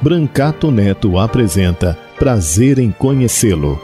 Brancato 0.00 0.70
Neto 0.70 1.18
apresenta 1.18 1.98
Prazer 2.16 2.78
em 2.78 2.92
Conhecê-lo. 2.92 3.80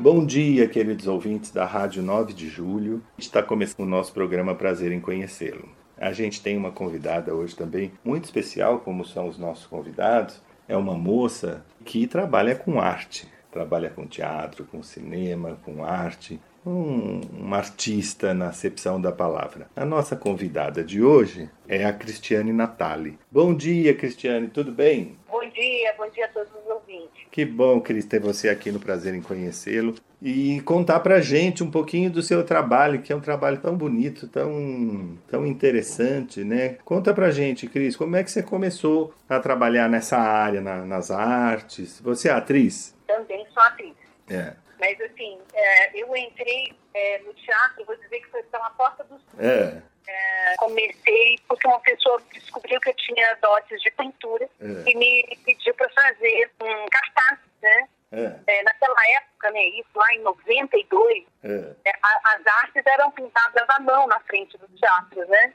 Bom 0.00 0.26
dia, 0.26 0.66
queridos 0.66 1.06
ouvintes 1.06 1.52
da 1.52 1.64
Rádio 1.64 2.02
9 2.02 2.32
de 2.32 2.48
Julho. 2.48 3.00
Está 3.16 3.40
começando 3.40 3.86
o 3.86 3.88
nosso 3.88 4.12
programa 4.12 4.52
Prazer 4.52 4.90
em 4.90 4.98
Conhecê-lo. 4.98 5.68
A 5.96 6.12
gente 6.12 6.42
tem 6.42 6.56
uma 6.56 6.72
convidada 6.72 7.32
hoje 7.32 7.54
também 7.54 7.92
muito 8.04 8.24
especial, 8.24 8.80
como 8.80 9.04
são 9.04 9.28
os 9.28 9.38
nossos 9.38 9.66
convidados. 9.66 10.40
É 10.68 10.76
uma 10.76 10.94
moça 10.94 11.64
que 11.82 12.06
trabalha 12.06 12.54
com 12.54 12.78
arte, 12.78 13.26
trabalha 13.50 13.88
com 13.88 14.06
teatro, 14.06 14.66
com 14.66 14.82
cinema, 14.82 15.56
com 15.64 15.82
arte, 15.82 16.38
um, 16.68 17.20
uma 17.32 17.56
artista 17.56 18.34
na 18.34 18.48
acepção 18.48 19.00
da 19.00 19.10
palavra. 19.10 19.68
A 19.74 19.84
nossa 19.84 20.14
convidada 20.14 20.84
de 20.84 21.02
hoje 21.02 21.50
é 21.66 21.84
a 21.84 21.92
Cristiane 21.92 22.52
Natali. 22.52 23.18
Bom 23.30 23.54
dia, 23.54 23.94
Cristiane, 23.94 24.48
tudo 24.48 24.70
bem? 24.70 25.16
Bom 25.28 25.48
dia, 25.48 25.94
bom 25.96 26.08
dia 26.10 26.26
a 26.26 26.28
todos 26.28 26.50
os 26.52 26.66
ouvintes. 26.70 27.08
Que 27.30 27.44
bom, 27.44 27.80
Cris, 27.80 28.04
ter 28.04 28.20
você 28.20 28.48
aqui 28.48 28.70
no 28.70 28.80
Prazer 28.80 29.14
em 29.14 29.22
Conhecê-lo 29.22 29.94
e 30.20 30.60
contar 30.62 31.00
pra 31.00 31.20
gente 31.20 31.62
um 31.62 31.70
pouquinho 31.70 32.10
do 32.10 32.22
seu 32.22 32.44
trabalho, 32.44 33.00
que 33.00 33.12
é 33.12 33.16
um 33.16 33.20
trabalho 33.20 33.58
tão 33.58 33.76
bonito, 33.76 34.26
tão, 34.26 35.16
tão 35.28 35.46
interessante, 35.46 36.42
né? 36.42 36.76
Conta 36.84 37.14
pra 37.14 37.30
gente, 37.30 37.66
Cris, 37.66 37.96
como 37.96 38.16
é 38.16 38.24
que 38.24 38.30
você 38.30 38.42
começou 38.42 39.14
a 39.28 39.38
trabalhar 39.38 39.88
nessa 39.88 40.18
área, 40.18 40.60
na, 40.60 40.84
nas 40.84 41.10
artes? 41.10 42.00
Você 42.00 42.28
é 42.28 42.32
atriz? 42.32 42.94
Também 43.06 43.46
sou 43.54 43.62
atriz. 43.62 43.94
É. 44.28 44.54
Mas 44.78 45.00
assim, 45.00 45.40
é, 45.54 46.00
eu 46.02 46.14
entrei 46.16 46.72
é, 46.94 47.18
no 47.18 47.34
teatro, 47.34 47.84
vou 47.84 47.96
dizer 47.96 48.20
que 48.20 48.28
foi 48.30 48.42
pela 48.44 48.70
porta 48.70 49.04
dos 49.04 49.20
É. 49.38 49.80
É, 50.10 50.54
comecei 50.56 51.36
porque 51.46 51.66
uma 51.68 51.80
pessoa 51.80 52.18
descobriu 52.32 52.80
que 52.80 52.88
eu 52.88 52.94
tinha 52.94 53.34
dotes 53.42 53.78
de 53.82 53.90
pintura 53.90 54.48
É. 54.58 54.90
e 54.90 54.96
me 54.96 55.38
pediu 55.44 55.74
para 55.74 55.88
fazer 55.90 56.50
um 56.62 56.86
cartaz, 56.86 57.38
né? 57.60 57.88
É. 58.10 58.40
É, 58.46 58.62
naquela 58.62 58.96
época, 59.16 59.50
né, 59.50 59.62
isso 59.66 59.90
lá 59.94 60.14
em 60.14 60.20
92, 60.20 61.24
É. 61.44 61.74
é, 61.84 61.92
a- 62.02 62.34
as 62.36 62.46
artes 62.64 62.82
eram 62.86 63.10
pintadas 63.10 63.64
à 63.68 63.78
mão 63.80 64.06
na 64.06 64.18
frente 64.20 64.56
do 64.56 64.66
teatro, 64.68 65.28
né? 65.28 65.52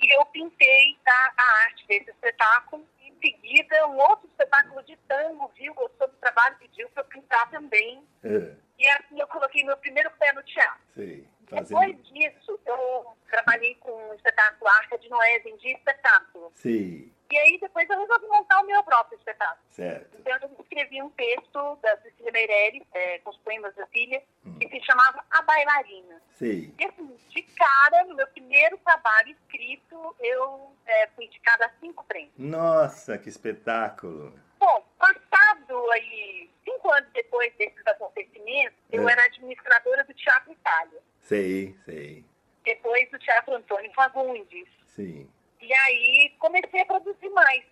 E 0.00 0.14
eu 0.14 0.24
pintei 0.26 0.96
a, 1.06 1.32
a 1.36 1.64
arte 1.64 1.86
desse 1.88 2.10
espetáculo. 2.10 2.86
Seguida, 3.20 3.86
um 3.88 3.98
outro 3.98 4.26
espetáculo 4.28 4.82
de 4.84 4.96
tango 5.08 5.48
viu, 5.56 5.74
gostou 5.74 6.08
do 6.08 6.16
trabalho, 6.16 6.56
pediu 6.58 6.88
para 6.90 7.02
eu 7.02 7.06
pintar 7.08 7.50
também. 7.50 8.02
É. 8.24 8.54
E 8.78 8.88
assim 8.88 9.18
eu 9.20 9.26
coloquei 9.26 9.64
meu 9.64 9.76
primeiro 9.76 10.10
pé 10.12 10.32
no 10.32 10.42
teatro. 10.42 10.80
Depois 10.96 11.68
Fazendo. 11.70 12.02
disso, 12.02 12.60
eu 12.66 13.16
trabalhei 13.30 13.74
com 13.76 13.90
o 13.90 14.14
espetáculo 14.14 14.70
Arca 14.70 14.98
de 14.98 15.08
Noé, 15.08 15.38
vendi 15.40 15.68
espetáculo. 15.72 16.52
Sei. 16.54 17.10
E 17.30 17.36
aí 17.38 17.58
depois 17.60 17.88
eu 17.90 17.98
resolvi 17.98 18.26
montar 18.26 18.60
o 18.60 18.66
meu 18.66 18.82
próprio 18.84 19.18
espetáculo. 19.18 19.58
Certo. 19.70 20.16
Então 20.18 20.36
eu 20.42 20.56
escrevi 20.60 21.02
um 21.02 21.10
texto 21.10 21.76
da 21.82 21.96
Cecília 22.02 22.32
Meirelles, 22.32 22.82
é, 22.94 23.18
com 23.20 23.30
os 23.30 23.36
poemas 23.38 23.74
da 23.74 23.86
filha, 23.88 24.22
Hum. 24.46 24.58
que 24.58 24.68
se 24.68 24.80
chamava 24.84 25.24
A 25.30 25.42
Bailarina. 25.42 26.22
Sei. 26.38 26.72
E 26.78 26.84
assim, 26.84 27.16
de 27.30 27.42
cara, 27.42 28.04
no 28.04 28.14
meu 28.14 28.26
primeiro 28.58 28.78
trabalho 28.78 29.30
escrito, 29.30 30.16
eu 30.18 30.72
é, 30.84 31.06
fui 31.14 31.26
indicada 31.26 31.66
a 31.66 31.70
cinco 31.78 32.04
prêmios. 32.04 32.32
Nossa, 32.36 33.16
que 33.16 33.28
espetáculo. 33.28 34.36
Bom, 34.58 34.84
passado 34.98 35.90
aí, 35.92 36.50
cinco 36.64 36.92
anos 36.92 37.08
depois 37.12 37.54
desses 37.54 37.86
acontecimentos, 37.86 38.76
eu 38.90 39.08
É. 39.08 39.12
era 39.12 39.24
administradora 39.26 40.02
do 40.02 40.12
Teatro 40.12 40.50
Itália. 40.52 41.00
Sei, 41.20 41.76
sei. 41.84 42.24
Depois 42.64 43.08
do 43.12 43.18
Teatro 43.20 43.54
Antônio 43.54 43.92
Fagundes. 43.94 44.68
Sim. 44.86 45.30
E 45.60 45.72
aí 45.72 46.34
comecei 46.40 46.80
a 46.80 46.86
produzir 46.86 47.28
mais. 47.30 47.64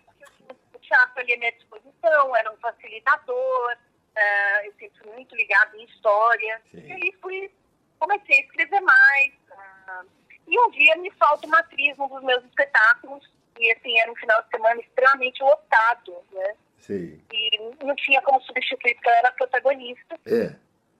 eu 0.49 0.55
O 0.73 0.79
teatro 0.79 1.19
ali 1.19 1.33
à 1.33 1.37
minha 1.37 1.51
disposição, 1.51 2.35
era 2.37 2.49
um 2.51 2.57
facilitador, 2.57 3.77
ah, 4.15 4.61
eu 4.63 4.71
sempre 4.79 4.97
fui 4.99 5.11
muito 5.11 5.35
ligado 5.35 5.75
em 5.75 5.83
história. 5.83 6.61
Sim. 6.71 6.87
E 6.87 6.91
aí 6.93 7.11
fui, 7.21 7.51
comecei 7.99 8.37
a 8.37 8.41
escrever 8.45 8.79
mais. 8.79 9.33
ah, 9.51 10.05
e 10.47 10.59
um 10.59 10.69
dia 10.71 10.95
me 10.97 11.11
falta 11.11 11.45
uma 11.45 11.59
atriz 11.59 11.97
num 11.97 12.07
dos 12.07 12.23
meus 12.23 12.43
espetáculos. 12.45 13.29
E 13.59 13.71
assim, 13.73 13.99
era 13.99 14.11
um 14.11 14.15
final 14.15 14.41
de 14.43 14.49
semana 14.49 14.79
extremamente 14.79 15.43
lotado, 15.43 16.15
né? 16.31 16.55
Sei. 16.77 17.19
E 17.33 17.59
não 17.83 17.95
tinha 17.95 18.21
como 18.21 18.41
substituir, 18.41 18.93
porque 18.95 19.09
ela 19.09 19.17
era 19.17 19.31
protagonista. 19.31 20.19
É. 20.25 20.55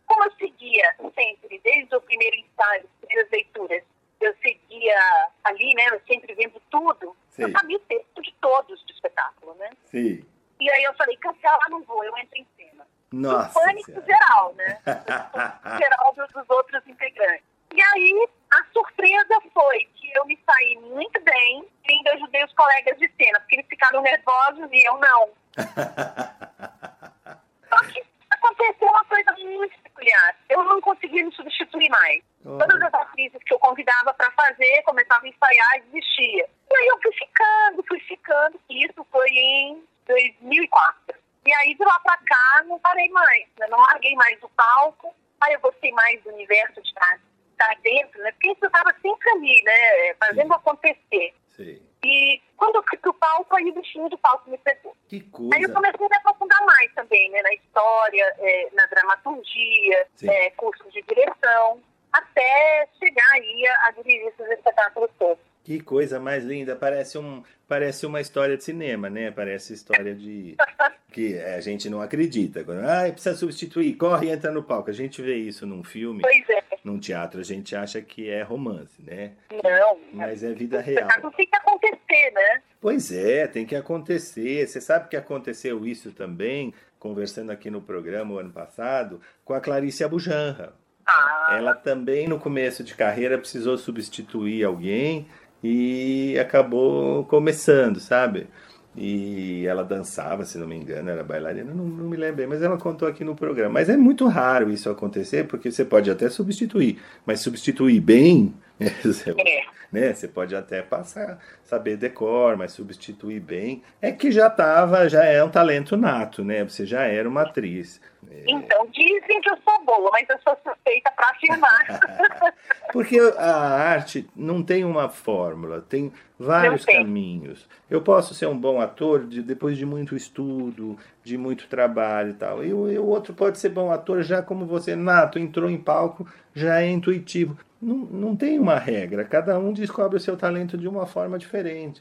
Como 0.06 0.24
eu 0.24 0.32
seguia 0.34 0.96
sempre, 1.16 1.62
desde 1.64 1.96
o 1.96 2.02
primeiro 2.02 2.36
ensaio, 2.38 2.84
as 2.84 3.00
primeiras 3.00 3.32
leituras, 3.32 3.84
eu 4.20 4.36
seguia 4.42 5.30
ali, 5.44 5.74
né, 5.76 5.90
eu 5.92 6.02
sempre 6.08 6.34
vendo 6.34 6.60
tudo, 6.72 7.16
Sim. 7.30 7.44
eu 7.44 7.52
sabia 7.52 7.78
o 7.78 7.82
texto 7.82 8.22
de 8.22 8.34
todos 8.42 8.84
do 8.84 8.92
espetáculo, 8.92 9.54
né? 9.56 9.70
Sei. 9.86 10.26
E 10.60 10.70
aí 10.72 10.84
eu 10.84 10.94
falei, 10.96 11.16
cancelar 11.18 11.70
não 11.70 11.84
vou, 11.84 12.04
eu 12.04 12.18
entro 12.18 12.38
em 12.38 12.48
cena. 12.58 12.88
Nossa. 13.12 13.60
Pânico 13.60 13.86
Senhora. 13.86 14.06
geral, 14.06 14.54
né? 14.56 14.82
Pânico 14.84 15.70
geral 15.78 16.14
dos, 16.16 16.28
dos 16.30 16.50
outros 16.50 16.88
integrantes. 16.88 17.46
E 17.76 17.82
aí, 17.82 18.28
a 18.52 18.64
surpresa 18.72 19.36
foi 19.54 19.88
que 19.96 20.12
eu 20.16 20.26
me 20.26 20.40
saí 20.46 20.78
muito 20.78 21.20
bem 21.22 21.68
e 21.88 21.94
ainda 21.94 22.14
ajudei 22.14 22.44
os 22.44 22.54
colegas 22.54 22.98
de 22.98 23.12
cena, 23.18 23.40
porque 23.42 23.56
eles 23.58 23.68
ficaram 23.68 24.02
nervosos 24.02 24.70
e 24.72 24.88
eu 24.88 24.98
não. 24.98 25.30
Só 27.70 27.78
que 27.92 28.04
aconteceu 28.30 28.88
uma 28.88 29.04
coisa 29.06 29.32
muito 29.34 29.78
peculiar. 29.82 30.36
Eu 30.50 30.64
não 30.64 30.80
conseguia 30.82 31.26
me 31.26 31.34
substituir 31.34 31.90
mais. 31.90 32.24
Oh. 32.46 32.58
Todas 32.58 32.82
as 32.82 32.94
atrizes 32.94 33.44
que 33.44 33.54
eu 33.54 33.60
convidava 33.60 34.14
para 34.14 34.32
fazer 34.32 34.82
começavam 34.84 35.26
a 35.26 35.30
ensaiar 35.30 35.78
e 35.78 35.82
desistia. 35.82 36.50
E 36.70 36.78
aí 36.78 36.88
eu 36.88 37.00
fui 37.02 37.14
ficando, 37.14 37.84
fui 37.88 38.00
ficando. 38.02 38.60
Isso 38.70 39.06
foi 39.12 39.30
em 39.30 39.84
2004. 40.08 41.18
E 41.46 41.54
aí 41.54 41.76
de 41.76 41.84
lá 41.84 42.00
pra 42.00 42.18
cá 42.18 42.64
não 42.66 42.80
parei 42.80 43.10
mais. 43.10 43.46
Né? 43.60 43.68
Não 43.70 43.80
larguei 43.80 44.16
mais 44.16 44.42
o 44.42 44.50
palco. 44.50 45.14
Aí 45.42 45.54
eu 45.54 45.60
gostei 45.60 45.92
mais 45.92 46.22
do 46.24 46.30
universo 46.30 46.82
de 46.82 46.88
estar, 46.88 47.20
estar 47.58 47.76
dentro, 47.82 48.22
né? 48.22 48.32
Porque 48.32 48.52
isso 48.52 48.66
estava 48.66 48.94
sempre 49.02 49.30
ali, 49.32 49.64
né? 49.64 50.14
Fazendo 50.20 50.48
Sim. 50.48 50.54
acontecer. 50.54 51.34
Sei. 51.50 51.82
E 52.04 52.42
quando 52.56 52.76
eu 52.76 52.84
fui 52.88 52.98
pro 53.00 53.14
palco, 53.16 53.56
aí 53.56 53.70
o 53.70 53.74
bichinho 53.74 54.08
do 54.08 54.18
palco 54.20 54.50
me 54.50 54.58
pegou. 54.60 54.96
Que 55.10 55.18
Aí 55.18 55.22
eu 55.24 55.30
coisa. 55.32 55.74
comecei 55.74 56.06
a 56.06 56.10
me 56.10 56.16
aprofundar 56.18 56.66
mais 56.66 56.94
também, 56.94 57.30
né? 57.32 57.42
Na 57.42 57.54
história, 57.54 58.36
eh, 58.40 58.70
na 58.74 58.86
dramaturgia, 58.86 60.08
Sim. 60.16 60.30
eh, 60.30 60.52
curso 60.52 60.90
de 60.92 61.02
direção, 61.02 61.82
até 62.14 62.88
chegar 63.00 63.32
aí 63.34 63.68
a, 63.68 63.88
a 63.88 63.92
dirigir 63.92 64.28
esses 64.28 64.48
espetáculos 64.52 65.10
todos. 65.18 65.44
Que 65.68 65.82
coisa 65.82 66.18
mais 66.18 66.46
linda. 66.46 66.78
Parece, 66.78 67.18
um, 67.18 67.44
parece 67.68 68.06
uma 68.06 68.22
história 68.22 68.56
de 68.56 68.64
cinema, 68.64 69.10
né? 69.10 69.32
Parece 69.32 69.74
história 69.74 70.16
de. 70.16 70.56
que 71.12 71.38
a 71.38 71.60
gente 71.60 71.90
não 71.90 72.00
acredita. 72.00 72.62
Ah, 72.86 73.12
precisa 73.12 73.36
substituir, 73.36 73.96
corre 73.96 74.28
e 74.28 74.30
entra 74.30 74.50
no 74.50 74.64
palco. 74.64 74.90
A 74.90 74.94
gente 74.94 75.22
vê 75.22 75.36
isso 75.36 75.68
num 75.68 75.84
filme, 75.84 76.22
Pois 76.22 76.50
é, 76.50 76.64
num 76.86 76.98
teatro, 76.98 77.42
a 77.42 77.44
gente 77.44 77.76
acha 77.76 78.02
que 78.02 78.30
é 78.30 78.44
romance, 78.44 79.02
né? 79.02 79.34
não. 79.62 79.98
Mas 80.14 80.42
é 80.42 80.54
vida 80.54 80.80
real. 80.80 81.02
espetáculo 81.06 81.34
tem 81.36 81.48
que 81.48 81.58
acontecer, 81.58 82.32
né? 82.34 82.62
Pois 82.80 83.12
é, 83.12 83.46
tem 83.46 83.66
que 83.66 83.76
acontecer. 83.76 84.66
Você 84.66 84.80
sabe 84.80 85.10
que 85.10 85.18
aconteceu 85.18 85.86
isso 85.86 86.14
também, 86.14 86.74
conversando 86.98 87.52
aqui 87.52 87.70
no 87.70 87.82
programa 87.82 88.36
o 88.36 88.40
ano 88.40 88.52
passado, 88.52 89.20
com 89.44 89.54
a 89.54 89.60
Clarice 89.60 90.02
Abujanra. 90.02 90.74
Ah, 91.06 91.56
Ela 91.58 91.74
também, 91.74 92.26
no 92.26 92.40
começo 92.40 92.86
de 92.86 92.96
carreira, 92.96 93.38
precisou 93.38 93.78
substituir 93.78 94.64
alguém 94.64 95.28
e 95.64 96.38
acabou 96.40 97.26
começando, 97.26 98.00
sabe? 98.00 98.48
E 98.96 99.66
ela 99.68 99.84
dançava, 99.84 100.44
se 100.44 100.58
não 100.58 100.68
me 100.68 100.76
engano, 100.76 101.10
era 101.10 101.24
bailarina, 101.24 101.72
não, 101.72 101.86
não 101.86 102.10
me 102.10 102.18
lembro 102.18 102.38
bem, 102.38 102.48
mas 102.48 102.64
ela 102.64 102.78
contou 102.78 103.08
aqui 103.08 103.24
no 103.24 103.36
programa. 103.36 103.74
Mas 103.74 103.90
é 103.90 103.98
muito 103.98 104.28
raro 104.28 104.72
isso 104.72 104.90
acontecer, 104.90 105.46
porque 105.46 105.72
você 105.72 105.86
pode 105.86 106.10
até 106.10 106.30
substituir, 106.30 107.00
mas 107.26 107.40
substituir 107.42 108.00
bem 108.00 108.54
É. 108.80 109.78
Né? 109.92 110.14
Você 110.14 110.28
pode 110.28 110.54
até 110.56 110.82
passar, 110.82 111.40
saber 111.68 111.98
decor, 111.98 112.56
mas 112.56 112.72
substituir 112.72 113.42
bem. 113.42 113.84
É 114.02 114.12
que 114.12 114.32
já 114.32 114.50
tava, 114.50 115.08
já 115.10 115.24
é 115.26 115.44
um 115.44 115.50
talento 115.50 115.98
nato, 115.98 116.44
né? 116.44 116.64
Você 116.64 116.86
já 116.86 117.02
era 117.04 117.28
uma 117.28 117.42
atriz. 117.42 118.00
Então, 118.48 118.88
dizem 118.88 119.42
que 119.42 119.50
eu 119.50 119.58
sou 119.64 119.86
boa, 119.86 120.10
mas 120.12 120.28
eu 120.30 120.38
sou 120.44 120.58
suspeita 120.66 121.12
para 121.12 121.30
afirmar. 121.30 122.00
Porque 122.92 123.20
a 123.38 123.56
arte 123.56 124.28
não 124.36 124.64
tem 124.64 124.84
uma 124.86 125.10
fórmula, 125.10 125.82
tem 125.82 126.12
vários 126.40 126.86
caminhos. 126.98 127.68
Eu 127.90 128.02
posso 128.02 128.34
ser 128.34 128.48
um 128.48 128.58
bom 128.58 128.80
ator 128.82 129.26
de- 129.26 129.42
depois 129.42 129.78
de 129.78 129.86
muito 129.86 130.16
estudo, 130.16 130.98
de 131.24 131.38
muito 131.38 131.68
trabalho 131.68 132.32
e 132.32 132.34
tal. 132.34 132.64
E 132.64 132.74
o, 132.74 132.90
e 132.92 132.98
o 132.98 133.06
outro 133.06 133.34
pode 133.34 133.58
ser 133.60 133.70
bom 133.70 133.92
ator 133.92 134.22
já 134.24 134.42
como 134.42 134.66
você, 134.66 134.96
nato, 134.96 135.38
entrou 135.38 135.70
em 135.70 135.78
palco, 135.78 136.26
já 136.56 136.82
é 136.82 136.90
intuitivo. 136.90 137.58
Não, 137.80 137.96
não 137.96 138.36
tem 138.36 138.58
uma 138.58 138.80
regra, 138.80 139.24
cada 139.24 139.60
um 139.60 139.72
descobre 139.72 140.18
o 140.18 140.20
seu 140.20 140.36
talento 140.36 140.76
de 140.76 140.88
uma 140.88 141.06
forma 141.06 141.38
diferente, 141.38 141.57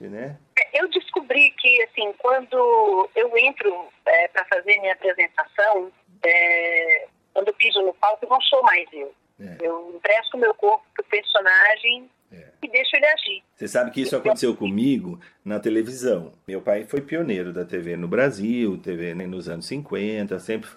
né? 0.09 0.37
eu 0.77 0.89
descobri 0.89 1.51
que, 1.53 1.83
assim, 1.85 2.13
quando 2.19 3.09
eu 3.15 3.37
entro 3.39 3.89
para 4.33 4.45
fazer 4.45 4.79
minha 4.81 4.93
apresentação, 4.93 5.91
é, 6.23 7.07
quando 7.33 7.49
eu 7.49 7.55
piso 7.55 7.81
no 7.83 7.95
palco, 7.95 8.25
eu 8.25 8.29
não 8.29 8.41
sou 8.43 8.63
mais 8.63 8.87
eu. 8.93 9.15
É. 9.41 9.57
Eu 9.61 9.95
empresto 9.95 10.39
meu 10.39 10.55
corpo 10.55 10.85
pro 10.95 11.05
personagem 11.05 12.11
É. 12.31 12.45
e 12.63 12.69
deixo 12.69 12.97
ele 12.97 13.07
agir. 13.07 13.43
Você 13.55 13.69
sabe 13.69 13.91
que 13.91 14.01
isso 14.01 14.17
aconteceu 14.17 14.55
comigo 14.55 15.19
na 15.45 15.61
televisão. 15.61 16.33
Meu 16.47 16.61
pai 16.61 16.85
foi 16.85 17.01
pioneiro 17.01 17.53
da 17.53 17.65
TV 17.65 17.97
no 17.97 18.09
Brasil, 18.09 18.77
TV 18.79 19.15
nos 19.15 19.49
anos 19.49 19.67
50, 19.67 20.39
sempre, 20.39 20.69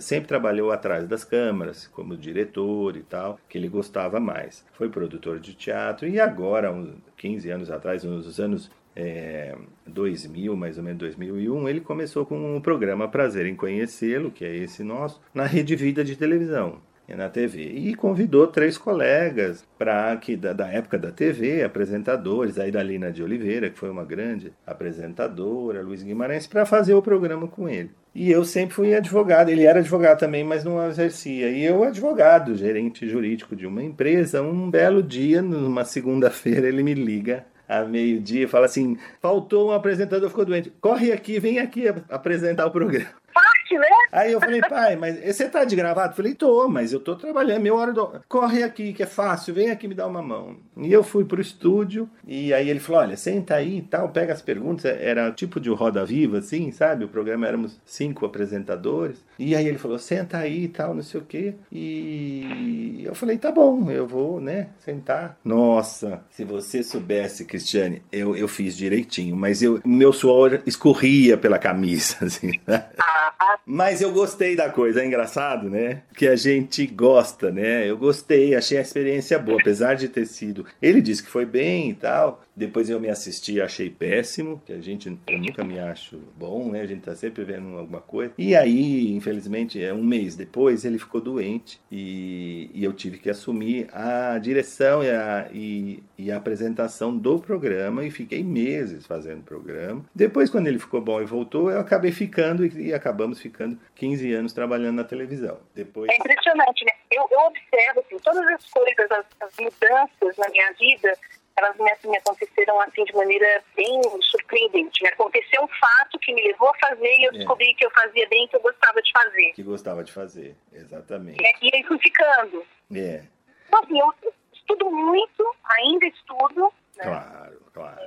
sempre 0.00 0.28
trabalhou 0.28 0.72
atrás 0.72 1.06
das 1.06 1.24
câmeras, 1.24 1.86
como 1.86 2.16
diretor 2.16 2.96
e 2.96 3.02
tal, 3.02 3.38
que 3.48 3.56
ele 3.56 3.68
gostava 3.68 4.18
mais. 4.18 4.64
Foi 4.72 4.88
produtor 4.88 5.38
de 5.38 5.54
teatro 5.54 6.08
e 6.08 6.18
agora, 6.20 6.72
uns 6.72 6.94
15 7.16 7.50
anos 7.50 7.70
atrás, 7.70 8.02
nos 8.04 8.38
anos 8.40 8.70
é, 8.96 9.54
2000, 9.86 10.56
mais 10.56 10.78
ou 10.78 10.84
menos 10.84 10.98
2001, 10.98 11.68
ele 11.68 11.80
começou 11.80 12.24
com 12.24 12.56
um 12.56 12.60
programa 12.60 13.06
Prazer 13.06 13.46
em 13.46 13.54
Conhecê-lo, 13.54 14.30
que 14.30 14.44
é 14.44 14.56
esse 14.56 14.82
nosso, 14.82 15.20
na 15.34 15.44
Rede 15.44 15.76
Vida 15.76 16.02
de 16.02 16.16
televisão 16.16 16.80
na 17.14 17.28
TV 17.28 17.62
e 17.62 17.94
convidou 17.94 18.46
três 18.48 18.76
colegas 18.76 19.64
para 19.78 20.16
que 20.16 20.36
da, 20.36 20.52
da 20.52 20.66
época 20.66 20.98
da 20.98 21.12
TV, 21.12 21.62
apresentadores, 21.62 22.58
aí 22.58 22.70
da 22.72 22.82
Lina 22.82 23.12
de 23.12 23.22
Oliveira, 23.22 23.70
que 23.70 23.78
foi 23.78 23.90
uma 23.90 24.04
grande 24.04 24.52
apresentadora, 24.66 25.82
Luiz 25.82 26.02
Guimarães, 26.02 26.46
para 26.46 26.66
fazer 26.66 26.94
o 26.94 27.02
programa 27.02 27.46
com 27.46 27.68
ele. 27.68 27.90
E 28.14 28.30
eu 28.30 28.44
sempre 28.44 28.74
fui 28.74 28.94
advogado, 28.94 29.50
ele 29.50 29.64
era 29.64 29.80
advogado 29.80 30.18
também, 30.18 30.42
mas 30.42 30.64
não 30.64 30.84
exercia. 30.88 31.50
E 31.50 31.62
eu, 31.64 31.84
advogado, 31.84 32.56
gerente 32.56 33.06
jurídico 33.08 33.54
de 33.54 33.66
uma 33.66 33.82
empresa, 33.82 34.42
um 34.42 34.70
belo 34.70 35.02
dia, 35.02 35.42
numa 35.42 35.84
segunda-feira, 35.84 36.66
ele 36.66 36.82
me 36.82 36.94
liga 36.94 37.44
a 37.68 37.82
meio-dia 37.84 38.44
e 38.44 38.48
fala 38.48 38.66
assim: 38.66 38.96
faltou 39.20 39.68
um 39.68 39.72
apresentador, 39.72 40.28
ficou 40.30 40.44
doente. 40.46 40.72
Corre 40.80 41.12
aqui, 41.12 41.38
vem 41.38 41.58
aqui 41.58 41.88
ap- 41.88 42.04
apresentar 42.08 42.64
o 42.66 42.70
programa. 42.70 43.10
Parte, 43.36 43.78
né? 43.78 43.86
Aí 44.12 44.32
eu 44.32 44.40
falei, 44.40 44.60
pai, 44.62 44.96
mas 44.96 45.22
você 45.22 45.46
tá 45.46 45.62
de 45.62 45.76
gravata? 45.76 46.12
Eu 46.12 46.16
falei, 46.16 46.34
tô, 46.34 46.68
mas 46.68 46.92
eu 46.92 47.00
tô 47.00 47.14
trabalhando, 47.14 47.60
meu 47.62 47.76
hora 47.76 47.92
do... 47.92 48.20
Corre 48.26 48.62
aqui, 48.62 48.94
que 48.94 49.02
é 49.02 49.06
fácil, 49.06 49.52
vem 49.52 49.70
aqui 49.70 49.86
me 49.86 49.94
dar 49.94 50.06
uma 50.06 50.22
mão. 50.22 50.56
E 50.78 50.90
eu 50.90 51.02
fui 51.02 51.24
pro 51.24 51.40
estúdio, 51.40 52.08
e 52.26 52.54
aí 52.54 52.70
ele 52.70 52.80
falou, 52.80 53.02
olha, 53.02 53.16
senta 53.16 53.54
aí 53.56 53.78
e 53.78 53.82
tal, 53.82 54.08
pega 54.08 54.32
as 54.32 54.40
perguntas. 54.40 54.84
Era 54.86 55.30
tipo 55.32 55.60
de 55.60 55.68
roda 55.68 56.04
viva, 56.04 56.38
assim, 56.38 56.70
sabe? 56.72 57.04
O 57.04 57.08
programa 57.08 57.46
éramos 57.46 57.78
cinco 57.84 58.24
apresentadores. 58.24 59.22
E 59.38 59.54
aí 59.54 59.66
ele 59.66 59.78
falou, 59.78 59.98
senta 59.98 60.38
aí 60.38 60.64
e 60.64 60.68
tal, 60.68 60.94
não 60.94 61.02
sei 61.02 61.20
o 61.20 61.24
quê. 61.24 61.54
E 61.70 63.02
eu 63.04 63.14
falei, 63.14 63.36
tá 63.36 63.52
bom, 63.52 63.90
eu 63.90 64.06
vou, 64.06 64.40
né, 64.40 64.68
sentar. 64.78 65.38
Nossa, 65.44 66.22
se 66.30 66.44
você 66.44 66.82
soubesse, 66.82 67.44
Cristiane, 67.44 68.02
eu, 68.10 68.34
eu 68.34 68.48
fiz 68.48 68.76
direitinho, 68.76 69.36
mas 69.36 69.62
eu, 69.62 69.80
meu 69.84 70.12
suor 70.12 70.60
escorria 70.66 71.36
pela 71.36 71.58
camisa, 71.58 72.16
assim, 72.24 72.52
né? 72.66 72.86
Ah, 72.98 73.25
Mas 73.64 74.00
eu 74.00 74.12
gostei 74.12 74.54
da 74.54 74.70
coisa, 74.70 75.02
é 75.02 75.06
engraçado, 75.06 75.68
né? 75.68 76.02
Que 76.16 76.28
a 76.28 76.36
gente 76.36 76.86
gosta, 76.86 77.50
né? 77.50 77.88
Eu 77.88 77.96
gostei, 77.96 78.54
achei 78.54 78.78
a 78.78 78.82
experiência 78.82 79.38
boa, 79.38 79.60
apesar 79.60 79.94
de 79.94 80.08
ter 80.08 80.26
sido. 80.26 80.64
Ele 80.80 81.00
disse 81.00 81.22
que 81.22 81.30
foi 81.30 81.44
bem 81.44 81.90
e 81.90 81.94
tal. 81.94 82.42
Depois 82.56 82.88
eu 82.88 82.98
me 82.98 83.08
assisti, 83.08 83.60
achei 83.60 83.90
péssimo, 83.90 84.62
que 84.64 84.72
a 84.72 84.80
gente 84.80 85.08
eu 85.08 85.38
nunca 85.38 85.62
me 85.62 85.78
acho 85.78 86.16
bom, 86.36 86.70
né? 86.70 86.80
A 86.80 86.86
gente 86.86 87.02
tá 87.02 87.14
sempre 87.14 87.44
vendo 87.44 87.76
alguma 87.76 88.00
coisa. 88.00 88.32
E 88.38 88.56
aí, 88.56 89.12
infelizmente, 89.12 89.82
é 89.82 89.92
um 89.92 90.02
mês 90.02 90.36
depois 90.36 90.84
ele 90.84 90.98
ficou 90.98 91.20
doente 91.20 91.80
e, 91.90 92.70
e 92.72 92.84
eu 92.84 92.92
tive 92.92 93.18
que 93.18 93.28
assumir 93.28 93.88
a 93.92 94.38
direção 94.38 95.02
e 95.02 95.10
a, 95.10 95.48
e, 95.52 96.02
e 96.16 96.32
a 96.32 96.36
apresentação 96.36 97.16
do 97.16 97.38
programa 97.38 98.04
e 98.04 98.10
fiquei 98.10 98.42
meses 98.42 99.06
fazendo 99.06 99.40
o 99.40 99.44
programa. 99.44 100.04
Depois, 100.14 100.48
quando 100.48 100.66
ele 100.66 100.78
ficou 100.78 101.00
bom 101.00 101.20
e 101.20 101.24
voltou, 101.24 101.70
eu 101.70 101.80
acabei 101.80 102.12
ficando 102.12 102.64
e, 102.64 102.88
e 102.88 102.94
acabamos 102.94 103.40
ficando 103.40 103.78
15 103.94 104.32
anos 104.32 104.52
trabalhando 104.52 104.96
na 104.96 105.04
televisão. 105.04 105.58
Depois. 105.74 106.10
é 106.10 106.16
impressionante, 106.16 106.84
né? 106.84 106.92
Eu, 107.10 107.26
eu 107.30 107.40
observo, 107.40 108.00
assim, 108.00 108.16
todas 108.22 108.46
as 108.48 108.70
coisas, 108.70 109.10
as, 109.10 109.26
as 109.40 109.56
mudanças 109.58 110.36
na 110.36 110.48
minha 110.48 110.72
vida, 110.72 111.12
elas 111.58 111.76
me, 111.76 111.90
me 112.10 112.16
aconteceram, 112.18 112.80
assim, 112.80 113.04
de 113.04 113.14
maneira 113.14 113.62
bem 113.74 114.00
surpreendente. 114.22 115.02
Me 115.02 115.08
aconteceu 115.08 115.62
um 115.62 115.68
fato 115.68 116.18
que 116.20 116.32
me 116.34 116.42
levou 116.42 116.68
a 116.68 116.78
fazer 116.88 117.14
e 117.16 117.24
eu 117.24 117.30
É. 117.34 117.38
descobri 117.38 117.74
que 117.74 117.86
eu 117.86 117.90
fazia 117.90 118.28
bem, 118.28 118.46
que 118.48 118.56
eu 118.56 118.60
gostava 118.60 119.00
de 119.02 119.10
fazer. 119.12 119.52
que 119.52 119.62
gostava 119.62 120.04
de 120.04 120.12
fazer, 120.12 120.56
exatamente. 120.72 121.42
E, 121.42 121.66
e 121.68 121.76
aí 121.76 121.82
fui 121.84 121.98
ficando. 121.98 122.64
É, 122.94 123.24
Então, 123.68 123.80
assim, 123.82 123.98
eu 123.98 124.12
estudo 124.52 124.90
muito, 124.90 125.56
ainda 125.64 126.06
estudo, 126.06 126.72
né? 126.96 127.04
claro, 127.04 127.62
claro. 127.72 128.00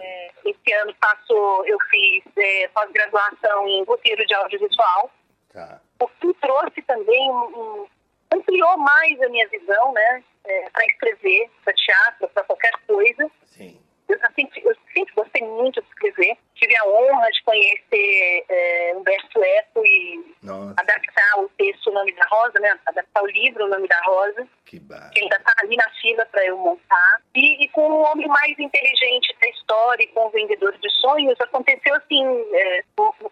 Esse 0.45 0.73
ano 0.73 0.95
passou, 1.01 1.65
eu 1.65 1.77
fiz 1.89 2.23
é, 2.37 2.67
pós-graduação 2.69 3.67
em 3.67 3.83
roteiro 3.83 4.25
de 4.25 4.33
audiovisual, 4.35 5.11
Tá. 5.51 5.81
o 5.99 6.07
que 6.07 6.33
trouxe 6.35 6.81
também, 6.83 7.29
um, 7.31 7.35
um- 7.81 7.87
ampliou 8.31 8.77
mais 8.77 9.19
a 9.21 9.29
minha 9.29 9.47
visão, 9.49 9.91
né, 9.93 10.23
para 10.71 10.85
escrever, 10.85 11.49
para 11.63 11.73
teatro, 11.73 12.29
para 12.29 12.43
qualquer 12.43 12.73
coisa. 12.87 13.29
Sim. 13.45 13.79
Eu 14.07 14.17
sempre, 14.35 14.61
eu 14.65 14.75
sempre 14.93 15.13
gostei 15.15 15.43
muito 15.43 15.81
de 15.81 15.87
escrever. 15.87 16.37
Tive 16.59 16.75
a 16.75 16.85
honra 16.85 17.31
de 17.31 17.43
conhecer 17.43 18.45
é, 18.49 18.93
Humberto 18.95 19.41
Eco 19.41 19.85
e 19.85 20.35
Nossa, 20.43 20.75
adaptar 20.77 21.39
o 21.39 21.49
texto 21.57 21.89
O 21.89 21.93
Nome 21.93 22.13
da 22.13 22.25
Rosa, 22.25 22.59
né, 22.59 22.77
adaptar 22.85 23.23
o 23.23 23.27
livro 23.27 23.65
O 23.65 23.69
Nome 23.69 23.87
da 23.87 24.01
Rosa 24.03 24.47
que 24.69 24.79
que 24.79 25.21
ainda 25.21 25.35
está 25.37 25.53
ali 25.63 25.75
na 25.75 25.89
fila 25.99 26.25
para 26.27 26.45
eu 26.45 26.57
montar. 26.57 27.21
E, 27.33 27.65
e 27.65 27.69
com 27.69 27.89
o 27.89 28.01
homem 28.03 28.27
mais 28.27 28.57
inteligente 28.59 29.35
da 29.41 29.49
história, 29.49 30.03
e 30.03 30.07
com 30.07 30.27
o 30.27 30.29
vendedor 30.29 30.77
de 30.77 30.89
sonhos, 31.01 31.35
aconteceu 31.41 31.95
assim, 31.95 32.23
é, 32.53 32.83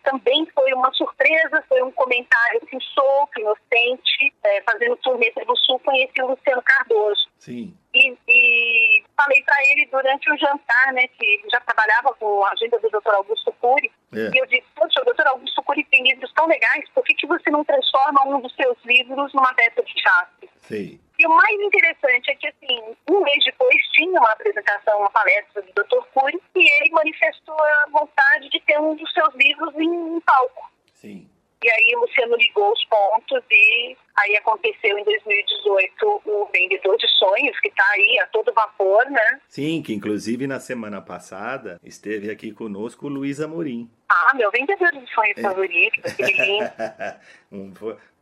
também 0.04 0.48
foi 0.54 0.74
uma 0.74 0.92
surpresa, 0.94 1.64
foi 1.70 1.84
um 1.84 1.92
comentário 1.92 2.60
assim, 2.64 2.80
solto, 2.80 3.40
inocente, 3.40 4.34
é, 4.44 4.62
fazendo 4.64 4.98
turnê 4.98 5.32
pelo 5.32 5.56
Sul, 5.58 5.80
conheci 5.80 6.22
o 6.24 6.30
Luciano 6.30 6.64
Cardoso. 6.64 7.28
Sim. 7.38 7.78
E, 7.94 8.18
e 8.28 9.04
falei 9.16 9.42
para 9.44 9.56
ele 9.72 9.86
durante 9.88 10.32
o 10.32 10.38
jantar, 10.38 10.94
né, 10.94 11.08
que 11.08 11.44
já 11.52 11.60
trabalhava 11.62 12.14
com 12.16 12.44
a 12.46 12.52
agenda 12.52 12.80
do 12.80 12.90
Dr. 12.90 13.16
Augusto 13.18 13.52
Cury, 13.54 13.92
É. 14.14 14.32
e 14.34 14.38
eu 14.40 14.46
disse, 14.48 14.66
poxa, 14.76 15.02
o 15.02 15.06
Dr. 15.06 15.28
Augusto 15.28 15.62
Cury 15.64 15.84
tem 15.86 16.04
livros 16.04 16.32
tão 16.34 16.48
legais, 16.48 16.84
por 16.94 17.04
que, 17.04 17.14
que 17.14 17.28
você 17.28 17.50
não 17.50 17.64
transforma 17.64 18.26
um 18.28 18.42
dos 18.42 18.54
seus 18.56 18.78
livros 18.86 19.34
numa 19.34 19.54
peça 19.54 19.84
de 19.84 19.94
teatro? 19.94 20.50
Sei. 20.62 21.00
E 21.20 21.26
o 21.26 21.30
mais 21.30 21.60
interessante 21.60 22.30
é 22.32 22.36
que, 22.36 22.48
assim, 22.48 22.96
um 23.10 23.22
mês 23.22 23.44
depois 23.44 23.76
tinha 23.94 24.20
uma 24.20 24.32
apresentação, 24.32 25.00
uma 25.00 25.10
palestra 25.10 25.62
do 25.62 25.74
Dr. 25.74 26.04
Cury, 26.14 26.40
e 26.56 26.82
ele 26.82 26.92
manifestou 26.92 27.56
a 27.60 27.86
vontade 27.92 28.50
de 28.50 28.60
ter 28.62 28.80
um 28.80 28.96
dos 28.96 29.12
seus 29.14 29.34
livros 29.36 29.74
em, 29.76 30.16
em 30.18 30.20
palco. 30.22 30.72
Sim. 30.94 31.28
E 31.64 31.70
aí 31.72 31.96
o 31.96 32.02
Luciano 32.02 32.36
ligou 32.36 32.72
os 32.72 32.86
pontos 32.86 33.44
e 33.50 33.98
aí 34.20 34.38
aconteceu 34.38 34.98
em 34.98 35.04
2018 35.04 36.22
o 36.26 36.50
Vendedor 36.54 36.96
de 36.98 37.08
Sonhos, 37.18 37.60
que 37.60 37.70
está 37.70 37.84
aí 37.94 38.20
a 38.20 38.28
todo 38.28 38.54
vapor, 38.54 39.10
né? 39.10 39.40
Sim, 39.50 39.82
que 39.82 39.94
inclusive 39.94 40.46
na 40.46 40.60
semana 40.60 41.02
passada 41.02 41.80
esteve 41.84 42.30
aqui 42.30 42.52
conosco 42.52 43.08
o 43.08 43.10
Luiz 43.10 43.42
Amorim. 43.42 43.90
Ah, 44.10 44.34
meu 44.36 44.52
Vendedor 44.52 44.92
de 44.92 45.00
É. 45.00 45.08
Sonhos 45.08 45.42
favorito, 45.42 46.00
aquele 46.06 46.32
lindo, 46.46 46.72
um, 47.52 47.74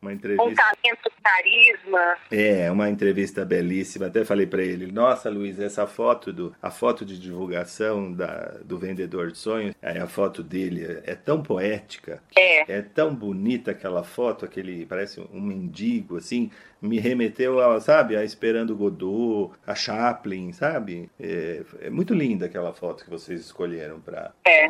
uma 0.06 0.14
entrevista. 0.14 0.64
talento, 0.64 1.12
carisma. 1.24 2.16
É, 2.32 2.72
uma 2.72 2.90
entrevista 2.90 3.44
belíssima. 3.44 4.08
Até 4.08 4.24
falei 4.24 4.46
pra 4.46 4.62
ele: 4.64 4.92
Nossa, 4.92 5.30
Luiz, 5.30 5.60
essa 5.60 5.86
foto 5.88 6.32
do 6.32 6.56
a 6.62 6.70
foto 6.70 7.04
de 7.06 7.20
divulgação 7.20 8.12
da, 8.12 8.56
do 8.64 8.78
vendedor 8.78 9.32
de 9.32 9.38
sonhos, 9.38 9.76
aí 9.82 9.98
a 9.98 10.08
foto 10.08 10.44
dele 10.44 10.86
é, 11.06 11.12
é 11.12 11.16
tão 11.16 11.42
poética, 11.42 12.22
É. 12.38 12.78
é 12.78 12.82
tão 12.82 13.14
bonita 13.14 13.72
aquela 13.72 14.04
foto, 14.04 14.46
aquele 14.46 14.86
parece 14.86 15.20
um 15.34 15.42
mendigo 15.42 16.18
assim, 16.18 16.52
me 16.82 17.00
remeteu 17.00 17.60
a, 17.60 17.80
sabe, 17.80 18.16
a 18.16 18.24
Esperando 18.24 18.76
Godot, 18.76 19.54
a 19.66 19.74
Chaplin, 19.76 20.52
sabe? 20.54 21.10
É, 21.20 21.64
é 21.82 21.90
muito 21.90 22.14
linda 22.14 22.46
aquela 22.46 22.74
foto 22.74 23.04
que 23.04 23.10
vocês 23.10 23.42
escolheram 23.42 24.00
para 24.00 24.32
É. 24.46 24.68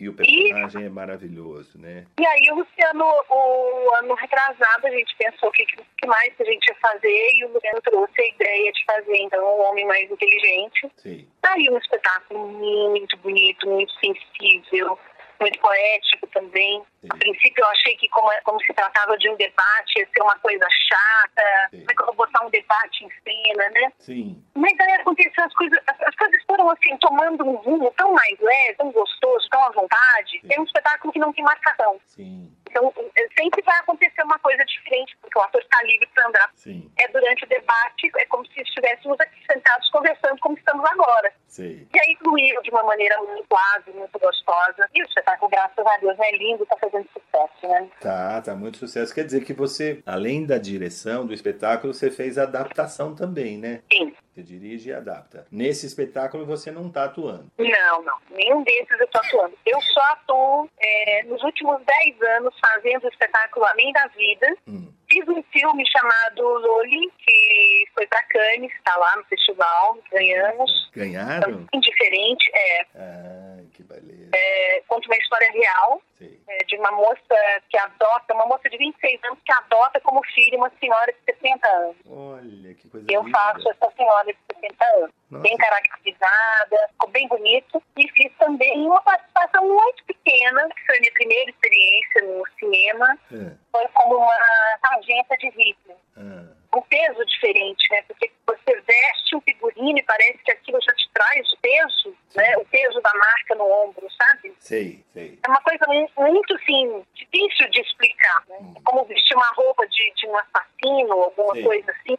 e 0.00 0.08
o 0.08 0.14
personagem 0.14 0.84
é 0.84 0.88
maravilhoso, 0.88 1.78
né? 1.78 2.04
E 2.18 2.26
aí, 2.26 2.50
o 2.52 2.56
Luciano, 2.56 3.04
o 3.30 3.94
ano 4.02 4.14
retrasado, 4.14 4.86
a 4.86 4.90
gente 4.90 5.14
pensou 5.18 5.48
o 5.48 5.52
que, 5.52 5.64
que 5.66 6.06
mais 6.06 6.32
a 6.38 6.44
gente 6.44 6.66
ia 6.68 6.76
fazer 6.76 7.28
e 7.32 7.44
o 7.44 7.52
Luciano 7.52 7.80
trouxe 7.82 8.20
a 8.22 8.28
ideia 8.28 8.72
de 8.72 8.84
fazer, 8.84 9.16
então, 9.16 9.42
um 9.42 9.62
homem 9.68 9.86
mais 9.86 10.10
inteligente. 10.10 10.90
Sim. 10.96 11.26
Aí 11.42 11.68
um 11.70 11.78
espetáculo 11.78 12.48
muito 12.48 13.16
bonito, 13.18 13.68
muito 13.68 13.92
sensível, 13.94 14.98
muito 15.40 15.58
poético 15.60 16.26
também. 16.28 16.82
Sim. 17.00 17.08
A 17.12 17.16
princípio 17.16 17.62
eu 17.62 17.68
achei 17.68 17.96
que 17.96 18.08
como, 18.08 18.30
é- 18.32 18.40
como 18.42 18.60
se 18.62 18.72
tratava 18.74 19.16
de 19.18 19.30
um 19.30 19.36
debate, 19.36 19.98
ia 19.98 20.06
ser 20.12 20.22
uma 20.22 20.36
coisa 20.40 20.66
chata, 20.88 21.68
Sim. 21.70 21.78
como 21.80 21.90
é 21.90 21.94
que 21.94 22.02
eu 22.02 22.06
vou 22.06 22.14
botar 22.16 22.44
um 22.44 22.50
debate 22.50 23.04
em 23.04 23.10
cena, 23.22 23.70
né? 23.70 23.92
Sim. 23.98 24.44
Mas 24.56 24.78
aí 24.80 24.92
aconteceu 24.94 25.44
as 25.44 25.54
coisas, 25.54 25.78
as, 25.86 26.00
as 26.02 26.14
coisas 26.16 26.42
foram 26.44 26.68
assim, 26.70 26.96
tomando 26.98 27.44
um 27.44 27.54
rumo 27.56 27.92
tão 27.96 28.12
mais 28.12 28.38
leve, 28.40 28.74
tão 28.74 28.90
gostoso, 28.90 29.48
tão 29.50 29.62
à 29.64 29.70
vontade. 29.70 30.40
Sim. 30.40 30.48
É 30.50 30.60
um 30.60 30.64
espetáculo 30.64 31.12
que 31.12 31.18
não 31.20 31.32
tem 31.32 31.44
marcação. 31.44 32.00
Sim. 32.06 32.52
Então 32.68 32.92
eh, 33.16 33.28
sempre 33.38 33.62
vai 33.62 33.78
acontecer 33.78 34.22
uma 34.24 34.38
coisa 34.40 34.62
diferente, 34.64 35.16
porque 35.22 35.38
o 35.38 35.42
ator 35.42 35.60
está 35.62 35.80
livre 35.84 36.06
para 36.14 36.26
andar. 36.28 36.50
Sim. 36.54 36.90
É 36.98 37.08
durante 37.08 37.44
o 37.44 37.48
debate, 37.48 38.10
é 38.16 38.26
como 38.26 38.44
se 38.46 38.60
estivéssemos 38.60 39.18
aqui 39.20 39.40
sentados 39.50 39.88
conversando 39.90 40.38
como 40.40 40.56
estamos 40.58 40.84
agora. 40.90 41.32
Sei. 41.46 41.86
E 41.94 42.00
aí 42.00 42.16
fluiu 42.16 42.60
de 42.62 42.70
uma 42.70 42.82
maneira 42.82 43.16
muito 43.22 43.46
suave, 43.48 43.90
muito 43.92 44.18
gostosa. 44.18 44.88
E 44.94 45.02
o 45.02 45.06
espetáculo, 45.06 45.50
graças 45.50 45.86
a 45.86 45.96
Deus, 45.98 46.18
é 46.18 46.32
lindo, 46.36 46.62
está 46.64 46.76
fazendo 46.90 47.08
sucesso, 47.12 47.68
né? 47.68 47.90
Tá, 48.00 48.40
tá 48.42 48.54
muito 48.54 48.78
sucesso. 48.78 49.14
Quer 49.14 49.24
dizer 49.24 49.44
que 49.44 49.52
você, 49.52 50.02
além 50.06 50.46
da 50.46 50.58
direção 50.58 51.26
do 51.26 51.34
espetáculo, 51.34 51.92
você 51.92 52.10
fez 52.10 52.38
a 52.38 52.42
adaptação 52.42 53.14
também, 53.14 53.58
né? 53.58 53.82
Sim. 53.92 54.14
Você 54.34 54.42
dirige 54.42 54.90
e 54.90 54.92
adapta. 54.92 55.46
Nesse 55.50 55.86
espetáculo 55.86 56.46
você 56.46 56.70
não 56.70 56.90
tá 56.90 57.04
atuando. 57.04 57.50
Não, 57.58 58.02
não. 58.02 58.16
Nenhum 58.30 58.62
desses 58.62 58.98
eu 58.98 59.04
estou 59.04 59.20
atuando. 59.20 59.58
Eu 59.66 59.80
só 59.80 60.00
atuo 60.12 60.70
é, 60.78 61.24
nos 61.24 61.42
últimos 61.42 61.80
10 61.84 62.22
anos 62.36 62.54
fazendo 62.60 63.04
o 63.04 63.08
espetáculo 63.08 63.66
Além 63.66 63.92
da 63.92 64.06
Vida. 64.08 64.56
Hum. 64.66 64.92
Fiz 65.10 65.26
um 65.28 65.42
filme 65.44 65.84
chamado 65.90 66.42
Loli, 66.42 67.10
que 67.18 67.84
foi 67.94 68.06
para 68.06 68.22
Cannes, 68.24 68.72
está 68.74 68.94
lá 68.96 69.16
no 69.16 69.24
festival, 69.24 69.98
ganhamos. 70.12 70.90
Ganharam? 70.94 71.66
Indiferente, 71.72 72.50
é, 72.54 72.86
Ah, 72.94 73.58
que 73.72 73.82
beleza. 73.84 74.30
é, 74.34 74.82
conta 74.86 75.06
uma 75.08 75.16
história 75.16 75.50
real 75.52 76.02
é, 76.20 76.64
de 76.64 76.76
uma 76.76 76.90
moça 76.92 77.36
que 77.70 77.78
adota, 77.78 78.34
uma 78.34 78.46
moça 78.46 78.68
de 78.68 78.76
26 78.76 79.20
anos 79.24 79.38
que 79.44 79.52
adota 79.52 79.98
como 80.00 80.22
filha 80.26 80.58
uma 80.58 80.70
senhora 80.78 81.10
de 81.12 81.32
60 81.34 81.68
anos. 81.68 81.96
Olha, 82.06 82.74
que 82.74 82.88
coisa 82.90 83.06
Eu 83.10 83.22
linda. 83.22 83.38
faço 83.38 83.70
essa 83.70 83.90
senhora 83.96 84.26
de 84.26 84.38
60 84.60 84.84
anos. 84.96 85.10
Nossa. 85.30 85.42
Bem 85.42 85.56
caracterizada, 85.56 86.88
ficou 86.92 87.08
bem 87.10 87.28
bonito. 87.28 87.82
E 87.96 88.08
fiz 88.12 88.32
também 88.38 88.78
uma 88.86 89.00
participação 89.02 89.66
muito 89.66 90.04
pequena, 90.04 90.68
que 90.74 90.86
foi 90.86 90.96
a 90.96 91.00
minha 91.00 91.12
primeira 91.12 91.50
experiência 91.50 92.22
no 92.22 92.44
cinema. 92.58 93.18
Ah, 93.32 93.52
Foi 93.72 93.88
como 93.94 94.16
uma 94.16 94.78
sargenta 94.80 95.36
de 95.36 95.48
Hitler. 95.48 95.96
ah, 96.16 96.44
Um 96.76 96.82
peso 96.82 97.24
diferente, 97.26 97.86
né? 97.90 98.02
Porque 98.08 98.30
você 98.46 98.80
veste 98.80 99.36
um 99.36 99.40
figurino 99.42 99.98
e 99.98 100.02
parece 100.04 100.38
que 100.38 100.52
aquilo 100.52 100.80
já 100.80 100.94
te 100.94 101.08
traz 101.12 101.52
o 101.52 101.56
peso, 101.60 102.16
né? 102.36 102.56
O 102.58 102.64
peso 102.66 103.00
da 103.00 103.12
marca 103.14 103.54
no 103.54 103.64
ombro, 103.64 104.06
sabe? 104.12 104.54
sei, 104.60 105.04
sei. 105.12 105.38
É 105.44 105.48
uma 105.50 105.60
coisa 105.62 105.84
muito, 106.16 106.54
assim, 106.54 107.04
difícil 107.14 107.68
de 107.70 107.80
explicar. 107.80 108.44
Né? 108.48 108.56
Hum. 108.60 108.74
É 108.76 108.80
como 108.84 109.04
vestir 109.04 109.34
uma 109.36 109.50
roupa 109.54 109.86
de, 109.88 110.12
de 110.14 110.26
um 110.26 110.36
assassino, 110.38 111.12
alguma 111.22 111.54
Sim. 111.54 111.64
coisa 111.64 111.90
assim, 111.92 112.16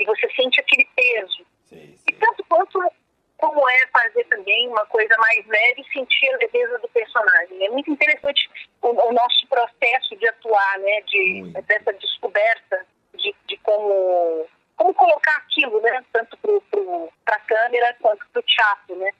e 0.00 0.04
você 0.04 0.28
sente 0.34 0.60
aquele 0.60 0.86
peso. 0.94 1.46
Sei, 1.66 1.94
E 1.94 1.98
sei. 1.98 2.14
tanto 2.18 2.44
quanto 2.48 2.78
como 3.38 3.68
é 3.68 3.86
fazer 3.88 4.24
também 4.24 4.68
uma 4.68 4.86
coisa 4.86 5.14
mais 5.18 5.46
leve 5.46 5.82
e 5.82 5.92
sentir 5.92 6.28
a 6.32 6.38
leveza 6.38 6.78
do 6.78 6.88
personagem. 6.88 7.66
É 7.66 7.70
muito 7.70 7.90
interessante 7.90 8.50
o, 8.80 8.88
o 8.88 9.12
nosso 9.12 9.46
processo 9.48 10.16
de 10.16 10.26
atuar, 10.28 10.78
né? 10.78 11.00
De, 11.02 11.40
Muito. 11.42 11.62
dessa 11.62 11.92
descoberta 11.92 12.86
de, 13.14 13.34
de 13.46 13.56
como, 13.58 14.46
como 14.76 14.94
colocar 14.94 15.36
aquilo, 15.36 15.80
né? 15.82 16.02
Tanto 16.12 16.36
para 17.24 17.36
a 17.36 17.40
câmera 17.40 17.94
quanto 18.00 18.26
para 18.32 18.40
o 18.40 18.42
teatro, 18.42 18.96
né? 18.96 19.10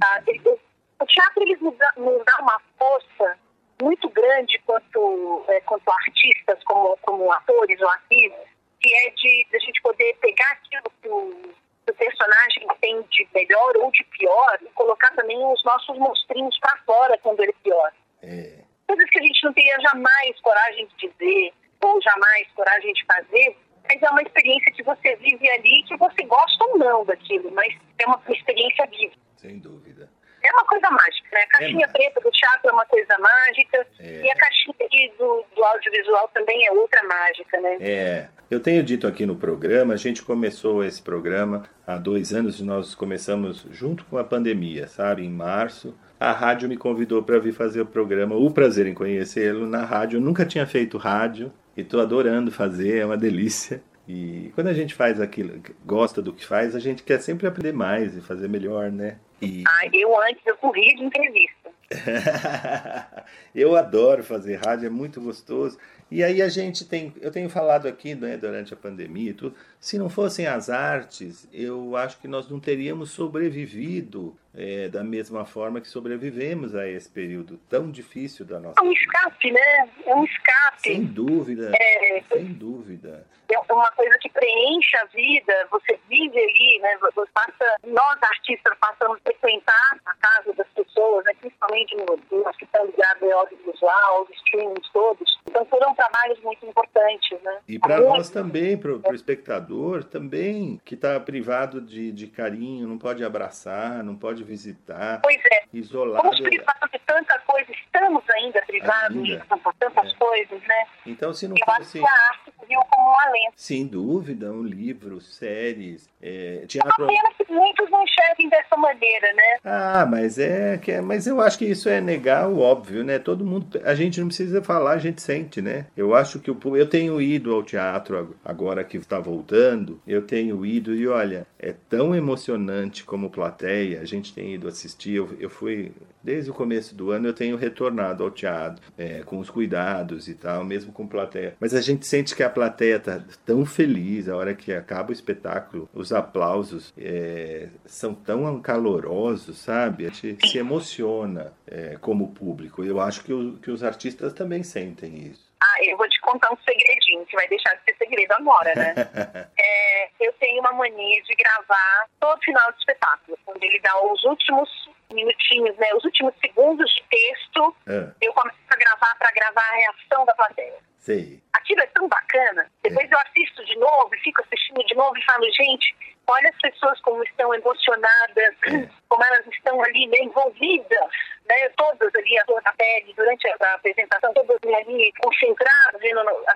Tá? 0.00 0.18
dúvida. 0.20 0.50
Ele- 0.50 0.60
o 1.00 1.06
teatro 1.06 1.42
ele 1.42 1.56
nos 1.56 1.76
dá, 1.78 1.92
nos 1.96 2.24
dá 2.24 2.36
uma 2.40 2.60
força 2.78 3.38
muito 3.82 4.08
grande 4.10 4.58
quanto, 4.66 5.44
é, 5.48 5.60
quanto 5.62 5.90
artistas, 5.90 6.62
como, 6.64 6.94
como 6.98 7.32
atores 7.32 7.80
ou 7.80 7.88
atrizes, 7.88 8.36
que 8.78 8.94
é 8.94 9.10
de, 9.10 9.46
de 9.50 9.56
a 9.56 9.58
gente 9.58 9.80
poder 9.80 10.14
pegar 10.20 10.50
aquilo 10.52 10.92
que 11.00 11.08
o, 11.08 11.54
que 11.90 11.92
o 11.92 11.94
personagem 11.94 12.66
tem 12.80 13.02
de 13.02 13.28
melhor 13.34 13.76
ou 13.78 13.90
de 13.90 14.04
pior 14.04 14.58
e 14.62 14.66
colocar 14.70 15.10
também 15.14 15.36
os 15.44 15.62
nossos 15.64 15.98
monstrinhos 15.98 16.56
para 16.58 16.76
fora 16.84 17.18
quando 17.18 17.40
ele 17.40 17.50
é 17.52 17.62
pior. 17.62 17.92
É, 18.22 18.58
Coisas 18.86 19.10
que 19.10 19.18
a 19.18 19.22
gente 19.22 19.44
não 19.44 19.52
teria 19.52 19.78
jamais 19.80 20.40
coragem 20.40 20.86
de 20.86 21.08
dizer 21.08 21.52
ou 21.82 22.00
jamais 22.02 22.48
coragem 22.54 22.92
de 22.92 23.04
fazer, 23.04 23.56
mas 23.88 24.02
é 24.02 24.10
uma 24.10 24.22
experiência 24.22 24.72
que 24.72 24.82
você 24.82 25.16
vive 25.16 25.50
ali 25.50 25.82
que 25.84 25.96
você 25.96 26.22
gosta 26.24 26.64
ou 26.64 26.78
não 26.78 27.04
daquilo, 27.04 27.50
mas 27.52 27.74
é 27.98 28.06
uma 28.06 28.20
experiência 28.28 28.86
viva. 28.86 29.14
sem 29.36 29.58
dúvida. 29.58 30.08
É 30.42 30.52
uma 30.52 30.64
coisa 30.64 30.90
mágica, 30.90 31.28
né? 31.32 31.40
A 31.42 31.46
caixinha 31.48 31.86
É 31.86 31.88
preta 31.88 32.20
do 32.20 32.30
teatro 32.30 32.70
é 32.70 32.72
uma 32.72 32.86
coisa 32.86 33.16
mágica 33.18 33.86
É. 33.98 34.22
e 34.22 34.30
a 34.30 34.34
caixinha 34.36 34.74
do, 35.18 35.44
do 35.54 35.64
audiovisual 35.64 36.28
também 36.32 36.66
é 36.66 36.72
outra 36.72 37.02
mágica, 37.06 37.60
né? 37.60 37.76
É, 37.80 38.28
eu 38.50 38.60
tenho 38.60 38.82
dito 38.82 39.06
aqui 39.06 39.26
no 39.26 39.36
programa, 39.36 39.94
a 39.94 39.96
gente 39.96 40.22
começou 40.22 40.82
esse 40.84 41.02
programa 41.02 41.64
há 41.86 41.96
dois 41.96 42.32
anos, 42.32 42.60
nós 42.60 42.94
começamos 42.94 43.66
junto 43.70 44.04
com 44.06 44.18
a 44.18 44.24
pandemia, 44.24 44.86
sabe? 44.88 45.24
Em 45.24 45.30
março, 45.30 45.94
a 46.18 46.32
rádio 46.32 46.68
me 46.68 46.76
convidou 46.76 47.22
para 47.22 47.38
vir 47.38 47.52
fazer 47.52 47.80
o 47.82 47.86
programa, 47.86 48.34
o 48.36 48.50
prazer 48.50 48.86
em 48.86 48.94
conhecê-lo 48.94 49.66
na 49.66 49.84
rádio. 49.84 50.16
Eu 50.16 50.20
nunca 50.20 50.44
tinha 50.44 50.66
feito 50.66 50.98
rádio 50.98 51.52
e 51.76 51.82
estou 51.82 52.00
adorando 52.00 52.50
fazer, 52.50 52.98
é 52.98 53.06
uma 53.06 53.16
delícia. 53.16 53.82
E 54.08 54.50
quando 54.56 54.66
a 54.66 54.72
gente 54.74 54.94
faz 54.94 55.20
aquilo, 55.20 55.62
gosta 55.86 56.20
do 56.20 56.32
que 56.32 56.44
faz, 56.44 56.74
a 56.74 56.80
gente 56.80 57.02
quer 57.04 57.20
sempre 57.20 57.46
aprender 57.46 57.72
mais 57.72 58.16
e 58.16 58.20
fazer 58.20 58.48
melhor, 58.48 58.90
né? 58.90 59.18
E 59.40 59.64
Ah, 59.66 59.86
eu 59.92 60.20
antes 60.22 60.44
eu 60.46 60.56
corri 60.56 60.94
de 60.94 61.04
entrevista. 61.04 61.70
eu 63.54 63.74
adoro 63.74 64.22
fazer 64.22 64.56
rádio, 64.56 64.86
é 64.86 64.90
muito 64.90 65.20
gostoso. 65.20 65.78
E 66.10 66.24
aí 66.24 66.42
a 66.42 66.48
gente 66.48 66.84
tem, 66.84 67.12
eu 67.20 67.30
tenho 67.30 67.48
falado 67.48 67.86
aqui, 67.86 68.14
né, 68.14 68.36
durante 68.36 68.74
a 68.74 68.76
pandemia 68.76 69.30
e 69.30 69.34
tudo, 69.34 69.54
se 69.80 69.98
não 69.98 70.10
fossem 70.10 70.46
as 70.46 70.68
artes, 70.68 71.48
eu 71.52 71.96
acho 71.96 72.18
que 72.20 72.28
nós 72.28 72.48
não 72.50 72.60
teríamos 72.60 73.10
sobrevivido 73.12 74.36
é, 74.54 74.88
da 74.88 75.02
mesma 75.02 75.44
forma 75.46 75.80
que 75.80 75.88
sobrevivemos 75.88 76.74
a 76.74 76.86
esse 76.86 77.08
período 77.08 77.58
tão 77.68 77.90
difícil 77.90 78.44
da 78.44 78.60
nossa 78.60 78.74
É 78.80 78.82
um 78.82 78.92
escape, 78.92 79.50
né? 79.52 79.88
É 80.04 80.14
um 80.14 80.24
escape. 80.24 80.80
Sem 80.82 81.04
dúvida, 81.04 81.72
É, 81.74 82.22
sem 82.32 82.46
dúvida. 82.52 83.24
é 83.48 83.72
uma 83.72 83.90
coisa 83.92 84.16
que 84.20 84.28
preenche 84.30 84.96
a 84.98 85.04
vida, 85.06 85.52
você 85.70 85.98
vive 86.08 86.38
ali, 86.38 86.78
né? 86.82 86.98
Você 87.00 87.30
passa, 87.32 87.76
nós 87.86 88.18
artistas 88.22 88.76
passamos 88.80 89.18
a 89.18 89.20
frequentar 89.22 89.98
a 90.04 90.14
casa 90.16 90.52
das 90.52 90.66
pessoas, 90.68 91.24
né? 91.24 91.32
principalmente 91.40 91.96
no- 91.96 92.42
nós 92.42 92.56
que 92.56 92.64
estamos 92.64 92.90
ligados 92.90 93.22
ao 93.30 93.38
audiovisual, 93.40 94.16
aos 94.18 94.30
streamings 94.30 94.88
todos. 94.92 95.38
Então 95.48 95.64
foram 95.66 95.94
trabalhos 95.94 96.40
muito 96.42 96.66
importantes, 96.66 97.40
né? 97.42 97.58
E 97.68 97.78
para 97.78 98.00
nós 98.00 98.30
também, 98.30 98.76
para 98.76 98.92
o 98.92 99.14
espectador 99.14 99.69
também, 100.04 100.80
que 100.84 100.94
está 100.94 101.18
privado 101.20 101.80
de, 101.80 102.10
de 102.12 102.26
carinho, 102.26 102.86
não 102.88 102.98
pode 102.98 103.24
abraçar, 103.24 104.02
não 104.02 104.16
pode 104.16 104.42
visitar, 104.42 105.20
Pois 105.22 105.36
é, 105.52 105.64
isolado. 105.72 106.22
Fomos 106.22 106.40
privados 106.40 106.90
de 106.92 106.98
tanta 107.06 107.38
coisa, 107.40 107.70
estamos 107.72 108.22
ainda 108.30 108.60
privados 108.66 109.16
Ainda. 109.16 109.38
de 109.38 109.46
tantas, 109.78 110.12
É. 110.12 110.14
coisas, 110.16 110.60
né? 110.62 110.86
Então, 111.06 111.32
se 111.32 111.46
não 111.48 111.56
Eu 111.56 111.72
acho 111.74 111.84
fosse, 111.84 111.98
que 112.00 112.06
a 112.06 112.10
arte 112.10 112.49
viu 112.70 112.80
como 112.90 113.10
um 113.10 113.20
alento. 113.20 113.52
sem 113.56 113.86
dúvida, 113.86 114.50
um 114.52 114.62
livro, 114.62 115.20
séries, 115.20 116.08
é, 116.22 116.64
teatro. 116.66 117.06
Pena 117.06 117.30
que 117.36 117.52
muitos 117.52 117.90
não 117.90 118.02
enxerguem 118.04 118.48
dessa 118.48 118.76
maneira, 118.76 119.32
né? 119.34 119.42
Ah, 119.64 120.06
mas 120.08 120.38
é 120.38 120.78
que 120.78 120.92
é- 120.92 121.00
mas 121.00 121.26
eu 121.26 121.40
acho 121.40 121.58
que 121.58 121.64
isso 121.66 121.88
é 121.88 122.00
negar 122.00 122.48
o 122.48 122.60
óbvio, 122.60 123.02
né? 123.04 123.18
Todo 123.18 123.44
mundo, 123.44 123.80
a 123.84 123.94
gente 123.94 124.20
não 124.20 124.28
precisa 124.28 124.62
falar, 124.62 124.92
a 124.92 124.98
gente 124.98 125.20
sente, 125.20 125.60
né? 125.60 125.86
Eu 125.96 126.14
acho 126.14 126.38
que 126.38 126.50
o 126.50 126.58
eu 126.76 126.86
tenho 126.88 127.20
ido 127.20 127.52
ao 127.54 127.62
teatro 127.62 128.18
ag- 128.18 128.34
agora 128.44 128.84
que 128.84 128.96
está 128.96 129.18
voltando, 129.18 130.00
eu 130.06 130.22
tenho 130.22 130.64
ido 130.64 130.94
e 130.94 131.08
olha, 131.08 131.46
é 131.58 131.74
tão 131.88 132.14
emocionante 132.14 133.02
como 133.04 133.28
plateia, 133.30 134.00
a 134.00 134.04
gente 134.04 134.32
tem 134.32 134.54
ido 134.54 134.68
assistir, 134.68 135.14
eu, 135.16 135.36
eu 135.40 135.50
fui 135.50 135.92
desde 136.22 136.50
o 136.50 136.54
começo 136.54 136.94
do 136.94 137.10
ano 137.10 137.28
eu 137.28 137.32
tenho 137.32 137.56
retornado 137.56 138.22
ao 138.22 138.30
teatro 138.30 138.82
é, 138.98 139.22
com 139.24 139.38
os 139.38 139.48
cuidados 139.48 140.28
e 140.28 140.34
tal, 140.34 140.62
mesmo 140.64 140.92
com 140.92 141.06
plateia. 141.06 141.54
Mas 141.58 141.74
a 141.74 141.80
gente 141.80 142.06
sente 142.06 142.36
que 142.36 142.42
a 142.42 142.50
plateia 142.50 142.59
está 142.68 143.20
tão 143.44 143.64
feliz, 143.64 144.28
a 144.28 144.36
hora 144.36 144.54
que 144.54 144.72
acaba 144.72 145.10
o 145.10 145.12
espetáculo, 145.12 145.88
os 145.92 146.12
aplausos 146.12 146.92
é, 146.98 147.68
são 147.84 148.14
tão 148.14 148.60
calorosos, 148.60 149.58
sabe? 149.58 150.06
A 150.06 150.10
gente 150.10 150.48
se 150.48 150.58
emociona 150.58 151.52
é, 151.66 151.96
como 152.00 152.32
público. 152.34 152.84
Eu 152.84 153.00
acho 153.00 153.24
que, 153.24 153.32
o, 153.32 153.58
que 153.58 153.70
os 153.70 153.82
artistas 153.82 154.32
também 154.32 154.62
sentem 154.62 155.26
isso. 155.26 155.50
Ah, 155.62 155.84
eu 155.84 155.96
vou 155.96 156.08
te 156.08 156.18
contar 156.22 156.50
um 156.52 156.56
segredinho, 156.64 157.26
que 157.26 157.36
vai 157.36 157.46
deixar 157.48 157.74
de 157.74 157.84
ser 157.84 157.96
segredo 157.98 158.32
agora, 158.32 158.74
né? 158.74 158.94
é, 159.58 160.10
eu 160.18 160.32
tenho 160.40 160.60
uma 160.60 160.72
mania 160.72 161.22
de 161.22 161.34
gravar 161.34 162.06
todo 162.18 162.40
final 162.42 162.72
de 162.72 162.78
espetáculo, 162.78 163.38
quando 163.44 163.62
ele 163.62 163.78
dá 163.80 164.02
os 164.02 164.24
últimos 164.24 164.70
minutinhos, 165.12 165.76
né, 165.76 165.92
os 165.94 166.04
últimos 166.04 166.34
segundos 166.40 166.88
de 166.94 167.02
texto, 167.10 167.76
é. 167.86 168.10
eu 168.22 168.32
começo 168.32 168.58
a 168.68 168.76
gravar 168.76 169.16
para 169.18 169.30
gravar 169.32 169.68
a 169.70 169.76
reação 169.76 170.24
da 170.24 170.34
plateia. 170.34 170.89
Sei. 171.00 171.42
Aquilo 171.54 171.80
é 171.80 171.86
tão 171.86 172.06
bacana. 172.08 172.70
Depois 172.82 173.10
é. 173.10 173.14
eu 173.14 173.18
assisto 173.18 173.64
de 173.64 173.76
novo, 173.76 174.10
fico 174.22 174.42
assistindo 174.42 174.84
de 174.84 174.94
novo 174.94 175.16
e 175.16 175.24
falo, 175.24 175.44
gente, 175.52 175.96
olha 176.26 176.48
as 176.50 176.56
pessoas 176.60 177.00
como 177.00 177.22
estão 177.24 177.54
emocionadas, 177.54 178.54
é. 178.66 178.88
Como 179.10 179.24
elas 179.24 179.44
estão 179.48 179.82
ali 179.82 180.06
né, 180.06 180.18
envolvidas 180.22 181.10
né, 181.50 181.68
todas 181.76 182.14
ali, 182.14 182.38
a 182.38 182.44
dor 182.44 182.62
da 182.62 182.72
pele, 182.74 183.12
durante 183.16 183.48
a 183.48 183.74
apresentação, 183.74 184.32
todas 184.32 184.56
ali 184.62 185.12
concentradas, 185.20 186.00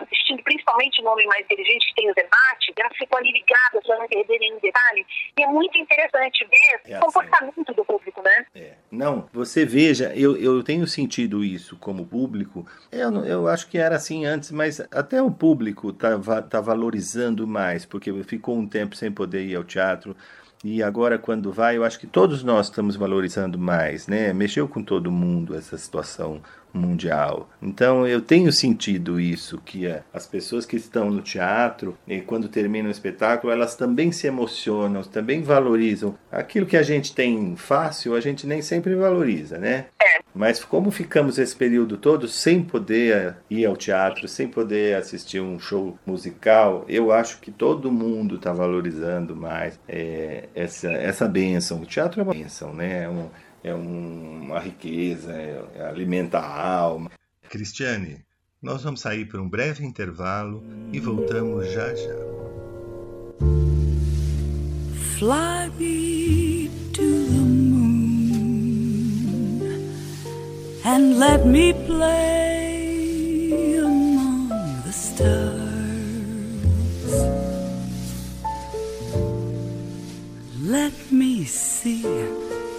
assistindo, 0.01 0.43
principalmente 0.45 1.03
no 1.03 1.11
Homem 1.11 1.27
Mais 1.27 1.45
Inteligente, 1.45 1.89
que 1.89 1.95
tem 1.97 2.11
o 2.11 2.15
debate, 2.15 2.73
elas 2.77 2.97
ficam 2.97 3.19
ali 3.19 3.33
ligadas 3.33 3.85
para 3.85 3.99
não 3.99 4.07
perder 4.07 4.39
nenhum 4.39 4.59
detalhe. 4.61 5.05
E 5.37 5.43
é 5.43 5.47
muito 5.49 5.77
interessante 5.77 6.45
ver 6.45 6.93
é 6.93 6.95
o 6.95 6.99
assim. 6.99 7.07
comportamento 7.07 7.75
do 7.75 7.85
público, 7.85 8.23
né? 8.23 8.47
É. 8.55 8.75
Não, 8.91 9.29
você 9.33 9.67
veja, 9.67 10.13
eu, 10.15 10.37
eu 10.37 10.63
tenho 10.63 10.87
sentido 10.87 11.45
isso 11.45 11.77
como 11.79 12.07
público. 12.07 12.65
Eu, 12.93 13.25
eu 13.25 13.49
acho 13.49 13.69
que 13.69 13.79
era 13.79 13.97
assim 13.97 14.25
antes, 14.25 14.53
mas 14.53 14.81
até 14.93 15.21
o 15.21 15.31
público 15.31 15.91
está 15.91 16.43
tá 16.43 16.61
valorizando 16.61 17.49
mais, 17.49 17.85
porque 17.85 18.13
ficou 18.23 18.57
um 18.57 18.69
tempo 18.69 18.95
sem 18.95 19.11
poder 19.11 19.45
ir 19.45 19.57
ao 19.57 19.65
teatro 19.65 20.17
e 20.65 20.83
agora, 20.83 21.19
quando 21.19 21.53
vai, 21.53 21.77
eu 21.77 21.85
acho 21.85 22.01
que 22.01 22.07
todos 22.07 22.43
nós 22.43 22.67
estamos 22.67 22.97
valorizando 22.97 23.59
mais, 23.59 24.09
né? 24.09 24.33
Mexeu 24.33 24.67
com 24.67 24.83
todo 24.83 25.13
mundo 25.13 25.55
essa 25.55 25.77
situação 25.77 26.41
mundial. 26.75 27.49
Então 27.63 28.07
eu 28.07 28.21
tenho 28.21 28.53
sentido 28.53 29.21
isso 29.21 29.59
que 29.65 29.87
é, 29.87 30.03
as 30.13 30.27
pessoas 30.27 30.67
que 30.67 30.77
estão 30.77 31.11
no 31.11 31.23
teatro 31.23 31.97
e 32.07 32.21
quando 32.21 32.49
terminam 32.49 32.89
o 32.89 32.91
espetáculo 32.91 33.53
elas 33.53 33.77
também 33.77 34.11
se 34.11 34.27
emocionam, 34.27 35.03
também 35.03 35.43
valorizam 35.43 36.17
aquilo 36.31 36.67
que 36.67 36.77
a 36.77 36.83
gente 36.83 37.15
tem 37.15 37.55
fácil, 37.57 38.15
a 38.15 38.21
gente 38.21 38.47
nem 38.47 38.61
sempre 38.61 38.95
valoriza, 38.95 39.59
né? 39.59 39.87
É. 40.03 40.21
Mas 40.35 40.65
como 40.65 40.91
ficamos 40.91 41.39
esse 41.39 41.55
período 41.55 41.97
todo 41.97 42.27
sem 42.27 42.63
poder 42.63 43.37
ir 43.49 43.65
ao 43.65 43.77
teatro, 43.77 44.27
sem 44.27 44.49
poder 44.49 44.97
assistir 44.97 45.41
um 45.41 45.61
show 45.61 45.97
musical, 46.05 46.85
eu 46.89 47.13
acho 47.13 47.41
que 47.41 47.53
todo 47.53 47.93
mundo 47.93 48.35
está 48.35 48.53
valorizando 48.53 49.37
mais 49.37 49.79
é, 49.89 50.49
essa 50.55 50.91
essa 50.93 51.29
benção. 51.29 51.83
O 51.83 51.87
teatro 51.87 52.21
é 52.21 52.25
uma 52.25 52.35
benção, 52.35 52.75
né? 52.75 53.05
É 53.05 53.09
um, 53.09 53.29
é 53.65 53.75
uma 53.75 54.61
riqueza, 54.61 55.33
é, 55.33 55.87
alimenta 55.89 56.39
a 56.39 56.71
alma. 56.77 57.11
Cristiane, 57.49 58.23
nós 58.61 58.83
vamos 58.83 59.01
sair 59.01 59.25
por 59.25 59.41
um 59.41 59.49
breve 59.49 59.85
intervalo 59.85 60.63
e 60.93 61.01
voltamos 61.01 61.73
já 61.73 61.95
já. 61.95 62.15
Fly 65.19 65.71
me 65.79 66.71
to 66.93 67.03
the 67.03 67.41
moon 67.41 68.45
and 70.85 71.19
let 71.19 71.47
me 71.47 71.73
play 71.87 73.55
among 73.81 74.49
the 74.85 74.93
stars. 74.93 75.54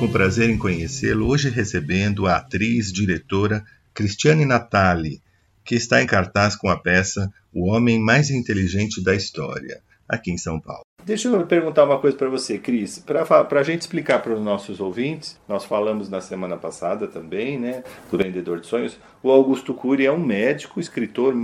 com 0.00 0.08
prazer 0.08 0.48
em 0.48 0.56
conhecê-lo, 0.56 1.28
hoje 1.28 1.50
recebendo 1.50 2.26
a 2.26 2.36
atriz, 2.36 2.90
diretora 2.90 3.62
Cristiane 3.92 4.46
Natali, 4.46 5.20
que 5.62 5.74
está 5.74 6.02
em 6.02 6.06
cartaz 6.06 6.56
com 6.56 6.70
a 6.70 6.76
peça 6.78 7.30
O 7.52 7.68
Homem 7.68 8.00
Mais 8.00 8.30
Inteligente 8.30 9.04
da 9.04 9.14
História, 9.14 9.82
aqui 10.08 10.30
em 10.30 10.38
São 10.38 10.58
Paulo. 10.58 10.84
Deixa 11.04 11.28
eu 11.28 11.46
perguntar 11.46 11.84
uma 11.84 11.98
coisa 11.98 12.16
para 12.16 12.30
você, 12.30 12.56
Cris. 12.56 12.98
Para 12.98 13.46
a 13.50 13.62
gente 13.62 13.82
explicar 13.82 14.22
para 14.22 14.32
os 14.32 14.40
nossos 14.40 14.80
ouvintes, 14.80 15.38
nós 15.46 15.66
falamos 15.66 16.08
na 16.08 16.22
semana 16.22 16.56
passada 16.56 17.06
também, 17.06 17.58
né, 17.58 17.84
do 18.10 18.16
Vendedor 18.16 18.58
de 18.58 18.68
Sonhos, 18.68 18.96
o 19.22 19.30
Augusto 19.30 19.74
Cury 19.74 20.06
é 20.06 20.12
um 20.12 20.24
médico, 20.24 20.80
escritor 20.80 21.36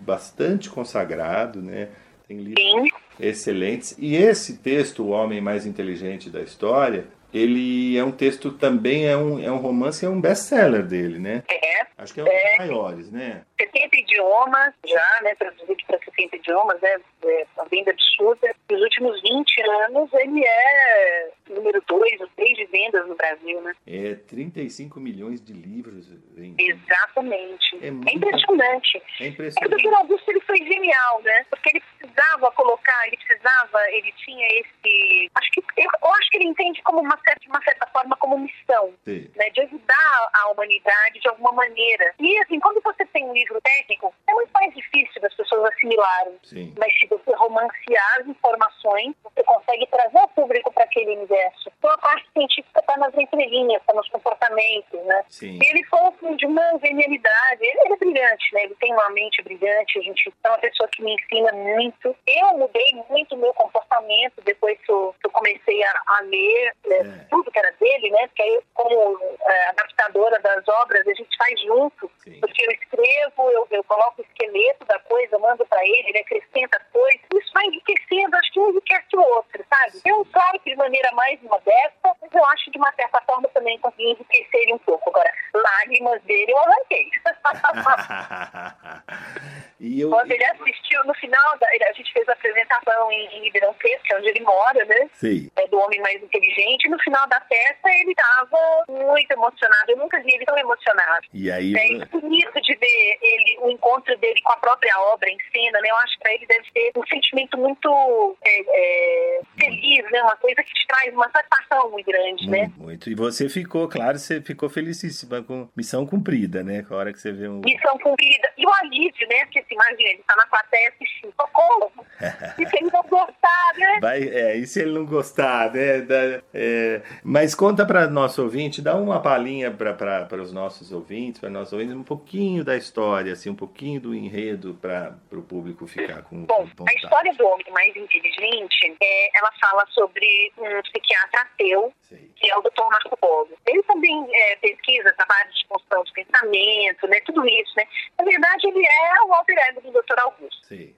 bastante 0.00 0.70
consagrado, 0.70 1.60
né, 1.60 1.88
tem 2.28 2.38
livros 2.38 2.92
excelentes. 3.18 3.96
E 3.98 4.14
esse 4.14 4.58
texto, 4.58 5.02
O 5.02 5.08
Homem 5.08 5.40
Mais 5.40 5.66
Inteligente 5.66 6.30
da 6.30 6.40
História, 6.40 7.06
ele 7.34 7.98
é 7.98 8.04
um 8.04 8.12
texto 8.12 8.52
também, 8.52 9.08
é 9.08 9.16
um, 9.16 9.42
é 9.42 9.50
um 9.50 9.56
romance, 9.56 10.06
é 10.06 10.08
um 10.08 10.20
best-seller 10.20 10.86
dele, 10.86 11.18
né? 11.18 11.42
É. 11.50 11.84
Acho 11.98 12.14
que 12.14 12.20
é 12.20 12.24
um 12.24 12.28
é, 12.28 12.48
dos 12.48 12.58
maiores, 12.58 13.10
né? 13.10 13.42
70 13.60 13.96
idiomas 13.96 14.74
já, 14.86 15.20
né? 15.22 15.34
Traduzido 15.34 15.76
para 15.86 15.98
70 15.98 16.36
idiomas, 16.36 16.80
né? 16.80 16.96
É 17.24 17.46
uma 17.56 17.66
venda 17.66 17.90
absurda. 17.90 18.54
Nos 18.70 18.80
últimos 18.80 19.20
20 19.22 19.62
anos, 19.86 20.10
ele 20.14 20.44
é 20.44 21.30
número 21.50 21.82
2 21.86 22.20
ou 22.20 22.28
3 22.36 22.56
de 22.56 22.64
vendas 22.66 23.06
no 23.08 23.14
Brasil, 23.14 23.60
né? 23.62 23.72
É, 23.86 24.14
35 24.14 25.00
milhões 25.00 25.40
de 25.40 25.52
livros 25.52 26.08
vendidos. 26.34 26.82
Exatamente. 26.82 27.78
É, 27.80 27.86
é 27.86 28.14
impressionante. 28.14 29.02
É 29.20 29.26
impressionante. 29.28 29.72
É 29.72 29.88
o 29.88 29.90
Dr. 29.90 29.96
Augusto 29.96 30.30
ele 30.30 30.40
foi 30.40 30.58
genial, 30.58 31.22
né? 31.22 31.46
Porque 31.50 31.70
ele 31.70 31.82
precisava 31.98 32.50
colocar, 32.52 33.06
ele 33.06 33.16
precisava, 33.16 33.78
ele 33.90 34.12
tinha 34.24 34.46
esse. 34.48 35.30
Acho 35.34 35.50
que 35.52 35.60
eu, 35.76 35.90
que 36.34 36.38
ele 36.38 36.48
entende 36.48 36.82
como 36.82 37.00
uma 37.00 37.16
certa, 37.24 37.40
de 37.40 37.48
uma 37.48 37.62
certa 37.62 37.86
forma 37.86 38.16
como 38.16 38.38
missão, 38.38 38.92
né? 39.06 39.50
De 39.50 39.60
ajudar 39.60 40.30
a 40.32 40.50
humanidade 40.50 41.20
de 41.20 41.28
alguma 41.28 41.52
maneira. 41.52 42.12
E 42.18 42.38
assim, 42.42 42.58
quando 42.58 42.80
você 42.82 43.06
tem 43.06 43.24
um 43.24 43.32
livro 43.32 43.60
técnico, 43.60 44.12
é 44.26 44.34
muito 44.34 44.50
mais 44.50 44.74
difícil 44.74 45.22
das 45.22 45.32
pessoas 45.34 45.72
assimilaram. 45.72 46.34
Sim. 46.42 46.74
Mas 46.76 46.92
se 46.98 47.06
você 47.06 47.32
romancear 47.36 48.20
as 48.20 48.26
informações, 48.26 49.14
você 49.22 49.44
consegue 49.44 49.86
trazer 49.86 50.18
o 50.18 50.28
público 50.28 50.72
para 50.72 50.84
aquele 50.84 51.16
universo. 51.16 51.63
Então 51.84 51.92
a 51.92 51.98
parte 51.98 52.26
científica 52.32 52.80
está 52.80 52.96
nas 52.96 53.12
entrelinhas, 53.14 53.78
está 53.82 53.92
nos 53.92 54.08
comportamentos, 54.08 55.04
né? 55.04 55.22
Sim. 55.28 55.58
Ele 55.62 55.84
foi 55.84 56.34
de 56.34 56.46
uma 56.46 56.62
genialidade. 56.82 57.60
Ele, 57.60 57.78
ele 57.84 57.92
é 57.92 57.96
brilhante, 57.98 58.54
né? 58.54 58.64
Ele 58.64 58.74
tem 58.76 58.90
uma 58.90 59.10
mente 59.10 59.42
brilhante. 59.42 59.98
A 59.98 60.02
gente 60.02 60.32
é 60.44 60.48
uma 60.48 60.58
pessoa 60.58 60.88
que 60.88 61.02
me 61.02 61.12
ensina 61.14 61.52
muito. 61.52 62.16
Eu 62.26 62.56
mudei 62.56 63.04
muito 63.10 63.34
o 63.34 63.38
meu 63.38 63.52
comportamento 63.52 64.40
depois 64.46 64.78
que 64.80 64.90
eu, 64.90 65.14
que 65.20 65.26
eu 65.26 65.30
comecei 65.30 65.84
a, 65.84 66.02
a 66.06 66.20
ler 66.22 66.72
né, 66.86 66.96
É. 67.20 67.26
tudo 67.28 67.50
que 67.50 67.58
era 67.58 67.70
dele, 67.72 68.10
né? 68.12 68.28
Porque 68.28 68.42
aí, 68.42 68.60
como 68.72 69.20
é, 69.42 69.68
adaptadora 69.68 70.40
das 70.40 70.66
obras, 70.66 71.06
a 71.06 71.12
gente 71.12 71.36
faz 71.36 71.60
junto. 71.60 72.10
Sim. 72.24 72.40
Porque 72.40 72.64
eu 72.64 72.70
escrevo, 72.70 73.50
eu, 73.50 73.66
eu 73.70 73.84
coloco 73.84 74.22
o 74.22 74.24
esqueleto 74.24 74.86
da 74.86 74.98
coisa, 75.00 75.38
mando 75.38 75.66
para 75.66 75.84
ele, 75.84 76.08
ele 76.08 76.18
acrescenta 76.20 76.80
coisas. 76.90 77.20
Vai 77.54 77.64
enriquecendo, 77.66 78.36
acho 78.36 78.52
que 78.52 78.60
um 78.60 78.70
enriquece 78.70 79.16
o 79.16 79.20
outro, 79.20 79.64
sabe? 79.70 80.00
Eu, 80.04 80.26
claro 80.32 80.58
que 80.60 80.70
de 80.70 80.76
maneira 80.76 81.10
mais 81.12 81.40
modesta, 81.42 82.16
mas 82.20 82.34
eu 82.34 82.44
acho 82.46 82.64
que 82.64 82.72
de 82.72 82.78
uma 82.78 82.92
certa 82.92 83.20
forma 83.22 83.48
também 83.54 83.78
consegui 83.78 84.10
enriquecer 84.10 84.60
ele 84.62 84.74
um 84.74 84.78
pouco. 84.78 85.08
Agora, 85.08 85.32
lágrimas 85.54 86.20
dele 86.24 86.50
eu 86.50 86.58
arranquei. 86.58 87.08
e 89.84 90.00
eu, 90.00 90.10
Quando 90.10 90.30
ele 90.30 90.44
assistiu 90.44 91.04
no 91.04 91.14
final, 91.14 91.58
da, 91.58 91.66
a 91.66 91.92
gente 91.92 92.12
fez 92.12 92.28
a 92.28 92.32
apresentação 92.32 93.12
em, 93.12 93.26
em 93.36 93.44
Ribeirão 93.44 93.74
Preto, 93.74 94.02
que 94.02 94.14
é 94.14 94.18
onde 94.18 94.28
ele 94.28 94.40
mora, 94.40 94.84
né? 94.84 95.08
Sei. 95.12 95.50
É 95.56 95.68
do 95.68 95.78
homem 95.78 96.00
mais 96.00 96.22
inteligente. 96.22 96.88
No 96.88 96.98
final 97.00 97.26
da 97.28 97.40
festa 97.40 97.88
ele 98.00 98.12
estava 98.12 98.84
muito 98.88 99.30
emocionado. 99.30 99.90
Eu 99.90 99.96
nunca 99.96 100.20
vi 100.22 100.34
ele 100.34 100.44
tão 100.44 100.58
emocionado. 100.58 101.26
E 101.32 101.50
aí. 101.50 101.74
É 101.74 101.88
isso 101.92 102.24
bonito 102.34 102.60
de 102.60 102.74
ver 102.76 103.18
ele, 103.22 103.58
o 103.60 103.70
encontro 103.70 104.16
dele 104.18 104.40
com 104.42 104.52
a 104.52 104.56
própria 104.56 104.92
obra 105.12 105.28
em 105.28 105.38
cena, 105.52 105.78
né? 105.80 105.90
Eu 105.90 105.96
acho 105.96 106.14
que 106.14 106.22
pra 106.22 106.34
ele 106.34 106.46
deve 106.46 106.64
ser 106.72 106.92
um 106.96 107.06
sentimento 107.06 107.58
muito 107.58 108.36
é, 108.44 108.60
é, 108.60 109.40
feliz, 109.58 110.10
né? 110.10 110.22
Uma 110.22 110.36
coisa 110.36 110.62
que 110.62 110.72
te 110.72 110.86
traz 110.86 111.14
uma 111.14 111.30
satisfação 111.30 111.90
muito 111.90 112.06
grande, 112.06 112.48
né? 112.48 112.62
Muito, 112.76 112.82
muito. 112.82 113.10
E 113.10 113.14
você 113.14 113.48
ficou, 113.48 113.88
claro, 113.88 114.18
você 114.18 114.40
ficou 114.40 114.68
felicíssima 114.68 115.42
com 115.42 115.68
missão 115.76 116.06
cumprida, 116.06 116.62
né? 116.62 116.82
Com 116.82 116.94
a 116.94 116.98
hora 116.98 117.12
que 117.12 117.20
você 117.20 117.32
vê 117.32 117.48
um. 117.48 117.60
Missão 117.60 117.98
cumprida. 117.98 118.48
E 118.56 118.66
o 118.66 118.72
alívio, 118.82 119.28
né? 119.28 119.44
Porque 119.44 119.62
se 119.62 119.73
imagina, 119.74 120.10
ele 120.10 120.24
tá 120.26 120.36
na 120.36 120.46
plateia 120.46 120.88
assistindo, 120.90 121.32
socorro! 121.40 121.92
E 122.58 122.66
se 122.68 122.76
ele 122.76 122.90
não 122.92 123.02
gostar, 123.02 123.72
né? 123.76 123.98
Vai, 124.00 124.22
é, 124.22 124.56
e 124.56 124.66
se 124.66 124.80
ele 124.80 124.92
não 124.92 125.04
gostar, 125.04 125.72
né? 125.72 126.06
É, 126.52 127.02
mas 127.22 127.54
conta 127.54 127.84
para 127.84 128.08
nosso 128.08 128.42
ouvinte, 128.42 128.80
dá 128.80 128.96
uma 128.96 129.20
palhinha 129.20 129.70
para 129.70 130.42
os 130.42 130.52
nossos 130.52 130.92
ouvintes, 130.92 131.40
para 131.40 131.50
nossos 131.50 131.72
ouvintes, 131.72 131.94
um 131.94 132.04
pouquinho 132.04 132.64
da 132.64 132.76
história, 132.76 133.32
assim, 133.32 133.50
um 133.50 133.54
pouquinho 133.54 134.00
do 134.00 134.14
enredo 134.14 134.78
para 134.80 135.16
o 135.32 135.42
público 135.42 135.86
ficar 135.86 136.22
com 136.22 136.44
Bom, 136.44 136.68
com 136.76 136.84
a 136.88 136.94
história 136.94 137.34
do 137.34 137.46
homem 137.46 137.66
mais 137.72 137.94
inteligente, 137.96 138.96
é, 139.02 139.38
ela 139.38 139.50
fala 139.60 139.84
sobre 139.90 140.52
um 140.56 140.82
psiquiatra 140.82 141.40
ateu 141.42 141.92
Sei. 142.00 142.30
Que 142.44 142.50
é 142.50 142.58
o 142.58 142.62
Dr. 142.62 142.84
Marco 142.90 143.16
Polo. 143.16 143.48
Ele 143.66 143.82
também 143.84 144.28
é, 144.30 144.56
pesquisa 144.56 145.14
trabalhos 145.14 145.58
de 145.58 145.66
construção 145.66 146.04
de 146.04 146.12
pensamento, 146.12 147.06
né, 147.08 147.20
tudo 147.24 147.46
isso, 147.48 147.72
né. 147.76 147.86
Na 148.18 148.24
verdade, 148.24 148.68
ele 148.68 148.86
é 148.86 149.22
o 149.26 149.32
alter 149.32 149.56
ego 149.70 149.80
do 149.80 149.90
Dr. 149.90 150.20
Augusto. 150.20 150.66
Sei. 150.66 150.94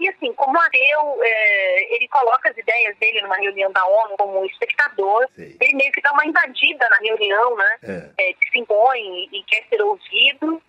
E, 0.00 0.08
assim, 0.08 0.32
como 0.32 0.58
ateu, 0.58 1.18
é, 1.22 1.94
ele 1.94 2.08
coloca 2.08 2.48
as 2.48 2.56
ideias 2.56 2.96
dele 2.96 3.20
numa 3.20 3.36
reunião 3.36 3.70
da 3.70 3.86
ONU 3.86 4.16
como 4.16 4.46
espectador. 4.46 5.28
Sei. 5.36 5.56
Ele 5.60 5.76
meio 5.76 5.92
que 5.92 6.00
dá 6.00 6.10
uma 6.12 6.24
invadida 6.24 6.88
na 6.88 6.96
reunião, 6.96 7.54
né, 7.54 7.76
É, 7.82 8.30
é, 8.30 8.32
que 8.32 8.50
se 8.50 8.58
impõe 8.58 9.28
e 9.30 9.44
quer 9.44 9.62
ser 9.68 9.82
ouvido. 9.82 10.62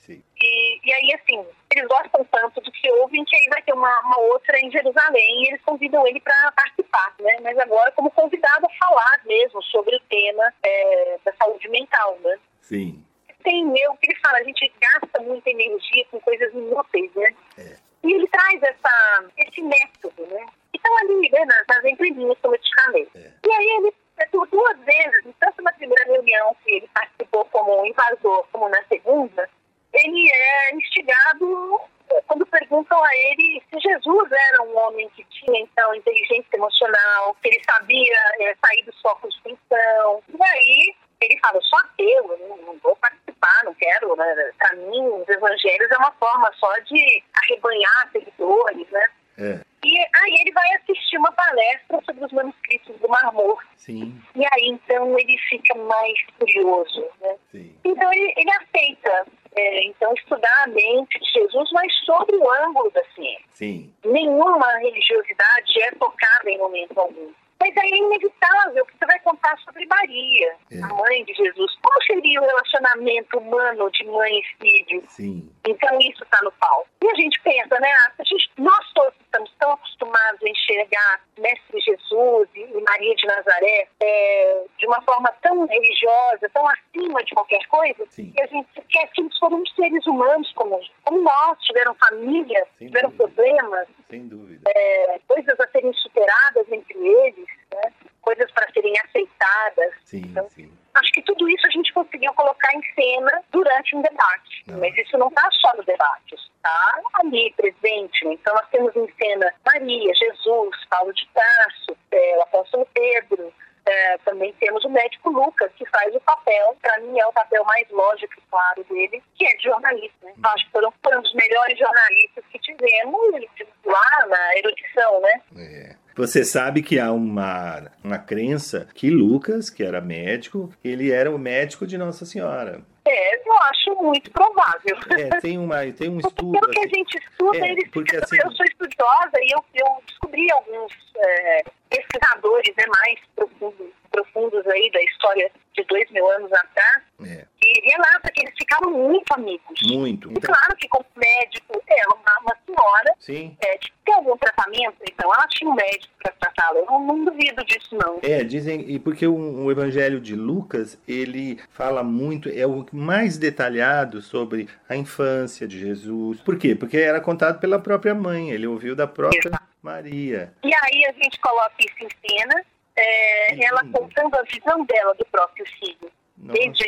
E, 0.44 0.80
e 0.84 0.94
aí, 0.94 1.14
assim, 1.14 1.46
eles 1.74 1.88
gostam 1.88 2.26
tanto 2.26 2.60
do 2.60 2.72
que 2.72 2.92
ouvem 2.92 3.24
que 3.24 3.36
aí 3.38 3.48
vai 3.50 3.62
ter 3.62 3.74
uma, 3.74 4.00
uma 4.02 4.20
outra 4.20 4.60
em 4.60 4.70
Jerusalém 4.70 5.44
e 5.44 5.48
eles 5.48 5.62
convidam 5.62 6.06
ele 6.06 6.20
para 6.20 6.52
participar, 6.52 7.16
né? 7.20 7.38
Mas 7.42 7.58
agora 7.58 7.92
como 7.92 8.12
convidado 8.12 8.66
a 8.66 8.86
falar 8.86 9.22
mesmo 9.26 9.62
sobre 9.64 9.96
o 9.96 10.00
tema 10.10 10.54
é, 10.64 11.20
da 11.24 11.34
saúde 11.34 11.70
mental, 11.70 12.18
né? 12.22 12.38
Sim. 12.60 13.02
Tem 13.44 13.66
meu, 13.66 13.96
que 13.96 14.12
ele 14.12 14.20
fala, 14.20 14.38
a 14.40 14.44
gente 14.44 14.72
gasta 14.80 15.22
muita 15.22 15.50
energia 15.50 16.06
com 16.12 16.20
coisas 16.20 16.54
inúteis, 16.54 17.12
né? 17.16 17.34
É. 17.58 17.78
E 18.04 18.14
ele 18.14 18.28
traz 18.28 18.64
essa, 18.64 19.26
esse 19.38 19.62
método, 19.62 20.26
né? 20.28 20.46
Que 20.72 20.78
estão 20.78 20.98
ali, 21.00 21.30
né, 21.30 21.46
nas, 21.46 21.68
nas 21.68 21.86
entrelinhas, 21.86 22.38
como 22.42 22.56
eu 22.56 22.60
te 22.60 22.76
falei. 22.76 23.08
É. 23.16 23.32
E 23.46 23.52
aí 23.52 23.70
ele, 23.78 23.94
é, 24.18 24.26
por 24.28 24.48
duas 24.48 24.78
vezes, 24.80 25.36
tanto 25.40 25.62
na 25.62 25.72
primeira 25.74 26.06
reunião 26.06 26.56
que 26.64 26.72
ele 26.72 26.90
participou 26.94 27.46
como 27.46 27.86
invasor, 27.86 28.46
como 28.52 28.70
na 28.70 28.84
segunda, 28.86 29.48
ele 29.94 30.32
é 30.32 30.76
instigado 30.76 31.82
eh, 32.10 32.22
quando 32.26 32.46
perguntam 32.46 33.04
a 33.04 33.16
ele 33.16 33.62
se 33.70 33.80
Jesus 33.80 34.32
era 34.32 34.64
um 34.64 34.78
homem 34.78 35.10
que 35.10 35.24
tinha, 35.26 35.60
então, 35.60 35.94
inteligência 35.94 36.56
emocional, 36.56 37.36
que 37.42 37.50
ele 37.50 37.62
sabia 37.64 38.18
eh, 38.40 38.56
sair 38.66 38.84
dos 38.84 39.00
focos 39.02 39.34
de 39.36 39.42
tensão. 39.44 40.24
E 40.30 40.44
aí 40.44 40.96
ele 41.22 41.40
fala, 41.40 41.58
eu 41.58 41.62
sou 41.64 41.80
ateu, 41.80 42.32
eu 42.32 42.48
não, 42.48 42.58
não 42.58 42.78
vou 42.80 42.96
participar, 42.96 43.64
não 43.64 43.71
quero. 43.82 44.16
Né? 44.16 44.52
Para 44.58 44.76
mim, 44.76 45.08
os 45.08 45.28
evangelhos 45.28 45.92
é 45.92 45.98
uma 45.98 46.12
forma 46.14 46.52
só 46.60 46.72
de 46.80 47.24
arrebanhar 47.34 48.10
seguidores, 48.12 48.88
né? 48.92 49.06
É. 49.38 49.60
E 49.84 49.98
aí 49.98 50.36
ele 50.42 50.52
vai 50.52 50.76
assistir 50.76 51.18
uma 51.18 51.32
palestra 51.32 52.00
sobre 52.06 52.24
os 52.24 52.32
manuscritos 52.32 52.96
do 53.00 53.10
Mar 53.10 53.34
Morto. 53.34 53.68
Sim. 53.76 54.22
E 54.36 54.46
aí, 54.46 54.68
então, 54.68 55.18
ele 55.18 55.36
fica 55.50 55.74
mais 55.76 56.14
curioso, 56.38 57.08
né? 57.20 57.36
Sim. 57.52 57.76
Então 57.84 58.14
ele, 58.14 58.34
ele 58.38 58.52
aceita, 58.52 59.26
é, 59.56 59.84
então, 59.86 60.14
estudar 60.14 60.64
a 60.64 60.68
mente 60.68 61.20
de 61.20 61.32
Jesus, 61.32 61.72
mas 61.72 61.92
sobre 62.06 62.36
o 62.36 62.52
ângulo 62.52 62.92
da 62.92 63.04
ciência. 63.16 63.46
Sim. 63.50 63.92
Nenhuma 64.06 64.78
religiosidade 64.78 65.82
é 65.82 65.92
tocada 65.92 66.50
em 66.50 66.60
momento 66.60 67.00
algum. 67.00 67.32
Mas 67.62 67.78
aí 67.78 67.92
é 67.92 67.98
inevitável 67.98 68.86
que 68.88 68.98
você 68.98 69.06
vai 69.06 69.20
contar 69.20 69.56
sobre 69.60 69.86
Maria, 69.86 70.56
É. 70.72 70.82
a 70.84 70.88
mãe 70.88 71.24
de 71.26 71.34
Jesus. 71.36 71.76
Como 71.82 72.04
seria 72.04 72.42
o 72.42 72.46
relacionamento 72.46 73.38
humano 73.38 73.90
de 73.92 74.04
mãe 74.06 74.40
e 74.40 74.44
filho? 74.60 75.04
Sim. 75.08 75.50
Então 75.68 76.00
isso 76.00 76.24
está 76.24 76.40
no 76.42 76.52
pau. 76.54 76.88
E 77.04 77.08
a 77.08 77.16
gente 77.16 77.40
pensa, 77.44 77.80
né? 77.80 77.92
A 78.18 78.24
gente, 78.24 78.50
nós 78.58 78.92
todos 78.94 79.14
estamos 79.22 79.52
tão 79.60 79.72
acostumados 80.02 80.42
a 80.44 80.50
enxergar 80.50 81.22
Mestre 81.38 81.80
Jesus 81.82 82.50
e 82.56 82.82
Maria 82.82 83.16
de 83.16 83.28
Nazaré 83.28 83.88
é, 84.02 84.64
de 84.78 84.88
uma 84.88 85.02
forma 85.02 85.32
tão 85.42 85.66
religiosa, 85.66 86.50
tão 86.54 86.68
acima 86.68 87.24
de 87.24 87.34
qualquer 87.34 87.66
coisa, 87.68 88.06
Sim. 88.10 88.32
que 88.32 88.42
a 88.42 88.48
gente 88.48 88.68
esquece 88.78 89.14
que 89.14 89.22
eles 89.22 89.38
foram 89.38 89.64
seres 89.76 90.06
humanos 90.08 90.52
como, 90.56 90.80
como 91.04 91.22
nós, 91.22 91.58
tiveram 91.62 91.94
família, 91.96 92.68
Sem 92.78 92.88
tiveram 92.88 93.10
dúvida. 93.12 93.28
problemas, 93.28 93.88
Sem 94.10 94.28
dúvida. 94.28 94.72
é, 94.76 95.20
coisas 95.28 95.60
a 95.60 95.68
serem 95.70 95.94
superadas 95.94 96.72
entre 96.72 96.98
eles, 96.98 97.48
né? 97.74 97.94
coisas 98.22 98.52
para 98.52 98.72
serem 98.72 98.94
aceitadas. 99.00 99.94
Sim, 100.06 100.22
Então, 100.26 100.50
sim. 100.50 100.72
Acho 100.94 101.14
que 101.14 101.22
tudo 101.22 101.48
isso 101.50 101.66
a 101.66 101.70
gente 101.70 101.94
conseguiu 101.94 102.34
colocar 102.34 102.74
em 102.74 102.82
cena 102.94 103.42
durante 103.50 103.96
um 103.96 104.02
debate. 104.02 104.66
Ah. 104.70 104.74
Mas 104.78 104.96
isso 104.98 105.18
não 105.18 105.30
está 105.30 105.50
só 105.52 105.74
no 105.78 105.84
debate, 105.84 106.36
está 106.62 107.02
ali 107.16 107.54
presente. 107.58 108.28
Então 108.28 108.54
nós 108.54 108.70
temos 108.70 108.96
em 108.96 109.08
cena 109.20 109.52
Maria, 109.66 110.14
Jesus, 110.14 110.86
Paulo 110.90 111.12
de 111.14 111.28
Tarso, 111.34 111.98
é, 112.12 112.38
o 112.38 112.42
apóstolo 112.44 112.88
Pedro. 112.94 113.52
é, 113.84 114.18
também 114.20 114.54
temos 114.60 114.86
o 114.86 114.90
médico 114.90 115.32
Lucas, 115.32 115.72
que 115.76 115.86
faz 115.90 116.14
o 116.16 116.20
papel, 116.22 116.78
para 116.82 117.00
mim 117.00 117.20
é 117.20 117.26
o 117.26 117.34
papel 117.34 117.64
mais 117.66 117.90
lógico 117.90 118.34
e 118.38 118.42
claro 118.50 118.84
dele, 118.84 119.24
que 119.36 119.46
é 119.46 119.56
de 119.56 119.64
jornalista. 119.64 120.16
Né? 120.24 120.34
Acho 120.44 120.66
que 120.66 120.72
foram, 120.72 120.94
foram 121.04 121.20
os 121.22 121.34
melhores 121.34 121.78
jornalistas 121.80 122.44
que 122.52 122.60
tivemos 122.60 123.46
lá 123.84 124.28
na 124.28 124.58
erudição, 124.58 125.22
né? 125.22 125.42
É. 125.58 125.96
Você 126.16 126.44
sabe 126.44 126.84
que 126.84 127.00
há 127.00 127.12
uma, 127.12 127.90
uma 128.04 128.20
crença 128.20 128.88
que 128.94 129.10
Lucas, 129.10 129.70
que 129.70 129.82
era 129.82 130.02
médico, 130.02 130.72
ele 130.84 131.12
era 131.12 131.32
o 131.32 131.40
médico 131.40 131.88
de 131.88 131.98
Nossa 131.98 132.26
Senhora. 132.26 132.82
É, 133.12 133.36
eu 133.48 133.54
acho 133.64 133.96
muito 134.02 134.32
provável. 134.32 134.98
É, 135.18 135.40
tem, 135.42 135.58
uma, 135.58 135.92
tem 135.92 136.10
um 136.10 136.20
estudo. 136.20 136.52
pelo 136.60 136.72
que 136.72 136.80
a 136.80 136.84
assim, 136.84 136.96
gente 136.96 137.18
estuda, 137.18 137.58
É, 137.58 137.72
eles 137.72 137.90
porque, 137.92 138.16
eu- 138.16 138.24
assim- 138.24 138.38
eu 138.44 138.52
sou 138.52 138.66
estudiosa 138.66 139.32
e 139.42 139.54
eu, 139.54 139.66
eu 139.76 140.04
descobri 140.08 140.48
alguns 140.54 140.94
é, 141.18 141.64
pesquisadores 141.90 142.76
né, 142.78 142.84
mais 143.04 143.20
profundos, 143.36 143.88
profundos 144.12 144.66
aí 144.68 144.90
da 144.92 145.02
história 145.04 145.52
de 145.74 145.84
dois 145.84 146.10
mil 146.12 146.30
anos 146.32 146.52
atrás, 146.54 147.04
é, 147.26 147.46
e 147.64 147.92
relata 147.92 148.32
que 148.32 148.42
eles 148.42 148.54
ficaram 148.58 148.92
muito 148.92 149.32
amigos. 149.34 149.80
muito. 149.88 150.30
E 150.30 150.38
Então, 150.38 150.54
claro 150.54 150.76
que 150.76 150.88
como 150.88 151.06
médico, 151.16 151.82
ela, 151.88 152.16
uma, 152.16 152.40
uma 152.42 152.58
senhora, 152.66 153.14
sim. 153.20 153.56
é, 153.62 153.78
tem 154.04 154.16
algum 154.16 154.36
tratamento, 154.38 154.98
então 155.04 155.32
ela 155.34 155.48
tinha 155.48 155.70
um 155.70 155.76
médico 155.76 156.14
para 156.22 156.32
tratá-la. 156.34 156.80
Eu 156.80 156.86
não, 156.86 157.06
não 157.06 157.26
duvido 157.26 157.64
disso, 157.66 157.96
não. 157.96 158.20
É, 158.24 158.44
dizem, 158.44 158.90
e 158.90 158.98
porque 158.98 159.28
o, 159.28 159.64
o 159.64 159.72
Evangelho 159.72 160.20
de 160.20 160.36
Lucas, 160.36 161.00
ele 161.08 161.60
fala 161.70 162.04
muito, 162.04 162.50
é 162.50 162.66
o 162.66 162.86
mais 162.92 163.38
detalhado 163.38 164.22
sobre 164.22 164.68
a 164.90 164.96
infância 164.96 165.68
de 165.68 165.80
Jesus. 165.80 166.42
Por 166.42 166.58
quê? 166.58 166.76
Porque 166.76 166.98
era 166.98 167.22
contado 167.22 167.60
pela 167.60 167.80
própria 167.80 168.16
mãe, 168.16 168.50
ele 168.50 168.66
ouviu 168.66 168.96
da 168.96 169.08
própria 169.08 169.52
Maria. 169.82 170.54
E 170.64 170.68
aí 170.68 171.06
a 171.06 171.14
gente 171.14 171.40
coloca 171.40 171.76
isso 171.80 171.96
em 172.00 172.30
cena, 172.30 172.64
é, 172.96 173.66
ela 173.66 173.84
contando 173.92 174.36
a 174.36 174.44
visão 174.44 174.84
dela 174.86 175.14
do 175.16 175.26
próprio 175.26 175.66
filho. 175.80 176.12
Nossa, 176.38 176.60
desde 176.60 176.84
a 176.84 176.88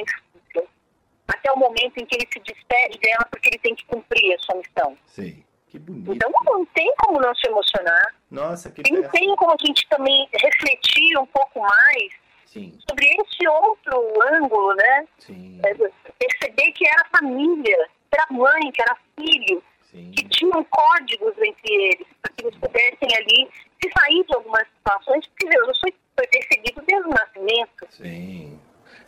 até 1.28 1.52
o 1.52 1.58
momento 1.58 1.98
em 1.98 2.06
que 2.06 2.16
ele 2.16 2.28
se 2.32 2.40
despede 2.40 3.00
dela 3.00 3.26
porque 3.30 3.50
ele 3.50 3.60
tem 3.60 3.76
que 3.76 3.86
cumprir 3.86 4.34
a 4.36 4.40
sua 4.40 4.56
missão. 4.56 4.98
sei. 5.08 5.44
Que 5.68 5.80
bonito. 5.80 6.14
Então 6.14 6.32
não 6.46 6.64
tem 6.68 6.94
como 7.00 7.20
não 7.20 7.34
se 7.34 7.48
emocionar. 7.48 8.16
Nossa, 8.30 8.70
que 8.70 8.84
não 8.94 9.10
tem 9.10 9.36
como 9.36 9.54
a 9.54 9.66
gente 9.66 9.88
também 9.90 10.30
refletir 10.32 11.18
um 11.18 11.26
pouco 11.26 11.60
mais 11.62 12.14
Sim, 12.46 12.78
sobre 12.88 13.08
esse 13.10 13.48
outro 13.48 13.98
ângulo, 14.36 14.76
né? 14.76 15.08
sim, 15.18 15.60
É, 15.66 15.74
Perceber 15.74 16.72
que 16.74 16.88
era 16.88 17.10
família, 17.18 17.90
que 18.12 18.20
era 18.20 18.28
mãe, 18.30 18.72
que 18.72 18.82
era 18.84 18.96
filho, 19.20 19.64
sim. 19.90 20.12
que 20.12 20.24
tinham 20.30 20.64
códigos 20.66 21.34
entre 21.40 21.74
eles, 21.74 22.08
para 22.22 22.32
que 22.34 22.46
eles 22.46 22.60
pudessem 22.60 23.10
ali 23.18 23.50
se 23.82 23.92
sair 24.00 24.24
de 24.26 24.36
algumas 24.36 24.68
situações, 24.78 25.26
porque 25.26 25.48
foi, 25.82 25.94
foi 26.16 26.28
perseguido 26.28 26.84
desde 26.86 27.08
o 27.08 27.12
nascimento. 27.12 27.88
Sim. 27.90 28.60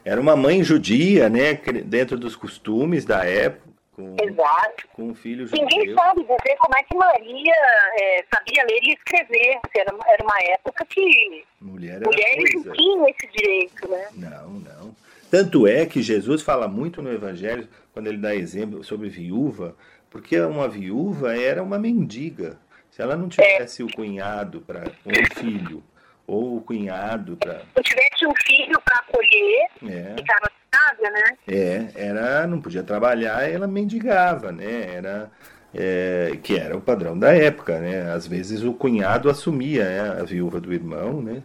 Era 0.06 0.22
uma 0.22 0.36
mãe 0.36 0.64
judia, 0.64 1.28
né? 1.30 1.56
Dentro 1.84 2.18
dos 2.18 2.36
costumes 2.36 3.04
da 3.06 3.26
época, 3.26 3.66
com, 3.92 4.16
Exato. 4.22 4.88
com 4.94 5.04
um 5.10 5.16
filho 5.16 5.50
Ninguém 5.52 5.88
judeu. 5.88 5.96
sabe 5.96 6.22
dizer 6.22 6.56
como 6.60 6.78
é 6.78 6.84
que 6.84 6.96
Maria 6.96 7.54
é, 8.00 8.26
sabia 8.34 8.64
ler 8.70 8.80
e 8.84 8.94
escrever. 8.94 9.60
Era, 9.76 9.96
era 10.08 10.24
uma 10.24 10.38
época 10.54 10.86
que 10.86 11.44
Mulher 11.60 12.02
mulheres 12.02 12.66
não 12.66 12.74
tinham 12.74 13.08
esse 13.08 13.28
direito, 13.36 13.90
né? 13.90 14.08
Não, 14.14 14.50
não. 14.52 14.96
Tanto 15.32 15.66
é 15.66 15.86
que 15.86 16.02
Jesus 16.04 16.42
fala 16.42 16.68
muito 16.68 17.02
no 17.02 17.12
Evangelho, 17.12 17.68
quando 17.94 18.08
ele 18.08 18.18
dá 18.18 18.36
exemplo 18.36 18.84
sobre 18.84 19.10
viúva, 19.10 19.76
porque 20.10 20.40
uma 20.40 20.68
viúva 20.68 21.36
era 21.36 21.64
uma 21.64 21.80
mendiga. 21.80 22.58
Se 22.92 23.02
ela 23.02 23.16
não 23.18 23.28
tivesse 23.28 23.82
o 23.84 23.92
cunhado 23.92 24.62
para 24.62 24.84
um 25.06 25.36
filho, 25.40 25.84
ou 26.28 26.58
o 26.58 26.62
cunhado 26.62 27.38
para. 27.38 27.60
Se 27.60 27.66
eu 27.76 27.84
tivesse 27.84 28.28
um 28.28 28.34
filho 28.46 28.82
para 28.82 29.00
acolher, 29.00 29.68
É, 29.84 30.16
ficava 30.18 30.52
casa, 30.72 31.10
né? 31.10 31.38
é, 31.48 31.88
era, 31.96 32.48
não 32.48 32.62
podia 32.62 32.84
trabalhar, 32.84 33.50
ela 33.50 33.68
mendigava, 33.68 34.52
né? 34.52 34.96
Era, 34.96 35.32
é, 35.74 36.38
que 36.44 36.58
era 36.58 36.76
o 36.76 36.82
padrão 36.82 37.18
da 37.18 37.34
época, 37.34 37.80
né? 37.80 38.12
Às 38.12 38.28
vezes 38.28 38.64
o 38.64 38.74
cunhado 38.74 39.30
assumia 39.30 39.86
né, 39.86 40.22
a 40.22 40.24
viúva 40.24 40.60
do 40.60 40.74
irmão, 40.74 41.22
né? 41.22 41.44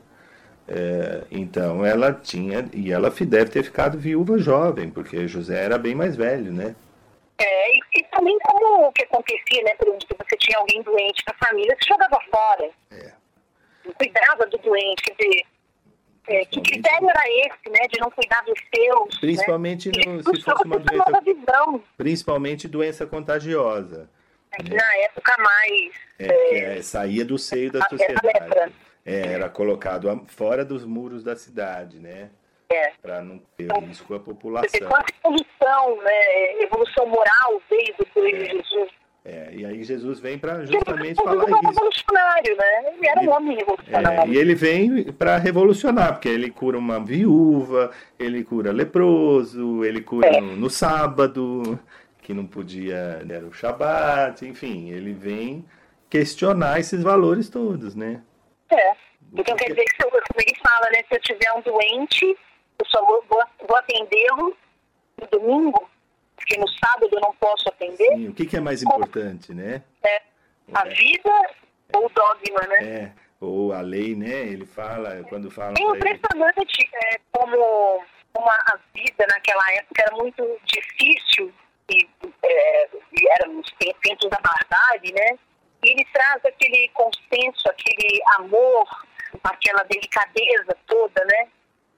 É, 0.69 1.25
então 1.31 1.85
ela 1.85 2.13
tinha, 2.13 2.65
e 2.73 2.93
ela 2.93 3.11
deve 3.11 3.51
ter 3.51 3.65
ficado 3.65 3.99
viúva 3.99 4.39
jovem, 4.39 4.89
porque 4.89 5.27
José 5.27 5.65
era 5.65 5.77
bem 5.77 5.95
mais 5.97 6.15
velho, 6.15 6.53
né? 6.53 6.77
É, 7.39 7.71
e, 7.77 7.81
e 7.97 8.05
também 8.05 8.39
como 8.41 8.87
o 8.87 8.93
que 8.93 9.03
acontecia, 9.05 9.63
né? 9.65 9.75
Por 9.77 9.89
exemplo, 9.89 10.07
se 10.07 10.17
você 10.17 10.37
tinha 10.37 10.59
alguém 10.59 10.83
doente 10.83 11.25
na 11.27 11.35
família, 11.47 11.77
você 11.81 11.89
jogava 11.89 12.19
fora. 12.31 12.71
É. 12.93 13.20
Cuidava 13.97 14.47
do 14.47 14.59
doente. 14.59 15.15
Dizer, 15.19 15.43
é, 16.29 16.45
que 16.45 16.61
critério 16.61 17.09
era 17.09 17.23
esse, 17.47 17.71
né? 17.71 17.87
De 17.93 17.99
não 18.01 18.11
cuidar 18.11 18.43
dos 18.45 18.59
seus. 18.75 19.21
Principalmente 19.21 19.89
né? 19.89 20.13
no- 20.13 20.23
se 20.23 20.43
fosse 20.43 20.65
uma 20.65 20.79
doença, 20.79 21.21
visão. 21.25 21.83
principalmente 21.97 22.69
doença 22.69 23.07
contagiosa, 23.07 24.09
né? 24.63 24.77
Na 24.77 24.97
época 25.05 25.35
mais. 25.39 25.93
é, 26.19 26.29
que 26.29 26.55
é, 26.57 26.83
saía 26.83 27.25
do 27.25 27.39
seio 27.39 27.73
da 27.73 27.81
sociedade. 27.89 28.73
É, 29.05 29.33
era 29.33 29.49
colocado 29.49 30.25
fora 30.29 30.65
dos 30.65 30.85
muros 30.85 31.25
da 31.25 31.35
cidade, 31.35 31.99
né? 31.99 32.31
É. 32.73 32.93
Para 33.03 33.21
não 33.23 33.39
ter 33.57 33.69
risco 33.81 34.15
à 34.15 34.21
população. 34.21 34.89
quanta 34.89 35.13
evolução, 35.25 36.03
né? 36.03 36.63
Evolução 36.63 37.07
moral 37.07 37.61
veio 37.69 37.95
depois 37.99 38.39
de 38.39 38.45
Jesus. 38.45 38.91
É, 39.23 39.51
e 39.53 39.67
aí 39.67 39.85
Jesus 39.85 40.19
vem 40.19 40.39
para 40.39 40.65
justamente 40.65 41.17
falar 41.17 41.43
era 41.43 41.53
um 41.55 41.59
isso. 41.59 41.69
revolucionário, 41.69 42.57
né? 42.57 42.93
Ele 42.97 43.07
era 43.07 43.21
Ele- 43.21 43.29
um 43.29 43.33
homem 43.35 43.57
revolucionário. 43.57 44.21
É, 44.21 44.27
e 44.29 44.37
ele 44.39 44.55
vem 44.55 45.13
para 45.13 45.37
revolucionar, 45.37 46.13
porque 46.15 46.29
ele 46.29 46.51
cura 46.51 46.79
uma 46.79 46.99
viúva, 46.99 47.91
ele 48.19 48.43
cura 48.43 48.73
leproso, 48.73 49.85
ele 49.85 50.01
cura 50.01 50.27
É. 50.27 50.41
no, 50.41 50.57
no 50.57 50.71
sábado, 50.71 51.79
que 52.23 52.33
não 52.33 52.47
podia, 52.47 53.23
era 53.29 53.45
o 53.45 53.53
Shabat, 53.53 54.47
enfim, 54.47 54.89
ele 54.91 55.13
vem 55.13 55.67
questionar 56.09 56.81
esses 56.81 57.03
valores 57.03 57.51
todos, 57.51 57.95
né? 57.95 58.23
É. 58.71 58.93
Então 59.35 59.55
quer 59.55 59.69
dizer 59.69 59.85
que, 59.85 59.97
se 59.97 60.03
eu, 60.03 60.11
como 60.11 60.23
ele 60.39 60.57
fala, 60.67 60.91
né? 60.93 61.03
Se 61.09 61.15
eu 61.15 61.21
tiver 61.21 61.53
um 61.57 61.61
doente, 61.61 62.25
eu 62.25 62.87
só 62.87 63.05
vou, 63.05 63.23
vou 63.29 63.77
atendê-lo 63.77 64.57
no 65.21 65.27
domingo, 65.39 65.89
porque 66.41 66.59
no 66.59 66.67
sábado 66.69 67.09
eu 67.13 67.21
não 67.21 67.35
posso 67.35 67.69
atender. 67.69 68.09
Sim, 68.17 68.29
o 68.29 68.35
que, 68.35 68.47
que 68.47 68.57
é 68.57 68.61
mais 68.61 68.83
importante, 68.83 69.53
né? 69.55 69.83
É, 70.03 70.23
a 70.73 70.85
vida 70.85 71.31
ou 71.95 72.07
o 72.07 72.09
dogma, 72.09 72.67
né? 72.69 72.85
É, 72.85 73.13
ou 73.41 73.73
a 73.73 73.81
lei, 73.83 74.15
né? 74.17 74.29
Ele 74.49 74.65
fala, 74.65 75.23
quando 75.29 75.51
fala 75.51 75.75
É 75.79 75.83
ele, 75.83 75.97
impressionante 75.97 76.91
é, 76.95 77.21
como, 77.31 78.03
como 78.33 78.49
a, 78.51 78.79
vida 78.95 79.27
naquela 79.29 79.63
época 79.75 80.03
era 80.07 80.17
muito 80.17 80.59
difícil 80.65 81.53
e, 81.91 82.09
é, 82.43 82.89
e 83.13 83.29
era 83.39 83.49
nos 83.49 83.71
tem- 83.79 83.95
tempos 84.03 84.31
da 84.31 84.39
barbárie, 84.41 85.13
né? 85.13 85.39
E 85.85 85.91
ele 85.93 86.05
traz 86.13 86.45
aquele 86.45 86.89
consenso, 86.95 87.69
aquele 87.71 88.21
amor, 88.39 88.87
aquela 89.45 89.83
delicadeza 89.85 90.77
toda, 90.87 91.25
né? 91.25 91.49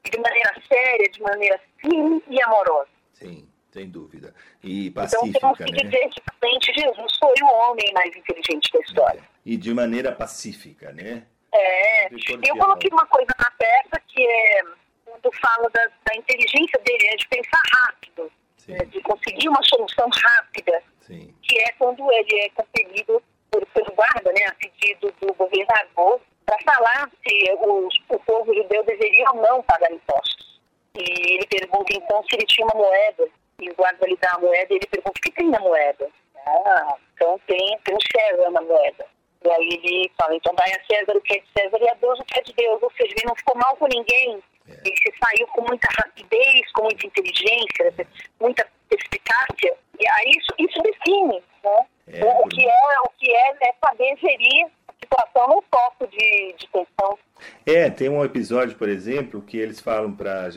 De 0.05 0.19
maneira 0.19 0.55
séria, 0.69 1.09
de 1.11 1.23
maneira 1.23 1.61
firme 1.79 2.23
e 2.29 2.43
amorosa. 2.43 2.89
sim, 3.13 3.49
sem 3.73 3.89
dúvida, 3.89 4.35
e 4.63 4.89
então 4.89 5.09
temos 5.09 5.39
pacífica, 5.39 5.65
que 5.65 5.73
né? 5.73 5.91
dizer 5.91 6.09
que 6.11 6.23
realmente 6.31 6.73
Jesus 6.75 7.17
foi 7.19 7.35
o 7.43 7.47
homem 7.47 7.91
mais 7.95 8.15
inteligente 8.15 8.71
da 8.71 8.81
história. 8.81 9.23
E 9.45 9.57
de 9.57 9.73
maneira 9.73 10.13
pacífica, 10.13 10.93
né? 10.93 11.25
É, 11.55 12.07
eu 12.13 12.57
coloquei 12.57 12.91
uma 12.93 13.07
coisa 13.07 13.33
na 13.39 13.51
peça 13.53 14.01
que 14.09 14.25
é 14.25 14.63
quando 15.05 15.31
fala 15.39 15.69
da, 15.71 15.85
da 15.85 16.17
inteligência 16.17 16.81
dele, 16.85 17.07
é 17.13 17.17
de 17.17 17.29
pensar 17.29 17.61
rápido, 17.81 18.33
né, 18.69 18.79
de 18.87 19.01
conseguir 19.03 19.49
uma 19.49 19.63
solução 19.65 20.09
rápida, 20.09 20.83
sim, 21.01 21.35
que 21.43 21.59
é 21.59 21.73
quando 21.79 22.11
ele 22.13 22.41
é 22.41 22.49
compelido 22.51 23.23
por, 23.51 23.67
pelo 23.67 23.93
guarda, 23.95 24.33
né, 24.33 24.47
a 24.47 24.55
pedido 24.55 25.13
do 25.21 25.35
governador, 25.35 26.21
para 26.47 26.59
falar 26.65 27.11
se 27.27 27.53
os, 27.61 27.95
o 28.09 28.19
povo 28.21 28.55
judeu 28.55 28.83
deveria 28.85 29.27
ou 29.33 29.43
não 29.43 29.63
pagar 29.63 29.93
impostos. 29.93 30.61
E 30.95 31.35
ele 31.35 31.47
pergunta 31.47 31.93
então 31.95 32.23
se 32.25 32.37
ele 32.37 32.47
tinha 32.47 32.67
uma 32.67 32.83
moeda, 32.83 33.29
e 33.63 33.71
o 33.71 33.75
guarda 33.75 34.07
lhe 34.07 34.17
dá 34.17 34.33
a 34.35 34.39
moeda, 34.39 34.73
e 34.73 34.77
ele 34.77 34.87
pergunta 34.87 35.19
o 35.19 35.23
que 35.23 35.33
tem 35.33 35.49
na 35.49 35.61
moeda. 35.61 36.09
Ah, 36.47 36.97
então 37.15 37.41
tem, 37.47 37.79
tem 37.85 37.95
um 37.95 37.99
César 38.01 38.51
na 38.51 38.61
moeda. 38.61 39.07
E 39.45 39.51
aí 39.51 39.69
ele 39.73 40.11
fala, 40.19 40.35
então 40.35 40.55
dai 40.55 40.71
a 40.73 40.85
César 40.85 41.17
o 41.17 41.21
que 41.21 41.35
é 41.35 41.39
de 41.39 41.47
César 41.57 41.79
e 41.81 41.89
a 41.89 41.95
Deus 41.95 42.19
o 42.19 42.25
que 42.25 42.39
é 42.39 42.43
de 42.43 42.53
Deus. 42.53 42.83
Ou 42.83 42.91
seja, 42.93 43.13
ele 43.17 43.27
não 43.27 43.35
ficou 43.37 43.57
mal 43.57 43.77
com 43.77 43.87
ninguém. 43.87 44.43
É. 44.69 44.73
Ele 44.73 44.97
se 44.97 45.13
saiu 45.19 45.47
com 45.49 45.63
muita 45.63 45.89
rapidez, 45.99 46.73
com 46.73 46.83
muita 46.83 47.07
inteligência, 47.07 48.07
muita 48.41 48.67
perspicácia. 48.89 49.75
E 49.99 50.09
aí 50.09 50.31
isso, 50.37 50.55
isso 50.59 50.83
define, 50.83 51.43
né? 51.65 51.87
É, 52.09 52.25
o, 52.25 52.43
por- 52.43 52.49
que 52.51 52.65
é, 52.69 53.01
o 53.05 53.11
que 53.19 53.33
é, 53.33 53.51
é 53.69 53.75
saber 53.85 54.17
gerir 54.17 54.67
a 54.89 54.93
situação 55.01 55.49
num 55.49 55.63
foco 55.63 56.07
de, 56.09 56.55
de 56.59 56.69
tensão. 56.69 57.19
É, 57.67 57.91
tem 57.91 58.09
um 58.09 58.25
episódio, 58.25 58.77
por 58.77 58.89
exemplo, 58.89 59.43
que 59.43 59.59
eles 59.59 59.81
falam 59.81 60.13
para 60.15 60.49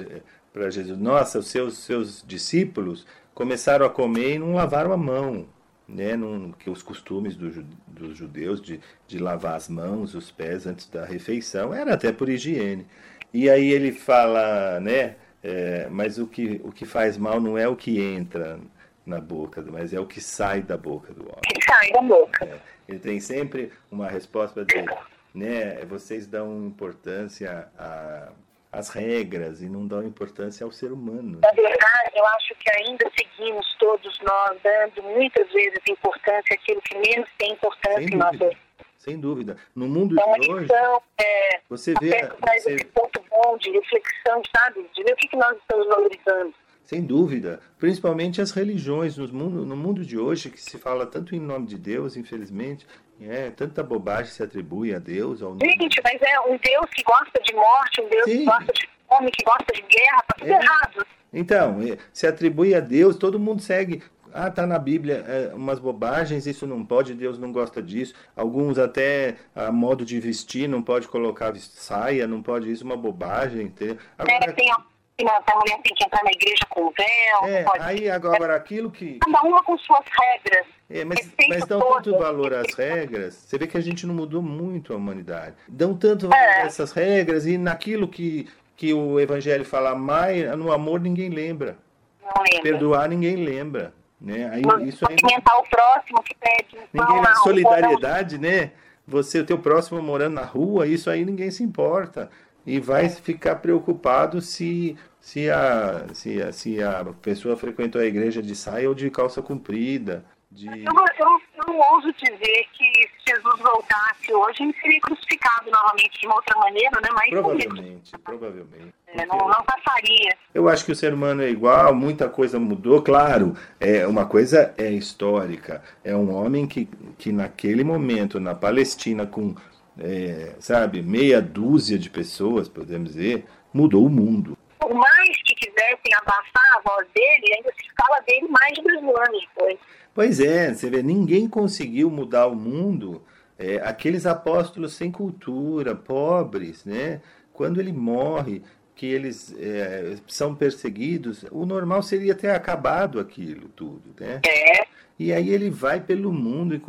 para 0.55 0.69
Jesus, 0.69 0.97
nossa, 0.97 1.39
os 1.39 1.47
seus 1.47 1.77
seus 1.79 2.23
discípulos 2.25 3.05
começaram 3.33 3.85
a 3.85 3.89
comer 3.89 4.35
e 4.35 4.39
não 4.39 4.53
lavaram 4.53 4.93
a 4.93 4.97
mão, 4.97 5.45
né? 5.85 6.15
Não, 6.15 6.53
que 6.53 6.69
os 6.69 6.81
costumes 6.81 7.35
do, 7.35 7.61
dos 7.85 8.15
judeus 8.17 8.61
de, 8.61 8.79
de 9.05 9.19
lavar 9.19 9.55
as 9.55 9.67
mãos, 9.67 10.15
os 10.15 10.31
pés 10.31 10.65
antes 10.65 10.87
da 10.87 11.03
refeição 11.03 11.73
era 11.73 11.93
até 11.93 12.13
por 12.13 12.29
higiene. 12.29 12.87
E 13.33 13.49
aí 13.49 13.69
ele 13.69 13.91
fala, 13.91 14.79
né? 14.79 15.17
é, 15.43 15.89
mas 15.91 16.17
o 16.17 16.25
que 16.25 16.61
o 16.63 16.71
que 16.71 16.85
faz 16.85 17.17
mal 17.17 17.41
não 17.41 17.57
é 17.57 17.67
o 17.67 17.75
que 17.75 17.99
entra 17.99 18.57
na 19.05 19.19
boca, 19.19 19.61
mas 19.61 19.93
é 19.93 19.99
o 19.99 20.05
que 20.05 20.21
sai 20.21 20.61
da 20.61 20.77
boca 20.77 21.11
do 21.13 21.23
homem. 21.23 21.41
Que 21.53 21.65
sai 21.65 21.91
da 21.91 22.01
boca. 22.01 22.45
É, 22.45 22.57
ele 22.87 22.99
tem 22.99 23.19
sempre 23.19 23.73
uma 23.91 24.07
resposta 24.07 24.63
para 24.63 24.63
dizer, 24.63 24.97
né? 25.33 25.83
Vocês 25.83 26.25
dão 26.25 26.65
importância 26.65 27.67
a- 27.77 28.29
às 28.77 28.89
regras 28.89 29.61
e 29.61 29.69
não 29.69 29.87
dão 29.87 30.03
importância 30.03 30.63
ao 30.65 30.71
ser 30.71 30.91
humano. 30.91 31.39
Na 31.41 31.51
verdade, 31.51 32.11
eu 32.15 32.25
acho 32.27 32.55
que 32.55 32.69
ainda 32.77 33.09
seguimos 33.17 33.65
todos 33.79 34.19
nós 34.21 34.57
dando 34.63 35.03
muitas 35.03 35.51
vezes 35.51 35.79
importância 35.89 36.53
àquilo 36.55 36.81
que 36.81 36.95
menos 36.97 37.29
tem 37.37 37.53
importância 37.53 38.03
Sem 38.03 38.13
em 38.13 38.17
nós. 38.17 38.31
dúvida. 38.37 38.57
Sem 38.97 39.19
dúvida. 39.19 39.57
No 39.75 39.87
mundo 39.87 40.15
uma 40.15 40.39
de 40.39 40.51
hoje, 40.51 40.61
lição, 40.63 41.01
é, 41.19 41.59
você 41.69 41.93
vê, 42.01 42.27
você, 42.41 42.73
esse 42.73 42.85
ponto 42.85 43.21
bom 43.29 43.57
de 43.59 43.69
reflexão, 43.71 44.41
sabe? 44.55 44.85
De 44.95 45.03
ver 45.03 45.13
o 45.13 45.15
que, 45.15 45.27
que 45.27 45.37
nós 45.37 45.55
estamos 45.57 45.87
valorizando. 45.87 46.53
sem 46.83 47.01
dúvida, 47.03 47.59
principalmente 47.77 48.41
as 48.41 48.51
religiões 48.51 49.15
no 49.17 49.27
mundo, 49.27 49.65
no 49.65 49.75
mundo 49.75 50.03
de 50.03 50.17
hoje 50.17 50.49
que 50.49 50.59
se 50.59 50.77
fala 50.79 51.05
tanto 51.05 51.35
em 51.35 51.39
nome 51.39 51.67
de 51.67 51.77
Deus, 51.77 52.17
infelizmente, 52.17 52.87
é 53.21 53.49
tanta 53.51 53.81
bobagem 53.83 54.31
se 54.31 54.43
atribui 54.43 54.93
a 54.93 54.99
Deus, 54.99 55.41
ao 55.41 55.57
Gente, 55.63 56.01
mas 56.03 56.21
é 56.21 56.39
um 56.41 56.57
Deus 56.57 56.85
que 56.93 57.03
gosta 57.03 57.41
de 57.43 57.53
morte, 57.53 58.01
um 58.01 58.09
Deus 58.09 58.25
Sim. 58.25 58.37
que 58.39 58.45
gosta 58.45 58.73
de 58.73 58.89
fome, 59.07 59.31
que 59.31 59.43
gosta 59.45 59.73
de 59.73 59.81
guerra, 59.81 60.23
tá 60.27 60.35
tudo 60.37 60.51
É. 60.51 60.53
errado. 60.53 61.07
Então, 61.33 61.81
eh, 61.81 61.97
se 62.13 62.25
atribui 62.27 62.73
a 62.73 62.79
Deus, 62.79 63.15
todo 63.17 63.39
mundo 63.39 63.61
segue. 63.61 64.01
Ah, 64.33 64.51
tá 64.51 64.67
na 64.67 64.77
Bíblia 64.77 65.23
é, 65.27 65.53
umas 65.53 65.79
bobagens, 65.79 66.45
isso 66.45 66.67
não 66.67 66.83
pode, 66.85 67.13
Deus 67.13 67.39
não 67.39 67.53
gosta 67.53 67.81
disso. 67.81 68.13
Alguns 68.35 68.77
até 68.77 69.35
a 69.55 69.71
modo 69.71 70.03
de 70.03 70.19
vestir, 70.19 70.67
não 70.67 70.81
pode 70.83 71.07
colocar 71.07 71.55
saia, 71.55 72.27
não 72.27 72.43
pode 72.43 72.69
isso, 72.69 72.83
uma 72.83 72.97
bobagem, 72.97 73.67
entendeu? 73.67 73.95
Né? 73.95 74.01
Agora, 74.17 74.51
Tem, 74.51 74.69
que 75.17 75.25
a 75.25 75.55
mulher 75.55 75.79
tem 75.81 75.95
que 75.95 76.03
entrar 76.03 76.23
na 76.23 76.31
igreja 76.31 76.65
com 76.69 76.91
véu. 76.91 77.49
É, 77.49 77.63
pode... 77.63 77.83
aí 77.83 78.09
agora 78.09 78.55
aquilo 78.55 78.91
que. 78.91 79.19
Cada 79.19 79.41
uma 79.43 79.63
com 79.63 79.77
suas 79.77 80.03
regras. 80.19 80.67
É, 80.89 81.05
mas, 81.05 81.31
mas 81.49 81.65
dão 81.65 81.79
tanto 81.79 82.17
valor 82.17 82.53
às 82.53 82.73
regras. 82.73 83.33
Você 83.33 83.57
vê 83.57 83.65
que 83.65 83.77
a 83.77 83.81
gente 83.81 84.05
não 84.05 84.13
mudou 84.13 84.41
muito 84.41 84.93
a 84.93 84.97
humanidade. 84.97 85.55
Dão 85.67 85.95
tanto 85.95 86.27
valor 86.27 86.43
é. 86.43 86.61
a 86.63 86.65
essas 86.65 86.91
regras 86.91 87.45
e 87.45 87.57
naquilo 87.57 88.07
que, 88.07 88.49
que 88.75 88.93
o 88.93 89.19
evangelho 89.19 89.65
fala 89.65 89.95
mais, 89.95 90.55
no 90.57 90.71
amor 90.71 90.99
ninguém 90.99 91.29
lembra. 91.29 91.77
Não 92.21 92.43
lembra. 92.43 92.61
Perdoar 92.61 93.07
ninguém 93.07 93.37
lembra. 93.37 93.93
Né? 94.19 94.49
Aí, 94.51 94.61
isso 94.87 95.05
aí... 95.07 95.15
o 95.15 95.69
próximo 95.69 96.23
que 96.23 96.35
pede. 96.35 96.77
Ninguém, 96.93 97.21
na 97.21 97.35
solidariedade, 97.35 98.37
né? 98.37 98.71
Você, 99.07 99.39
o 99.39 99.45
teu 99.45 99.59
próximo 99.59 100.01
morando 100.01 100.33
na 100.33 100.43
rua, 100.43 100.87
isso 100.87 101.11
aí 101.11 101.23
ninguém 101.23 101.51
se 101.51 101.63
importa 101.63 102.29
e 102.65 102.79
vai 102.79 103.09
ficar 103.09 103.55
preocupado 103.57 104.41
se, 104.41 104.97
se, 105.19 105.49
a, 105.49 106.07
se, 106.13 106.41
a, 106.41 106.51
se 106.51 106.81
a 106.81 107.05
pessoa 107.21 107.55
frequentou 107.55 108.01
a 108.01 108.05
igreja 108.05 108.41
de 108.41 108.55
saia 108.55 108.89
ou 108.89 108.95
de 108.95 109.09
calça 109.09 109.41
comprida. 109.41 110.25
De... 110.49 110.67
Eu, 110.67 110.93
eu, 111.19 111.41
não 111.67 111.77
ouso 111.93 112.13
dizer 112.13 112.65
que 112.71 112.85
se 112.85 113.35
Jesus 113.35 113.59
voltasse 113.59 114.33
hoje, 114.33 114.63
ele 114.63 114.73
seria 114.81 115.01
crucificado 115.01 115.69
novamente 115.69 116.21
de 116.21 116.27
uma 116.27 116.35
outra 116.35 116.57
maneira, 116.57 117.01
né? 117.01 117.09
Mas 117.13 117.29
provavelmente, 117.29 118.17
provavelmente. 118.19 118.93
É, 119.07 119.25
não, 119.25 119.37
não 119.37 119.63
passaria. 119.65 120.29
Eu 120.53 120.69
acho 120.69 120.85
que 120.85 120.93
o 120.93 120.95
ser 120.95 121.13
humano 121.13 121.41
é 121.41 121.49
igual, 121.49 121.93
muita 121.93 122.29
coisa 122.29 122.57
mudou, 122.57 123.01
claro. 123.01 123.55
É 123.81 124.07
uma 124.07 124.25
coisa 124.25 124.73
é 124.77 124.89
histórica. 124.91 125.83
É 126.03 126.15
um 126.15 126.33
homem 126.33 126.65
que, 126.65 126.87
que 127.17 127.33
naquele 127.33 127.83
momento, 127.83 128.39
na 128.39 128.55
Palestina, 128.55 129.27
com 129.27 129.55
é, 129.99 130.55
sabe, 130.59 131.01
meia 131.01 131.41
dúzia 131.41 131.97
de 131.97 132.09
pessoas, 132.09 132.67
podemos 132.67 133.13
dizer, 133.13 133.45
mudou 133.73 134.05
o 134.05 134.09
mundo. 134.09 134.57
Por 134.79 134.93
mais 134.93 135.41
que 135.43 135.55
quisessem 135.55 136.13
abafar 136.17 136.77
a 136.77 136.81
voz 136.87 137.07
dele, 137.13 137.55
ainda 137.55 137.71
se 137.71 137.87
fala 137.99 138.21
dele 138.21 138.47
mais 138.47 138.73
de 138.73 138.81
dois 138.81 138.97
anos 138.97 139.47
depois. 139.53 139.79
Pois 140.13 140.39
é, 140.39 140.73
você 140.73 140.89
vê, 140.89 141.01
ninguém 141.01 141.47
conseguiu 141.47 142.09
mudar 142.09 142.47
o 142.47 142.55
mundo. 142.55 143.23
É, 143.57 143.77
aqueles 143.77 144.25
apóstolos 144.25 144.93
sem 144.93 145.11
cultura, 145.11 145.95
pobres, 145.95 146.83
né? 146.83 147.21
Quando 147.53 147.79
ele 147.79 147.93
morre, 147.93 148.61
que 148.95 149.05
eles 149.05 149.55
é, 149.59 150.15
são 150.27 150.53
perseguidos, 150.55 151.45
o 151.51 151.65
normal 151.65 152.01
seria 152.01 152.35
ter 152.35 152.49
acabado 152.49 153.19
aquilo 153.19 153.69
tudo, 153.69 154.13
né? 154.19 154.41
É. 154.45 154.85
E 155.17 155.31
aí 155.31 155.49
ele 155.49 155.69
vai 155.69 156.01
pelo 156.01 156.31
mundo, 156.31 156.81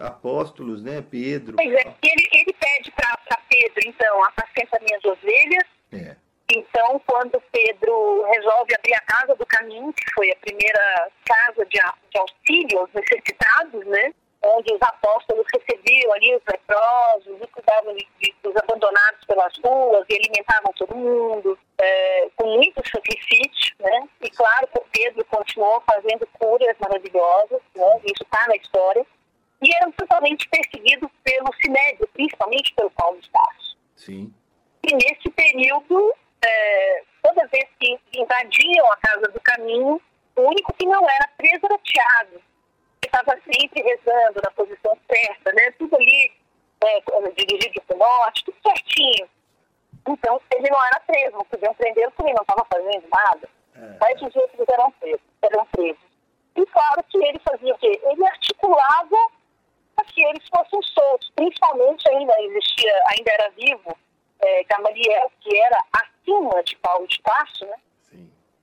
apóstolos, 0.00 0.82
né? 0.82 1.00
Pedro. 1.08 1.56
Pois 1.56 1.72
é, 1.72 1.94
ele, 2.02 2.28
ele 2.32 2.52
pede 2.58 2.90
para 2.90 3.38
Pedro, 3.48 3.80
então, 3.86 4.24
apacenta 4.24 4.78
minhas 4.80 5.04
ovelhas. 5.04 5.64
É. 5.92 6.16
Então, 6.54 7.00
quando 7.06 7.40
Pedro 7.52 8.24
resolve 8.24 8.74
abrir 8.74 8.94
a 8.94 9.00
casa 9.00 9.34
do 9.36 9.46
caminho, 9.46 9.92
que 9.92 10.04
foi 10.14 10.30
a 10.30 10.36
primeira 10.36 11.08
casa 11.24 11.64
de, 11.64 11.78
de 12.10 12.18
auxílio 12.18 12.78
aos 12.80 12.90
necessitados, 12.92 13.86
né? 13.86 14.12
Onde 14.44 14.74
os 14.74 14.82
apóstolos 14.82 15.46
recebiam 15.52 16.12
ali 16.12 16.34
os 16.34 16.42
leprosos 16.50 17.40
e 17.40 17.46
cuidavam 17.48 17.94
de, 17.94 18.06
de, 18.20 18.34
dos 18.42 18.56
abandonados 18.56 19.24
pelas 19.26 19.56
ruas 19.58 20.04
e 20.08 20.14
alimentavam 20.14 20.72
todo 20.76 20.96
mundo, 20.96 21.58
é, 21.78 22.28
com 22.36 22.46
muito 22.56 22.82
sacrifício, 22.88 23.74
né? 23.78 24.08
E 24.20 24.30
claro, 24.30 24.68
Pedro 24.92 25.24
continuou 25.26 25.82
fazendo 25.90 26.26
curas 26.38 26.76
maravilhosas, 26.78 27.60
né? 27.74 28.00
Isso 28.04 28.22
está 28.22 28.46
na 28.48 28.56
história. 28.56 29.06
E 29.60 29.74
eram 29.76 29.92
totalmente 29.92 30.48
perseguidos 30.48 31.08
pelo 31.22 31.52
Sinédrio, 31.62 32.08
principalmente 32.12 32.74
pelo 32.74 32.90
Paulo 32.90 33.20
de 33.20 33.30
Tarso. 33.30 33.76
Sim. 33.96 34.34
E 34.84 34.94
nesse 34.94 35.30
período, 35.30 36.14
é, 36.44 37.02
toda 37.22 37.46
vez 37.46 37.68
que 37.78 37.98
invadiam 38.14 38.86
a 38.90 38.96
casa 38.96 39.28
do 39.28 39.40
caminho, 39.40 40.02
o 40.34 40.42
único 40.42 40.72
que 40.74 40.86
não 40.86 41.08
era 41.08 41.28
preso 41.36 41.60
era 41.64 41.78
Tiago, 41.78 42.42
estava 43.12 43.38
sempre 43.42 43.82
rezando 43.82 44.40
na 44.42 44.50
posição 44.52 44.96
certa, 45.06 45.52
né? 45.52 45.70
Tudo 45.72 45.94
ali 45.96 46.32
é, 46.82 47.00
dirigido 47.36 47.82
para 47.82 47.96
o 47.96 47.98
norte, 47.98 48.44
tudo 48.44 48.56
certinho. 48.66 49.28
Então, 50.08 50.40
ele 50.54 50.70
não 50.70 50.84
era 50.86 51.00
preso, 51.00 51.36
não 51.36 51.44
podiam 51.44 51.74
prender 51.74 52.10
porque 52.10 52.30
ele 52.30 52.34
não 52.34 52.42
estava 52.42 52.66
fazendo 52.72 53.08
nada. 53.08 53.48
É. 53.76 53.96
Mas 54.00 54.22
os 54.22 54.34
outros 54.34 54.68
eram 54.68 54.90
presos, 54.92 55.20
eram 55.42 55.66
presos. 55.66 56.02
E 56.56 56.66
claro 56.66 57.04
que 57.04 57.18
ele 57.18 57.38
fazia 57.38 57.74
o 57.74 57.78
quê? 57.78 58.00
Ele 58.02 58.26
articulava 58.26 59.16
para 59.94 60.04
que 60.06 60.24
eles 60.24 60.48
fossem 60.48 60.82
soltos. 60.82 61.30
Principalmente 61.36 62.08
ainda 62.10 62.34
existia, 62.40 63.02
ainda 63.06 63.30
era 63.32 63.50
vivo 63.50 63.96
é, 64.40 64.64
Gamaliel, 64.64 65.30
que 65.40 65.56
era 65.56 65.78
acima 65.92 66.62
de 66.64 66.76
Paulo 66.78 67.06
de 67.06 67.20
Tarso, 67.22 67.64
né? 67.66 67.76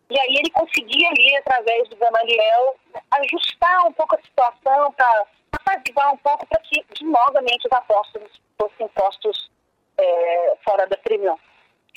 E 0.10 0.20
aí 0.20 0.36
ele 0.38 0.50
conseguia 0.52 1.10
ali, 1.10 1.38
através 1.38 1.88
do 1.90 1.96
Gamaliel, 1.96 2.76
ajustar 3.12 3.88
um 3.88 3.94
pouco 3.94 4.16
a 4.16 4.22
situação 4.22 4.92
para 4.94 5.26
apaziguar 5.52 6.14
um 6.14 6.18
pouco 6.18 6.48
para 6.48 6.60
que, 6.62 6.84
novamente, 7.04 7.68
os 7.68 7.72
apóstolos 7.72 8.32
fossem 8.60 8.88
postos 8.90 9.52
é, 9.98 10.58
fora 10.64 10.88
da 10.88 10.98
prisão. 10.98 11.38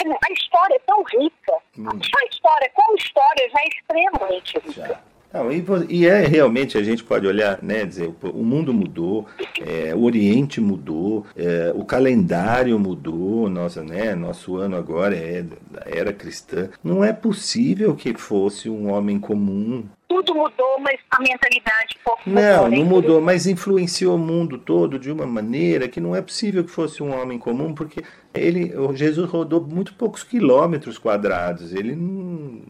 A 0.05 0.33
história 0.33 0.75
é 0.75 0.79
tão 0.81 1.03
rica, 1.05 1.53
hum. 1.79 1.89
a 1.89 2.25
história, 2.27 2.71
como 2.75 2.97
história, 2.97 3.49
já 3.51 3.61
é 3.61 3.69
extremamente 3.69 4.59
rica. 4.59 4.89
Já. 4.89 5.12
Não, 5.33 5.51
e, 5.51 5.65
e, 5.89 6.07
é 6.07 6.27
realmente 6.27 6.77
a 6.77 6.83
gente 6.83 7.03
pode 7.03 7.27
olhar, 7.27 7.59
né, 7.63 7.85
dizer, 7.87 8.13
o 8.23 8.45
mundo 8.45 8.73
mudou, 8.75 9.27
é, 9.61 9.95
o 9.95 10.03
Oriente 10.03 10.61
mudou, 10.61 11.27
é, 11.35 11.73
o 11.75 11.85
calendário 11.85 12.79
mudou, 12.79 13.49
nossa, 13.49 13.83
né, 13.83 14.15
nosso 14.15 14.57
ano 14.57 14.77
agora 14.77 15.17
é 15.17 15.43
da 15.43 15.83
era 15.87 16.13
cristã. 16.13 16.69
Não 16.83 17.03
é 17.03 17.13
possível 17.13 17.95
que 17.95 18.15
fosse 18.15 18.69
um 18.69 18.93
homem 18.93 19.19
comum 19.19 19.85
tudo 20.13 20.35
mudou, 20.35 20.79
mas 20.79 21.01
a 21.11 21.19
mentalidade 21.21 21.99
pouco 22.05 22.23
Não, 22.27 22.65
mudou, 22.65 22.71
não 22.71 22.85
mudou, 22.85 23.21
mas 23.23 23.47
influenciou 23.47 24.17
o 24.17 24.19
mundo 24.19 24.59
todo 24.59 24.99
de 24.99 25.11
uma 25.11 25.25
maneira 25.25 25.89
que 25.89 26.01
não 26.01 26.15
é 26.15 26.21
possível 26.21 26.63
que 26.63 26.71
fosse 26.71 27.03
um 27.03 27.19
homem 27.19 27.39
comum, 27.39 27.75
porque 27.75 28.05
ele, 28.35 28.75
Jesus 28.95 29.29
rodou 29.31 29.63
muito 29.63 29.95
poucos 29.95 30.23
quilômetros 30.23 30.99
quadrados. 30.99 31.73
Ele, 31.73 31.97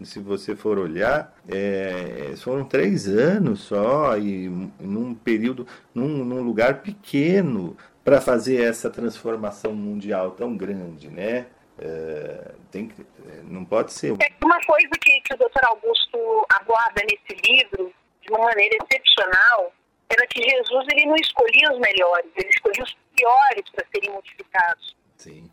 se 0.05 0.21
você 0.21 0.55
for 0.55 0.79
olhar, 0.79 1.35
é, 1.49 2.33
foram 2.37 2.65
três 2.65 3.09
anos 3.09 3.63
só 3.63 4.17
e 4.17 4.49
num 4.81 5.13
período, 5.13 5.67
num, 5.93 6.25
num 6.25 6.43
lugar 6.43 6.83
pequeno 6.83 7.77
para 8.05 8.21
fazer 8.21 8.63
essa 8.63 8.89
transformação 8.89 9.75
mundial 9.75 10.31
tão 10.31 10.57
grande, 10.57 11.09
né? 11.09 11.47
É, 11.85 12.55
tem 12.71 12.87
que, 12.87 13.03
é, 13.03 13.43
não 13.43 13.65
pode 13.65 13.93
ser. 13.93 14.13
É 14.13 14.45
uma 14.45 14.61
coisa 14.61 14.91
que, 15.01 15.21
que 15.23 15.35
o 15.35 15.37
Dr. 15.37 15.65
Augusto 15.67 16.47
aborda 16.61 17.03
nesse 17.03 17.51
livro, 17.51 17.93
de 18.21 18.31
uma 18.31 18.45
maneira 18.45 18.77
excepcional, 18.77 19.73
era 20.09 20.27
que 20.29 20.43
Jesus 20.49 20.87
ele 20.93 21.07
não 21.07 21.17
escolhia 21.17 21.73
os 21.73 21.79
melhores, 21.81 22.31
ele 22.37 22.51
escolhia 22.51 22.85
os 22.85 22.97
piores 23.17 23.65
para 23.75 23.85
serem 23.93 24.11
modificados. 24.11 24.97
Sim. 25.17 25.51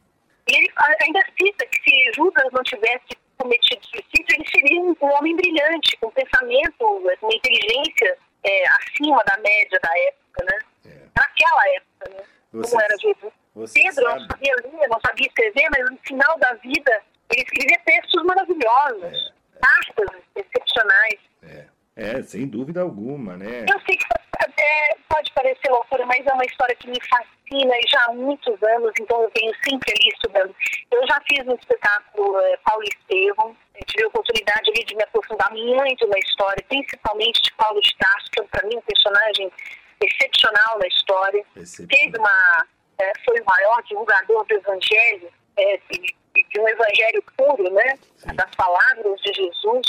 E 0.48 0.56
ele 0.56 0.72
ainda 1.02 1.20
cita 1.42 1.66
que 1.66 1.82
se 1.82 2.14
Judas 2.16 2.52
não 2.52 2.62
tivesse 2.64 3.18
cometido 3.38 3.86
suicídio, 3.88 4.36
ele 4.36 4.50
seria 4.50 4.82
um 4.82 4.96
homem 5.02 5.36
brilhante, 5.36 5.98
com 5.98 6.12
pensamento, 6.12 6.78
com 7.20 7.34
inteligência 7.34 8.18
é, 8.44 8.64
acima 8.68 9.24
da 9.24 9.42
média 9.42 9.80
da 9.82 9.98
época, 9.98 10.46
né? 10.46 10.60
É. 10.86 11.08
Naquela 11.16 11.76
época, 11.76 12.10
né? 12.10 12.24
Você, 12.52 12.72
Como 12.72 12.84
era 12.84 12.98
Jesus. 12.98 13.34
Pedro 13.54 14.04
sabe. 14.04 14.20
não 14.20 14.28
sabia 14.28 14.56
ler, 14.56 14.88
não 14.88 15.00
sabia 15.06 15.28
escrever, 15.28 15.68
mas 15.72 15.90
no 15.90 15.98
final 15.98 16.40
da 16.40 16.54
vida 16.56 17.02
ele 17.32 17.44
escrevia 17.44 17.80
textos 17.86 18.24
maravilhosos, 18.24 19.04
é, 19.04 19.60
cartas 19.62 20.22
excepcionais. 20.36 21.20
É. 21.44 21.66
é, 21.96 22.22
sem 22.24 22.48
dúvida 22.48 22.82
alguma, 22.82 23.38
né? 23.38 23.66
Eu 23.70 23.80
sei 23.82 23.98
que 23.98 24.06
é, 24.58 24.96
pode 25.08 25.32
parecer 25.34 25.70
loucura, 25.70 26.06
mas 26.06 26.26
é 26.26 26.34
uma 26.34 26.46
história 26.46 26.76
que 26.76 26.90
me 26.90 27.00
fascina 27.02 27.76
e 27.76 27.90
já 27.90 28.06
há 28.06 28.14
muitos 28.14 28.62
anos, 28.64 28.92
então 29.00 29.22
eu 29.22 29.32
venho 29.36 29.54
sempre 29.64 29.92
ali 29.92 30.10
estudando. 30.14 30.56
Eu 30.92 31.08
já 31.08 31.22
fiz 31.28 31.48
um 31.48 31.56
espetáculo 31.56 32.40
é, 32.40 32.58
Paulo 32.58 32.84
Estevam, 32.84 33.56
tive 33.86 34.06
a 34.06 34.08
oportunidade 34.08 34.70
ali 34.70 34.86
de 34.86 34.96
me 34.96 35.04
aprofundar 35.04 35.52
muito 35.52 36.08
na 36.08 36.20
história, 36.20 36.64
principalmente 36.68 37.42
de 37.42 37.54
Paulo 37.54 37.82
de 37.82 37.96
Tarso, 37.98 38.32
que 38.32 38.42
é 38.42 38.44
para 38.44 38.68
mim 38.68 38.78
um 38.78 38.82
personagem 38.82 39.52
excepcional 40.02 40.80
na 40.80 40.88
história. 40.88 41.44
Teve 41.54 42.18
uma, 42.18 42.68
é, 43.02 43.14
foi 43.26 43.40
o 43.40 43.46
maior 43.46 43.82
divulgador 43.84 44.46
do 44.46 44.54
Evangelho, 44.54 45.32
é, 45.58 45.78
de, 45.90 46.16
um 46.60 46.68
Evangelho 46.68 47.24
puro, 47.38 47.74
né? 47.74 47.98
Das 48.36 48.54
palavras 48.56 49.22
de 49.22 49.34
Jesus. 49.34 49.88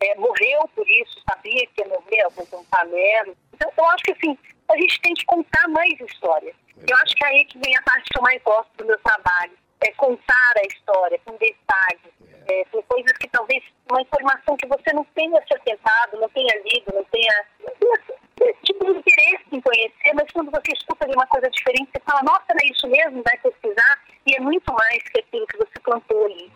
É, 0.00 0.14
morreu 0.16 0.68
por 0.74 0.88
isso, 0.88 1.22
sabia 1.28 1.66
que 1.66 1.82
ia 1.82 1.88
morrer 1.88 2.22
algum 2.22 2.44
companheiro. 2.46 3.36
Então, 3.54 3.70
eu 3.76 3.84
acho 3.86 4.02
que 4.04 4.12
assim, 4.12 4.38
a 4.68 4.76
gente 4.76 5.00
tem 5.00 5.14
que 5.14 5.24
contar 5.26 5.68
mais 5.68 5.92
história. 6.00 6.54
É. 6.78 6.92
Eu 6.92 6.96
acho 6.96 7.14
que 7.14 7.24
é 7.24 7.28
aí 7.28 7.44
que 7.44 7.58
vem 7.58 7.76
a 7.76 7.82
parte 7.82 8.10
que 8.10 8.18
eu 8.18 8.22
mais 8.22 8.42
gosto 8.42 8.70
do 8.76 8.84
meu 8.84 8.98
trabalho. 8.98 9.52
É 9.84 9.92
contar 9.92 10.52
a 10.56 10.66
história 10.66 11.20
com 11.24 11.36
detalhes. 11.36 12.12
É. 12.48 12.60
é, 12.60 12.64
tem 12.64 12.82
coisas 12.82 13.12
que 13.12 13.28
talvez, 13.28 13.62
uma 13.90 14.02
informação 14.02 14.56
que 14.56 14.66
você 14.66 14.92
não 14.92 15.04
tenha 15.14 15.40
se 15.46 15.54
atentado, 15.54 16.20
não 16.20 16.28
tenha 16.30 16.62
lido, 16.64 16.92
não 16.94 17.04
tenha, 17.04 17.46
não 17.60 17.74
tenha 17.76 18.20
tipo 18.62 18.84
de 18.84 18.98
interesse 18.98 19.44
em 19.52 19.60
conhecer, 19.60 20.14
mas 20.14 20.30
quando 20.32 20.50
você 20.50 20.72
escuta 20.72 21.06
de 21.06 21.14
uma 21.14 21.26
coisa 21.26 21.48
diferente, 21.50 21.90
você 21.92 22.02
fala, 22.04 22.22
nossa, 22.22 22.44
era 22.48 22.66
isso 22.70 22.88
mesmo, 22.88 23.22
vai 23.22 23.38
pesquisar, 23.38 24.00
e 24.26 24.36
é 24.36 24.40
muito 24.40 24.72
mais 24.72 25.02
que 25.04 25.20
aquilo 25.20 25.46
que 25.46 25.58
você 25.58 25.80
plantou 25.82 26.24
ali. 26.26 26.50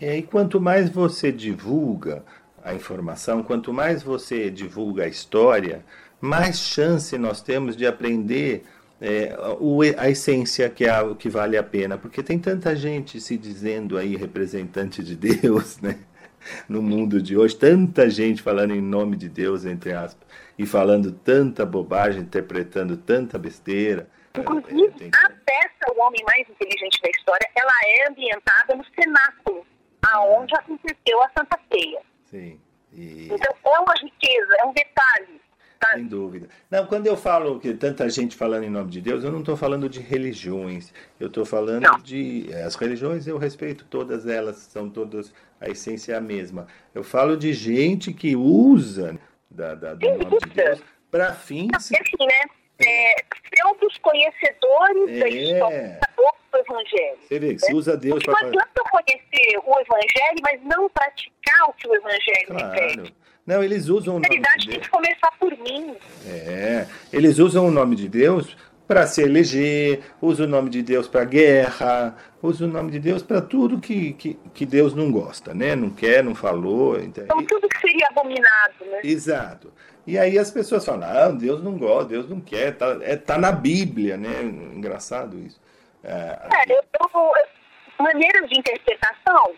É, 0.00 0.16
e 0.16 0.22
quanto 0.22 0.60
mais 0.60 0.88
você 0.88 1.30
divulga 1.30 2.24
a 2.64 2.74
informação, 2.74 3.42
quanto 3.42 3.72
mais 3.72 4.02
você 4.02 4.50
divulga 4.50 5.04
a 5.04 5.08
história, 5.08 5.84
mais 6.20 6.58
chance 6.58 7.16
nós 7.18 7.42
temos 7.42 7.76
de 7.76 7.86
aprender 7.86 8.64
é, 9.00 9.34
o, 9.58 9.80
a 9.96 10.10
essência 10.10 10.68
que 10.68 10.84
é 10.84 11.00
o 11.00 11.14
que 11.14 11.28
vale 11.28 11.56
a 11.56 11.62
pena, 11.62 11.96
porque 11.96 12.22
tem 12.22 12.38
tanta 12.38 12.76
gente 12.76 13.20
se 13.20 13.36
dizendo 13.36 13.96
aí 13.96 14.14
representante 14.16 15.02
de 15.02 15.16
Deus, 15.16 15.78
né? 15.82 15.98
No 16.66 16.80
mundo 16.80 17.20
de 17.20 17.36
hoje, 17.36 17.54
tanta 17.54 18.08
gente 18.08 18.40
falando 18.40 18.74
em 18.74 18.80
nome 18.80 19.14
de 19.14 19.28
Deus, 19.28 19.66
entre 19.66 19.92
aspas, 19.92 20.26
e 20.60 20.66
falando 20.66 21.10
tanta 21.10 21.64
bobagem, 21.64 22.20
interpretando 22.20 22.94
tanta 22.94 23.38
besteira. 23.38 24.06
Inclusive, 24.36 25.06
é, 25.06 25.24
a 25.24 25.30
peça 25.30 25.90
O 25.96 26.02
Homem 26.02 26.20
Mais 26.26 26.46
Inteligente 26.50 27.00
da 27.02 27.08
História, 27.08 27.48
ela 27.56 27.72
é 27.86 28.10
ambientada 28.10 28.76
no 28.76 28.84
cenáculo, 28.94 29.66
aonde 30.06 30.54
aconteceu 30.54 31.22
a 31.22 31.30
Santa 31.30 31.58
Ceia. 31.72 32.00
Sim. 32.26 32.60
E... 32.92 33.28
Então, 33.32 33.54
é 33.64 33.78
uma 33.78 33.94
riqueza, 34.02 34.54
é 34.58 34.66
um 34.66 34.72
detalhe 34.74 35.40
sem 35.94 36.06
dúvida. 36.06 36.46
Não, 36.70 36.84
quando 36.84 37.06
eu 37.06 37.16
falo 37.16 37.58
que 37.58 37.72
tanta 37.72 38.08
gente 38.10 38.36
falando 38.36 38.64
em 38.64 38.70
nome 38.70 38.90
de 38.90 39.00
Deus, 39.00 39.24
eu 39.24 39.32
não 39.32 39.40
estou 39.40 39.56
falando 39.56 39.88
de 39.88 39.98
religiões. 39.98 40.92
Eu 41.18 41.28
estou 41.28 41.46
falando 41.46 41.84
não. 41.84 41.98
de. 41.98 42.48
Eh, 42.52 42.62
as 42.62 42.74
religiões 42.74 43.26
eu 43.26 43.38
respeito 43.38 43.86
todas 43.86 44.26
elas, 44.26 44.56
são 44.56 44.90
todas. 44.90 45.32
A 45.58 45.70
essência 45.70 46.12
é 46.12 46.16
a 46.16 46.20
mesma. 46.20 46.66
Eu 46.94 47.02
falo 47.02 47.34
de 47.34 47.54
gente 47.54 48.12
que 48.12 48.36
usa 48.36 49.18
da, 49.50 49.74
da 49.74 49.94
do 49.94 50.08
nome 50.08 50.38
de 50.38 50.50
Deus 50.54 50.82
para 51.10 51.34
fins. 51.34 51.70
Assim, 51.74 51.96
né? 52.20 52.42
É, 52.82 53.14
dos 53.80 53.96
conhecedores 53.98 55.08
é. 55.08 55.20
da 55.20 55.28
história 55.28 56.00
do 56.52 56.58
Evangelho. 56.58 57.18
Você 57.22 57.38
vê 57.38 57.54
que 57.54 57.60
se 57.60 57.74
usa 57.74 57.96
Deus 57.96 58.22
para. 58.22 58.32
Não 58.40 58.48
adianta 58.48 58.82
conhecer 58.90 59.58
o 59.64 59.80
Evangelho, 59.80 60.40
mas 60.42 60.62
não 60.62 60.88
praticar 60.90 61.68
o 61.68 61.72
que 61.72 61.88
o 61.88 61.94
Evangelho 61.94 62.46
claro. 62.46 62.72
pede. 62.72 63.14
Não, 63.46 63.64
eles 63.64 63.88
usam 63.88 64.16
o 64.16 64.20
nome 64.20 64.28
de 64.28 64.42
Deus. 64.42 64.66
tem 64.66 64.80
que 64.80 64.90
começar 64.90 65.32
por 65.38 65.56
mim. 65.58 65.96
É, 66.26 66.86
eles 67.12 67.38
usam 67.38 67.66
o 67.66 67.70
nome 67.70 67.96
de 67.96 68.08
Deus 68.08 68.56
para 68.90 69.06
se 69.06 69.22
eleger, 69.22 70.02
usam 70.20 70.46
o 70.46 70.48
nome 70.48 70.68
de 70.68 70.82
Deus 70.82 71.06
para 71.06 71.24
guerra, 71.24 72.16
usam 72.42 72.68
o 72.68 72.72
nome 72.72 72.90
de 72.90 72.98
Deus 72.98 73.22
para 73.22 73.40
tudo 73.40 73.78
que, 73.78 74.14
que, 74.14 74.34
que, 74.52 74.66
Deus 74.66 74.96
não 74.96 75.12
gosta, 75.12 75.54
né? 75.54 75.76
Não 75.76 75.90
quer, 75.90 76.24
não 76.24 76.34
falou. 76.34 76.98
Então, 76.98 77.22
então 77.22 77.40
tudo 77.44 77.68
que 77.68 77.78
seria 77.78 78.08
abominado, 78.10 78.84
né? 78.90 79.00
Exato. 79.04 79.72
E 80.04 80.18
aí 80.18 80.36
as 80.36 80.50
pessoas 80.50 80.84
falam, 80.84 81.08
ah, 81.08 81.28
Deus 81.28 81.62
não 81.62 81.78
gosta, 81.78 82.06
Deus 82.06 82.28
não 82.28 82.40
quer, 82.40 82.76
tá, 82.76 82.98
é, 83.02 83.14
tá 83.14 83.38
na 83.38 83.52
Bíblia, 83.52 84.16
né? 84.16 84.42
Engraçado 84.42 85.38
isso. 85.38 85.60
É, 86.02 86.36
é 86.66 86.72
eu, 86.72 86.82
eu, 86.82 87.32
maneiras 87.96 88.50
de 88.50 88.58
interpretação. 88.58 89.54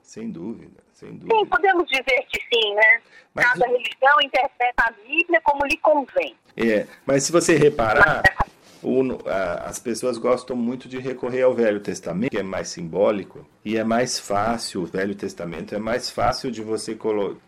Sem 0.00 0.30
dúvida, 0.30 0.82
sem 0.94 1.12
dúvida. 1.12 1.36
Sim, 1.36 1.44
podemos 1.44 1.86
dizer 1.86 2.26
que 2.30 2.40
sim, 2.50 2.74
né? 2.74 3.02
Mas, 3.34 3.44
Cada 3.44 3.66
religião 3.66 4.16
interpreta 4.22 4.84
a 4.88 4.92
Bíblia 5.06 5.40
como 5.42 5.66
lhe 5.66 5.76
convém. 5.76 6.34
É, 6.56 6.86
mas 7.06 7.24
se 7.24 7.32
você 7.32 7.56
reparar, 7.56 8.22
o, 8.82 9.28
a, 9.28 9.68
as 9.68 9.78
pessoas 9.78 10.18
gostam 10.18 10.56
muito 10.56 10.88
de 10.88 10.98
recorrer 10.98 11.42
ao 11.42 11.54
Velho 11.54 11.80
Testamento, 11.80 12.30
que 12.30 12.38
é 12.38 12.42
mais 12.42 12.68
simbólico, 12.68 13.46
e 13.64 13.76
é 13.76 13.84
mais 13.84 14.18
fácil, 14.18 14.82
o 14.82 14.86
Velho 14.86 15.14
Testamento 15.14 15.74
é 15.74 15.78
mais 15.78 16.10
fácil 16.10 16.50
de 16.50 16.62
você 16.62 16.96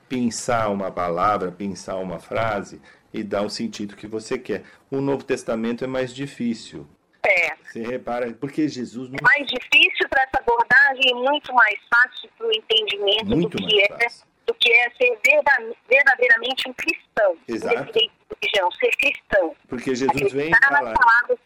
pensar 0.09 0.69
uma 0.69 0.91
palavra, 0.91 1.51
pensar 1.51 1.97
uma 1.97 2.19
frase 2.19 2.81
e 3.13 3.23
dar 3.23 3.43
o 3.43 3.51
sentido 3.51 3.97
que 3.97 4.07
você 4.07 4.39
quer. 4.39 4.63
O 4.91 5.01
Novo 5.01 5.25
Testamento 5.25 5.85
é 5.85 5.87
mais 5.87 6.15
difícil. 6.15 6.87
É. 7.25 7.55
Você 7.63 7.83
repara, 7.83 8.33
porque 8.33 8.69
Jesus 8.69 9.09
não... 9.09 9.17
É 9.17 9.23
mais 9.23 9.47
difícil 9.47 10.09
para 10.09 10.23
essa 10.23 10.39
abordagem 10.41 11.03
e 11.07 11.15
muito 11.15 11.53
mais 11.55 11.79
fácil 11.89 12.29
para 12.37 12.47
o 12.47 12.53
entendimento 12.53 13.27
muito 13.27 13.57
do 13.57 13.67
que 13.67 13.81
é 13.81 13.89
fácil 13.89 14.33
do 14.47 14.55
que 14.55 14.73
é 14.73 14.91
ser 14.91 15.19
verdadeiramente 15.89 16.69
um 16.69 16.73
cristão. 16.73 17.37
Exato. 17.47 17.93
Religião, 18.41 18.71
ser 18.73 18.91
cristão. 18.97 19.57
Porque 19.69 19.95
Jesus 19.95 20.33
vem 20.33 20.51
falar. 20.69 20.95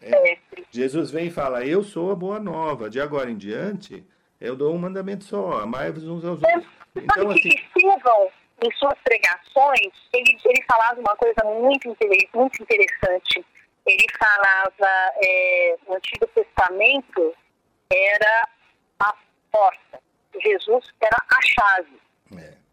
É, 0.02 0.38
Jesus 0.70 1.10
vem 1.10 1.26
e 1.26 1.30
fala: 1.30 1.64
Eu 1.64 1.82
sou 1.82 2.10
a 2.10 2.14
boa 2.14 2.38
nova. 2.38 2.90
De 2.90 3.00
agora 3.00 3.30
em 3.30 3.36
diante, 3.36 4.04
eu 4.40 4.56
dou 4.56 4.74
um 4.74 4.78
mandamento 4.78 5.24
só: 5.24 5.60
amai-vos 5.60 6.04
uns 6.04 6.24
aos 6.24 6.42
outros. 6.42 6.66
Então, 6.94 7.30
assim, 7.30 7.40
que 7.40 7.48
Estevão, 7.48 8.30
em 8.62 8.70
suas 8.72 8.98
pregações, 9.04 9.92
ele, 10.12 10.38
ele 10.44 10.62
falava 10.66 11.00
uma 11.00 11.16
coisa 11.16 11.44
muito, 11.44 11.96
muito 12.34 12.62
interessante. 12.62 13.44
Ele 13.86 14.06
falava: 14.18 15.12
é, 15.22 15.76
o 15.86 15.94
Antigo 15.94 16.26
Testamento 16.28 17.34
era 17.90 18.48
a 19.00 19.14
porta, 19.50 20.00
Jesus 20.42 20.84
era 21.00 21.16
a 21.28 21.42
chave. 21.42 22.00
É. 22.36 22.65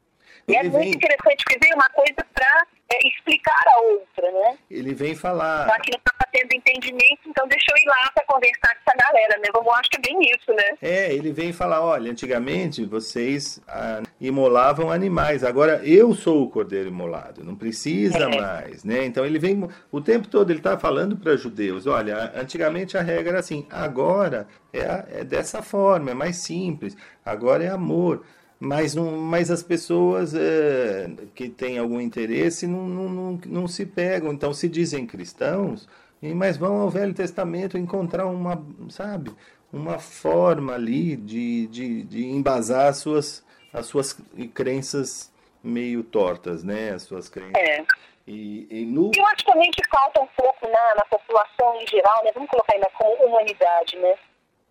E 0.48 0.56
é 0.56 0.64
muito 0.64 0.98
interessante, 0.98 1.44
porque 1.46 1.60
veio 1.62 1.76
uma 1.76 1.90
coisa 1.90 2.26
para 2.34 2.68
é, 2.94 3.08
explicar 3.08 3.64
a 3.68 3.82
outra, 3.82 4.32
né? 4.32 4.58
Ele 4.70 4.94
vem 4.94 5.16
falar. 5.16 5.68
Só 5.68 5.80
que 5.80 5.92
não 5.92 5.98
estava 5.98 6.32
tendo 6.32 6.54
entendimento, 6.54 7.22
então 7.28 7.48
deixa 7.48 7.66
eu 7.72 7.78
ir 7.78 7.88
lá 7.88 8.12
para 8.14 8.26
conversar 8.26 8.76
com 8.76 8.82
essa 8.86 8.98
galera, 8.98 9.38
né? 9.40 9.46
Vamos, 9.54 9.74
acho 9.76 9.90
que 9.90 9.98
é 9.98 10.02
bem 10.02 10.20
isso, 10.36 10.54
né? 10.54 10.64
É, 10.82 11.14
ele 11.14 11.32
vem 11.32 11.54
falar: 11.54 11.82
olha, 11.82 12.12
antigamente 12.12 12.84
vocês 12.86 13.62
ah, 13.68 14.02
imolavam 14.20 14.92
animais, 14.92 15.44
agora 15.44 15.82
eu 15.84 16.14
sou 16.14 16.44
o 16.44 16.50
cordeiro 16.50 16.90
imolado, 16.90 17.44
não 17.44 17.56
precisa 17.56 18.26
é. 18.26 18.42
mais, 18.42 18.84
né? 18.84 19.06
Então 19.06 19.26
ele 19.26 19.40
vem 19.40 19.68
o 19.92 20.02
tempo 20.02 20.28
todo, 20.28 20.50
ele 20.50 20.60
está 20.60 20.78
falando 20.78 21.16
para 21.16 21.38
judeus: 21.38 21.88
olha, 21.88 22.34
antigamente 22.36 22.98
a 22.98 23.02
regra 23.02 23.30
era 23.34 23.40
assim, 23.40 23.66
agora 23.72 24.48
é, 24.74 25.20
é 25.20 25.24
dessa 25.24 25.62
forma, 25.62 26.12
é 26.12 26.14
mais 26.14 26.38
simples, 26.38 26.98
agora 27.26 27.64
é 27.64 27.70
amor 27.70 28.26
mas, 28.64 28.96
não, 28.96 29.12
mas 29.12 29.52
as 29.52 29.62
pessoas 29.62 30.34
é, 30.34 31.10
que 31.36 31.50
têm 31.50 31.78
algum 31.78 32.00
interesse 32.00 32.66
não, 32.66 32.88
não, 32.88 33.10
não, 33.10 33.40
não, 33.46 33.68
se 33.68 33.86
pegam, 33.86 34.32
então 34.32 34.54
se 34.54 34.70
dizem 34.70 35.06
cristãos, 35.06 35.90
mas 36.22 36.56
vão 36.56 36.80
ao 36.80 36.90
Velho 36.90 37.14
Testamento 37.14 37.78
encontrar 37.78 38.26
uma, 38.26 38.66
sabe, 38.90 39.36
uma 39.72 40.00
forma 40.00 40.76
ali 40.76 41.18
de, 41.18 41.68
de, 41.68 42.04
de 42.04 42.26
embasar 42.26 42.88
as 42.88 42.98
suas, 42.98 43.46
as 43.74 43.86
suas 43.86 44.18
crenças 44.54 45.30
meio 45.62 46.02
tortas, 46.02 46.64
né? 46.64 46.92
As 46.92 47.04
suas 47.04 47.28
crenças. 47.28 47.56
É. 47.58 47.86
E, 48.26 48.66
e 48.72 48.86
no... 48.86 49.12
Eu 49.14 49.28
acho 49.28 49.44
também 49.44 49.70
que 49.72 49.82
falta 49.90 50.22
um 50.22 50.28
pouco 50.38 50.66
na, 50.70 50.96
na 50.96 51.06
população 51.10 51.82
em 51.82 51.88
geral, 51.88 52.24
né? 52.24 52.32
Vamos 52.34 52.50
colocar 52.50 52.74
ainda 52.74 52.90
como 52.98 53.26
humanidade, 53.26 53.98
né? 53.98 54.16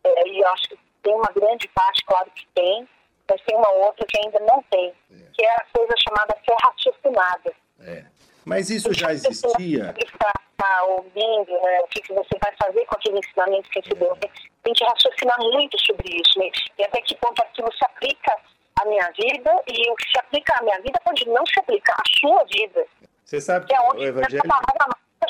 É, 0.03 0.29
e 0.29 0.41
eu 0.41 0.49
acho 0.49 0.69
que 0.71 0.79
tem 1.03 1.15
uma 1.15 1.31
grande 1.35 1.69
parte, 1.75 2.03
claro 2.07 2.31
que 2.35 2.47
tem, 2.55 2.89
mas 3.29 3.41
tem 3.43 3.57
uma 3.57 3.71
outra 3.71 4.07
que 4.07 4.19
ainda 4.19 4.41
não 4.41 4.63
tem, 4.71 4.89
é. 5.11 5.17
que 5.33 5.45
é 5.45 5.55
a 5.55 5.67
coisa 5.73 5.95
chamada 5.99 6.37
fé 6.45 6.57
raciocinada. 6.63 7.53
É. 7.81 8.05
Mas 8.45 8.71
isso 8.71 8.93
já 8.93 9.13
existia? 9.13 9.95
Está 9.99 10.33
tá 10.57 10.85
ouvindo 10.85 11.53
né, 11.53 11.81
o 11.81 11.87
que, 11.89 12.13
você 12.13 12.39
vai 12.41 12.53
fazer 12.61 12.85
com 12.87 12.97
aquele 12.97 13.19
ensinamento 13.19 13.71
que 13.71 13.81
recebeu. 13.81 14.17
É. 14.23 14.29
Tem 14.63 14.75
que 14.75 14.85
raciocinar 14.85 15.39
muito 15.41 15.77
sobre 15.85 16.09
isso. 16.09 16.39
Né? 16.39 16.51
E 16.79 16.85
até 16.85 17.01
que 17.03 17.17
ponto 17.17 17.41
aquilo 17.43 17.73
se 17.73 17.85
aplica 17.85 18.37
à 18.81 18.85
minha 18.87 19.11
vida 19.11 19.63
e 19.69 19.91
o 19.91 19.97
que 19.97 20.11
se 20.11 20.19
aplica 20.19 20.55
à 20.59 20.63
minha 20.63 20.81
vida 20.81 21.01
pode 21.05 21.29
não 21.29 21.45
se 21.47 21.59
aplicar 21.61 21.95
à 21.95 22.19
sua 22.19 22.45
vida. 22.45 22.87
Você 23.25 23.41
sabe 23.41 23.67
que, 23.67 23.73
que 23.73 23.79
é 23.79 23.83
onde 23.83 24.05
o 24.05 24.09
evangelho 24.09 24.43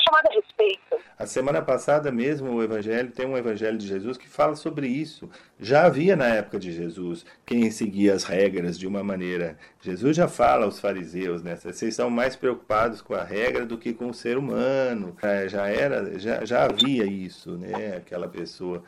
chamada 0.01 0.29
respeito. 0.33 1.03
A 1.17 1.25
semana 1.25 1.61
passada 1.61 2.11
mesmo 2.11 2.51
o 2.51 2.63
evangelho 2.63 3.11
tem 3.11 3.25
um 3.25 3.37
evangelho 3.37 3.77
de 3.77 3.87
Jesus 3.87 4.17
que 4.17 4.27
fala 4.27 4.55
sobre 4.55 4.87
isso. 4.87 5.29
Já 5.59 5.85
havia 5.85 6.15
na 6.15 6.27
época 6.27 6.59
de 6.59 6.71
Jesus 6.71 7.25
quem 7.45 7.69
seguia 7.71 8.13
as 8.13 8.23
regras 8.23 8.77
de 8.77 8.87
uma 8.87 9.03
maneira. 9.03 9.57
Jesus 9.81 10.15
já 10.15 10.27
fala 10.27 10.65
aos 10.65 10.79
fariseus, 10.79 11.43
né? 11.43 11.55
Vocês 11.55 11.95
são 11.95 12.09
mais 12.09 12.35
preocupados 12.35 13.01
com 13.01 13.13
a 13.13 13.23
regra 13.23 13.65
do 13.65 13.77
que 13.77 13.93
com 13.93 14.09
o 14.09 14.13
ser 14.13 14.37
humano. 14.37 15.15
É, 15.21 15.47
já 15.47 15.67
era, 15.67 16.19
já, 16.19 16.43
já 16.43 16.65
havia 16.65 17.05
isso, 17.05 17.57
né? 17.57 17.97
Aquela 17.97 18.27
pessoa 18.27 18.83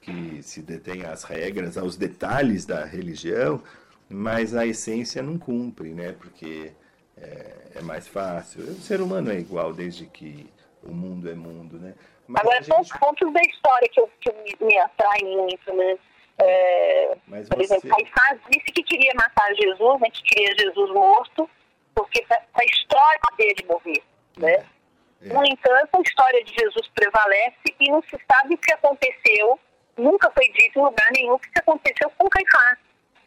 que 0.00 0.42
se 0.42 0.62
detém 0.62 1.04
às 1.04 1.24
regras, 1.24 1.76
aos 1.76 1.96
detalhes 1.96 2.64
da 2.64 2.84
religião, 2.84 3.62
mas 4.08 4.54
a 4.54 4.66
essência 4.66 5.22
não 5.22 5.38
cumpre, 5.38 5.90
né? 5.90 6.12
Porque 6.12 6.72
é, 7.20 7.78
é, 7.78 7.82
mais 7.82 8.08
fácil. 8.08 8.62
O 8.62 8.80
ser 8.80 9.00
humano 9.00 9.30
é 9.30 9.38
igual 9.38 9.72
desde 9.72 10.06
que 10.06 10.48
o 10.82 10.92
mundo 10.92 11.30
é 11.30 11.34
mundo, 11.34 11.78
né? 11.78 11.94
Mas 12.26 12.42
Agora, 12.42 12.62
gente... 12.62 12.68
são 12.68 12.80
os 12.80 12.90
pontos 12.92 13.32
da 13.32 13.40
história 13.42 13.88
que, 13.88 14.00
eu, 14.00 14.10
que 14.20 14.32
me, 14.32 14.66
me 14.66 14.78
atraem 14.78 15.36
muito, 15.36 15.74
né? 15.74 15.98
É, 16.38 17.16
Mas 17.26 17.48
por 17.48 17.58
você... 17.58 17.74
exemplo, 17.74 17.90
Caifás 17.90 18.40
disse 18.48 18.72
que 18.72 18.82
queria 18.82 19.12
matar 19.14 19.54
Jesus, 19.54 20.00
né, 20.00 20.08
que 20.10 20.22
queria 20.22 20.56
Jesus 20.58 20.90
morto, 20.90 21.50
porque 21.94 22.22
para 22.22 22.38
a 22.54 22.64
história 22.64 23.20
dele 23.36 23.66
morrer, 23.68 24.02
né? 24.38 24.52
É, 24.52 25.28
é. 25.28 25.32
No 25.34 25.44
entanto, 25.44 25.98
a 25.98 26.00
história 26.00 26.44
de 26.44 26.54
Jesus 26.54 26.88
prevalece 26.94 27.74
e 27.78 27.90
não 27.90 28.02
se 28.02 28.18
sabe 28.30 28.54
o 28.54 28.58
que 28.58 28.72
aconteceu, 28.72 29.60
nunca 29.98 30.30
foi 30.30 30.48
dito 30.52 30.78
em 30.78 30.82
lugar 30.82 31.10
nenhum 31.14 31.34
o 31.34 31.38
que 31.38 31.58
aconteceu 31.58 32.10
com 32.16 32.28
Caifás. 32.28 32.78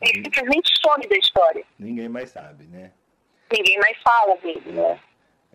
Ele 0.01 0.23
simplesmente 0.23 0.71
some 0.81 1.07
da 1.07 1.15
história. 1.15 1.63
Ninguém 1.77 2.09
mais 2.09 2.31
sabe, 2.31 2.65
né? 2.65 2.91
Ninguém 3.55 3.77
mais 3.79 3.97
fala 4.01 4.35
dele, 4.37 4.71
né? 4.71 4.99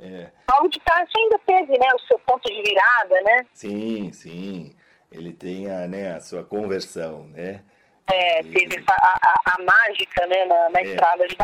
É. 0.01 0.30
Paulo 0.46 0.68
de 0.70 0.78
Tarso 0.80 1.12
ainda 1.16 1.38
teve, 1.40 1.76
né, 1.76 1.88
o 1.94 1.99
seu 2.07 2.18
ponto 2.20 2.49
de 2.49 2.62
virada, 2.62 3.20
né? 3.22 3.46
Sim, 3.53 4.12
sim. 4.12 4.72
Ele 5.11 5.32
tem 5.32 5.70
a, 5.70 5.88
né, 5.88 6.12
a 6.14 6.20
sua 6.20 6.44
conversão, 6.44 7.24
né? 7.28 7.62
É, 8.11 8.42
teve 8.42 8.78
essa, 8.78 8.94
a, 9.03 9.18
a, 9.22 9.55
a 9.55 9.62
mágica 9.62 10.26
né, 10.26 10.44
na, 10.44 10.70
na 10.70 10.80
é. 10.80 10.84
estrada 10.84 11.26
de 11.26 11.36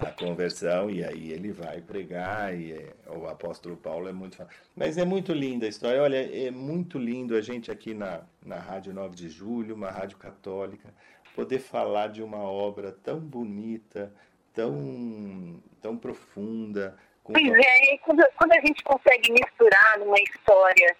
a 0.00 0.10
conversão 0.10 0.90
e 0.90 1.04
aí 1.04 1.30
ele 1.30 1.52
vai 1.52 1.80
pregar 1.82 2.58
e 2.58 2.72
é, 2.72 2.94
o 3.06 3.26
apóstolo 3.26 3.76
Paulo 3.76 4.08
é 4.08 4.12
muito 4.12 4.38
mas 4.74 4.96
é 4.96 5.04
muito 5.04 5.32
linda 5.34 5.66
a 5.66 5.68
história 5.68 6.02
olha 6.02 6.16
é 6.16 6.50
muito 6.50 6.98
lindo 6.98 7.36
a 7.36 7.40
gente 7.42 7.70
aqui 7.70 7.92
na, 7.92 8.22
na 8.42 8.56
rádio 8.56 8.94
9 8.94 9.14
de 9.14 9.28
julho 9.28 9.74
uma 9.74 9.90
rádio 9.90 10.16
católica 10.16 10.88
poder 11.34 11.58
falar 11.58 12.08
de 12.08 12.22
uma 12.22 12.38
obra 12.38 12.92
tão 12.92 13.20
bonita 13.20 14.10
tão 14.54 15.62
tão 15.80 15.96
profunda 15.96 16.98
com... 17.22 17.32
pois 17.32 17.52
é 17.52 17.98
quando, 17.98 18.24
quando 18.36 18.52
a 18.52 18.60
gente 18.60 18.82
consegue 18.84 19.32
misturar 19.32 19.98
numa 19.98 20.18
história 20.20 20.96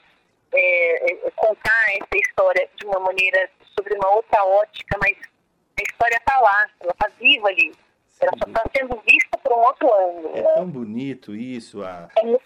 é, 0.53 1.12
é, 1.12 1.30
contar 1.36 1.84
essa 1.90 2.16
história 2.16 2.68
de 2.76 2.86
uma 2.86 3.01
maneira 3.01 3.48
sobre 3.76 3.94
uma 3.94 4.11
outra 4.14 4.44
ótica 4.44 4.98
mas 5.01 5.16
a 5.78 5.82
história 5.82 6.16
está 6.16 6.40
lá 6.40 6.70
ela 6.80 6.92
está 6.92 7.09
viva 7.18 7.48
ali 7.48 7.72
ela 8.20 8.32
só 8.36 8.51
está 8.51 8.62
sendo 8.76 9.01
vista 9.01 9.38
por 9.38 9.53
um 9.53 9.61
outro 9.61 9.88
ângulo. 9.94 10.36
É 10.36 10.42
tão 10.55 10.68
bonito 10.68 11.34
isso. 11.34 11.82
A, 11.82 12.09
é. 12.18 12.38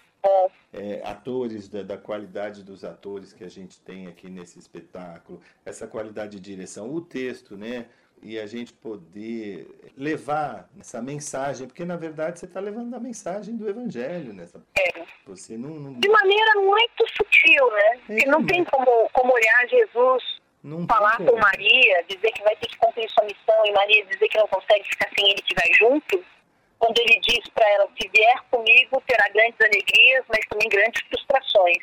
É, 0.73 1.01
atores, 1.07 1.69
da, 1.69 1.83
da, 1.83 1.97
qualidade 1.97 2.63
dos 2.63 2.83
atores 2.83 3.31
que 3.31 3.43
a 3.43 3.49
gente 3.49 3.79
tem 3.79 4.07
aqui 4.07 4.27
nesse 4.27 4.57
espetáculo, 4.57 5.39
essa 5.63 5.85
qualidade 5.85 6.39
de 6.39 6.55
direção, 6.55 6.91
o 6.91 6.99
texto, 6.99 7.55
né? 7.55 7.85
E 8.21 8.39
a 8.39 8.47
gente 8.47 8.73
poder 8.73 9.67
levar 9.95 10.67
essa 10.79 11.01
mensagem, 11.01 11.67
porque 11.67 11.85
na 11.85 11.95
verdade 11.95 12.39
você 12.39 12.45
está 12.45 12.59
levando 12.59 12.93
a 12.95 12.99
mensagem 12.99 13.55
do 13.55 13.69
Evangelho 13.69 14.33
nessa. 14.33 14.63
É. 14.77 15.05
Você 15.27 15.57
não, 15.57 15.69
não... 15.69 15.99
De 15.99 16.09
maneira 16.09 16.55
muito 16.55 17.05
sutil, 17.15 17.71
né? 17.71 17.99
É, 18.09 18.15
que 18.15 18.25
não 18.25 18.45
tem 18.45 18.63
como, 18.65 19.09
como 19.13 19.33
olhar 19.33 19.67
Jesus 19.67 20.41
não 20.65 20.87
falar 20.87 21.17
com 21.17 21.37
Maria, 21.37 22.03
dizer 22.09 22.31
que 22.31 22.41
vai 22.41 22.55
ter 22.55 22.67
que 22.67 22.77
cumprir 22.77 23.07
sua 23.11 23.23
missão 23.25 23.65
e 23.65 23.71
Maria 23.71 24.03
dizer 24.05 24.27
que 24.27 24.37
não 24.39 24.47
consegue 24.47 24.83
ficar 24.89 25.09
sem 25.15 25.29
ele 25.29 25.41
que 25.43 25.53
vai 25.53 25.71
junto, 25.77 26.25
quando 26.79 26.97
ele 26.99 27.19
diz 27.19 27.47
para 27.49 27.69
ela, 27.73 27.87
se 27.99 28.07
vier 28.09 28.41
comigo, 28.49 29.01
terá 29.07 29.29
grandes 29.29 29.61
alegrias, 29.61 30.25
mas 30.27 30.39
também 30.49 30.67
grandes 30.69 31.01
frustrações. 31.07 31.77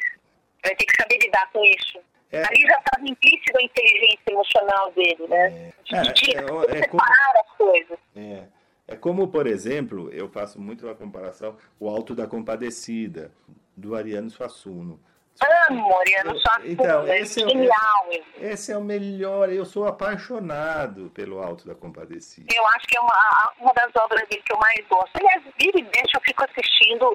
Vai 0.64 0.74
ter 0.74 0.84
que 0.84 0.96
saber 1.00 1.18
lidar 1.18 1.50
com 1.52 1.64
isso. 1.64 2.00
É. 2.32 2.38
Ali 2.44 2.62
já 2.62 2.78
estava 2.78 3.06
implícito 3.06 3.58
a 3.58 3.62
inteligência 3.62 4.22
emocional 4.30 4.90
dele, 4.92 5.26
né? 5.28 5.72
É. 5.92 6.02
De, 6.02 6.12
de, 6.14 6.36
é, 6.36 6.40
é, 6.40 6.78
é 6.80 6.88
como, 6.88 7.02
as 7.02 7.56
coisas. 7.58 7.98
É. 8.16 8.44
É 8.88 8.96
como, 8.96 9.28
por 9.28 9.46
exemplo, 9.46 10.10
eu 10.10 10.28
faço 10.28 10.60
muito 10.60 10.88
a 10.88 10.94
comparação, 10.94 11.56
o 11.78 11.88
Alto 11.88 12.14
da 12.14 12.26
Compadecida, 12.26 13.30
do 13.76 13.94
Ariano 13.94 14.30
Suassuno. 14.30 14.98
Amo 15.40 15.88
Mariano 15.88 16.38
Suassuna, 16.38 16.68
então, 16.68 17.08
esse 17.08 17.42
é, 17.42 17.48
genial. 17.48 18.06
Esse, 18.10 18.44
esse 18.44 18.72
é 18.72 18.76
o 18.76 18.82
melhor, 18.82 19.50
eu 19.50 19.64
sou 19.64 19.86
apaixonado 19.86 21.10
pelo 21.14 21.42
Alto 21.42 21.66
da 21.66 21.74
Compadecida. 21.74 22.46
Eu 22.54 22.66
acho 22.68 22.86
que 22.86 22.96
é 22.96 23.00
uma, 23.00 23.52
uma 23.60 23.72
das 23.74 23.90
obras 23.96 24.28
dele 24.28 24.42
que 24.44 24.52
eu 24.52 24.58
mais 24.58 24.86
gosto. 24.88 25.10
Aliás, 25.16 25.42
vira 25.58 25.78
e 25.78 25.82
deixa, 25.82 26.16
eu 26.16 26.20
fico 26.24 26.44
assistindo 26.44 27.14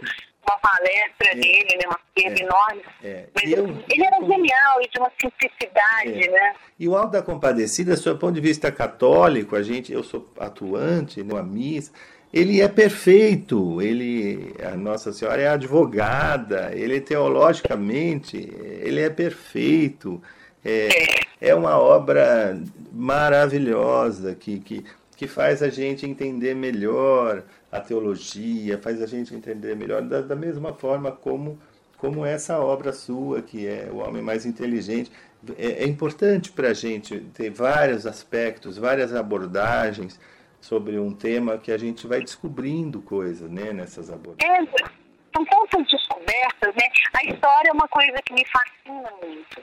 uma 0.50 0.58
palestra 0.60 1.32
é, 1.32 1.36
dele, 1.36 1.78
né, 1.78 1.84
uma 1.86 2.00
coisa 2.16 2.42
é, 2.42 2.44
enorme. 2.44 2.84
É. 3.04 3.28
Eu, 3.44 3.84
ele 3.90 4.06
era 4.06 4.20
genial 4.26 4.82
e 4.82 4.88
de 4.90 5.00
uma 5.00 5.12
simplicidade, 5.22 6.28
é. 6.28 6.32
né? 6.32 6.56
E 6.80 6.88
o 6.88 6.96
Alto 6.96 7.12
da 7.12 7.22
Compadecida, 7.22 7.96
do 7.96 8.18
ponto 8.18 8.34
de 8.34 8.42
vista 8.42 8.72
católico, 8.72 9.56
a 9.56 9.62
gente, 9.62 9.92
eu 9.92 10.04
sou 10.04 10.30
atuante 10.40 11.24
numa 11.24 11.44
missa, 11.44 11.92
ele 12.34 12.62
é 12.62 12.68
perfeito, 12.68 13.82
ele, 13.82 14.54
a 14.62 14.76
Nossa 14.76 15.14
Senhora 15.14 15.42
é 15.42 15.48
advogada, 15.48 16.72
ele 16.74 17.00
teologicamente, 17.00 18.38
ele 18.38 19.00
é 19.00 19.10
perfeito. 19.10 20.22
É, 20.64 20.90
é 21.40 21.56
uma 21.56 21.78
obra 21.78 22.60
maravilhosa 22.92 24.36
que, 24.36 24.60
que, 24.60 24.84
que 25.16 25.28
faz 25.28 25.64
a 25.64 25.70
gente 25.70 26.06
entender 26.06 26.54
melhor 26.54 27.44
a 27.72 27.80
teologia, 27.80 28.78
faz 28.78 29.02
a 29.02 29.06
gente 29.06 29.34
entender 29.34 29.76
melhor 29.76 30.02
da, 30.02 30.22
da 30.22 30.36
mesma 30.36 30.74
forma 30.74 31.12
como, 31.12 31.58
como 31.98 32.26
essa 32.26 32.60
obra 32.60 32.92
sua, 32.92 33.42
que 33.42 33.66
é 33.66 33.90
O 33.92 33.98
Homem 33.98 34.22
Mais 34.22 34.46
Inteligente. 34.46 35.12
É, 35.58 35.84
é 35.84 35.88
importante 35.88 36.52
para 36.52 36.70
a 36.70 36.74
gente 36.74 37.20
ter 37.34 37.50
vários 37.52 38.06
aspectos, 38.06 38.78
várias 38.78 39.14
abordagens 39.14 40.20
sobre 40.60 41.00
um 41.00 41.14
tema 41.14 41.58
que 41.58 41.72
a 41.72 41.78
gente 41.78 42.08
vai 42.08 42.20
descobrindo 42.20 43.02
coisas 43.02 43.50
né, 43.50 43.72
nessas 43.74 44.10
abordagens. 44.10 44.70
É, 44.74 45.08
são 45.36 45.46
tantas 45.46 45.88
descobertas, 45.90 46.76
né? 46.76 46.90
A 47.14 47.26
história 47.26 47.70
é 47.70 47.74
uma 47.74 47.88
coisa 47.88 48.18
que 48.26 48.34
me 48.34 48.46
fascina 48.46 49.12
muito. 49.22 49.62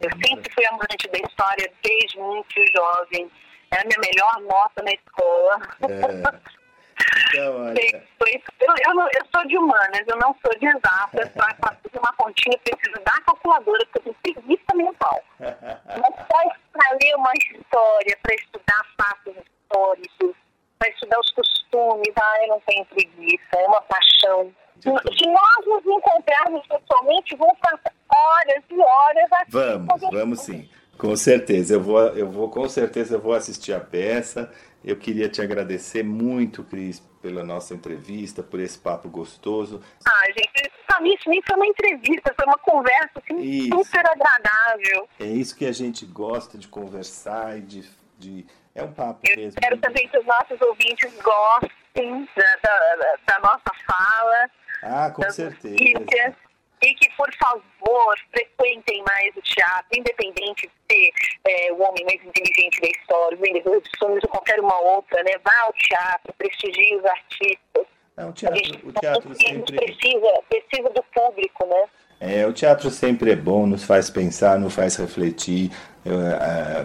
Eu 0.00 0.10
uhum. 0.10 0.20
sempre 0.26 0.52
fui 0.52 0.66
amante 0.66 1.08
da 1.08 1.18
história 1.18 1.72
desde 1.82 2.18
muito 2.18 2.54
jovem. 2.74 3.30
Era 3.70 3.82
a 3.82 3.84
minha 3.84 3.98
melhor 4.00 4.40
nota 4.42 4.82
na 4.82 4.92
escola. 4.92 5.60
É. 5.82 5.94
Então, 5.94 7.56
olha... 7.66 7.80
eu, 7.80 8.74
eu, 8.86 8.94
não, 8.94 9.04
eu, 9.04 9.26
sou 9.34 9.46
de 9.46 9.58
humanas, 9.58 10.02
eu 10.06 10.16
não 10.16 10.36
sou 10.44 10.58
de 10.58 10.66
exatas. 10.66 11.28
Para 11.34 11.54
fazer 11.54 11.98
uma 11.98 12.12
continha, 12.16 12.58
preciso 12.58 13.04
da 13.04 13.20
calculadora, 13.22 13.86
porque 13.92 14.08
eu 14.08 14.16
tenho 14.22 14.34
preguiça 14.34 14.74
mental. 14.74 15.22
Mas 15.38 16.58
para 16.72 16.98
ler 17.00 17.14
uma 17.16 17.32
história, 17.34 18.18
para 18.22 18.34
estudar 18.34 18.86
fatos 18.96 19.53
históricos, 19.74 20.36
para 20.78 20.88
estudar 20.90 21.18
os 21.20 21.30
costumes. 21.32 22.12
Ah, 22.16 22.42
eu 22.42 22.48
não 22.48 22.60
tenho 22.60 22.84
preguiça, 22.86 23.56
é 23.56 23.66
uma 23.66 23.82
paixão. 23.82 24.52
Se 24.80 24.90
nós 24.90 25.66
nos 25.66 25.86
encontrarmos 25.86 26.66
pessoalmente, 26.66 27.36
vamos 27.36 27.58
passar 27.58 27.92
horas 28.12 28.64
e 28.70 28.78
horas 28.78 29.32
aqui. 29.32 29.50
Vamos, 29.50 30.00
vamos 30.10 30.40
sim. 30.40 30.68
Com 30.98 31.16
certeza, 31.16 31.74
eu 31.74 31.80
vou, 31.80 32.00
eu 32.08 32.28
vou 32.28 32.48
com 32.48 32.68
certeza 32.68 33.16
eu 33.16 33.20
vou 33.20 33.34
assistir 33.34 33.72
a 33.72 33.80
peça. 33.80 34.52
Eu 34.84 34.96
queria 34.96 35.28
te 35.28 35.40
agradecer 35.40 36.04
muito, 36.04 36.62
Cris, 36.62 37.00
pela 37.22 37.42
nossa 37.42 37.74
entrevista, 37.74 38.42
por 38.42 38.60
esse 38.60 38.78
papo 38.78 39.08
gostoso. 39.08 39.80
Ah, 40.06 40.26
gente, 40.26 40.70
para 40.86 41.00
mim 41.00 41.14
isso 41.14 41.28
nem 41.28 41.40
foi 41.42 41.56
uma 41.56 41.66
entrevista, 41.66 42.34
foi 42.36 42.46
uma 42.46 42.58
conversa 42.58 43.12
assim, 43.16 43.70
super 43.70 44.04
agradável. 44.06 45.08
É 45.18 45.26
isso 45.26 45.56
que 45.56 45.64
a 45.64 45.72
gente 45.72 46.04
gosta 46.04 46.58
de 46.58 46.68
conversar 46.68 47.58
e 47.58 47.62
de, 47.62 47.90
de 48.18 48.46
é 48.74 48.82
um 48.82 48.92
papo 48.92 49.20
Eu 49.24 49.36
mesmo. 49.36 49.48
Espero 49.50 49.78
também 49.78 50.08
que 50.08 50.18
os 50.18 50.26
nossos 50.26 50.60
ouvintes 50.60 51.12
gostem 51.22 52.28
da, 52.36 52.56
da, 52.62 53.16
da 53.26 53.38
nossa 53.40 53.70
fala. 53.86 54.50
Ah, 54.82 55.10
com 55.10 55.30
certeza. 55.30 55.68
Notícias, 55.70 56.34
e 56.82 56.94
que, 56.96 57.08
por 57.16 57.32
favor, 57.34 58.14
frequentem 58.30 59.02
mais 59.08 59.34
o 59.36 59.40
teatro, 59.40 59.98
independente 59.98 60.68
de 60.68 60.94
ser 60.94 61.10
é, 61.48 61.72
o 61.72 61.80
homem 61.80 62.04
mais 62.04 62.22
inteligente 62.22 62.80
da 62.80 62.88
história, 62.88 63.38
o 63.38 63.40
vendedor 63.40 63.80
de 63.80 63.90
sonhos 63.98 64.22
ou 64.24 64.28
qualquer 64.28 64.60
uma 64.60 64.78
outra, 64.80 65.22
né? 65.22 65.32
Vá 65.42 65.62
ao 65.62 65.72
teatro, 65.72 66.34
prestigie 66.36 66.96
os 66.96 67.04
artistas. 67.04 67.86
Não, 68.16 68.28
o 68.28 68.32
teatro, 68.32 68.88
o 68.88 68.92
teatro 68.92 69.34
sempre... 69.34 69.76
precisa, 69.76 70.42
precisa 70.48 70.90
do 70.90 71.02
público, 71.14 71.66
né? 71.66 71.84
É, 72.20 72.46
o 72.46 72.52
teatro 72.52 72.90
sempre 72.90 73.32
é 73.32 73.36
bom, 73.36 73.66
nos 73.66 73.84
faz 73.84 74.10
pensar, 74.10 74.58
nos 74.58 74.74
faz 74.74 74.96
refletir, 74.96 75.70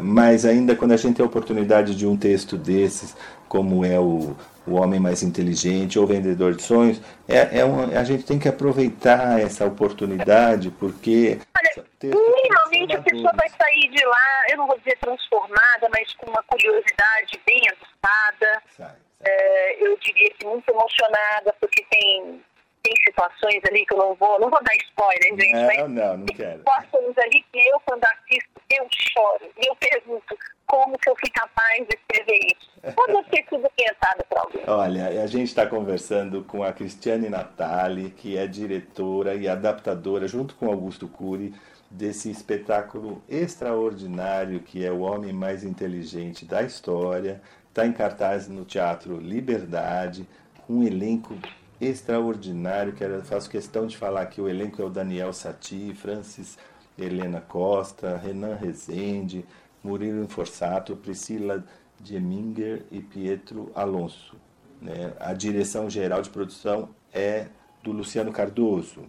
mas 0.02 0.46
ainda 0.46 0.76
quando 0.76 0.94
a 0.94 0.98
gente 0.98 1.16
tem 1.16 1.24
a 1.24 1.28
oportunidade 1.28 1.96
de 1.96 2.08
um 2.08 2.16
texto 2.16 2.58
desses, 2.58 3.16
como 3.48 3.84
é 3.84 4.00
o, 4.00 4.36
o 4.66 4.76
Homem 4.76 5.00
Mais 5.00 5.24
Inteligente 5.24 6.00
ou 6.00 6.08
Vendedor 6.08 6.56
de 6.56 6.62
Sonhos, 6.62 7.02
é, 7.28 7.60
é 7.60 7.66
uma, 7.66 7.86
a 8.00 8.04
gente 8.04 8.24
tem 8.24 8.40
que 8.40 8.48
aproveitar 8.48 9.40
essa 9.40 9.66
oportunidade, 9.66 10.70
porque. 10.72 11.40
Olha, 11.58 11.86
minimamente 12.04 12.96
a 12.96 13.02
pessoa 13.02 13.34
vai 13.36 13.50
sair 13.50 13.90
de 13.90 14.06
lá, 14.06 14.44
eu 14.50 14.58
não 14.58 14.68
vou 14.68 14.78
dizer 14.78 14.98
transformada, 15.00 15.90
mas 15.92 16.14
com 16.14 16.30
uma 16.30 16.44
curiosidade 16.44 17.42
bem 17.46 17.62
aguçada. 17.68 18.94
É, 19.22 19.86
eu 19.86 19.98
diria 19.98 20.30
que 20.32 20.46
muito 20.46 20.70
emocionada, 20.70 21.54
porque 21.60 21.86
tem 21.90 22.42
tem 22.84 22.94
situações 23.04 23.62
ali 23.70 23.86
que 23.86 23.94
eu 23.94 23.98
não 23.98 24.16
vou, 24.16 24.40
não 24.40 24.50
vou 24.50 24.64
dar 24.64 24.76
spoiler, 24.76 25.30
gente, 25.30 25.54
não, 25.54 25.66
mas 25.68 25.90
não, 25.90 26.18
não 26.18 26.26
quero. 26.26 26.60
situações 26.60 27.18
ali 27.18 27.46
que 27.52 27.60
eu, 27.60 27.80
quando 27.86 28.04
assisto, 28.04 28.50
eu 28.70 28.88
choro. 28.92 29.52
E 29.58 29.68
eu 29.68 29.76
pergunto, 29.76 30.38
como 30.66 30.98
que 30.98 31.10
eu 31.10 31.16
fui 31.20 31.30
capaz 31.32 31.88
de 31.88 31.96
escrever 31.96 32.40
isso? 32.46 32.70
Pode 32.96 33.30
ter 33.30 33.46
sido 33.50 33.70
pensado 33.76 34.24
para 34.30 34.42
alguém. 34.42 34.64
Olha, 34.68 35.24
a 35.24 35.28
gente 35.28 35.48
está 35.48 35.66
conversando 35.66 36.44
com 36.44 36.64
a 36.64 36.72
Cristiane 36.72 37.30
Natali, 37.30 38.12
que 38.12 38.38
é 38.38 38.48
diretora 38.48 39.36
e 39.36 39.48
adaptadora, 39.48 40.28
junto 40.28 40.56
com 40.56 40.68
Augusto 40.68 41.08
Cury, 41.08 41.54
desse 41.90 42.30
espetáculo 42.30 43.22
extraordinário 43.28 44.60
que 44.60 44.86
é 44.86 44.92
O 44.92 45.00
Homem 45.00 45.34
Mais 45.34 45.64
Inteligente 45.64 46.46
da 46.46 46.62
História. 46.62 47.42
Está 47.68 47.86
em 47.86 47.94
cartaz 47.94 48.48
no 48.48 48.64
Teatro 48.64 49.18
Liberdade, 49.18 50.28
um 50.68 50.84
elenco 50.84 51.36
extraordinário. 51.80 52.94
Quero, 52.94 53.24
faço 53.24 53.50
questão 53.50 53.88
de 53.88 53.98
falar 53.98 54.26
que 54.28 54.42
o 54.42 54.50
elenco 54.50 54.82
é 54.82 54.86
o 54.86 54.90
Daniel 54.90 55.34
Sati, 55.34 55.94
Francis 55.94 56.58
Helena 56.98 57.42
Costa, 57.42 58.18
Renan 58.18 58.56
Rezende, 58.56 59.46
Murilo 59.84 60.24
Inforsato, 60.24 60.96
Priscila 60.96 61.64
Deminger 62.00 62.86
e 62.92 63.02
Pietro 63.02 63.72
Alonso. 63.74 64.36
Né? 64.82 65.14
A 65.20 65.34
direção 65.34 65.90
geral 65.90 66.22
de 66.22 66.30
produção 66.30 66.90
é 67.14 67.48
do 67.84 67.92
Luciano 67.92 68.32
Cardoso. 68.32 69.04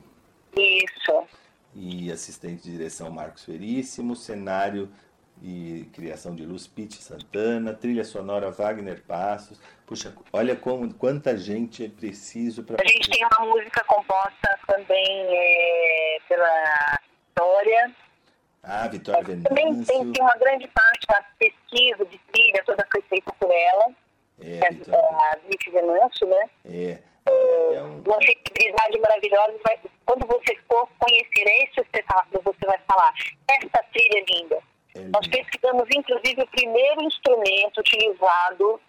Isso. 0.57 1.25
E 1.75 2.11
assistente 2.11 2.65
de 2.65 2.73
direção 2.73 3.11
Marcos 3.11 3.45
Veríssimo, 3.45 4.17
cenário 4.17 4.89
e 5.43 5.89
criação 5.93 6.35
de 6.35 6.45
Luz 6.45 6.67
Pitt 6.67 7.03
Santana, 7.03 7.73
trilha 7.75 8.05
sonora 8.05 8.51
Wagner 8.51 9.03
Passos. 9.03 9.61
Puxa, 9.87 10.15
olha 10.33 10.55
como 10.55 10.93
quanta 10.95 11.37
gente 11.37 11.85
é 11.85 11.89
preciso 11.89 12.63
para. 12.63 12.77
A 12.83 12.87
gente 12.89 13.11
tem 13.11 13.25
uma 13.27 13.47
música 13.47 13.83
composta 13.85 14.59
também 14.67 15.27
é, 15.29 16.19
pela 16.29 16.99
Vitória. 17.29 17.95
Ah, 18.63 18.89
Vitória 18.89 19.23
Venâncio. 19.25 19.49
Também 19.49 19.85
tem, 19.85 20.13
tem 20.13 20.23
uma 20.23 20.37
grande 20.37 20.69
parte 20.69 21.07
da 21.09 21.23
pesquisa 21.39 22.05
de 22.05 22.19
trilha, 22.33 22.63
toda 22.65 22.87
foi 22.93 23.01
feita 23.03 23.33
por 23.41 23.51
ela. 23.51 23.87
É, 24.43 24.59
É, 24.67 24.71
Vitória. 24.71 25.01
a 25.01 25.37
Vicky 25.49 25.71
Venâncio, 25.71 26.27
né? 26.29 26.51
É. 26.67 26.99
É 27.27 27.83
um- 27.83 28.03
uma 28.03 28.19
sensibilidade 28.23 28.99
maravilhosa. 28.99 29.55
Vai- 29.65 29.79
quando 30.05 30.27
você 30.27 30.57
for 30.69 30.89
conhecer 30.99 31.45
esse 31.63 31.81
espetáculo, 31.81 32.43
você 32.45 32.67
vai 32.67 32.79
falar: 32.91 33.13
essa 33.49 33.83
trilha 33.93 34.19
é 34.19 34.25
linda. 34.39 34.59
É 34.95 35.01
Nós 35.09 35.27
pesquisamos, 35.29 35.89
inclusive, 35.95 36.43
o 36.43 36.47
primeiro 36.49 37.03
instrumento 37.03 37.81
utilizado 37.81 38.81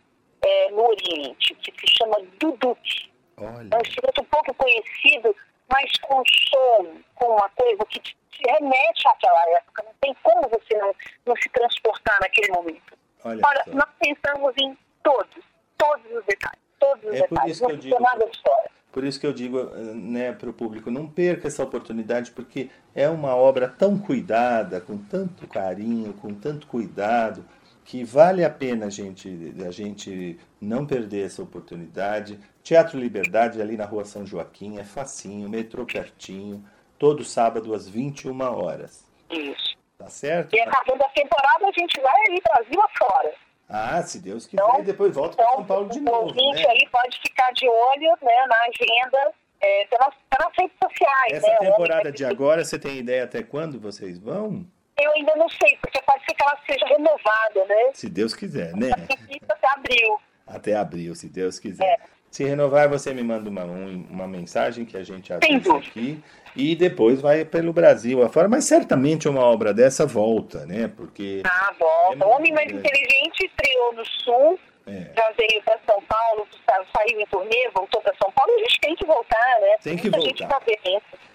eh, 0.43 0.71
no 0.71 0.87
Oriente, 0.87 1.55
que 1.55 1.71
se 1.71 1.97
chama 1.97 2.17
duduk. 2.39 3.11
Olha, 3.37 3.67
É 3.71 3.77
um 3.77 3.81
instrumento 3.81 4.21
um 4.21 4.25
pouco 4.25 4.53
conhecido, 4.55 5.35
mas 5.71 5.91
com 6.01 6.21
som, 6.49 6.95
com 7.15 7.25
uma 7.35 7.49
coisa 7.49 7.85
que 7.85 7.99
te 7.99 8.15
te 8.31 8.49
remete 8.49 9.07
àquela 9.07 9.49
época. 9.57 9.83
Não 9.83 9.93
tem 10.01 10.15
como 10.23 10.41
você 10.49 10.77
não, 10.77 10.95
não 11.25 11.35
se 11.35 11.49
transportar 11.49 12.17
naquele 12.21 12.51
momento. 12.51 12.97
olha 13.23 13.41
nós 13.67 13.89
pensamos 13.99 14.53
em 14.57 14.77
todos, 15.03 15.43
todos 15.77 16.05
os 16.11 16.25
detalhes. 16.25 16.59
Todos 16.79 17.03
os 17.03 17.13
É 17.15 17.21
detalhes. 17.27 17.61
não 17.61 17.69
ficou 17.69 17.99
nada 17.99 18.25
de 18.25 18.41
fora. 18.41 18.71
Por 18.91 19.03
isso 19.05 19.19
que 19.19 19.25
eu 19.25 19.33
digo 19.33 19.63
né, 19.95 20.33
para 20.33 20.49
o 20.49 20.53
público, 20.53 20.91
não 20.91 21.07
perca 21.07 21.47
essa 21.47 21.63
oportunidade, 21.63 22.31
porque 22.31 22.69
é 22.93 23.07
uma 23.07 23.35
obra 23.35 23.67
tão 23.67 23.97
cuidada, 23.97 24.81
com 24.81 24.97
tanto 24.97 25.47
carinho, 25.47 26.13
com 26.13 26.33
tanto 26.33 26.67
cuidado, 26.67 27.45
que 27.85 28.03
vale 28.03 28.43
a 28.43 28.49
pena 28.49 28.87
a 28.87 28.89
gente, 28.89 29.53
a 29.65 29.71
gente 29.71 30.37
não 30.59 30.85
perder 30.85 31.25
essa 31.25 31.41
oportunidade. 31.41 32.39
Teatro 32.61 32.99
Liberdade, 32.99 33.61
ali 33.61 33.77
na 33.77 33.85
rua 33.85 34.03
São 34.03 34.25
Joaquim, 34.25 34.77
é 34.77 34.83
facinho, 34.83 35.49
metrô 35.49 35.85
pertinho, 35.85 36.63
todo 36.99 37.23
sábado 37.23 37.73
às 37.73 37.87
21 37.87 38.41
horas. 38.41 39.09
Isso. 39.29 39.77
Tá 39.97 40.09
certo? 40.09 40.53
E 40.53 40.59
acabando 40.59 41.03
a 41.03 41.09
temporada, 41.09 41.67
a 41.67 41.79
gente 41.79 42.01
vai 42.01 42.21
aí 42.29 42.41
Brasil 42.43 42.81
afora. 42.81 43.33
Ah, 43.73 44.01
se 44.03 44.19
Deus 44.19 44.45
quiser, 44.45 44.61
Então, 44.63 44.83
depois 44.83 45.15
volta 45.15 45.35
para 45.37 45.45
Então, 45.45 45.55
São 45.57 45.65
Paulo 45.65 45.89
de 45.89 45.99
o 45.99 46.01
novo. 46.01 46.17
ouvinte 46.27 46.61
Né? 46.61 46.69
aí 46.69 46.89
pode 46.91 47.17
ficar 47.25 47.51
de 47.53 47.67
olho 47.69 48.17
né, 48.21 48.45
na 48.47 48.57
agenda 48.67 49.33
é, 49.61 49.85
pelas, 49.87 50.13
pelas 50.29 50.51
redes 50.59 50.75
sociais. 50.83 51.31
Essa 51.33 51.47
né? 51.47 51.57
temporada 51.69 52.11
de 52.11 52.25
agora, 52.25 52.65
você 52.65 52.77
tem 52.77 52.97
ideia 52.97 53.23
até 53.23 53.41
quando 53.43 53.79
vocês 53.79 54.19
vão? 54.19 54.65
Eu 54.99 55.11
ainda 55.13 55.35
não 55.35 55.47
sei, 55.49 55.77
porque 55.81 56.01
pode 56.01 56.19
ser 56.25 56.33
que 56.35 56.43
ela 56.43 56.59
seja 56.69 56.85
renovada, 56.85 57.65
né? 57.67 57.91
Se 57.93 58.09
Deus 58.09 58.35
quiser, 58.35 58.73
né? 58.75 58.91
Até 58.91 59.67
abril. 59.75 60.17
Até 60.45 60.75
abril, 60.75 61.15
se 61.15 61.29
Deus 61.29 61.57
quiser. 61.57 61.85
É. 61.85 61.97
Se 62.29 62.43
renovar, 62.43 62.87
você 62.89 63.13
me 63.13 63.23
manda 63.23 63.49
uma, 63.49 63.63
um- 63.65 64.05
uma 64.09 64.27
mensagem 64.27 64.85
que 64.85 64.95
a 64.97 65.03
gente 65.03 65.31
avisa 65.33 65.75
aqui 65.77 66.23
e 66.55 66.75
depois 66.75 67.21
vai 67.21 67.45
pelo 67.45 67.71
Brasil 67.73 68.23
afora. 68.23 68.47
Mas 68.47 68.65
certamente 68.65 69.27
uma 69.29 69.41
obra 69.41 69.73
dessa 69.73 70.05
volta, 70.05 70.65
né? 70.65 70.87
Porque 70.95 71.41
Ah, 71.45 71.73
volta. 71.79 72.23
É 72.23 72.27
Homem 72.27 72.53
Mais 72.53 72.71
Inteligente 72.71 73.45
estreou 73.45 73.93
no 73.93 74.05
Sul, 74.05 74.59
é, 74.87 75.11
já 75.15 75.31
veio 75.37 75.61
para 75.63 75.79
São 75.85 76.01
Paulo, 76.03 76.47
sa- 76.65 76.83
saiu 76.97 77.19
em 77.21 77.25
turnê, 77.27 77.69
voltou 77.73 78.01
para 78.01 78.13
São 78.21 78.31
Paulo. 78.31 78.51
A 78.55 78.59
gente 78.59 78.79
tem 78.81 78.95
que 78.95 79.05
voltar, 79.05 79.59
né? 79.61 79.77
Tem 79.83 79.95
que 79.97 80.09
Muita 80.09 80.45
voltar. 80.47 80.59
tá 80.59 80.61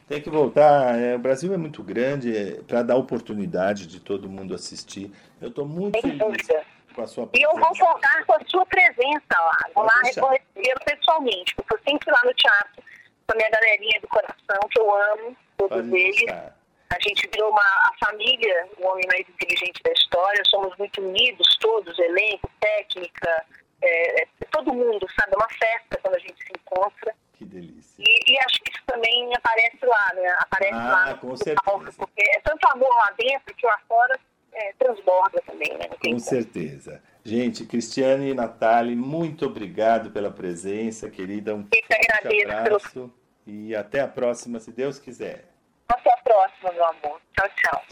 tem 0.08 0.20
que 0.22 0.30
voltar. 0.30 0.98
é, 1.00 1.14
o 1.16 1.18
Brasil 1.18 1.52
é 1.52 1.56
muito 1.56 1.82
grande 1.82 2.62
para 2.68 2.82
dar 2.82 2.96
oportunidade 2.96 3.86
de 3.86 4.00
todo 4.00 4.28
mundo 4.28 4.54
assistir. 4.54 5.10
Eu 5.40 5.48
estou 5.48 5.66
muito 5.66 5.94
Sem 6.00 6.02
feliz 6.02 6.18
dúvida. 6.18 6.62
com 6.94 7.02
a 7.02 7.06
sua 7.06 7.28
E 7.34 7.42
eu 7.42 7.50
vou 7.50 7.60
presença. 7.60 7.84
contar 7.92 8.24
com 8.24 8.32
a 8.34 8.40
sua 8.46 8.66
presença 8.66 9.34
lá. 9.38 9.58
Vou 9.74 9.84
Pode 9.84 9.94
lá 9.96 10.02
recebê-lo 10.04 10.80
pessoalmente, 10.84 11.54
porque 11.56 11.74
eu 11.74 11.78
sempre 11.88 12.10
lá 12.10 12.20
no 12.24 12.34
teatro, 12.34 12.82
com 13.26 13.32
a 13.32 13.36
minha 13.36 13.50
galerinha 13.50 14.00
do 14.00 14.08
coração, 14.08 14.68
que 14.70 14.78
eu 14.80 14.94
amo, 15.12 15.36
todos 15.56 15.92
eles. 15.92 16.22
A 16.88 17.00
gente 17.00 17.28
virou 17.32 17.50
uma 17.50 17.60
a 17.60 18.06
família, 18.06 18.68
o 18.78 18.86
homem 18.86 19.04
mais 19.08 19.28
inteligente 19.28 19.82
da 19.82 19.90
história. 19.92 20.40
Somos 20.48 20.76
muito 20.78 21.00
unidos, 21.00 21.46
todos, 21.60 21.98
elenco, 21.98 22.48
técnica, 22.60 23.44
é, 23.82 24.22
é, 24.22 24.26
todo 24.52 24.72
mundo, 24.72 25.04
sabe? 25.18 25.32
É 25.34 25.36
uma 25.36 25.48
festa 25.48 25.98
quando 26.00 26.14
a 26.14 26.18
gente 26.20 26.36
se 26.38 26.52
encontra. 26.56 27.12
Que 27.34 27.44
delícia. 27.44 28.02
E, 28.02 28.32
e 28.32 28.38
acho 28.38 28.60
que 28.62 28.70
isso 28.70 28.82
também 28.86 29.34
aparece 29.34 29.84
lá, 29.84 30.12
né? 30.14 30.36
Aparece 30.38 30.74
Ah, 30.74 30.90
lá 30.92 31.06
no 31.10 31.18
com 31.18 31.36
certeza. 31.36 31.60
palco, 31.64 31.92
porque 31.96 32.22
é 32.36 32.40
tanto 32.40 32.64
amor 32.72 32.88
lá 32.94 33.12
dentro 33.18 33.54
que 33.54 33.66
lá 33.66 33.78
fora 33.88 34.18
é, 34.52 34.72
transborda 34.78 35.42
também, 35.44 35.76
né? 35.76 35.88
Com 35.88 35.96
como. 35.98 37.02
Gente, 37.26 37.64
Cristiane 37.64 38.30
e 38.30 38.34
Natália, 38.34 38.94
muito 38.94 39.46
obrigado 39.46 40.12
pela 40.12 40.30
presença, 40.30 41.10
querida. 41.10 41.56
Um 41.56 41.66
Eu 41.72 41.82
forte 42.22 42.44
abraço 42.48 43.12
e 43.44 43.74
até 43.74 44.00
a 44.00 44.06
próxima, 44.06 44.60
se 44.60 44.70
Deus 44.70 45.00
quiser. 45.00 45.50
Até 45.88 46.08
a 46.08 46.16
próxima, 46.18 46.72
meu 46.72 46.84
amor. 46.84 47.20
Tchau, 47.36 47.48
tchau. 47.56 47.82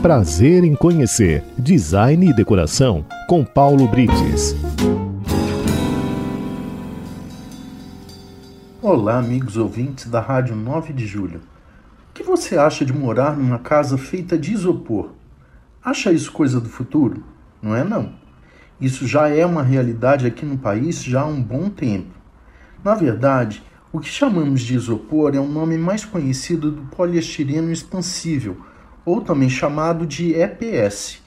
Prazer 0.00 0.64
em 0.64 0.74
conhecer 0.74 1.44
Design 1.58 2.30
e 2.30 2.34
Decoração 2.34 3.04
com 3.28 3.44
Paulo 3.44 3.86
Brites. 3.88 4.54
Olá, 8.80 9.18
amigos 9.18 9.58
ouvintes 9.58 10.06
da 10.06 10.20
Rádio 10.20 10.56
9 10.56 10.94
de 10.94 11.06
Julho. 11.06 11.42
O 12.08 12.14
que 12.14 12.22
você 12.22 12.56
acha 12.56 12.86
de 12.86 12.94
morar 12.94 13.36
numa 13.36 13.58
casa 13.58 13.98
feita 13.98 14.38
de 14.38 14.50
isopor? 14.50 15.12
Acha 15.84 16.10
isso 16.10 16.32
coisa 16.32 16.58
do 16.58 16.70
futuro? 16.70 17.22
Não 17.62 17.74
é 17.74 17.84
não. 17.84 18.14
Isso 18.80 19.06
já 19.06 19.28
é 19.28 19.44
uma 19.44 19.62
realidade 19.62 20.26
aqui 20.26 20.46
no 20.46 20.56
país 20.56 21.02
já 21.02 21.20
há 21.20 21.26
um 21.26 21.42
bom 21.42 21.68
tempo. 21.68 22.14
Na 22.82 22.94
verdade, 22.94 23.62
o 23.92 24.00
que 24.00 24.08
chamamos 24.08 24.62
de 24.62 24.74
isopor 24.74 25.34
é 25.34 25.40
um 25.40 25.50
nome 25.50 25.76
mais 25.76 26.04
conhecido 26.04 26.70
do 26.70 26.82
poliestireno 26.82 27.70
expansível, 27.70 28.56
ou 29.04 29.20
também 29.20 29.50
chamado 29.50 30.06
de 30.06 30.32
EPS. 30.32 31.20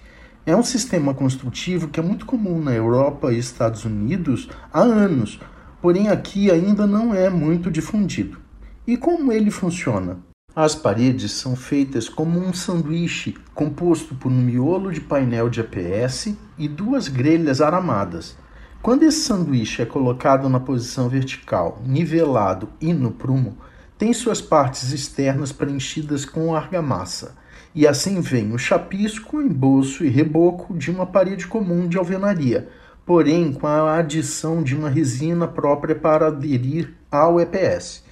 É 0.46 0.56
um 0.56 0.64
sistema 0.64 1.14
construtivo 1.14 1.90
que 1.90 2.00
é 2.00 2.04
muito 2.04 2.26
comum 2.26 2.62
na 2.62 2.74
Europa 2.74 3.32
e 3.32 3.38
Estados 3.38 3.86
Unidos 3.86 4.50
há 4.74 4.82
anos, 4.82 5.40
porém 5.82 6.10
aqui 6.10 6.50
ainda 6.50 6.88
não 6.88 7.14
é 7.14 7.30
muito 7.30 7.70
difundido. 7.70 8.40
E 8.88 8.98
como 8.98 9.32
ele 9.32 9.52
funciona? 9.52 10.18
As 10.56 10.76
paredes 10.76 11.32
são 11.32 11.56
feitas 11.56 12.08
como 12.08 12.40
um 12.40 12.54
sanduíche 12.54 13.36
composto 13.56 14.14
por 14.14 14.32
um 14.32 14.40
miolo 14.40 14.92
de 14.92 15.02
painel 15.02 15.50
de 15.50 15.62
EPS 15.62 16.36
e 16.60 16.68
duas 16.68 17.08
grelhas 17.08 17.60
aramadas. 17.60 18.38
Quando 18.80 19.02
esse 19.02 19.22
sanduíche 19.22 19.82
é 19.82 19.86
colocado 19.86 20.48
na 20.48 20.60
posição 20.60 21.10
vertical, 21.10 21.82
nivelado 21.84 22.70
e 22.80 22.94
no 22.94 23.10
prumo, 23.10 23.58
tem 23.98 24.14
suas 24.14 24.44
partes 24.44 24.92
externas 24.92 25.52
preenchidas 25.52 26.24
com 26.24 26.56
argamassa. 26.56 27.36
E 27.74 27.88
assim 27.88 28.22
vem 28.22 28.54
o 28.54 28.60
chapisco, 28.60 29.42
embolso 29.42 30.06
e 30.06 30.10
reboco 30.10 30.78
de 30.78 30.92
uma 30.92 31.08
parede 31.08 31.48
comum 31.48 31.88
de 31.88 31.98
alvenaria, 31.98 32.70
porém 33.04 33.52
com 33.52 33.66
a 33.66 33.98
adição 33.98 34.62
de 34.62 34.76
uma 34.76 34.88
resina 34.88 35.48
própria 35.48 35.96
para 35.96 36.28
aderir 36.28 36.94
ao 37.10 37.42
EPS. 37.42 38.03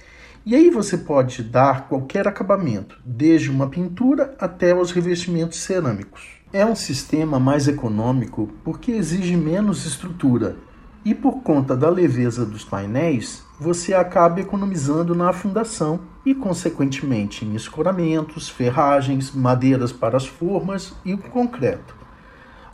E 0.44 0.56
aí 0.56 0.70
você 0.70 0.98
pode 0.98 1.40
dar 1.44 1.86
qualquer 1.86 2.26
acabamento, 2.26 2.98
desde 3.06 3.48
uma 3.48 3.68
pintura 3.68 4.34
até 4.40 4.74
os 4.74 4.90
revestimentos 4.90 5.60
cerâmicos. 5.60 6.40
É 6.52 6.66
um 6.66 6.74
sistema 6.74 7.38
mais 7.38 7.68
econômico 7.68 8.50
porque 8.64 8.90
exige 8.90 9.36
menos 9.36 9.86
estrutura. 9.86 10.56
E 11.04 11.14
por 11.14 11.42
conta 11.42 11.76
da 11.76 11.88
leveza 11.88 12.44
dos 12.44 12.64
painéis, 12.64 13.44
você 13.58 13.94
acaba 13.94 14.40
economizando 14.40 15.14
na 15.14 15.32
fundação 15.32 16.00
e, 16.26 16.34
consequentemente, 16.34 17.44
em 17.44 17.54
escoramentos, 17.54 18.48
ferragens, 18.48 19.30
madeiras 19.30 19.92
para 19.92 20.16
as 20.16 20.26
formas 20.26 20.92
e 21.04 21.14
o 21.14 21.18
concreto. 21.18 21.94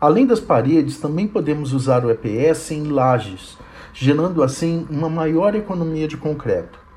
Além 0.00 0.26
das 0.26 0.40
paredes, 0.40 0.96
também 0.96 1.28
podemos 1.28 1.74
usar 1.74 2.02
o 2.02 2.10
EPS 2.10 2.70
em 2.70 2.84
lajes, 2.84 3.58
gerando 3.92 4.42
assim 4.42 4.86
uma 4.88 5.10
maior 5.10 5.54
economia 5.54 6.08
de 6.08 6.16
concreto. 6.16 6.87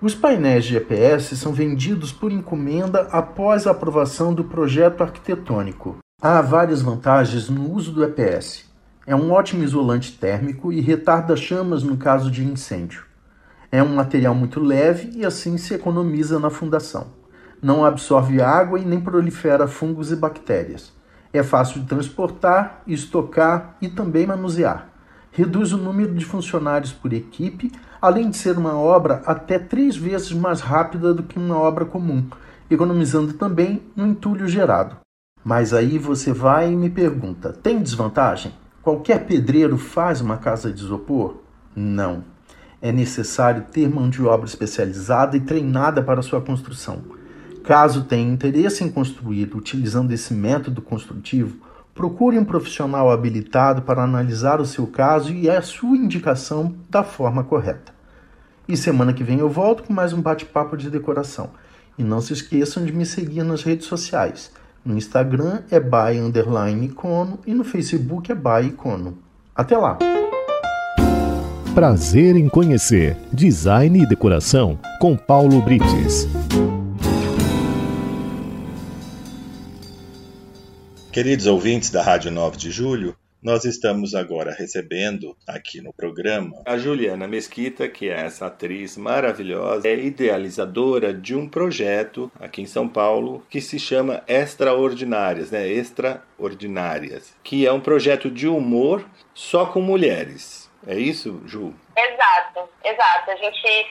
Os 0.00 0.14
painéis 0.14 0.70
EPS 0.70 1.38
são 1.38 1.54
vendidos 1.54 2.12
por 2.12 2.30
encomenda 2.30 3.08
após 3.10 3.66
a 3.66 3.70
aprovação 3.70 4.34
do 4.34 4.44
projeto 4.44 5.02
arquitetônico. 5.02 5.96
Há 6.20 6.42
várias 6.42 6.82
vantagens 6.82 7.48
no 7.48 7.72
uso 7.72 7.92
do 7.92 8.04
EPS. 8.04 8.66
É 9.06 9.16
um 9.16 9.32
ótimo 9.32 9.64
isolante 9.64 10.12
térmico 10.12 10.70
e 10.70 10.82
retarda 10.82 11.34
chamas 11.34 11.82
no 11.82 11.96
caso 11.96 12.30
de 12.30 12.44
incêndio. 12.44 13.04
É 13.72 13.82
um 13.82 13.94
material 13.94 14.34
muito 14.34 14.60
leve 14.60 15.12
e 15.14 15.24
assim 15.24 15.56
se 15.56 15.72
economiza 15.72 16.38
na 16.38 16.50
fundação. 16.50 17.06
Não 17.62 17.82
absorve 17.82 18.42
água 18.42 18.78
e 18.78 18.84
nem 18.84 19.00
prolifera 19.00 19.66
fungos 19.66 20.12
e 20.12 20.16
bactérias. 20.16 20.92
É 21.32 21.42
fácil 21.42 21.80
de 21.80 21.86
transportar, 21.86 22.82
estocar 22.86 23.76
e 23.80 23.88
também 23.88 24.26
manusear. 24.26 24.90
Reduz 25.32 25.72
o 25.72 25.78
número 25.78 26.14
de 26.14 26.24
funcionários 26.24 26.92
por 26.92 27.12
equipe, 27.12 27.72
além 28.00 28.30
de 28.30 28.36
ser 28.36 28.56
uma 28.56 28.74
obra 28.74 29.22
até 29.26 29.58
três 29.58 29.96
vezes 29.96 30.32
mais 30.32 30.60
rápida 30.60 31.12
do 31.14 31.22
que 31.22 31.38
uma 31.38 31.56
obra 31.56 31.84
comum, 31.84 32.24
economizando 32.70 33.32
também 33.34 33.82
no 33.94 34.06
entulho 34.06 34.48
gerado. 34.48 34.96
Mas 35.44 35.72
aí 35.72 35.98
você 35.98 36.32
vai 36.32 36.72
e 36.72 36.76
me 36.76 36.90
pergunta: 36.90 37.52
tem 37.52 37.82
desvantagem? 37.82 38.52
Qualquer 38.82 39.26
pedreiro 39.26 39.76
faz 39.78 40.20
uma 40.20 40.36
casa 40.36 40.72
de 40.72 40.80
isopor? 40.80 41.36
Não. 41.74 42.24
É 42.80 42.92
necessário 42.92 43.64
ter 43.72 43.88
mão 43.88 44.08
de 44.08 44.22
obra 44.22 44.46
especializada 44.46 45.36
e 45.36 45.40
treinada 45.40 46.02
para 46.02 46.22
sua 46.22 46.40
construção. 46.40 47.02
Caso 47.64 48.04
tenha 48.04 48.32
interesse 48.32 48.84
em 48.84 48.88
construir 48.88 49.50
utilizando 49.56 50.12
esse 50.12 50.32
método 50.32 50.80
construtivo, 50.80 51.65
procure 51.96 52.38
um 52.38 52.44
profissional 52.44 53.10
habilitado 53.10 53.80
para 53.80 54.04
analisar 54.04 54.60
o 54.60 54.66
seu 54.66 54.86
caso 54.86 55.32
e 55.32 55.48
a 55.48 55.62
sua 55.62 55.96
indicação 55.96 56.74
da 56.90 57.02
forma 57.02 57.42
correta. 57.42 57.96
E 58.68 58.76
semana 58.76 59.14
que 59.14 59.24
vem 59.24 59.38
eu 59.38 59.48
volto 59.48 59.82
com 59.82 59.94
mais 59.94 60.12
um 60.12 60.20
bate-papo 60.20 60.76
de 60.76 60.90
decoração. 60.90 61.50
E 61.98 62.04
não 62.04 62.20
se 62.20 62.34
esqueçam 62.34 62.84
de 62.84 62.92
me 62.92 63.06
seguir 63.06 63.42
nas 63.42 63.62
redes 63.62 63.86
sociais. 63.86 64.52
No 64.84 64.96
Instagram 64.96 65.62
é 65.70 65.80
by 65.80 66.20
underline 66.20 66.84
icono 66.86 67.38
e 67.46 67.54
no 67.54 67.64
Facebook 67.64 68.30
é 68.30 68.34
by 68.34 68.68
icono. 68.68 69.16
Até 69.54 69.78
lá! 69.78 69.96
Prazer 71.74 72.36
em 72.36 72.48
conhecer 72.48 73.16
Design 73.32 74.02
e 74.02 74.06
Decoração 74.06 74.78
com 75.00 75.16
Paulo 75.16 75.62
Brites. 75.62 76.28
Queridos 81.16 81.46
ouvintes 81.46 81.90
da 81.90 82.02
Rádio 82.02 82.30
9 82.30 82.58
de 82.58 82.70
Julho, 82.70 83.16
nós 83.42 83.64
estamos 83.64 84.14
agora 84.14 84.52
recebendo 84.52 85.34
aqui 85.48 85.80
no 85.80 85.90
programa 85.90 86.60
a 86.66 86.76
Juliana 86.76 87.26
Mesquita, 87.26 87.88
que 87.88 88.10
é 88.10 88.26
essa 88.26 88.48
atriz 88.48 88.98
maravilhosa, 88.98 89.88
é 89.88 89.94
idealizadora 89.94 91.14
de 91.14 91.34
um 91.34 91.48
projeto 91.48 92.30
aqui 92.38 92.60
em 92.60 92.66
São 92.66 92.86
Paulo 92.86 93.42
que 93.48 93.62
se 93.62 93.78
chama 93.78 94.22
Extraordinárias, 94.28 95.50
né? 95.50 95.66
Extraordinárias, 95.66 97.34
que 97.42 97.66
é 97.66 97.72
um 97.72 97.80
projeto 97.80 98.30
de 98.30 98.46
humor 98.46 99.02
só 99.32 99.64
com 99.64 99.80
mulheres. 99.80 100.70
É 100.86 100.98
isso, 100.98 101.40
Ju? 101.46 101.72
Exato, 101.96 102.68
exato. 102.84 103.30
A 103.30 103.36
gente 103.36 103.86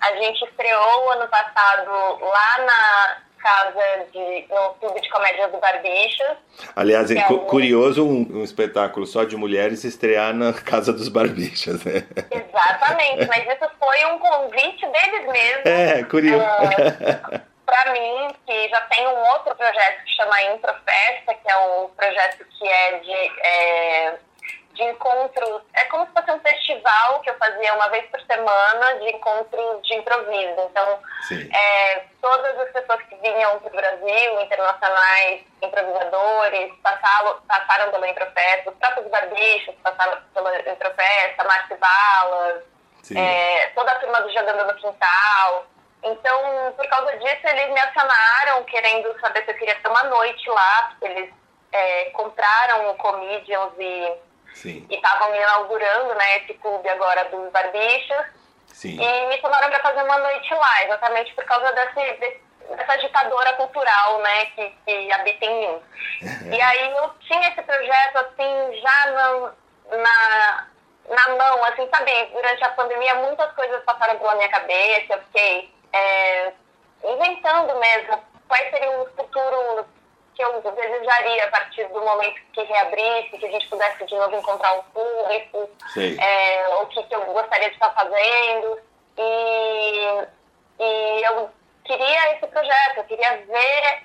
a 0.00 0.16
gente 0.16 0.44
estreou 0.44 1.12
ano 1.12 1.28
passado 1.28 1.88
lá 2.20 2.66
na 2.66 3.23
casa 3.44 4.06
de, 4.10 4.46
no 4.48 4.74
Clube 4.80 5.00
de 5.02 5.08
Comédia 5.10 5.48
do 5.48 5.58
Barbichas. 5.58 6.38
Aliás, 6.74 7.10
é 7.10 7.22
cu 7.24 7.40
curioso 7.40 8.02
um, 8.02 8.38
um, 8.38 8.42
espetáculo 8.42 9.06
só 9.06 9.24
de 9.24 9.36
mulheres 9.36 9.84
estrear 9.84 10.32
na 10.32 10.54
Casa 10.64 10.94
dos 10.94 11.10
Barbichas, 11.10 11.84
né? 11.84 12.06
Exatamente, 12.30 13.28
mas 13.28 13.46
isso 13.46 13.70
foi 13.78 14.04
um 14.06 14.18
convite 14.18 14.86
deles 14.86 15.26
mesmos. 15.26 15.66
É, 15.66 16.02
curioso. 16.04 16.44
Uh, 17.34 17.54
para 17.66 17.92
mim, 17.92 18.28
que 18.46 18.68
já 18.68 18.80
tem 18.82 19.06
um 19.06 19.16
outro 19.30 19.54
projeto 19.56 20.04
que 20.04 20.14
chama 20.14 20.42
Improfesta, 20.42 21.34
que 21.34 21.50
é 21.50 21.56
um 21.56 21.88
projeto 21.88 22.44
que 22.58 22.68
é 22.68 22.98
de... 22.98 23.12
É, 23.40 24.14
de 24.74 24.82
encontros, 24.82 25.62
é 25.72 25.84
como 25.84 26.06
se 26.06 26.12
fosse 26.12 26.30
um 26.32 26.40
festival 26.40 27.20
que 27.20 27.30
eu 27.30 27.38
fazia 27.38 27.74
uma 27.74 27.88
vez 27.88 28.04
por 28.10 28.20
semana 28.22 28.94
de 28.98 29.08
encontros 29.10 29.82
de 29.86 29.94
improviso. 29.94 30.60
Então, 30.70 30.98
é, 31.52 32.04
todas 32.20 32.58
as 32.58 32.70
pessoas 32.72 33.00
que 33.02 33.14
vinham 33.16 33.58
para 33.60 33.68
o 33.68 33.76
Brasil, 33.76 34.40
internacionais, 34.40 35.42
improvisadores, 35.62 36.72
passaram, 36.82 37.40
passaram 37.46 37.90
pela 37.92 38.08
Improfesta, 38.08 38.70
os 38.70 38.76
próprios 38.76 39.06
barbichos 39.08 39.74
passaram 39.82 40.20
pela 40.34 40.70
Improfesta, 40.70 41.44
Márcio 41.44 41.78
Balas, 41.78 42.62
é, 43.14 43.66
toda 43.74 43.92
a 43.92 44.00
turma 44.00 44.20
do 44.22 44.32
Jogando 44.32 44.66
no 44.66 44.74
Quintal. 44.74 45.66
Então, 46.02 46.72
por 46.76 46.86
causa 46.88 47.16
disso, 47.16 47.46
eles 47.46 47.70
me 47.70 47.80
acionaram 47.80 48.62
querendo 48.64 49.18
saber 49.20 49.44
se 49.44 49.52
eu 49.52 49.56
queria 49.56 49.74
ter 49.76 49.88
uma 49.88 50.02
noite 50.04 50.48
lá, 50.50 50.88
porque 50.90 51.06
eles 51.06 51.34
é, 51.72 52.04
compraram 52.10 52.90
o 52.90 52.94
Comedians 52.96 53.72
e 53.78 54.12
Sim. 54.54 54.86
E 54.88 54.94
estavam 54.94 55.34
inaugurando 55.34 56.14
né, 56.14 56.38
esse 56.38 56.54
clube 56.54 56.88
agora 56.88 57.24
dos 57.26 57.50
barbichos. 57.50 58.26
Sim. 58.68 58.98
E 59.00 59.26
me 59.26 59.40
chamaram 59.40 59.68
para 59.68 59.80
fazer 59.80 60.02
uma 60.02 60.18
noite 60.18 60.54
lá, 60.54 60.84
exatamente 60.84 61.34
por 61.34 61.44
causa 61.44 61.70
desse, 61.72 62.12
desse, 62.18 62.40
dessa 62.76 62.96
ditadora 62.96 63.52
cultural 63.54 64.18
né, 64.20 64.46
que, 64.46 64.74
que 64.84 65.12
habita 65.12 65.44
em 65.44 65.60
mim. 65.60 65.82
e 66.56 66.60
aí 66.60 66.90
eu 66.96 67.10
tinha 67.20 67.48
esse 67.48 67.62
projeto 67.62 68.16
assim, 68.16 68.80
já 68.80 69.06
na, 69.12 69.52
na, 69.98 70.66
na 71.08 71.28
mão, 71.36 71.64
assim, 71.64 71.88
sabe? 71.94 72.26
Durante 72.32 72.64
a 72.64 72.70
pandemia 72.70 73.14
muitas 73.16 73.52
coisas 73.52 73.82
passaram 73.84 74.18
pela 74.18 74.36
minha 74.36 74.48
cabeça, 74.48 75.14
eu 75.14 75.20
fiquei 75.24 75.72
é, 75.92 76.52
inventando 77.04 77.78
mesmo 77.78 78.24
quais 78.48 78.70
seriam 78.70 79.02
os 79.02 79.10
futuros 79.12 79.86
que 80.34 80.42
eu 80.42 80.60
desejaria 80.60 81.44
a 81.44 81.50
partir 81.50 81.86
do 81.88 82.00
momento 82.00 82.40
que 82.52 82.62
reabrisse, 82.62 83.38
que 83.38 83.46
a 83.46 83.50
gente 83.50 83.68
pudesse 83.68 84.04
de 84.04 84.14
novo 84.14 84.36
encontrar 84.36 84.74
um 84.74 84.82
público, 84.84 85.70
é, 85.96 86.68
o 86.80 86.86
que, 86.86 87.02
que 87.04 87.14
eu 87.14 87.24
gostaria 87.26 87.68
de 87.68 87.74
estar 87.74 87.90
fazendo. 87.94 88.78
E, 89.16 90.26
e 90.80 91.22
eu 91.24 91.50
queria 91.84 92.32
esse 92.34 92.46
projeto, 92.48 92.98
eu 92.98 93.04
queria 93.04 93.36
ver 93.46 94.02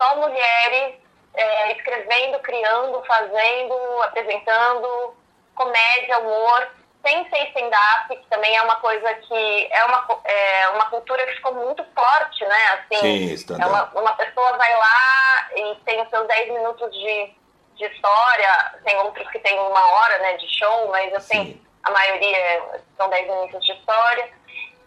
só 0.00 0.16
mulheres 0.16 0.94
é, 1.34 1.72
escrevendo, 1.72 2.38
criando, 2.40 3.02
fazendo, 3.04 4.02
apresentando 4.02 5.14
comédia, 5.54 6.18
humor, 6.18 6.70
sem 7.02 7.28
ser 7.28 7.48
stand-up, 7.48 8.08
que 8.08 8.26
também 8.28 8.56
é 8.56 8.62
uma 8.62 8.76
coisa 8.76 9.12
que 9.14 9.68
é 9.70 9.84
uma, 9.84 10.20
é 10.24 10.68
uma 10.68 10.86
cultura 10.86 11.26
que 11.26 11.34
ficou 11.34 11.52
muito 11.52 11.84
forte, 11.94 12.44
né? 12.44 12.64
Assim, 12.74 13.36
Sim, 13.36 13.54
é 13.60 13.66
uma, 13.66 13.84
uma 13.94 14.12
pessoa 14.14 14.56
vai 14.56 14.74
lá 14.76 15.48
e 15.56 15.74
tem 15.84 16.00
os 16.00 16.08
seus 16.08 16.26
10 16.28 16.52
minutos 16.52 16.92
de, 16.92 17.34
de 17.74 17.84
história, 17.86 18.74
tem 18.84 18.96
outros 18.98 19.28
que 19.30 19.40
tem 19.40 19.58
uma 19.58 19.92
hora 19.92 20.18
né, 20.18 20.36
de 20.36 20.48
show, 20.56 20.88
mas 20.90 21.12
assim, 21.14 21.44
Sim. 21.44 21.66
a 21.82 21.90
maioria 21.90 22.62
são 22.96 23.10
10 23.10 23.26
minutos 23.26 23.66
de 23.66 23.72
história. 23.72 24.28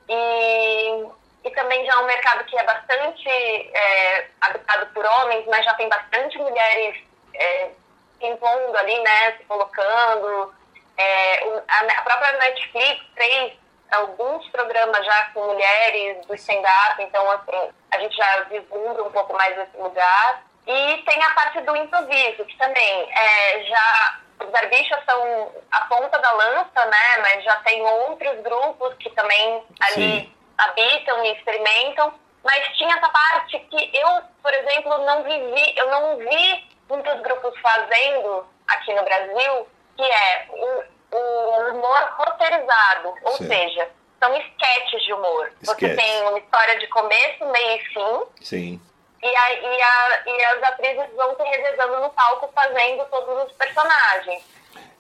E, 0.08 1.06
e 1.44 1.52
também 1.52 1.86
já 1.86 1.94
é 1.94 1.98
um 1.98 2.06
mercado 2.06 2.46
que 2.46 2.58
é 2.58 2.64
bastante 2.64 3.28
é, 3.28 4.28
habitado 4.40 4.86
por 4.94 5.06
homens, 5.06 5.46
mas 5.48 5.66
já 5.66 5.74
tem 5.74 5.90
bastante 5.90 6.38
mulheres 6.38 6.96
é, 7.34 7.72
se 8.20 8.26
impondo 8.26 8.78
ali, 8.78 8.98
né? 9.00 9.34
Se 9.34 9.44
colocando 9.44 10.54
é, 10.98 11.62
a, 11.68 12.02
própria 12.02 12.34
Netflix 12.40 13.02
fez 13.16 13.54
alguns 13.92 14.48
programas 14.50 15.06
já 15.06 15.26
com 15.34 15.46
mulheres 15.46 16.26
do 16.26 16.36
stand-up, 16.36 17.02
então 17.02 17.30
assim, 17.32 17.70
a 17.92 18.00
gente 18.00 18.16
já 18.16 18.42
vislumbra 18.44 19.04
um 19.04 19.12
pouco 19.12 19.34
mais 19.34 19.58
esse 19.58 19.78
lugar. 19.78 20.44
E 20.68 21.04
tem 21.04 21.22
a 21.22 21.30
parte 21.32 21.62
do 21.62 21.76
improviso, 21.76 22.46
que 22.46 22.58
também 22.58 23.12
é, 23.14 23.64
já 23.66 24.20
os 24.44 24.50
barbichas 24.50 25.00
são 25.06 25.52
a 25.72 25.82
ponta 25.82 26.18
da 26.20 26.32
lança, 26.32 26.86
né? 26.86 27.18
Mas 27.22 27.44
já 27.44 27.56
tem 27.58 27.82
outros 27.82 28.42
grupos 28.42 28.96
que 28.96 29.10
também 29.12 29.64
ali 29.80 30.22
Sim. 30.22 30.34
habitam 30.58 31.24
e 31.24 31.34
experimentam. 31.34 32.14
Mas 32.44 32.68
tinha 32.78 32.96
essa 32.96 33.10
parte 33.10 33.60
que 33.60 33.92
eu, 33.98 34.22
por 34.42 34.54
exemplo, 34.54 34.98
não 35.00 35.24
vivi, 35.24 35.74
eu 35.78 35.90
não 35.90 36.18
vi 36.18 36.68
muitos 36.90 37.22
grupos 37.22 37.60
fazendo 37.60 38.48
aqui 38.68 38.94
no 38.94 39.04
Brasil, 39.04 39.68
que 39.96 40.04
é 40.04 40.48
o, 40.50 40.84
o 41.16 41.70
humor 41.72 42.14
roteirizado, 42.18 43.14
ou 43.24 43.34
seja, 43.34 43.90
são 44.20 44.36
esquetes 44.36 45.04
de 45.04 45.14
humor. 45.14 45.52
Você 45.62 45.96
tem 45.96 46.22
uma 46.24 46.40
história 46.40 46.80
de 46.80 46.88
começo, 46.88 47.46
meio 47.46 47.76
e 47.76 47.86
fim. 47.86 48.24
Sim. 48.42 48.82
E, 49.22 49.36
a, 49.36 49.54
e, 49.54 49.82
a, 49.82 50.24
e 50.28 50.46
as 50.46 50.64
atrizes 50.64 51.16
vão 51.16 51.36
se 51.36 51.44
revezando 51.44 52.00
no 52.00 52.10
palco 52.12 52.50
fazendo 52.54 53.06
todos 53.06 53.46
os 53.46 53.52
personagens. 53.54 54.44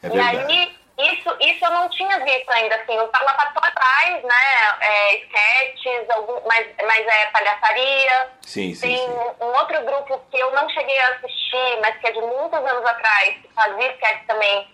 É 0.01 0.07
e 0.07 0.19
aí, 0.19 0.75
isso, 0.97 1.29
isso 1.41 1.65
eu 1.65 1.71
não 1.71 1.89
tinha 1.89 2.23
visto 2.23 2.49
ainda, 2.49 2.75
assim, 2.75 2.97
o 2.97 3.07
Parlapato 3.09 3.59
atrás, 3.61 4.23
né, 4.23 4.77
é, 4.79 5.15
sketches, 5.17 6.09
algum, 6.09 6.39
mas, 6.47 6.67
mas 6.85 7.05
é 7.05 7.25
palhaçaria. 7.27 8.29
Sim, 8.41 8.73
sim, 8.73 8.81
Tem 8.81 8.97
sim. 8.97 9.09
Um, 9.09 9.45
um 9.45 9.55
outro 9.57 9.81
grupo 9.83 10.21
que 10.31 10.39
eu 10.39 10.51
não 10.53 10.69
cheguei 10.69 10.97
a 10.99 11.09
assistir, 11.09 11.79
mas 11.81 11.97
que 11.97 12.07
é 12.07 12.11
de 12.11 12.21
muitos 12.21 12.59
anos 12.59 12.85
atrás, 12.85 13.35
que 13.41 13.49
fazia 13.53 13.91
sketch 13.91 14.25
também, 14.25 14.67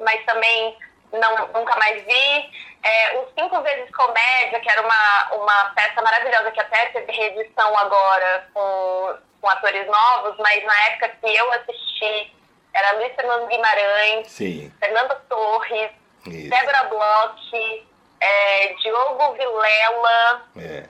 mas 0.00 0.24
também 0.24 0.76
não, 1.12 1.48
nunca 1.48 1.76
mais 1.76 2.02
vi. 2.04 2.50
É, 2.82 3.18
o 3.18 3.28
Cinco 3.38 3.60
Vezes 3.62 3.90
Comédia, 3.94 4.58
que 4.60 4.70
era 4.70 4.80
uma, 4.82 5.34
uma 5.34 5.64
peça 5.74 6.00
maravilhosa 6.02 6.50
que 6.50 6.60
até 6.60 6.86
teve 6.86 7.12
reedição 7.12 7.76
agora 7.78 8.48
com, 8.54 9.18
com 9.40 9.48
atores 9.50 9.86
novos, 9.86 10.36
mas 10.38 10.64
na 10.64 10.80
época 10.88 11.08
que 11.20 11.34
eu 11.36 11.52
assisti 11.52 12.34
era 12.72 12.92
Luiz 12.92 13.14
Fernando 13.14 13.48
Guimarães, 13.48 14.28
Sim. 14.30 14.72
Fernanda 14.78 15.14
Torres, 15.28 15.90
Isso. 16.26 16.48
Débora 16.50 16.84
Bloch, 16.84 17.86
é, 18.20 18.68
Diogo 18.74 19.32
Vilela 19.34 20.42
É. 20.56 20.84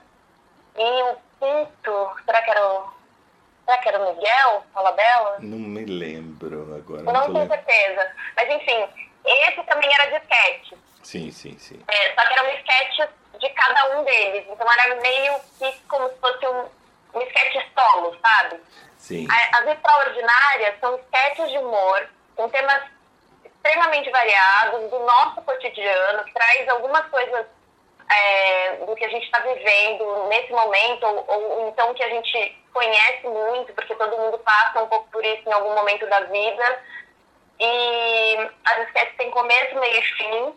e 0.77 1.03
o 1.03 1.17
quinto, 1.39 2.11
será 2.25 2.41
que 2.43 2.51
era 2.51 2.65
o, 2.67 2.93
será 3.71 3.77
que 3.77 3.89
era 3.89 3.99
o 3.99 4.15
Miguel 4.15 4.63
Falabella? 4.73 5.37
Não 5.39 5.57
me 5.57 5.85
lembro 5.85 6.75
agora. 6.75 7.03
Não, 7.03 7.25
tô 7.27 7.33
tenho 7.33 7.47
certeza. 7.47 8.11
Mas 8.35 8.49
enfim, 8.49 8.87
esse 9.25 9.63
também 9.63 9.89
era 9.93 10.05
de 10.07 10.25
sketch. 10.25 10.73
Sim, 11.03 11.31
sim, 11.31 11.57
sim. 11.57 11.81
É, 11.87 12.13
só 12.13 12.27
que 12.27 12.33
eram 12.33 12.49
sketches 12.57 13.09
de 13.39 13.49
cada 13.49 13.97
um 13.97 14.03
deles. 14.03 14.45
Então 14.49 14.67
era 14.71 14.95
meio 14.95 15.33
que 15.57 15.71
como 15.87 16.09
se 16.09 16.15
fosse 16.19 16.47
um, 16.47 16.65
um 17.15 17.21
sketch 17.21 17.65
solo, 17.73 18.17
sabe? 18.21 18.59
Sim. 18.97 19.27
As 19.53 19.67
extraordinárias 19.67 20.79
são 20.79 20.99
sketches 20.99 21.49
de 21.49 21.57
humor 21.57 22.09
com 22.35 22.49
temas 22.49 22.83
extremamente 23.45 24.09
variados 24.09 24.89
do 24.89 24.99
nosso 24.99 25.41
cotidiano, 25.43 26.23
que 26.25 26.33
traz 26.33 26.67
algumas 26.69 27.05
coisas 27.09 27.45
é, 28.09 28.75
do 28.85 28.95
que 28.95 29.05
a 29.05 29.09
gente 29.09 29.23
está 29.23 29.39
vivendo 29.39 30.27
nesse 30.27 30.51
momento, 30.51 31.05
ou, 31.05 31.25
ou, 31.27 31.69
então 31.69 31.93
que 31.93 32.03
a 32.03 32.09
gente 32.09 32.60
conhece 32.73 33.27
muito, 33.27 33.73
porque 33.73 33.95
todo 33.95 34.17
mundo 34.17 34.37
passa 34.39 34.81
um 34.81 34.87
pouco 34.87 35.09
por 35.11 35.23
isso 35.23 35.47
em 35.47 35.53
algum 35.53 35.73
momento 35.75 36.07
da 36.07 36.21
vida. 36.21 36.83
E 37.59 38.49
as 38.65 38.87
sketches 38.87 39.17
têm 39.17 39.31
começo, 39.31 39.79
meio 39.79 39.99
e 39.99 40.01
fim. 40.01 40.55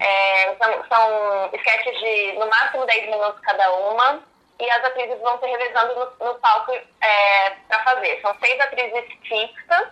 É, 0.00 0.56
são, 0.56 0.84
são 0.88 1.50
sketches 1.54 1.98
de 2.00 2.32
no 2.32 2.46
máximo 2.46 2.86
10 2.86 3.10
minutos 3.10 3.40
cada 3.40 3.72
uma. 3.72 4.22
E 4.58 4.70
as 4.70 4.84
atrizes 4.84 5.18
vão 5.20 5.38
se 5.38 5.46
revezando 5.46 5.94
no, 5.94 6.26
no 6.26 6.34
palco 6.40 6.72
é, 6.72 7.50
para 7.68 7.82
fazer. 7.84 8.20
São 8.20 8.36
seis 8.40 8.60
atrizes 8.60 9.04
fixas 9.22 9.88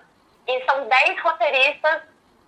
e 0.46 0.64
são 0.64 0.86
dez 0.88 1.20
roteiristas 1.20 2.02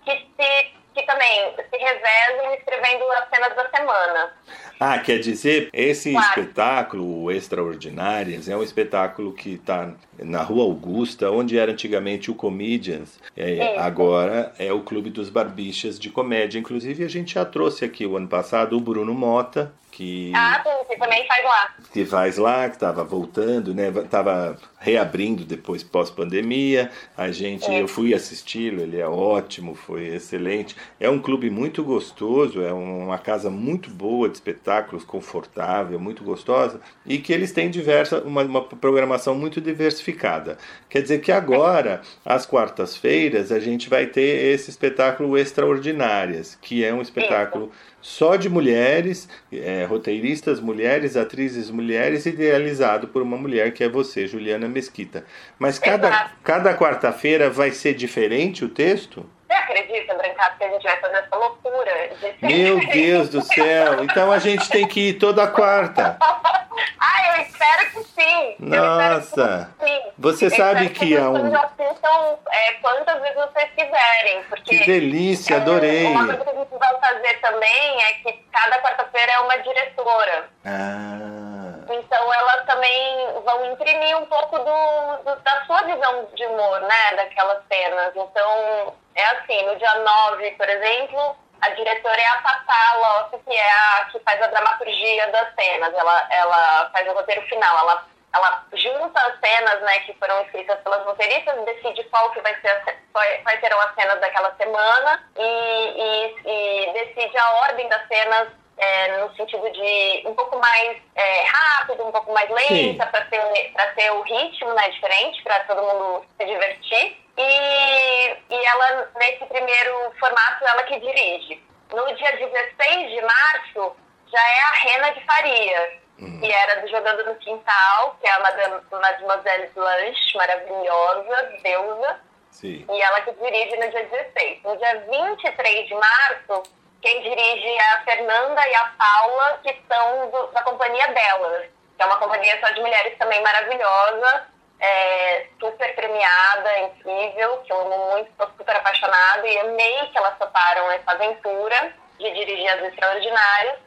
que 0.04 0.28
se 0.36 0.79
que 0.94 1.02
também 1.02 1.54
se 1.56 1.76
revezam 1.76 2.54
escrevendo 2.54 3.04
as 3.12 3.28
cenas 3.28 3.56
da 3.56 3.68
semana. 3.68 4.32
Ah, 4.78 4.98
quer 4.98 5.18
dizer, 5.18 5.68
esse 5.72 6.12
claro. 6.12 6.26
espetáculo, 6.28 7.30
Extraordinárias, 7.30 8.48
é 8.48 8.56
um 8.56 8.62
espetáculo 8.62 9.32
que 9.34 9.54
está 9.54 9.92
na 10.18 10.42
Rua 10.42 10.64
Augusta, 10.64 11.30
onde 11.30 11.58
era 11.58 11.72
antigamente 11.72 12.30
o 12.30 12.34
Comedians, 12.34 13.20
é, 13.36 13.78
agora 13.78 14.52
é 14.58 14.72
o 14.72 14.80
Clube 14.80 15.10
dos 15.10 15.28
Barbichas 15.28 15.98
de 15.98 16.08
Comédia. 16.08 16.58
Inclusive, 16.58 17.04
a 17.04 17.08
gente 17.08 17.34
já 17.34 17.44
trouxe 17.44 17.84
aqui 17.84 18.06
o 18.06 18.16
ano 18.16 18.28
passado 18.28 18.76
o 18.76 18.80
Bruno 18.80 19.12
Mota, 19.12 19.70
que 19.90 20.32
ah, 20.34 20.62
sim, 20.88 20.96
também 20.98 21.26
faz 21.26 21.44
lá. 21.44 21.74
Que 21.92 22.06
faz 22.06 22.38
lá, 22.38 22.68
que 22.68 22.76
estava 22.76 23.04
voltando, 23.04 23.74
né? 23.74 23.92
Tava 24.08 24.56
reabrindo 24.80 25.44
depois 25.44 25.82
pós-pandemia. 25.84 26.90
A 27.16 27.30
gente, 27.30 27.70
é. 27.70 27.82
eu 27.82 27.86
fui 27.86 28.14
assisti-lo, 28.14 28.80
ele 28.80 28.98
é 28.98 29.06
ótimo, 29.06 29.74
foi 29.74 30.06
excelente. 30.06 30.74
É 30.98 31.08
um 31.08 31.20
clube 31.20 31.50
muito 31.50 31.84
gostoso, 31.84 32.62
é 32.62 32.72
uma 32.72 33.18
casa 33.18 33.50
muito 33.50 33.90
boa 33.90 34.28
de 34.28 34.36
espetáculos, 34.36 35.04
confortável, 35.04 36.00
muito 36.00 36.24
gostosa 36.24 36.80
e 37.04 37.18
que 37.18 37.32
eles 37.32 37.52
têm 37.52 37.70
diversa 37.70 38.22
uma, 38.22 38.42
uma 38.42 38.62
programação 38.64 39.34
muito 39.34 39.60
diversificada. 39.60 40.56
Quer 40.88 41.02
dizer 41.02 41.20
que 41.20 41.30
agora, 41.30 42.00
às 42.24 42.46
quartas-feiras, 42.46 43.52
a 43.52 43.60
gente 43.60 43.90
vai 43.90 44.06
ter 44.06 44.54
esse 44.54 44.70
espetáculo 44.70 45.36
Extraordinárias, 45.36 46.56
que 46.60 46.82
é 46.82 46.94
um 46.94 47.02
espetáculo 47.02 47.70
só 48.00 48.36
de 48.36 48.48
mulheres, 48.48 49.28
é, 49.52 49.84
roteiristas 49.84 50.58
mulheres, 50.58 51.16
atrizes 51.16 51.70
mulheres, 51.70 52.24
idealizado 52.24 53.08
por 53.08 53.20
uma 53.20 53.36
mulher 53.36 53.74
que 53.74 53.84
é 53.84 53.88
você, 53.88 54.26
Juliana 54.26 54.69
Mesquita. 54.70 55.24
Mas 55.58 55.78
cada, 55.78 56.30
cada 56.42 56.76
quarta-feira 56.76 57.50
vai 57.50 57.70
ser 57.70 57.94
diferente 57.94 58.64
o 58.64 58.68
texto? 58.68 59.28
Você 59.46 59.52
acredita, 59.54 60.14
Brancato, 60.14 60.58
que 60.58 60.64
a 60.64 60.68
gente 60.68 60.82
vai 60.82 60.96
fazer 60.98 61.16
essa 61.16 61.36
loucura? 61.36 62.10
De 62.20 62.46
Meu 62.46 62.78
Deus 62.88 63.28
do 63.28 63.42
céu! 63.42 64.04
Então 64.04 64.30
a 64.30 64.38
gente 64.38 64.68
tem 64.68 64.86
que 64.86 65.08
ir 65.08 65.14
toda 65.14 65.46
quarta. 65.48 66.16
ah, 66.22 67.36
eu 67.36 67.42
espero 67.42 67.90
que 67.90 68.04
sim! 68.04 68.56
Nossa! 68.60 69.74
Que 69.78 69.86
sim. 69.86 70.00
Você 70.18 70.46
eu 70.46 70.50
sabe 70.50 70.90
que 70.90 71.16
é 71.16 71.22
um. 71.22 71.54
assistam 71.54 72.38
é, 72.52 72.72
quantas 72.74 73.20
vezes 73.20 73.36
vocês 73.36 73.70
quiserem. 73.76 74.42
Porque, 74.48 74.78
que 74.78 74.86
delícia, 74.86 75.56
adorei! 75.56 76.06
É, 76.06 76.08
uma 76.10 76.26
coisa 76.26 76.44
que 76.44 76.50
a 76.50 76.54
gente 76.54 76.78
vai 76.78 77.00
fazer 77.00 77.40
também 77.40 78.02
é 78.02 78.12
que 78.22 78.32
cada 78.52 78.82
quarta-feira 78.82 79.32
é 79.32 79.38
uma 79.40 79.56
diretora. 79.56 80.48
Ah. 80.64 81.69
Então 81.92 82.32
elas 82.32 82.64
também 82.66 83.40
vão 83.44 83.64
imprimir 83.72 84.16
um 84.16 84.26
pouco 84.26 84.58
do, 84.58 85.16
do, 85.24 85.36
da 85.42 85.64
sua 85.66 85.82
visão 85.82 86.24
de 86.34 86.46
humor, 86.46 86.80
né? 86.82 87.16
Daquelas 87.16 87.62
cenas. 87.66 88.12
Então, 88.14 88.94
é 89.14 89.24
assim, 89.24 89.66
no 89.66 89.76
dia 89.76 89.94
9, 89.94 90.50
por 90.52 90.68
exemplo, 90.68 91.36
a 91.60 91.70
diretora 91.70 92.20
é 92.20 92.26
a 92.26 92.42
Tatá 92.42 92.94
Lopes, 92.94 93.40
que 93.44 93.56
é 93.56 93.72
a 93.72 94.04
que 94.10 94.20
faz 94.20 94.40
a 94.40 94.46
dramaturgia 94.46 95.26
das 95.28 95.54
cenas. 95.54 95.92
Ela, 95.94 96.28
ela 96.30 96.90
faz 96.90 97.08
o 97.08 97.12
roteiro 97.12 97.42
final. 97.42 97.78
Ela, 97.78 98.06
ela 98.32 98.64
junta 98.72 99.20
as 99.20 99.40
cenas 99.40 99.80
né, 99.82 99.98
que 100.00 100.14
foram 100.14 100.40
escritas 100.42 100.78
pelas 100.80 101.04
roteiristas, 101.04 101.64
decide 101.64 102.04
qual 102.04 102.30
que 102.30 102.40
vai 102.40 102.54
ser 102.60 103.00
quais 103.12 103.60
serão 103.60 103.80
as 103.80 103.94
cenas 103.96 104.20
daquela 104.20 104.54
semana 104.54 105.20
e, 105.36 105.42
e, 105.42 106.36
e 106.46 106.92
decide 106.92 107.36
a 107.36 107.52
ordem 107.62 107.88
das 107.88 108.06
cenas 108.06 108.48
é, 108.80 109.18
no 109.18 109.34
sentido 109.36 109.70
de 109.70 110.22
um 110.26 110.34
pouco 110.34 110.58
mais 110.58 110.96
é, 111.14 111.44
rápido, 111.44 112.06
um 112.06 112.10
pouco 112.10 112.32
mais 112.32 112.48
lenta, 112.48 113.06
para 113.06 113.28
ser, 113.28 113.72
ter 113.94 114.10
o 114.10 114.22
ritmo 114.22 114.72
né, 114.72 114.88
diferente, 114.88 115.42
para 115.42 115.60
todo 115.64 115.82
mundo 115.82 116.24
se 116.38 116.46
divertir. 116.46 117.16
E, 117.36 118.36
e 118.50 118.64
ela, 118.66 119.10
nesse 119.18 119.44
primeiro 119.44 120.12
formato, 120.18 120.66
ela 120.66 120.82
que 120.84 120.98
dirige. 120.98 121.62
No 121.92 122.14
dia 122.16 122.36
16 122.36 123.10
de 123.10 123.20
março, 123.20 123.96
já 124.32 124.48
é 124.48 124.60
a 124.60 124.70
Rena 124.72 125.10
de 125.10 125.24
Faria, 125.26 126.00
uhum. 126.20 126.40
que 126.40 126.50
era 126.50 126.80
do 126.80 126.88
Jogando 126.88 127.24
no 127.26 127.34
Quintal, 127.36 128.16
que 128.20 128.26
é 128.26 128.32
a 128.32 128.40
Madame, 128.40 128.80
Mademoiselle 128.90 129.70
Blanche, 129.74 130.36
maravilhosa, 130.36 131.58
deusa. 131.62 132.20
Sim. 132.50 132.84
E 132.90 133.00
ela 133.00 133.20
que 133.20 133.32
dirige 133.32 133.76
no 133.76 133.90
dia 133.90 134.06
16. 134.06 134.62
No 134.62 134.76
dia 134.76 135.06
23 135.08 135.86
de 135.86 135.94
março, 135.94 136.62
quem 137.00 137.22
dirige 137.22 137.68
é 137.68 137.90
a 137.94 138.04
Fernanda 138.04 138.68
e 138.68 138.74
a 138.74 138.84
Paula, 138.98 139.58
que 139.62 139.82
são 139.88 140.30
do, 140.30 140.46
da 140.48 140.62
companhia 140.62 141.08
delas, 141.08 141.66
que 141.96 142.02
é 142.02 142.06
uma 142.06 142.18
companhia 142.18 142.58
só 142.60 142.70
de 142.72 142.80
mulheres 142.80 143.16
também 143.18 143.42
maravilhosa, 143.42 144.46
é, 144.80 145.46
super 145.58 145.94
premiada, 145.94 146.78
incrível, 146.80 147.58
que 147.58 147.72
eu 147.72 147.80
amo 147.80 148.12
muito, 148.12 148.30
estou 148.30 148.48
super 148.56 148.76
apaixonada 148.76 149.46
e 149.46 149.58
amei 149.58 150.06
que 150.08 150.18
elas 150.18 150.38
toparam 150.38 150.90
essa 150.92 151.10
aventura 151.12 151.92
de 152.18 152.30
dirigir 152.32 152.68
as 152.68 152.82
extraordinárias. 152.82 153.78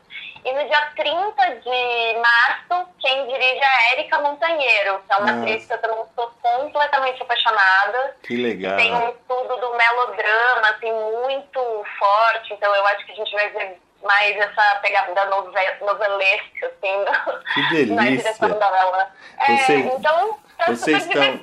E 0.45 0.51
no 0.51 0.67
dia 0.67 0.91
30 0.95 1.55
de 1.61 2.19
março, 2.19 2.89
quem 2.99 3.27
dirige 3.27 3.59
é 3.59 3.65
a 3.65 3.91
Érica 3.93 4.19
Montanheiro, 4.19 5.01
que 5.07 5.13
é 5.13 5.17
uma 5.17 5.41
atriz 5.41 5.65
que 5.65 5.73
eu 5.73 5.77
também 5.77 6.01
estou 6.01 6.31
completamente 6.41 7.21
apaixonada. 7.21 8.17
Que 8.23 8.35
legal. 8.35 8.75
Tem 8.75 8.93
um 8.93 9.09
estudo 9.09 9.55
do 9.57 9.75
melodrama, 9.75 10.69
assim, 10.69 10.91
muito 10.91 11.85
forte, 11.97 12.53
então 12.53 12.75
eu 12.75 12.85
acho 12.87 13.05
que 13.05 13.13
a 13.13 13.15
gente 13.15 13.31
vai 13.31 13.49
ver 13.51 13.79
mais 14.03 14.35
essa 14.35 14.75
pegada 14.81 15.25
novelesca, 15.81 16.67
assim, 16.67 17.05
que 17.53 17.69
delícia. 17.71 17.95
na 17.95 18.03
direção 18.03 18.49
dela. 18.59 19.11
É, 19.39 19.71
então, 19.71 20.39
tá 20.57 20.65
vocês 20.67 21.05
estão, 21.05 21.39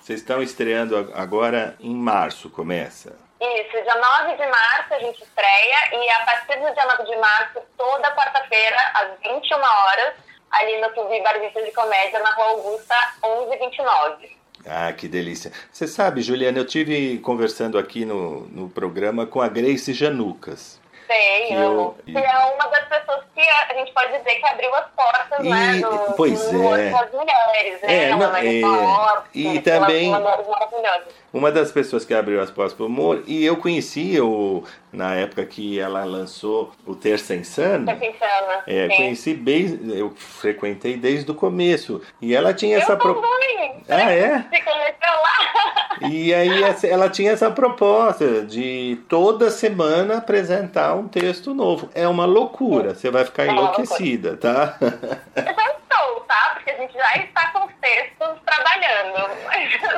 vocês 0.00 0.20
estão 0.20 0.42
estreando 0.42 1.12
agora 1.14 1.76
em 1.78 1.94
março, 1.94 2.48
começa? 2.48 3.14
Isso, 3.42 3.72
dia 3.72 3.94
9 3.96 4.36
de 4.36 4.46
março 4.46 4.94
a 4.94 4.98
gente 5.00 5.20
estreia 5.20 5.76
e 5.92 6.10
a 6.10 6.24
partir 6.24 6.60
do 6.60 6.72
dia 6.72 6.86
9 6.86 7.02
de 7.02 7.16
março, 7.16 7.60
toda 7.76 8.14
quarta-feira, 8.14 8.76
às 8.94 9.18
21 9.20 9.56
horas, 9.56 10.14
ali 10.48 10.80
no 10.80 10.88
Clube 10.90 11.20
Barbista 11.22 11.60
de 11.60 11.72
Comédia, 11.72 12.20
na 12.20 12.30
Rua 12.34 12.46
Augusta, 12.50 12.94
1129. 13.24 14.36
Ah, 14.64 14.92
que 14.92 15.08
delícia. 15.08 15.50
Você 15.72 15.88
sabe, 15.88 16.22
Juliana, 16.22 16.58
eu 16.58 16.64
tive 16.64 17.18
conversando 17.18 17.78
aqui 17.78 18.04
no, 18.04 18.46
no 18.46 18.70
programa 18.70 19.26
com 19.26 19.40
a 19.40 19.48
Grace 19.48 19.92
Janucas. 19.92 20.80
Sei, 21.12 21.54
eu, 21.54 21.94
que 22.06 22.16
é 22.16 22.38
uma 22.54 22.70
das 22.70 22.88
pessoas 22.88 23.20
que 23.34 23.40
a 23.42 23.74
gente 23.74 23.92
pode 23.92 24.16
dizer 24.16 24.34
que 24.36 24.46
abriu 24.46 24.74
as 24.74 24.86
portas, 24.96 25.44
e, 25.44 25.48
né? 25.50 25.78
Do, 25.78 26.14
pois 26.16 26.50
do 26.50 26.74
é. 26.74 26.90
das 26.90 27.12
mulheres, 27.12 27.82
né? 27.82 28.04
É, 28.04 28.16
não, 28.16 28.34
é, 28.34 28.60
forte, 28.62 29.28
e 29.34 29.60
também 29.60 30.10
uma 31.30 31.52
das 31.52 31.70
pessoas 31.70 32.06
que 32.06 32.14
abriu 32.14 32.40
as 32.40 32.50
portas 32.50 32.72
para 32.72 32.84
o 32.84 32.86
humor, 32.86 33.22
e 33.26 33.44
eu 33.44 33.58
conheci 33.58 34.18
o, 34.22 34.64
na 34.92 35.14
época 35.14 35.44
que 35.46 35.78
ela 35.78 36.04
lançou 36.04 36.72
o 36.86 36.94
Terça 36.94 37.34
Insana. 37.34 37.96
Terça 37.96 38.16
Insana. 38.16 38.62
É, 38.66 38.88
sim. 38.90 38.96
conheci 38.96 39.34
bem, 39.34 39.80
eu 39.94 40.12
frequentei 40.16 40.96
desde 40.96 41.30
o 41.30 41.34
começo. 41.34 42.02
E 42.20 42.34
ela 42.34 42.52
tinha 42.52 42.76
eu 42.76 42.80
essa 42.80 42.96
proposta. 42.96 43.28
Ah, 43.88 44.12
é? 44.12 44.38
lá. 44.38 46.02
E 46.10 46.34
aí 46.34 46.62
ela 46.82 47.08
tinha 47.08 47.30
essa 47.30 47.48
proposta 47.48 48.42
de 48.42 48.98
toda 49.08 49.50
semana 49.50 50.16
apresentar 50.16 50.96
um 50.96 51.06
texto 51.06 51.54
novo. 51.54 51.88
É 51.94 52.08
uma 52.08 52.24
loucura, 52.24 52.92
você 52.92 53.08
vai 53.08 53.24
ficar 53.24 53.44
é 53.44 53.50
enlouquecida, 53.50 54.36
tá? 54.36 54.76
Estou, 55.92 56.20
tá? 56.20 56.52
Porque 56.54 56.70
a 56.70 56.76
gente 56.76 56.94
já 56.94 57.14
está 57.16 57.48
com 57.48 57.68
textos 57.80 58.40
trabalhando. 58.46 59.30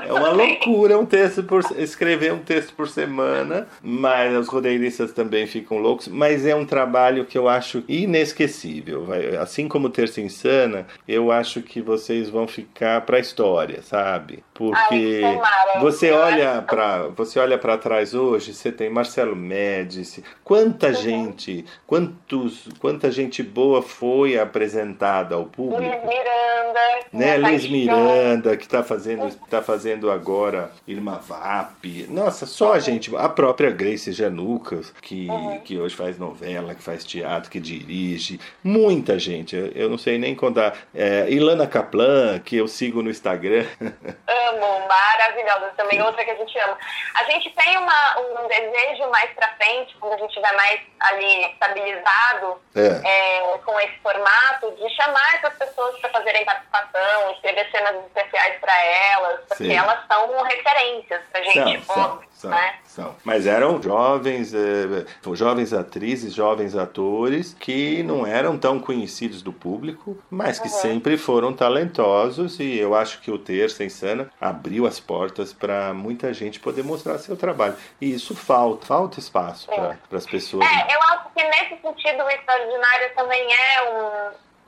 É 0.07 0.13
uma 0.13 0.31
loucura 0.31 0.99
um 0.99 1.07
texto 1.07 1.43
por 1.45 1.63
escrever 1.77 2.33
um 2.33 2.41
texto 2.41 2.75
por 2.75 2.89
semana, 2.89 3.69
mas 3.83 4.37
os 4.37 4.49
roteiristas 4.49 5.13
também 5.13 5.47
ficam 5.47 5.79
loucos, 5.79 6.09
mas 6.09 6.45
é 6.47 6.55
um 6.55 6.65
trabalho 6.65 7.25
que 7.25 7.39
eu 7.39 7.49
acho 7.49 7.85
inesquecível. 7.89 9.07
Assim 9.41 9.69
como 9.69 9.89
Terça 9.89 10.21
Insana, 10.21 10.87
eu 11.07 11.31
acho 11.31 11.63
que 11.63 11.81
vocês 11.81 12.29
vão 12.29 12.47
ficar 12.47 13.03
para 13.03 13.17
a 13.17 13.21
história, 13.21 13.83
sabe? 13.83 14.43
Porque 14.53 15.23
Ai, 15.25 15.81
você 15.81 16.11
olha 16.11 16.63
para 16.63 17.09
você 17.09 17.39
olha 17.39 17.59
para 17.59 17.77
trás 17.79 18.15
hoje, 18.15 18.55
você 18.55 18.71
tem 18.71 18.89
Marcelo 18.89 19.35
Médici, 19.35 20.23
quanta 20.43 20.89
uhum. 20.89 20.95
gente, 20.95 21.65
quantos, 21.87 22.69
quanta 22.79 23.11
gente 23.11 23.43
boa 23.43 23.83
foi 23.83 24.39
apresentada 24.39 25.35
ao 25.35 25.45
público. 25.45 25.84
Miranda, 25.85 26.80
né? 27.12 27.37
Luiz 27.37 27.68
Miranda 27.68 28.57
que 28.57 28.64
está 28.64 28.82
fazendo 28.82 29.35
tá 29.49 29.62
fazendo 29.62 30.11
agora 30.11 30.70
Irma 30.87 31.16
Vap. 31.16 31.85
Nossa, 32.09 32.47
só 32.47 32.72
a 32.72 32.78
gente, 32.78 33.14
a 33.16 33.28
própria 33.28 33.70
Grace 33.70 34.12
Janucas, 34.12 34.91
que 35.03 35.28
uhum. 35.28 35.61
que 35.61 35.78
hoje 35.78 35.95
faz 35.95 36.18
novela, 36.18 36.74
que 36.74 36.82
faz 36.82 37.05
teatro, 37.05 37.51
que 37.51 37.61
dirige, 37.61 38.41
muita 38.62 39.18
gente. 39.18 39.57
Eu 39.74 39.89
não 39.89 39.99
sei 39.99 40.18
nem 40.18 40.35
contar. 40.35 40.76
É, 40.95 41.26
Ilana 41.30 41.66
Kaplan, 41.66 42.39
que 42.41 42.57
eu 42.57 42.68
sigo 42.68 43.03
no 43.03 43.11
Instagram. 43.11 43.66
amo, 43.80 44.89
maravilhosa 44.89 45.72
também, 45.76 46.01
outra 46.03 46.24
que 46.24 46.30
a 46.30 46.37
gente 46.37 46.59
ama. 46.59 46.78
A 47.14 47.24
gente 47.24 47.51
tem 47.51 47.78
uma, 47.78 48.20
um 48.20 48.49
desejo 48.49 49.11
mais 49.11 49.30
pra 49.32 49.49
frente, 49.57 49.97
quando 50.01 50.14
a 50.14 50.18
gente 50.18 50.41
vai 50.41 50.57
mais 50.57 50.80
ali 51.01 51.47
estabilizado 51.53 52.61
é. 52.74 53.01
É, 53.05 53.59
com 53.59 53.78
esse 53.80 53.99
formato, 54.03 54.70
de 54.72 54.89
chamar 54.97 55.35
essas 55.35 55.55
pessoas 55.55 55.74
para 56.01 56.11
fazerem 56.11 56.45
participação, 56.45 57.33
escrever 57.33 57.70
cenas 57.70 57.97
especiais 58.07 58.61
para 58.61 58.85
elas, 58.85 59.41
porque 59.49 59.64
Sim. 59.64 59.72
elas 59.72 59.99
são 60.07 60.43
referências 60.43 61.20
pra 61.31 61.43
gente. 61.43 61.85
São, 61.85 61.95
são, 61.95 62.20
são, 62.33 62.51
né? 62.51 62.75
são. 62.85 63.16
Mas 63.25 63.47
eram 63.47 63.83
jovens, 63.83 64.53
é, 64.55 65.05
jovens 65.35 65.72
atrizes, 65.72 66.35
jovens 66.35 66.77
atores 66.77 67.55
que 67.55 68.03
não 68.03 68.27
eram 68.27 68.59
tão 68.59 68.79
conhecidos 68.79 69.43
do 69.43 69.53
público, 69.53 70.18
mas 70.31 70.59
que 70.59 70.68
uhum. 70.68 70.75
sempre 70.75 71.16
foram 71.16 71.53
talentosos 71.53 72.59
e 72.61 72.79
eu 72.79 72.95
acho 72.95 73.20
que 73.20 73.31
o 73.31 73.39
Terça 73.39 73.85
Insana 73.85 74.31
abriu 74.41 74.87
as 74.87 75.01
portas 75.01 75.53
para 75.53 75.93
muita 75.93 76.33
gente 76.33 76.61
poder 76.61 76.85
mostrar 76.85 77.18
seu 77.18 77.37
trabalho. 77.37 77.77
E 78.01 78.12
isso 78.12 78.35
falta, 78.35 78.87
falta 78.87 79.18
espaço 79.18 79.68
para 79.68 79.99
as 80.12 80.27
pessoas. 80.27 80.64
É, 80.64 80.95
eu 80.95 81.03
acho 81.03 81.29
que 81.35 81.45
nesse 81.45 81.81
sentido 81.81 82.25
o 82.25 82.31
extraordinário 82.31 83.14
também 83.14 83.47
é 83.53 83.83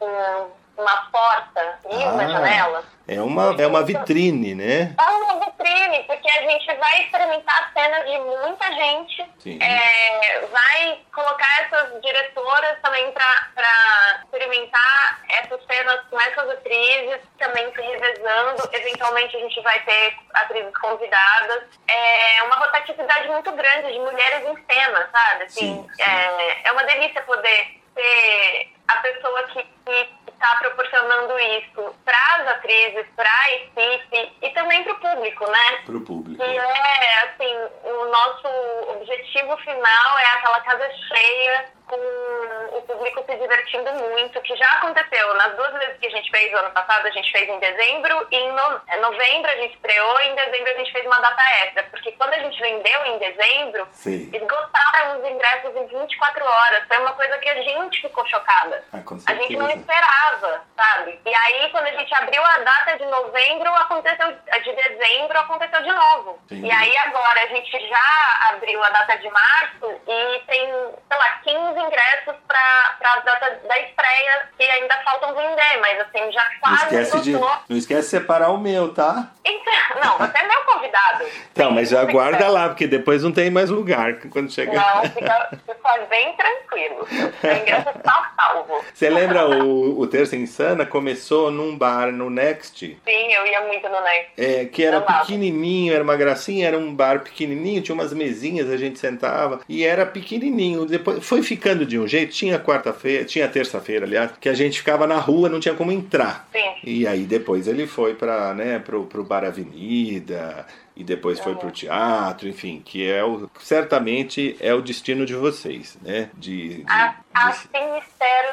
um, 0.00 0.06
um 0.06 0.65
uma 0.76 0.96
porta 1.10 1.78
e 1.90 2.02
ah, 2.02 2.08
uma 2.10 2.28
janela. 2.28 2.84
É 3.08 3.20
uma, 3.20 3.54
é 3.56 3.66
uma 3.66 3.84
vitrine, 3.84 4.54
né? 4.54 4.94
É 4.98 5.10
uma 5.10 5.44
vitrine, 5.44 6.02
porque 6.04 6.28
a 6.28 6.42
gente 6.42 6.66
vai 6.74 7.02
experimentar 7.04 7.72
cenas 7.72 8.04
de 8.04 8.18
muita 8.18 8.72
gente, 8.72 9.22
é, 9.62 10.40
vai 10.46 10.98
colocar 11.14 11.62
essas 11.62 12.02
diretoras 12.02 12.78
também 12.82 13.12
para 13.12 14.20
experimentar 14.24 15.20
essas 15.28 15.64
cenas 15.66 16.00
com 16.10 16.20
essas 16.20 16.50
atrizes, 16.50 17.20
também 17.38 17.72
se 17.72 17.80
revezando. 17.80 18.68
Eventualmente 18.72 19.36
a 19.36 19.40
gente 19.40 19.60
vai 19.62 19.80
ter 19.84 20.16
atrizes 20.34 20.76
convidadas. 20.76 21.62
É 21.86 22.42
uma 22.42 22.56
rotatividade 22.56 23.28
muito 23.28 23.52
grande 23.52 23.92
de 23.92 23.98
mulheres 24.00 24.48
em 24.48 24.74
cena, 24.74 25.08
sabe? 25.12 25.44
Assim, 25.44 25.60
sim, 25.60 25.88
sim. 25.94 26.02
É, 26.02 26.68
é 26.68 26.72
uma 26.72 26.82
delícia 26.82 27.22
poder 27.22 27.80
ser 27.94 28.72
a 28.88 28.96
pessoa 28.96 29.42
que 29.44 29.75
está 29.86 30.56
proporcionando 30.58 31.38
isso 31.38 31.94
para 32.04 32.36
as 32.36 32.48
atrizes, 32.48 33.06
para 33.14 33.30
a 33.30 33.54
equipe 33.54 34.32
e 34.42 34.50
também 34.50 34.82
para 34.84 34.92
o 34.92 35.00
público, 35.00 35.50
né? 35.50 35.82
Para 35.84 35.96
o 35.96 36.00
público. 36.00 36.42
Que 36.42 36.58
é, 36.58 37.20
assim, 37.24 37.56
o 37.84 38.04
nosso 38.06 38.48
objetivo 38.96 39.56
final 39.58 40.18
é 40.18 40.26
aquela 40.26 40.60
casa 40.60 40.90
cheia 41.08 41.76
com 41.86 42.76
o 42.76 42.82
público 42.82 43.24
se 43.26 43.36
divertindo 43.36 43.92
muito, 43.92 44.40
que 44.42 44.56
já 44.56 44.68
aconteceu 44.72 45.34
nas 45.34 45.54
duas 45.54 45.72
vezes 45.74 45.98
que 45.98 46.06
a 46.06 46.10
gente 46.10 46.30
fez 46.30 46.52
o 46.52 46.56
ano 46.56 46.70
passado, 46.72 47.06
a 47.06 47.10
gente 47.10 47.30
fez 47.30 47.48
em 47.48 47.58
dezembro, 47.58 48.26
e 48.30 48.36
em 48.36 48.56
é, 48.88 48.96
novembro 49.00 49.50
a 49.50 49.56
gente 49.56 49.74
estreou, 49.74 50.20
e 50.20 50.28
em 50.28 50.34
dezembro 50.34 50.70
a 50.70 50.74
gente 50.74 50.92
fez 50.92 51.06
uma 51.06 51.18
data 51.20 51.42
extra, 51.64 51.84
porque 51.84 52.12
quando 52.12 52.34
a 52.34 52.38
gente 52.40 52.60
vendeu 52.60 53.06
em 53.06 53.18
dezembro, 53.18 53.88
Sim. 53.92 54.30
esgotaram 54.32 55.20
os 55.20 55.30
ingressos 55.30 55.76
em 55.76 55.86
24 55.86 56.44
horas. 56.44 56.84
Foi 56.88 56.98
uma 56.98 57.12
coisa 57.12 57.38
que 57.38 57.48
a 57.48 57.62
gente 57.62 58.02
ficou 58.02 58.26
chocada. 58.26 58.84
Ah, 58.92 59.02
a 59.26 59.34
gente 59.34 59.56
não 59.56 59.70
esperava, 59.76 60.62
sabe? 60.76 61.20
E 61.24 61.34
aí, 61.34 61.70
quando 61.70 61.86
a 61.86 61.92
gente 61.92 62.14
abriu 62.14 62.42
a 62.44 62.58
data 62.58 62.98
de 62.98 63.04
novembro, 63.06 63.68
aconteceu, 63.74 64.32
de 64.32 64.72
dezembro, 64.72 65.38
aconteceu 65.38 65.82
de 65.82 65.92
novo. 65.92 66.38
Sim. 66.48 66.64
E 66.64 66.70
aí 66.70 66.96
agora 66.98 67.42
a 67.42 67.46
gente 67.46 67.88
já 67.88 68.50
abriu 68.50 68.82
a 68.82 68.90
data 68.90 69.16
de 69.18 69.30
março 69.30 70.00
e 70.06 70.42
tem, 70.46 70.66
sei 70.66 71.18
lá, 71.18 71.28
15 71.44 71.80
ingressos 71.80 72.34
para 72.46 72.96
a 73.04 73.20
data 73.20 73.60
da 73.66 73.78
estreia 73.80 74.48
que 74.56 74.64
ainda 74.64 74.94
faltam 75.04 75.34
vender, 75.34 75.80
mas 75.80 76.00
assim, 76.00 76.32
já 76.32 76.50
quase. 76.60 76.94
Não 76.94 77.02
esquece, 77.02 77.20
de, 77.20 77.32
não 77.32 77.76
esquece 77.76 78.02
de 78.02 78.08
separar 78.08 78.50
o 78.50 78.58
meu, 78.58 78.92
tá? 78.92 79.30
Então, 79.46 80.02
não, 80.02 80.18
você 80.18 80.38
é 80.38 80.48
meu 80.48 80.64
convidado. 80.64 81.24
Então, 81.52 81.70
mas 81.70 81.90
já 81.90 82.04
guarda 82.04 82.48
lá, 82.48 82.68
porque 82.68 82.86
depois 82.86 83.22
não 83.22 83.30
tem 83.30 83.48
mais 83.48 83.70
lugar 83.70 84.16
quando 84.30 84.50
chegar. 84.50 84.74
Não, 84.74 85.02
fica, 85.10 85.50
fica 85.64 86.06
bem 86.10 86.34
tranquilo. 86.34 87.06
O 87.42 87.62
ingresso 87.62 87.90
está 87.96 88.32
salvo. 88.36 88.84
Você 88.92 89.08
lembra 89.08 89.48
o, 89.48 90.00
o 90.00 90.06
Terça 90.06 90.36
Insana 90.36 90.84
começou 90.84 91.50
num 91.50 91.76
bar 91.76 92.10
no 92.10 92.28
Next? 92.28 92.98
Sim, 93.04 93.32
eu 93.32 93.46
ia 93.46 93.60
muito 93.66 93.88
no 93.88 94.00
Next. 94.00 94.32
É, 94.36 94.64
que 94.64 94.82
era 94.82 95.00
pequenininho, 95.00 95.94
era 95.94 96.02
uma 96.02 96.16
gracinha, 96.16 96.66
era 96.66 96.78
um 96.78 96.92
bar 96.92 97.20
pequenininho, 97.20 97.82
tinha 97.82 97.94
umas 97.94 98.12
mesinhas, 98.12 98.68
a 98.68 98.76
gente 98.76 98.98
sentava 98.98 99.60
e 99.68 99.84
era 99.84 100.04
pequenininho. 100.04 100.86
Depois 100.86 101.24
foi 101.24 101.42
ficando 101.42 101.86
de 101.86 101.98
um 101.98 102.08
jeito, 102.08 102.32
tinha 102.32 102.58
quarta-feira, 102.58 103.24
tinha 103.24 103.46
terça-feira, 103.46 104.04
aliás, 104.04 104.32
que 104.40 104.48
a 104.48 104.54
gente 104.54 104.78
ficava 104.78 105.06
na 105.06 105.16
rua, 105.16 105.48
não 105.48 105.60
tinha 105.60 105.74
como 105.74 105.92
entrar. 105.92 106.48
Sim. 106.52 106.74
E 106.82 107.06
aí 107.06 107.24
depois 107.24 107.68
ele 107.68 107.86
foi 107.86 108.14
para, 108.14 108.52
né, 108.54 108.78
pro, 108.78 109.04
pro 109.04 109.22
Bar 109.22 109.35
Avenida, 109.44 110.66
e 110.94 111.04
depois 111.04 111.38
foi 111.40 111.54
para 111.54 111.68
o 111.68 111.70
teatro, 111.70 112.48
enfim, 112.48 112.80
que 112.80 113.10
é 113.10 113.22
o, 113.22 113.50
certamente 113.60 114.56
é 114.60 114.72
o 114.72 114.80
destino 114.80 115.26
de 115.26 115.34
vocês, 115.34 115.96
né? 116.00 116.30
De, 116.34 116.82
de, 116.82 116.90
a, 116.90 117.14
assim 117.34 117.68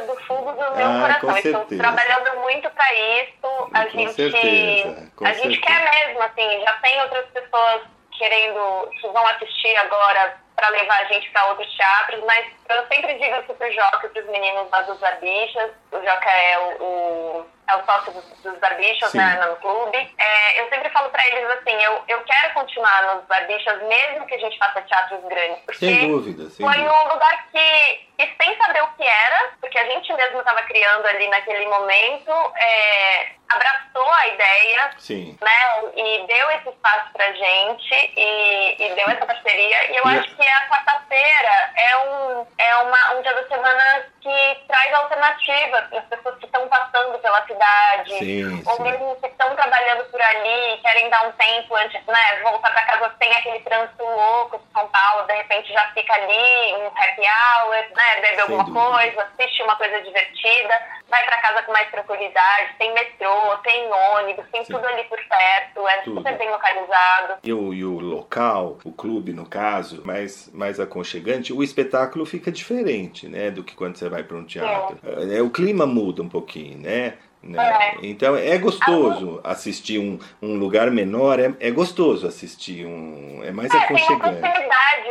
do 0.06 0.16
fundo 0.26 0.52
do 0.52 0.76
meu 0.76 0.86
ah, 0.86 1.18
coração. 1.20 1.62
Estou 1.62 1.78
trabalhando 1.78 2.42
muito 2.42 2.70
para 2.72 2.94
isso. 2.94 3.70
A 3.74 3.86
com 3.86 3.92
gente, 3.92 4.14
certeza, 4.14 5.12
com 5.16 5.26
a 5.26 5.34
certeza. 5.34 5.50
gente 5.50 5.62
quer 5.62 6.06
mesmo, 6.06 6.22
assim, 6.22 6.62
já 6.62 6.74
tem 6.76 7.02
outras 7.02 7.26
pessoas 7.28 7.82
querendo 8.18 8.90
que 9.00 9.08
vão 9.08 9.26
assistir 9.28 9.76
agora 9.78 10.38
para 10.56 10.70
levar 10.70 11.02
a 11.02 11.06
gente 11.06 11.30
para 11.32 11.48
outros 11.48 11.72
teatros, 11.76 12.24
mas 12.26 12.46
eu 12.70 12.88
sempre 12.88 13.14
digo 13.16 13.36
isso 13.38 13.54
pro 13.54 13.72
Joca 13.72 14.06
e 14.06 14.10
pros 14.10 14.26
meninos 14.28 14.70
lá 14.72 14.82
dos 14.84 15.02
Arbichas. 15.02 15.72
O 15.92 15.98
Joca 15.98 16.30
é 16.30 16.60
o, 16.60 16.84
o 16.84 17.46
é 17.68 17.76
o 17.76 17.86
sócio 17.86 18.12
dos, 18.12 18.26
dos 18.42 18.60
Barbichas 18.60 19.14
né, 19.14 19.46
no 19.48 19.56
clube. 19.58 19.98
É, 20.18 20.62
eu 20.62 20.70
sempre 20.70 20.90
falo 20.90 21.10
para 21.10 21.26
eles 21.28 21.50
assim, 21.52 21.72
eu, 21.82 22.04
eu 22.08 22.22
quero 22.22 22.54
continuar 22.54 23.16
nos 23.16 23.26
Barbichas 23.26 23.82
mesmo 23.84 24.26
que 24.26 24.36
a 24.36 24.40
gente 24.40 24.58
faça 24.58 24.82
teatros 24.82 25.24
grandes. 25.26 25.60
Porque 25.66 25.86
sem 25.86 26.08
dúvida, 26.08 26.50
sem 26.50 26.66
foi 26.66 26.76
dúvida. 26.76 26.94
um 26.94 27.14
lugar 27.14 27.48
que, 27.52 28.08
que, 28.18 28.44
sem 28.44 28.58
saber 28.58 28.84
o 28.84 28.88
que 28.90 29.04
era, 29.04 29.52
porque 29.62 29.80
a 29.80 29.86
gente 29.86 30.14
mesmo 30.14 30.40
estava 30.40 30.62
criando 30.64 31.06
ali 31.06 31.28
naquele 31.30 31.66
momento, 31.68 32.32
é, 32.56 33.28
abraçou 33.50 34.12
a 34.14 34.28
ideia, 34.28 34.92
Sim. 34.98 35.38
né, 35.42 35.92
e 35.96 36.28
deu 36.28 36.52
esse 36.52 36.70
espaço 36.70 37.14
pra 37.14 37.32
gente 37.32 38.14
e, 38.18 38.76
e 38.80 38.96
deu 38.96 39.10
essa 39.10 39.26
parceria. 39.26 39.92
E 39.92 39.96
eu 39.98 40.04
e 40.06 40.18
acho 40.18 40.36
que 40.36 40.48
a 40.48 40.68
quarta-feira 40.68 41.72
é 41.78 41.98
um, 41.98 42.48
é 42.58 42.76
uma, 42.78 43.14
um 43.16 43.22
dia 43.22 43.34
da 43.34 43.48
semana 43.48 44.13
que 44.24 44.64
traz 44.68 44.94
alternativa 44.94 45.82
para 45.90 46.00
as 46.00 46.06
pessoas 46.06 46.38
que 46.38 46.46
estão 46.46 46.66
passando 46.70 47.20
pela 47.20 47.46
cidade, 47.46 48.18
sim, 48.18 48.64
ou 48.66 48.76
sim. 48.78 48.84
mesmo 48.84 49.16
que 49.18 49.28
estão 49.28 49.54
trabalhando 49.54 50.06
por 50.06 50.22
ali, 50.22 50.78
querem 50.82 51.10
dar 51.10 51.28
um 51.28 51.32
tempo 51.34 51.76
antes, 51.76 52.02
né, 52.06 52.40
voltar 52.42 52.72
para 52.72 52.86
casa 52.86 53.14
sem 53.22 53.30
aquele 53.34 53.60
trânsito 53.60 54.04
louco 54.04 54.58
de 54.58 54.72
São 54.72 54.88
Paulo, 54.88 55.28
de 55.28 55.34
repente 55.34 55.74
já 55.74 55.86
fica 55.94 56.14
ali, 56.14 56.74
um 56.76 56.88
happy 56.88 57.22
hour, 57.22 57.76
né, 57.94 58.22
bebe 58.22 58.42
alguma 58.42 58.64
dúvida. 58.64 58.80
coisa, 58.80 59.24
assiste 59.24 59.62
uma 59.64 59.76
coisa 59.76 60.02
divertida, 60.02 60.82
vai 61.10 61.26
para 61.26 61.38
casa 61.38 61.64
com 61.64 61.72
mais 61.72 61.90
tranquilidade, 61.92 62.76
tem 62.78 62.94
metrô, 62.94 63.58
tem 63.64 63.90
ônibus, 63.92 64.46
tem 64.52 64.64
Sim. 64.66 64.74
tudo 64.74 64.86
ali 64.86 65.04
por 65.04 65.20
perto, 65.28 65.88
é 65.88 65.98
Tudo. 66.02 66.18
super 66.18 66.38
bem 66.38 66.50
localizado. 66.50 67.40
E 67.44 67.54
o, 67.54 67.74
e 67.74 67.86
o 67.86 68.00
local, 68.00 68.78
o 68.84 68.92
clube 68.92 69.34
no 69.34 69.46
caso, 69.46 70.02
mais, 70.06 70.50
mais 70.54 70.80
aconchegante, 70.80 71.54
o 71.54 71.64
espetáculo 71.64 72.26
fica 72.26 72.52
diferente, 72.52 73.28
né, 73.28 73.52
do 73.52 73.64
que 73.64 73.76
quando 73.76 73.98
você 73.98 74.10
vai 74.10 74.24
para 74.24 74.38
um 74.38 74.46
teatro. 74.46 74.98
É, 75.32 75.42
o 75.42 75.50
clima 75.50 75.86
muda 75.86 76.22
um 76.22 76.30
pouquinho, 76.30 76.80
né? 76.80 77.18
Né? 77.44 77.62
É. 77.62 77.98
Então 78.04 78.38
é 78.38 78.58
gostoso 78.58 79.42
assistir 79.44 80.00
um, 80.00 80.18
um 80.42 80.56
lugar 80.56 80.90
menor, 80.90 81.40
é, 81.40 81.54
é 81.60 81.72
gostoso 81.72 82.26
assistir 82.26 82.86
um. 82.86 83.42
É 83.44 83.52
mais 83.52 83.74
é, 83.74 83.78
aconchegante. 83.78 84.42
Tem 84.42 84.64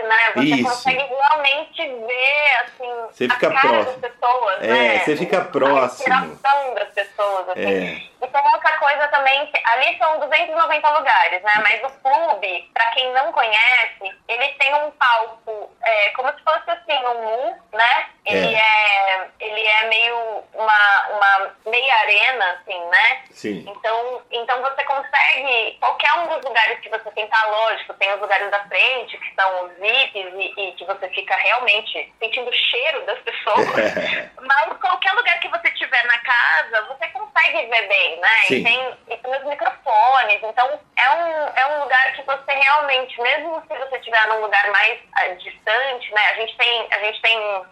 né? 0.03 0.33
Você 0.35 0.43
Isso. 0.43 0.64
consegue 0.64 1.03
realmente 1.03 1.83
ver 2.07 2.57
assim, 2.64 2.91
você 3.11 3.28
fica 3.28 3.49
a 3.49 3.53
cara 3.53 3.68
próximo. 3.68 4.01
das 4.01 4.12
pessoas. 4.12 4.62
É, 4.62 4.68
né? 4.68 4.99
você 5.01 5.16
fica 5.16 5.41
próximo. 5.43 6.14
A 6.14 6.74
das 6.74 6.89
pessoas. 6.95 7.49
Assim. 7.51 7.61
É. 7.61 8.12
E 8.23 8.29
tem 8.29 8.55
outra 8.55 8.79
coisa 8.79 9.09
também, 9.09 9.51
ali 9.64 9.99
são 9.99 10.20
290 10.20 10.91
lugares, 10.91 11.43
né? 11.43 11.53
Mas 11.57 11.83
o 11.83 11.91
clube, 11.99 12.70
para 12.73 12.87
quem 12.93 13.12
não 13.12 13.33
conhece, 13.33 14.16
ele 14.29 14.49
tem 14.55 14.75
um 14.75 14.91
palco 14.93 15.73
é, 15.83 16.11
como 16.11 16.33
se 16.33 16.43
fosse 16.45 16.70
assim, 16.70 17.05
um 17.05 17.23
mu, 17.23 17.57
né? 17.73 18.07
Ele 18.25 18.55
é. 18.55 18.59
é. 18.59 19.29
ele 19.41 19.66
é 19.66 19.89
meio 19.89 20.45
uma, 20.55 21.09
uma 21.11 21.51
meia 21.66 21.95
arena, 21.97 22.53
assim, 22.53 22.85
né? 22.87 23.23
Sim. 23.31 23.64
Então, 23.68 24.23
então 24.31 24.62
você 24.62 24.85
consegue, 24.85 25.77
qualquer 25.81 26.12
um 26.14 26.29
dos 26.29 26.45
lugares 26.45 26.79
que 26.79 26.89
você 26.89 27.11
tentar, 27.11 27.45
lógico, 27.49 27.95
tem 27.95 28.12
os 28.14 28.20
lugares 28.20 28.51
da 28.51 28.61
frente, 28.66 29.18
que 29.18 29.35
são 29.35 29.64
os 29.64 29.73
VIPs 29.79 30.33
e, 30.35 30.61
e 30.61 30.73
que 30.75 30.85
você 30.85 31.09
fica 31.09 31.35
realmente 31.35 32.12
sentindo 32.20 32.49
o 32.49 32.55
cheiro 32.55 33.05
das 33.07 33.18
pessoas. 33.20 33.66
Mas 34.41 34.79
qualquer 34.79 35.12
lugar 35.14 35.41
que 35.41 35.49
você 35.49 35.70
tiver 35.73 36.05
na 36.05 36.18
casa, 36.18 36.83
você 36.83 37.09
consegue 37.09 37.66
ver 37.66 37.89
bem, 37.89 38.12
né? 38.17 38.29
Sim. 38.47 38.55
E 38.57 38.65
tem, 38.65 38.99
e 39.09 39.17
tem 39.17 39.37
os 39.37 39.45
microfones. 39.45 40.41
Então, 40.43 40.81
é 40.97 41.11
um, 41.11 41.49
é 41.57 41.67
um 41.75 41.83
lugar 41.83 42.13
que 42.15 42.23
você 42.23 42.53
realmente, 42.53 43.21
mesmo 43.21 43.63
se 43.63 43.79
você 43.79 43.97
estiver 43.97 44.27
num 44.29 44.41
lugar 44.41 44.71
mais 44.71 44.99
uh, 45.01 45.37
distante, 45.37 46.13
né? 46.15 46.23
A 46.31 46.35
gente 46.35 46.57
tem, 46.57 46.89
a 46.93 46.99
gente 47.01 47.23
tem 47.23 47.63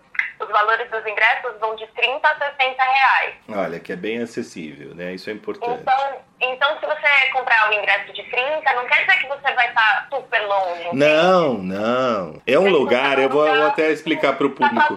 os 0.40 0.48
valores 0.48 0.90
dos 0.90 1.06
ingressos 1.06 1.58
vão 1.60 1.76
de 1.76 1.86
30 1.88 2.26
a 2.26 2.38
60 2.38 2.82
reais. 2.82 3.34
Olha, 3.48 3.80
que 3.80 3.92
é 3.92 3.96
bem 3.96 4.22
acessível, 4.22 4.94
né? 4.94 5.12
Isso 5.12 5.28
é 5.30 5.32
importante. 5.32 5.80
Então, 5.80 6.29
então 6.40 6.78
se 6.80 6.86
você 6.86 7.30
comprar 7.32 7.70
o 7.70 7.74
ingresso 7.74 8.12
de 8.12 8.22
30, 8.22 8.72
não 8.74 8.86
quer 8.86 9.04
dizer 9.04 9.18
que 9.20 9.28
você 9.28 9.52
vai 9.54 9.68
estar 9.68 10.08
super 10.10 10.40
longe. 10.46 10.88
Não, 10.92 11.54
não. 11.54 12.42
É 12.46 12.58
um 12.58 12.68
lugar, 12.68 13.18
eu 13.18 13.28
vou, 13.28 13.46
vou 13.46 13.66
até 13.66 13.90
explicar 13.90 14.36
para 14.36 14.46
o 14.46 14.50
público. 14.50 14.96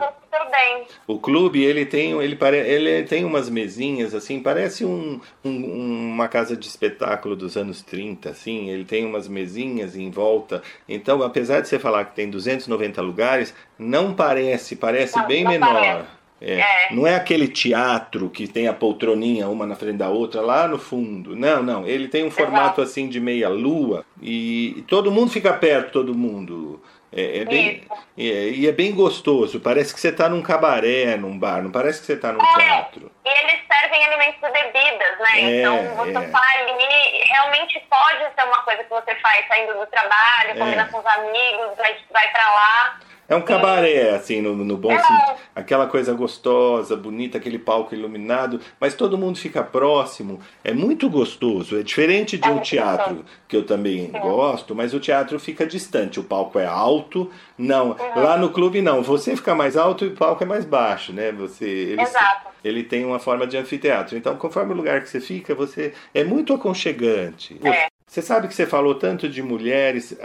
bem. 0.50 0.88
O 1.08 1.20
clube, 1.20 1.64
ele 1.64 1.86
tem, 1.86 2.12
ele 2.22 2.36
pare, 2.36 2.58
ele 2.58 3.04
tem 3.04 3.26
umas 3.26 3.50
mesinhas, 3.50 4.14
assim, 4.14 4.39
parece 4.39 4.86
um, 4.86 5.20
um, 5.44 6.12
uma 6.12 6.28
casa 6.28 6.56
de 6.56 6.68
espetáculo 6.68 7.36
dos 7.36 7.58
anos 7.58 7.82
30, 7.82 8.30
assim, 8.30 8.70
ele 8.70 8.86
tem 8.86 9.06
umas 9.06 9.28
mesinhas 9.28 9.96
em 9.96 10.10
volta. 10.10 10.62
Então, 10.88 11.22
apesar 11.24 11.62
de 11.62 11.68
você 11.68 11.80
falar 11.80 12.06
que 12.06 12.16
tem 12.16 12.30
290 12.30 13.02
lugares, 13.02 13.54
não 13.78 14.14
parece, 14.14 14.76
parece 14.76 15.18
não, 15.18 15.28
bem 15.28 15.44
não 15.44 15.52
menor. 15.52 15.74
Parece. 15.74 16.22
É, 16.41 16.59
é. 16.59 16.88
Não 16.91 17.07
é 17.07 17.15
aquele 17.15 17.47
teatro 17.47 18.29
que 18.29 18.47
tem 18.47 18.67
a 18.67 18.73
poltroninha 18.73 19.47
uma 19.47 19.65
na 19.65 19.75
frente 19.75 19.97
da 19.97 20.09
outra 20.09 20.41
lá 20.41 20.67
no 20.67 20.77
fundo. 20.77 21.36
Não, 21.36 21.63
não. 21.63 21.88
Ele 21.88 22.07
tem 22.07 22.25
um 22.25 22.31
formato 22.31 22.81
assim 22.81 23.07
de 23.07 23.19
meia 23.19 23.47
lua 23.47 24.05
e, 24.21 24.75
e 24.77 24.81
todo 24.84 25.11
mundo 25.11 25.31
fica 25.31 25.53
perto, 25.53 25.91
todo 25.91 26.13
mundo. 26.13 26.81
É, 27.15 27.39
é 27.39 27.45
bem, 27.45 27.84
é, 28.17 28.49
e 28.49 28.67
é 28.67 28.71
bem 28.71 28.93
gostoso. 28.93 29.59
Parece 29.59 29.93
que 29.93 29.99
você 29.99 30.09
está 30.09 30.27
num 30.27 30.41
cabaré, 30.41 31.15
num 31.15 31.38
bar, 31.38 31.61
não 31.61 31.71
parece 31.71 31.99
que 32.01 32.07
você 32.07 32.13
está 32.13 32.34
num 32.34 32.43
é, 32.43 32.53
teatro. 32.55 33.11
E 33.23 33.29
eles 33.29 33.61
servem 33.71 34.03
alimentos 34.05 34.39
e 34.41 34.51
bebidas, 34.51 35.19
né? 35.19 35.41
É, 35.41 35.59
então 35.59 35.95
você 35.95 36.17
é. 36.17 36.29
tá 36.29 36.41
ali, 36.57 37.23
realmente 37.23 37.79
pode 37.88 38.34
ser 38.34 38.47
uma 38.47 38.61
coisa 38.63 38.84
que 38.84 38.89
você 38.89 39.15
faz 39.15 39.47
saindo 39.47 39.73
do 39.73 39.86
trabalho, 39.86 40.57
combina 40.57 40.88
com 40.88 40.97
os 40.97 41.05
amigos, 41.05 41.77
vai, 41.77 41.95
vai 42.11 42.31
para 42.31 42.51
lá. 42.51 42.99
É 43.34 43.36
um 43.36 43.41
cabaré, 43.41 44.11
assim, 44.11 44.41
no, 44.41 44.55
no 44.55 44.77
bom 44.77 44.91
é. 44.91 44.99
sentido. 44.99 45.39
Aquela 45.55 45.88
coisa 45.88 46.13
gostosa, 46.13 46.95
bonita, 46.95 47.39
aquele 47.39 47.57
palco 47.57 47.95
iluminado, 47.95 48.59
mas 48.79 48.93
todo 48.93 49.17
mundo 49.17 49.39
fica 49.39 49.63
próximo. 49.63 50.39
É 50.63 50.71
muito 50.71 51.09
gostoso. 51.09 51.79
É 51.79 51.81
diferente 51.81 52.38
de 52.38 52.47
é 52.47 52.51
um 52.51 52.59
teatro. 52.59 53.25
Que 53.54 53.58
eu 53.58 53.64
também 53.64 54.08
Sim. 54.08 54.20
gosto, 54.20 54.74
mas 54.74 54.95
o 54.95 54.99
teatro 54.99 55.39
fica 55.39 55.64
distante. 55.64 56.20
O 56.20 56.24
palco 56.24 56.58
é 56.58 56.66
alto. 56.66 57.30
Não, 57.56 57.91
uhum. 57.91 58.24
lá 58.24 58.36
no 58.36 58.49
clube 58.49 58.82
não. 58.82 59.04
Você 59.04 59.36
fica 59.36 59.54
mais 59.54 59.78
alto 59.78 60.06
e 60.06 60.08
o 60.08 60.16
palco 60.16 60.43
é 60.43 60.47
mais 60.47 60.66
baixo, 60.66 61.14
né? 61.14 61.32
Você, 61.32 61.66
ele, 61.66 62.01
Exato. 62.01 62.49
ele 62.64 62.84
tem 62.84 63.06
uma 63.06 63.20
forma 63.20 63.45
de 63.45 63.56
anfiteatro. 63.56 64.18
Então, 64.18 64.36
conforme 64.38 64.74
o 64.74 64.76
lugar 64.76 65.01
que 65.01 65.10
você 65.10 65.22
fica, 65.22 65.54
você 65.54 65.93
é 66.16 66.24
muito 66.24 66.51
aconchegante. 66.51 67.60
É. 67.64 67.89
Você 68.08 68.24
sabe 68.24 68.47
que 68.47 68.56
você 68.56 68.66
falou 68.66 68.95
tanto 68.95 69.30
de 69.30 69.43
mulheres, 69.43 70.18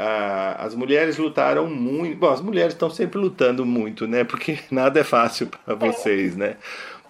as 0.59 0.75
mulheres 0.75 1.19
lutaram 1.19 1.67
muito. 1.67 2.17
Bom, 2.17 2.31
as 2.31 2.41
mulheres 2.41 2.73
estão 2.73 2.89
sempre 2.89 3.19
lutando 3.19 3.67
muito, 3.67 4.07
né? 4.07 4.25
Porque 4.25 4.59
nada 4.71 5.01
é 5.01 5.05
fácil 5.05 5.49
para 5.49 5.75
vocês, 5.75 6.35
né? 6.35 6.57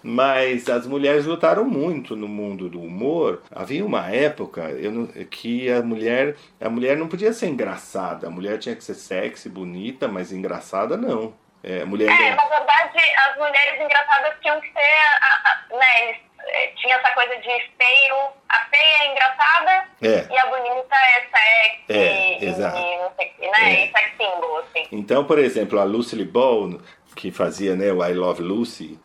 Mas 0.01 0.69
as 0.69 0.87
mulheres 0.87 1.25
lutaram 1.25 1.65
muito 1.65 2.15
no 2.15 2.27
mundo 2.27 2.69
do 2.69 2.81
humor. 2.81 3.41
Havia 3.53 3.85
uma 3.85 4.09
época 4.09 4.69
não, 4.91 5.07
que 5.25 5.69
a 5.71 5.81
mulher, 5.81 6.35
a 6.59 6.69
mulher 6.69 6.97
não 6.97 7.07
podia 7.07 7.33
ser 7.33 7.47
engraçada. 7.47 8.27
A 8.27 8.29
mulher 8.29 8.57
tinha 8.59 8.75
que 8.75 8.83
ser 8.83 8.95
sexy, 8.95 9.49
bonita, 9.49 10.07
mas 10.07 10.31
engraçada 10.31 10.95
não. 10.95 11.33
É, 11.61 11.83
mulher 11.83 12.09
é, 12.09 12.35
na 12.35 12.45
verdade, 12.47 12.97
as 13.27 13.37
mulheres 13.37 13.81
engraçadas 13.81 14.33
tinham 14.41 14.61
que 14.61 14.71
ser, 14.71 14.79
a, 14.79 15.41
a, 15.43 15.77
né, 15.77 16.15
é, 16.47 16.67
tinha 16.77 16.95
essa 16.95 17.11
coisa 17.11 17.35
de 17.35 17.49
feio, 17.49 18.15
a 18.47 18.65
feia 18.69 19.03
é 19.03 19.11
engraçada 19.11 19.85
é. 20.01 20.33
e 20.33 20.37
a 20.37 20.45
bonita 20.45 20.95
é 20.95 21.21
sexy, 21.21 21.83
é, 21.89 22.45
exato. 22.45 22.77
E, 22.77 22.97
não 22.97 23.11
sei, 23.17 23.51
né, 23.51 23.73
é. 23.73 23.85
e 23.85 23.91
sex 23.91 24.11
symbol, 24.17 24.57
assim. 24.59 24.87
Então, 24.89 25.25
por 25.25 25.37
exemplo, 25.37 25.79
a 25.79 25.83
Lucille 25.83 26.23
Ball, 26.23 26.79
que 27.13 27.29
fazia 27.29 27.75
né, 27.75 27.91
o 27.91 28.05
I 28.05 28.13
Love 28.13 28.41
Lucy, 28.41 28.97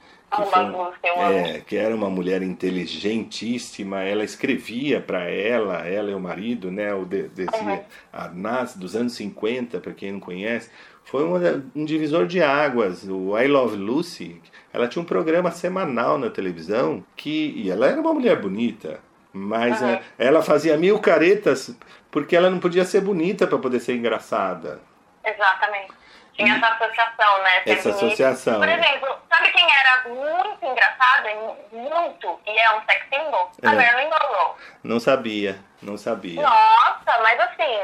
que, 1.00 1.08
é, 1.08 1.60
que 1.60 1.76
era 1.76 1.94
uma 1.94 2.10
mulher 2.10 2.42
inteligentíssima, 2.42 4.02
ela 4.02 4.24
escrevia 4.24 5.00
para 5.00 5.30
ela, 5.30 5.86
ela 5.86 6.10
e 6.10 6.14
o 6.14 6.20
marido, 6.20 6.70
né, 6.70 6.92
o 6.94 7.04
de, 7.04 7.28
desse, 7.28 7.56
uhum. 7.56 7.80
a 8.12 8.28
Nas 8.28 8.76
dos 8.76 8.96
anos 8.96 9.14
50, 9.14 9.80
para 9.80 9.92
quem 9.92 10.12
não 10.12 10.20
conhece, 10.20 10.70
foi 11.04 11.24
um, 11.24 11.34
um 11.74 11.84
divisor 11.84 12.26
de 12.26 12.42
águas. 12.42 13.04
O 13.04 13.38
I 13.38 13.46
Love 13.46 13.76
Lucy, 13.76 14.40
ela 14.72 14.88
tinha 14.88 15.02
um 15.02 15.06
programa 15.06 15.50
semanal 15.50 16.18
na 16.18 16.30
televisão 16.30 17.04
que 17.14 17.52
e 17.56 17.70
ela 17.70 17.86
era 17.86 18.00
uma 18.00 18.12
mulher 18.12 18.40
bonita, 18.40 19.00
mas 19.32 19.80
uhum. 19.80 19.98
ela 20.18 20.42
fazia 20.42 20.76
mil 20.76 20.98
caretas 20.98 21.76
porque 22.10 22.36
ela 22.36 22.48
não 22.48 22.58
podia 22.60 22.84
ser 22.84 23.00
bonita 23.00 23.46
para 23.46 23.58
poder 23.58 23.80
ser 23.80 23.94
engraçada. 23.94 24.80
Exatamente. 25.24 26.03
Tinha 26.34 26.56
essa 26.56 26.68
associação, 26.68 27.42
né? 27.42 27.62
Essa 27.66 27.90
associação. 27.90 28.58
Por 28.58 28.68
exemplo, 28.68 29.18
sabe 29.32 29.50
quem 29.52 29.66
era 29.78 30.08
muito 30.08 30.66
engraçada, 30.66 31.28
muito, 31.70 32.40
e 32.46 32.58
é 32.58 32.76
um 32.76 32.84
sex 32.84 33.06
symbol? 33.08 33.50
É. 33.62 33.68
A 33.68 33.72
Marilyn 33.72 34.10
Monroe. 34.10 34.54
Não 34.82 34.98
sabia, 34.98 35.58
não 35.80 35.96
sabia. 35.96 36.42
Nossa, 36.42 37.22
mas 37.22 37.38
assim, 37.38 37.80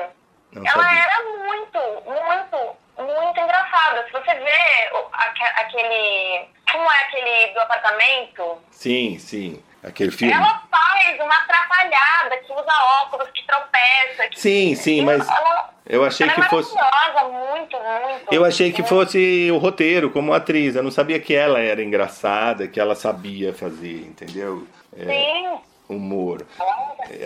não 0.52 0.66
ela 0.66 0.82
sabia. 0.82 1.00
era 1.00 1.22
muito, 1.38 1.78
muito, 2.06 2.76
muito 2.98 3.40
engraçada. 3.40 4.04
Se 4.06 4.12
você 4.12 4.34
vê 4.34 4.90
aquele. 5.56 6.48
Como 6.72 6.90
é 6.90 6.98
aquele 7.00 7.52
do 7.52 7.60
apartamento? 7.60 8.62
Sim, 8.70 9.18
sim. 9.18 9.62
Aquele 9.82 10.10
filme. 10.10 10.34
Ela 10.34 10.62
faz 10.70 11.20
uma 11.20 11.34
atrapalhada, 11.34 12.36
que 12.38 12.52
usa 12.52 13.02
óculos, 13.02 13.28
que 13.30 13.46
tropeça. 13.46 14.28
Que... 14.30 14.40
Sim, 14.40 14.74
sim, 14.74 15.02
mas. 15.02 15.26
Ela, 15.26 15.70
eu 15.86 16.04
achei 16.04 16.26
ela 16.26 16.34
que 16.34 16.40
é 16.40 16.48
fosse. 16.48 16.74
muito, 16.74 17.76
muito. 17.78 18.32
Eu 18.32 18.44
achei 18.44 18.72
que 18.72 18.82
fosse 18.82 19.50
o 19.50 19.58
roteiro, 19.58 20.10
como 20.10 20.34
atriz. 20.34 20.76
Eu 20.76 20.82
não 20.82 20.90
sabia 20.90 21.18
que 21.18 21.34
ela 21.34 21.60
era 21.60 21.82
engraçada, 21.82 22.68
que 22.68 22.78
ela 22.78 22.94
sabia 22.94 23.54
fazer, 23.54 24.06
entendeu? 24.06 24.66
É... 24.96 25.04
Sim 25.04 25.69
humor. 25.94 26.46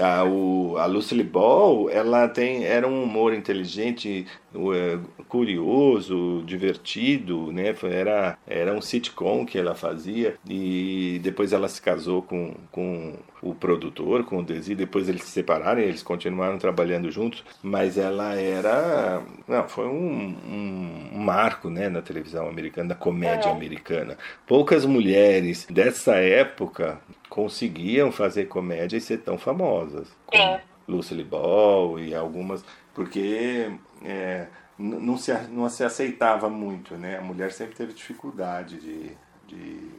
A, 0.01 0.25
o, 0.25 0.77
a 0.79 0.87
Lucille 0.87 1.23
Ball, 1.23 1.91
ela 1.91 2.29
tem, 2.29 2.65
era 2.65 2.87
um 2.87 3.03
humor 3.03 3.35
inteligente, 3.35 4.27
é, 4.55 4.99
curioso, 5.29 6.43
divertido, 6.47 7.53
né? 7.53 7.75
Era, 7.83 8.39
era 8.47 8.73
um 8.73 8.81
sitcom 8.81 9.45
que 9.45 9.59
ela 9.59 9.75
fazia 9.75 10.37
e 10.49 11.21
depois 11.23 11.53
ela 11.53 11.69
se 11.69 11.83
casou 11.83 12.23
com, 12.23 12.55
com 12.71 13.15
o 13.45 13.55
produtor, 13.55 14.25
com 14.25 14.39
o 14.39 14.43
Desi, 14.43 14.75
depois 14.75 15.09
eles 15.09 15.23
se 15.23 15.31
separaram 15.31 15.81
e 15.81 15.85
eles 15.85 16.03
continuaram 16.03 16.57
trabalhando 16.57 17.11
juntos, 17.11 17.45
mas 17.63 17.99
ela 17.99 18.35
era, 18.35 19.23
não, 19.47 19.69
foi 19.69 19.87
um, 19.87 20.35
um, 21.13 21.19
marco, 21.19 21.69
né, 21.69 21.91
na 21.91 22.01
televisão 22.01 22.49
americana, 22.49 22.89
da 22.89 22.95
comédia 22.95 23.51
americana. 23.51 24.17
Poucas 24.47 24.87
mulheres 24.87 25.67
dessa 25.71 26.15
época 26.15 26.99
conseguiam 27.35 28.13
fazer 28.13 28.45
comédia 28.45 28.97
e 28.97 29.01
ser 29.01 29.19
tão 29.19 29.37
famosas. 29.37 30.07
Sim. 30.33 30.61
Lucille 30.87 31.25
Ball 31.25 31.99
e 31.99 32.15
algumas, 32.15 32.65
porque 32.95 33.73
é, 34.05 34.47
não, 34.79 35.17
se, 35.19 35.33
não 35.49 35.69
se 35.69 35.83
aceitava 35.83 36.49
muito, 36.49 36.95
né? 36.95 37.19
A 37.19 37.23
mulher 37.23 37.51
sempre 37.51 37.75
teve 37.75 37.93
dificuldade 37.93 38.79
de, 38.79 39.17
de, 39.49 39.91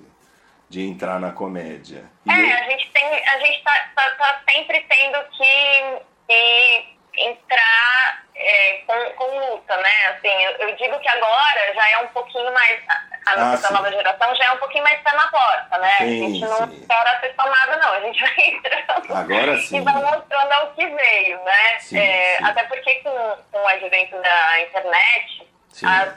de 0.70 0.82
entrar 0.82 1.20
na 1.20 1.34
comédia. 1.34 2.06
E 2.26 2.32
é, 2.32 2.54
eu... 2.54 2.58
a 2.58 2.70
gente 2.70 2.90
tem, 2.94 3.28
a 3.28 3.40
gente 3.40 3.64
tá, 3.64 3.92
tá, 3.94 4.10
tá 4.12 4.42
sempre 4.50 4.86
tendo 4.88 5.18
que, 5.32 6.06
que 6.30 6.95
entrar 7.18 8.26
é, 8.36 8.82
com, 8.86 9.12
com 9.12 9.40
luta, 9.40 9.78
né? 9.78 10.08
Assim, 10.10 10.44
eu, 10.44 10.52
eu, 10.68 10.76
digo 10.76 11.00
que 11.00 11.08
agora 11.08 11.74
já 11.74 11.92
é 11.92 11.98
um 12.00 12.08
pouquinho 12.08 12.54
mais 12.54 12.82
a 13.26 13.32
ah, 13.34 13.38
nossa 13.38 13.74
nova 13.74 13.90
geração 13.90 14.36
já 14.36 14.46
é 14.46 14.52
um 14.52 14.58
pouquinho 14.58 14.84
mais 14.84 15.00
pé 15.02 15.12
na 15.14 15.28
porta, 15.30 15.78
né? 15.80 15.98
Sim, 15.98 16.04
a 16.04 16.30
gente 16.30 16.40
não 16.42 16.68
sim. 16.68 16.80
espera 16.80 17.20
ser 17.20 17.34
tomada, 17.34 17.78
não. 17.78 17.94
A 17.94 18.00
gente 18.02 18.22
vai 18.22 18.48
entrando 18.48 19.16
Agora 19.16 19.58
sim. 19.58 19.78
e 19.78 19.82
vai 19.82 19.94
mostrando 19.94 20.64
o 20.64 20.74
que 20.76 20.88
veio, 20.88 21.44
né? 21.44 21.80
Sim, 21.80 22.00
é. 22.00 22.38
Até 22.44 22.64
porque 22.64 22.96
com, 22.96 23.38
com 23.52 23.58
o 23.58 23.68
advento 23.68 24.22
da 24.22 24.62
internet, 24.62 25.48
as, 25.84 26.14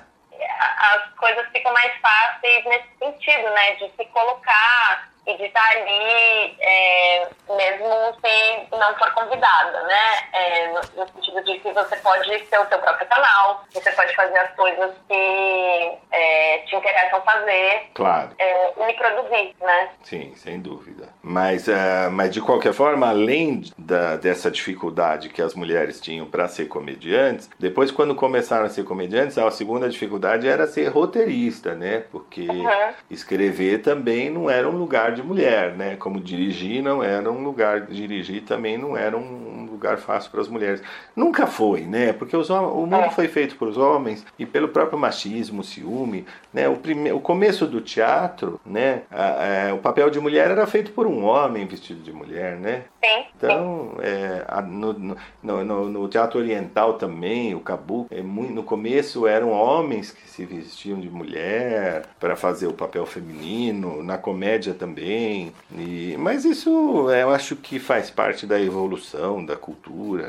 as 0.79 1.15
coisas 1.15 1.47
ficam 1.49 1.73
mais 1.73 1.93
fáceis 2.01 2.65
nesse 2.67 2.89
sentido, 2.99 3.49
né? 3.51 3.75
De 3.77 3.91
se 3.97 4.05
colocar 4.07 5.09
e 5.29 5.37
de 5.37 5.45
estar 5.45 5.71
ali, 5.73 6.57
é, 6.59 7.29
mesmo 7.51 7.87
se 8.25 8.77
não 8.77 8.97
for 8.97 9.13
convidada, 9.13 9.83
né? 9.83 10.29
É, 10.33 10.69
no, 10.69 10.81
no, 10.97 11.09
sentido 11.13 11.45
de 11.45 11.59
que 11.59 11.71
você 11.73 11.97
pode 11.97 12.47
ser 12.47 12.59
o 12.59 12.67
seu 12.67 12.79
próprio 12.79 13.07
canal, 13.07 13.63
você 13.71 13.93
pode 13.93 14.15
fazer 14.17 14.39
as 14.39 14.55
coisas 14.55 14.91
que 15.07 15.99
é, 16.11 16.59
te 16.67 16.75
interessam 16.75 17.21
fazer 17.21 17.91
claro. 17.93 18.31
É, 18.39 18.91
e 18.91 18.95
produzir, 18.95 19.55
né? 19.61 19.91
Sim, 20.03 20.35
sem 20.35 20.61
dúvida. 20.61 21.11
Mas, 21.23 21.69
uh, 21.69 22.11
mas 22.11 22.33
de 22.33 22.41
qualquer 22.41 22.73
forma, 22.73 23.09
além 23.11 23.65
da, 23.77 24.17
dessa 24.17 24.51
dificuldade 24.51 25.29
que 25.29 25.43
as 25.43 25.55
mulheres 25.55 26.01
tinham 26.01 26.25
para 26.27 26.49
ser 26.49 26.69
comediantes, 26.69 27.51
depois 27.59 27.91
quando 27.91 28.15
começaram 28.15 28.65
a 28.65 28.71
ser 28.71 28.85
comediantes, 28.85 29.37
a 29.37 29.51
segunda 29.51 29.91
dificuldade 29.91 30.49
era 30.49 30.67
ser 30.67 30.89
roteirista, 30.89 31.75
né? 31.75 32.05
Porque 32.11 32.49
uhum. 32.49 32.95
escrever 33.11 33.83
também 33.83 34.31
não 34.31 34.49
era 34.49 34.67
um 34.67 34.77
lugar 34.77 35.18
de 35.21 35.27
mulher, 35.27 35.77
né? 35.77 35.97
Como 35.97 36.21
dirigir 36.21 36.83
não 36.83 37.03
era 37.03 37.31
um 37.31 37.43
lugar, 37.43 37.87
dirigir 37.87 38.43
também 38.45 38.79
não 38.79 38.97
era 38.97 39.17
um 39.17 39.67
lugar 39.79 39.99
fácil 39.99 40.31
para 40.31 40.41
as 40.41 40.49
mulheres. 40.49 40.83
Nunca 41.15 41.47
foi, 41.47 41.83
né? 41.83 42.13
Porque 42.13 42.37
os, 42.37 42.51
o 42.51 42.87
mundo 42.87 42.97
é. 42.97 43.11
foi 43.11 43.29
feito 43.29 43.57
por 43.57 43.69
os 43.69 43.79
homens 43.79 44.27
e 44.39 44.45
pelo 44.45 44.69
próprio 44.69 44.99
machismo, 44.99 45.63
ciúme, 45.63 46.27
né? 46.53 46.69
O, 46.69 46.77
prime, 46.77 47.13
o 47.13 47.21
começo 47.21 47.67
do 47.67 47.81
teatro, 47.81 48.61
né? 48.67 49.03
A, 49.11 49.69
a, 49.69 49.75
o 49.75 49.79
papel 49.79 50.11
de 50.11 50.21
mulher 50.21 50.51
era 50.51 50.67
feito 50.67 50.91
por 50.93 51.07
um 51.07 51.25
homem 51.25 51.67
vestido 51.67 52.03
de 52.03 52.13
mulher, 52.13 52.57
né? 52.57 52.83
Sim. 53.05 53.25
Então, 53.37 53.95
é, 54.01 54.45
a, 54.49 54.61
no, 54.61 54.93
no, 54.93 55.17
no, 55.43 55.89
no, 55.89 56.09
teatro 56.09 56.41
oriental 56.41 56.95
também, 56.95 57.55
o 57.55 57.61
kabuki, 57.61 58.13
é 58.15 58.23
muito, 58.23 58.53
no 58.53 58.63
começo 58.65 59.27
eram 59.27 59.51
homens 59.51 60.11
que 60.11 60.29
se 60.29 60.45
vestiam 60.45 60.99
de 60.99 61.09
mulher 61.09 62.03
para 62.19 62.35
fazer 62.35 62.67
o 62.67 62.73
papel 62.73 63.07
feminino, 63.07 64.03
na 64.03 64.19
comédia 64.19 64.75
também. 64.75 65.53
E, 65.77 66.17
mas 66.19 66.45
isso 66.45 67.09
é, 67.11 67.23
eu 67.23 67.31
acho 67.31 67.55
que 67.55 67.79
faz 67.79 68.11
parte 68.11 68.47
da 68.47 68.61
evolução 68.61 69.45
da 69.45 69.55
cultura, 69.55 69.68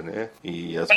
né? 0.01 0.29
E 0.43 0.77
as, 0.77 0.89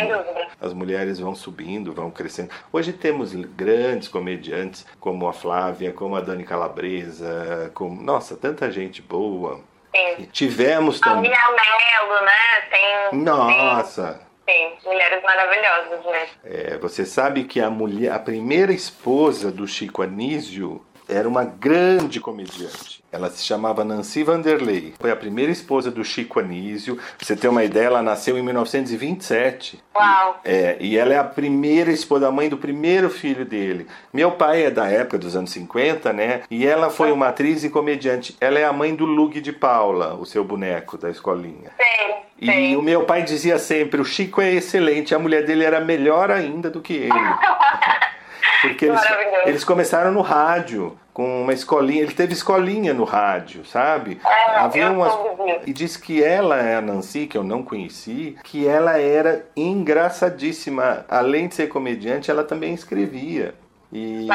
as 0.61 0.73
mulheres 0.73 1.19
vão 1.19 1.35
subindo, 1.35 1.93
vão 1.93 2.11
crescendo. 2.11 2.51
Hoje 2.73 2.93
temos 2.93 3.35
grandes 3.35 4.09
comediantes 4.09 4.87
como 5.01 5.29
a 5.29 5.33
Flávia, 5.33 5.93
como 5.93 6.17
a 6.17 6.21
Dani 6.21 6.45
Calabresa, 6.45 7.71
como 7.75 8.01
nossa, 8.03 8.37
tanta 8.37 8.71
gente 8.71 9.03
boa. 9.03 9.61
Sim. 9.95 10.29
Tivemos 10.33 11.01
também. 11.01 11.33
A 11.35 11.51
Melo, 11.51 12.25
né? 12.25 12.61
Tem. 12.71 13.19
Nossa! 13.21 14.15
Tem. 14.15 14.33
Sim, 14.45 14.73
mulheres 14.85 15.23
maravilhosas, 15.23 16.05
né? 16.05 16.27
É, 16.45 16.79
você 16.79 17.07
sabe 17.07 17.45
que 17.45 17.61
a 17.61 17.71
mulher, 17.71 18.13
a 18.13 18.19
primeira 18.19 18.73
esposa 18.73 19.53
do 19.53 19.69
Chico 19.69 20.03
Anísio 20.03 20.85
era 21.13 21.29
uma 21.29 21.45
grande 21.45 22.21
comediante. 22.21 23.03
Ela 23.13 23.29
se 23.29 23.45
chamava 23.45 23.85
Nancy 23.85 24.25
Vanderlei. 24.25 24.95
Foi 24.99 25.11
a 25.11 25.17
primeira 25.17 25.53
esposa 25.53 25.91
do 25.91 26.03
Chico 26.03 26.41
Anísio. 26.41 26.97
Pra 26.97 27.05
você 27.21 27.37
ter 27.37 27.49
uma 27.49 27.63
ideia, 27.63 27.87
ela 27.87 28.03
nasceu 28.03 28.39
em 28.39 28.43
1927. 28.43 29.83
Uau! 29.95 30.41
E, 30.45 30.49
é, 30.51 30.77
e 30.81 30.97
ela 30.97 31.13
é 31.13 31.19
a 31.19 31.25
primeira 31.25 31.93
esposa, 31.93 32.29
a 32.29 32.33
mãe 32.33 32.49
do 32.49 32.57
primeiro 32.57 33.11
filho 33.11 33.45
dele. 33.45 33.87
Meu 34.13 34.33
pai 34.33 34.65
é 34.65 34.71
da 34.71 34.89
época 34.89 35.19
dos 35.19 35.37
anos 35.37 35.51
50, 35.51 36.11
né? 36.13 36.43
E 36.51 36.67
ela 36.67 36.89
foi 36.89 37.13
uma 37.13 37.29
atriz 37.29 37.63
e 37.65 37.69
comediante. 37.69 38.35
Ela 38.41 38.59
é 38.59 38.65
a 38.65 38.73
mãe 38.73 38.95
do 38.95 39.05
Lug 39.05 39.41
de 39.43 39.53
Paula, 39.53 40.15
o 40.15 40.25
seu 40.25 40.43
boneco 40.43 40.97
da 40.97 41.11
escolinha. 41.11 41.71
Sim. 41.77 42.15
E 42.41 42.47
Sim. 42.47 42.77
o 42.77 42.83
meu 42.83 43.05
pai 43.05 43.23
dizia 43.23 43.59
sempre: 43.59 44.01
o 44.01 44.05
Chico 44.05 44.41
é 44.41 44.53
excelente, 44.53 45.15
a 45.15 45.19
mulher 45.19 45.45
dele 45.45 45.65
era 45.65 45.81
melhor 45.81 46.31
ainda 46.31 46.69
do 46.71 46.81
que 46.81 46.95
ele. 46.95 47.13
Porque 48.63 48.87
eles, 48.87 49.01
eles 49.45 49.65
começaram 49.65 50.13
no 50.13 50.21
rádio 50.23 50.97
com 51.13 51.43
uma 51.43 51.53
escolinha. 51.53 52.03
Ele 52.03 52.13
teve 52.13 52.33
escolinha 52.33 52.95
no 52.95 53.05
rádio, 53.05 53.65
sabe? 53.65 54.21
É, 54.25 54.57
Havia 54.57 54.91
umas... 54.91 55.13
E 55.67 55.73
disse 55.73 55.99
que 55.99 56.23
ela, 56.23 56.57
a 56.79 56.81
Nancy, 56.81 57.27
que 57.27 57.37
eu 57.37 57.45
não 57.45 57.63
conheci, 57.63 58.37
que 58.45 58.67
ela 58.67 58.99
era 58.99 59.45
engraçadíssima. 59.57 61.05
Além 61.09 61.49
de 61.49 61.57
ser 61.57 61.69
comediante, 61.69 62.31
ela 62.31 62.45
também 62.45 62.73
escrevia. 62.73 63.55
E, 63.93 64.27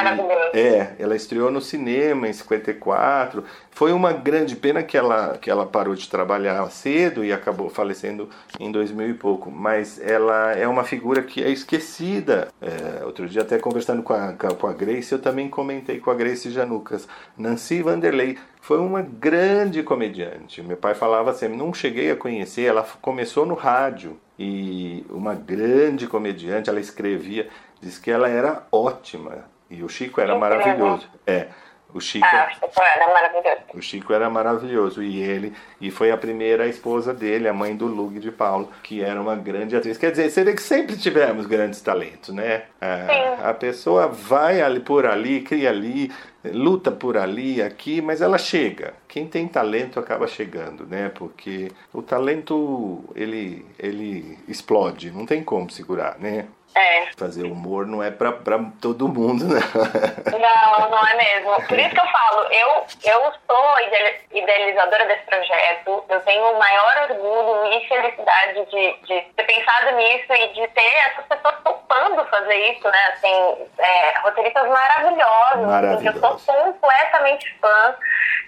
é, 0.54 0.94
ela 1.00 1.16
estreou 1.16 1.50
no 1.50 1.60
cinema 1.60 2.28
em 2.28 2.32
54. 2.32 3.42
Foi 3.72 3.92
uma 3.92 4.12
grande 4.12 4.54
pena 4.54 4.84
que 4.84 4.96
ela, 4.96 5.36
que 5.36 5.50
ela 5.50 5.66
parou 5.66 5.96
de 5.96 6.08
trabalhar 6.08 6.64
cedo 6.70 7.24
e 7.24 7.32
acabou 7.32 7.68
falecendo 7.68 8.28
em 8.60 8.70
2000 8.70 9.10
e 9.10 9.14
pouco. 9.14 9.50
Mas 9.50 10.00
ela 10.00 10.52
é 10.52 10.66
uma 10.68 10.84
figura 10.84 11.22
que 11.22 11.42
é 11.42 11.50
esquecida. 11.50 12.48
É, 12.62 13.04
outro 13.04 13.28
dia, 13.28 13.42
até 13.42 13.58
conversando 13.58 14.02
com 14.02 14.12
a, 14.12 14.32
com 14.32 14.66
a 14.66 14.72
Grace, 14.72 15.10
eu 15.10 15.18
também 15.18 15.48
comentei 15.48 15.98
com 15.98 16.10
a 16.10 16.14
Grace 16.14 16.50
Janucas. 16.50 17.08
Nancy 17.36 17.82
Vanderlei 17.82 18.38
foi 18.60 18.78
uma 18.78 19.02
grande 19.02 19.82
comediante. 19.82 20.62
Meu 20.62 20.76
pai 20.76 20.94
falava 20.94 21.30
assim: 21.30 21.48
não 21.48 21.74
cheguei 21.74 22.12
a 22.12 22.16
conhecer, 22.16 22.62
ela 22.62 22.86
começou 23.00 23.44
no 23.44 23.54
rádio. 23.54 24.18
E 24.38 25.04
uma 25.10 25.34
grande 25.34 26.06
comediante, 26.06 26.70
ela 26.70 26.78
escrevia 26.78 27.48
Diz 27.80 27.98
que 27.98 28.10
ela 28.10 28.28
era 28.28 28.66
ótima 28.72 29.44
e 29.70 29.82
o 29.82 29.88
Chico 29.88 30.20
era 30.20 30.36
maravilhoso. 30.36 31.08
É. 31.26 31.48
O 31.92 32.00
Chico, 32.00 32.26
ah, 32.26 32.48
era 32.96 33.14
maravilhoso. 33.14 33.62
O 33.72 33.80
Chico 33.80 34.12
era 34.12 34.28
maravilhoso 34.28 35.02
e 35.02 35.22
ele 35.22 35.54
e 35.80 35.90
foi 35.90 36.10
a 36.10 36.18
primeira 36.18 36.66
esposa 36.66 37.14
dele, 37.14 37.48
a 37.48 37.52
mãe 37.54 37.74
do 37.74 37.86
Lug 37.86 38.18
de 38.20 38.30
Paulo, 38.30 38.70
que 38.82 39.02
era 39.02 39.18
uma 39.18 39.34
grande 39.34 39.74
atriz. 39.74 39.96
Quer 39.96 40.10
dizer, 40.10 40.30
você 40.30 40.44
vê 40.44 40.52
que 40.52 40.62
sempre 40.62 40.98
tivemos 40.98 41.46
grandes 41.46 41.80
talentos, 41.80 42.34
né? 42.34 42.64
A, 42.78 43.50
a 43.50 43.54
pessoa 43.54 44.06
vai 44.06 44.60
ali 44.60 44.80
por 44.80 45.06
ali, 45.06 45.40
cria 45.40 45.70
ali, 45.70 46.12
luta 46.44 46.90
por 46.90 47.16
ali, 47.16 47.62
aqui, 47.62 48.02
mas 48.02 48.20
ela 48.20 48.36
chega. 48.36 48.92
Quem 49.08 49.26
tem 49.26 49.48
talento 49.48 49.98
acaba 49.98 50.26
chegando, 50.26 50.86
né? 50.86 51.10
Porque 51.14 51.72
o 51.90 52.02
talento 52.02 53.02
ele 53.14 53.64
ele 53.78 54.38
explode, 54.46 55.10
não 55.10 55.24
tem 55.24 55.42
como 55.42 55.70
segurar, 55.70 56.18
né? 56.18 56.48
É. 56.78 57.08
Fazer 57.16 57.42
humor 57.44 57.86
não 57.86 58.00
é 58.02 58.10
pra, 58.10 58.30
pra 58.30 58.58
todo 58.80 59.08
mundo, 59.08 59.44
né? 59.46 59.60
Não, 60.30 60.90
não 60.90 61.06
é 61.08 61.16
mesmo. 61.16 61.66
Por 61.66 61.78
isso 61.78 61.90
que 61.90 62.00
eu 62.00 62.06
falo, 62.06 62.42
eu, 62.52 62.86
eu 63.04 63.32
sou 63.46 63.74
idealizadora 64.32 65.06
desse 65.06 65.24
projeto, 65.24 66.04
eu 66.08 66.20
tenho 66.20 66.44
o 66.52 66.58
maior 66.58 67.08
orgulho 67.10 67.72
e 67.72 67.88
felicidade 67.88 68.64
de, 68.66 68.96
de 69.06 69.20
ter 69.34 69.42
pensado 69.44 69.96
nisso 69.96 70.32
e 70.32 70.48
de 70.54 70.68
ter 70.68 70.94
essas 71.06 71.24
pessoas 71.26 71.56
topando 71.64 72.24
fazer 72.26 72.54
isso, 72.72 72.88
né? 72.88 73.06
Assim, 73.12 73.66
é, 73.78 74.18
roteiristas 74.20 74.68
maravilhosos, 74.68 75.66
Maravilhoso. 75.66 76.18
eu 76.24 76.38
sou 76.38 76.54
completamente 76.54 77.56
fã. 77.60 77.94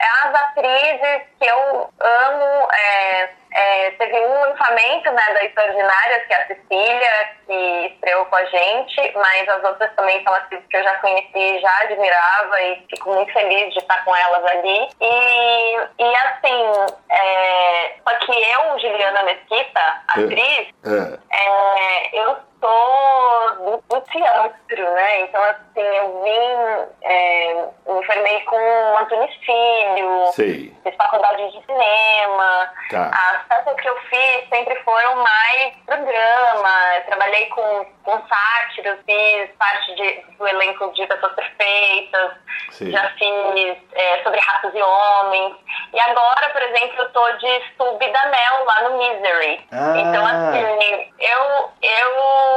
É 0.00 0.28
as 0.28 0.34
atrizes 0.34 1.22
que 1.38 1.46
eu 1.46 1.90
amo, 2.00 2.68
é, 2.72 3.30
é, 3.52 3.90
teve 3.92 4.18
um 4.18 4.40
lançamento 4.40 5.10
né, 5.10 5.34
da 5.34 5.44
Extraordinária, 5.44 6.20
que 6.20 6.32
é 6.32 6.36
a 6.36 6.46
Cecília, 6.46 7.30
que 7.46 7.92
estreou 7.94 8.24
com 8.26 8.36
a 8.36 8.44
gente, 8.44 9.12
mas 9.14 9.48
as 9.48 9.64
outras 9.64 9.92
também 9.94 10.22
são 10.22 10.32
atrizes 10.34 10.66
que 10.68 10.76
eu 10.76 10.84
já 10.84 10.96
conheci, 10.98 11.60
já 11.60 11.78
admirava 11.82 12.62
e 12.62 12.86
fico 12.88 13.12
muito 13.12 13.32
feliz 13.32 13.72
de 13.72 13.80
estar 13.80 14.04
com 14.04 14.14
elas 14.14 14.44
ali. 14.44 14.88
E, 15.00 15.76
e 15.98 16.16
assim, 16.16 16.92
é, 17.10 17.94
só 18.08 18.14
que 18.18 18.32
eu, 18.32 18.78
Juliana 18.78 19.22
Mesquita, 19.24 19.80
é. 19.80 20.20
atriz, 20.20 20.68
é. 20.84 21.18
é. 21.32 22.20
eu 22.24 22.49
sou 22.60 23.54
do, 23.56 23.82
do, 23.88 24.00
teatro, 24.02 24.94
né? 24.94 25.20
Então, 25.22 25.42
assim, 25.42 25.80
eu 25.80 26.22
vim, 26.22 26.92
é, 27.02 27.68
me 27.88 28.06
formei 28.06 28.40
com 28.42 28.98
Antônio 28.98 29.28
Filho, 29.44 30.26
Sei. 30.32 30.74
fiz 30.82 30.94
faculdade 30.96 31.50
de 31.50 31.66
cinema. 31.66 32.72
Tá. 32.90 33.10
As 33.12 33.46
peças 33.48 33.80
que 33.80 33.88
eu 33.88 33.96
fiz 34.02 34.48
sempre 34.48 34.74
foram 34.84 35.16
mais 35.16 35.74
programa. 35.86 36.96
Eu 36.96 37.04
trabalhei 37.06 37.46
com, 37.46 37.86
com 38.04 38.22
sátiros, 38.28 38.98
fiz 39.06 39.50
parte 39.58 39.94
de, 39.94 40.36
do 40.36 40.46
elenco 40.46 40.92
de 40.92 41.06
Pessoas 41.06 41.32
Perfeitas, 41.34 42.32
já 42.80 43.10
fiz 43.10 43.78
é, 43.94 44.22
sobre 44.22 44.40
ratos 44.40 44.72
e 44.74 44.82
homens. 44.82 45.56
E 45.92 46.00
agora, 46.00 46.50
por 46.50 46.62
exemplo, 46.62 46.98
eu 46.98 47.12
tô 47.12 47.32
de 47.32 47.62
sub 47.76 48.12
da 48.12 48.26
Mel 48.26 48.64
lá 48.64 48.88
no 48.88 48.98
Misery. 48.98 49.66
Ah. 49.72 49.94
Então, 49.96 50.26
assim, 50.26 51.12
eu, 51.18 51.70
eu 51.82 52.49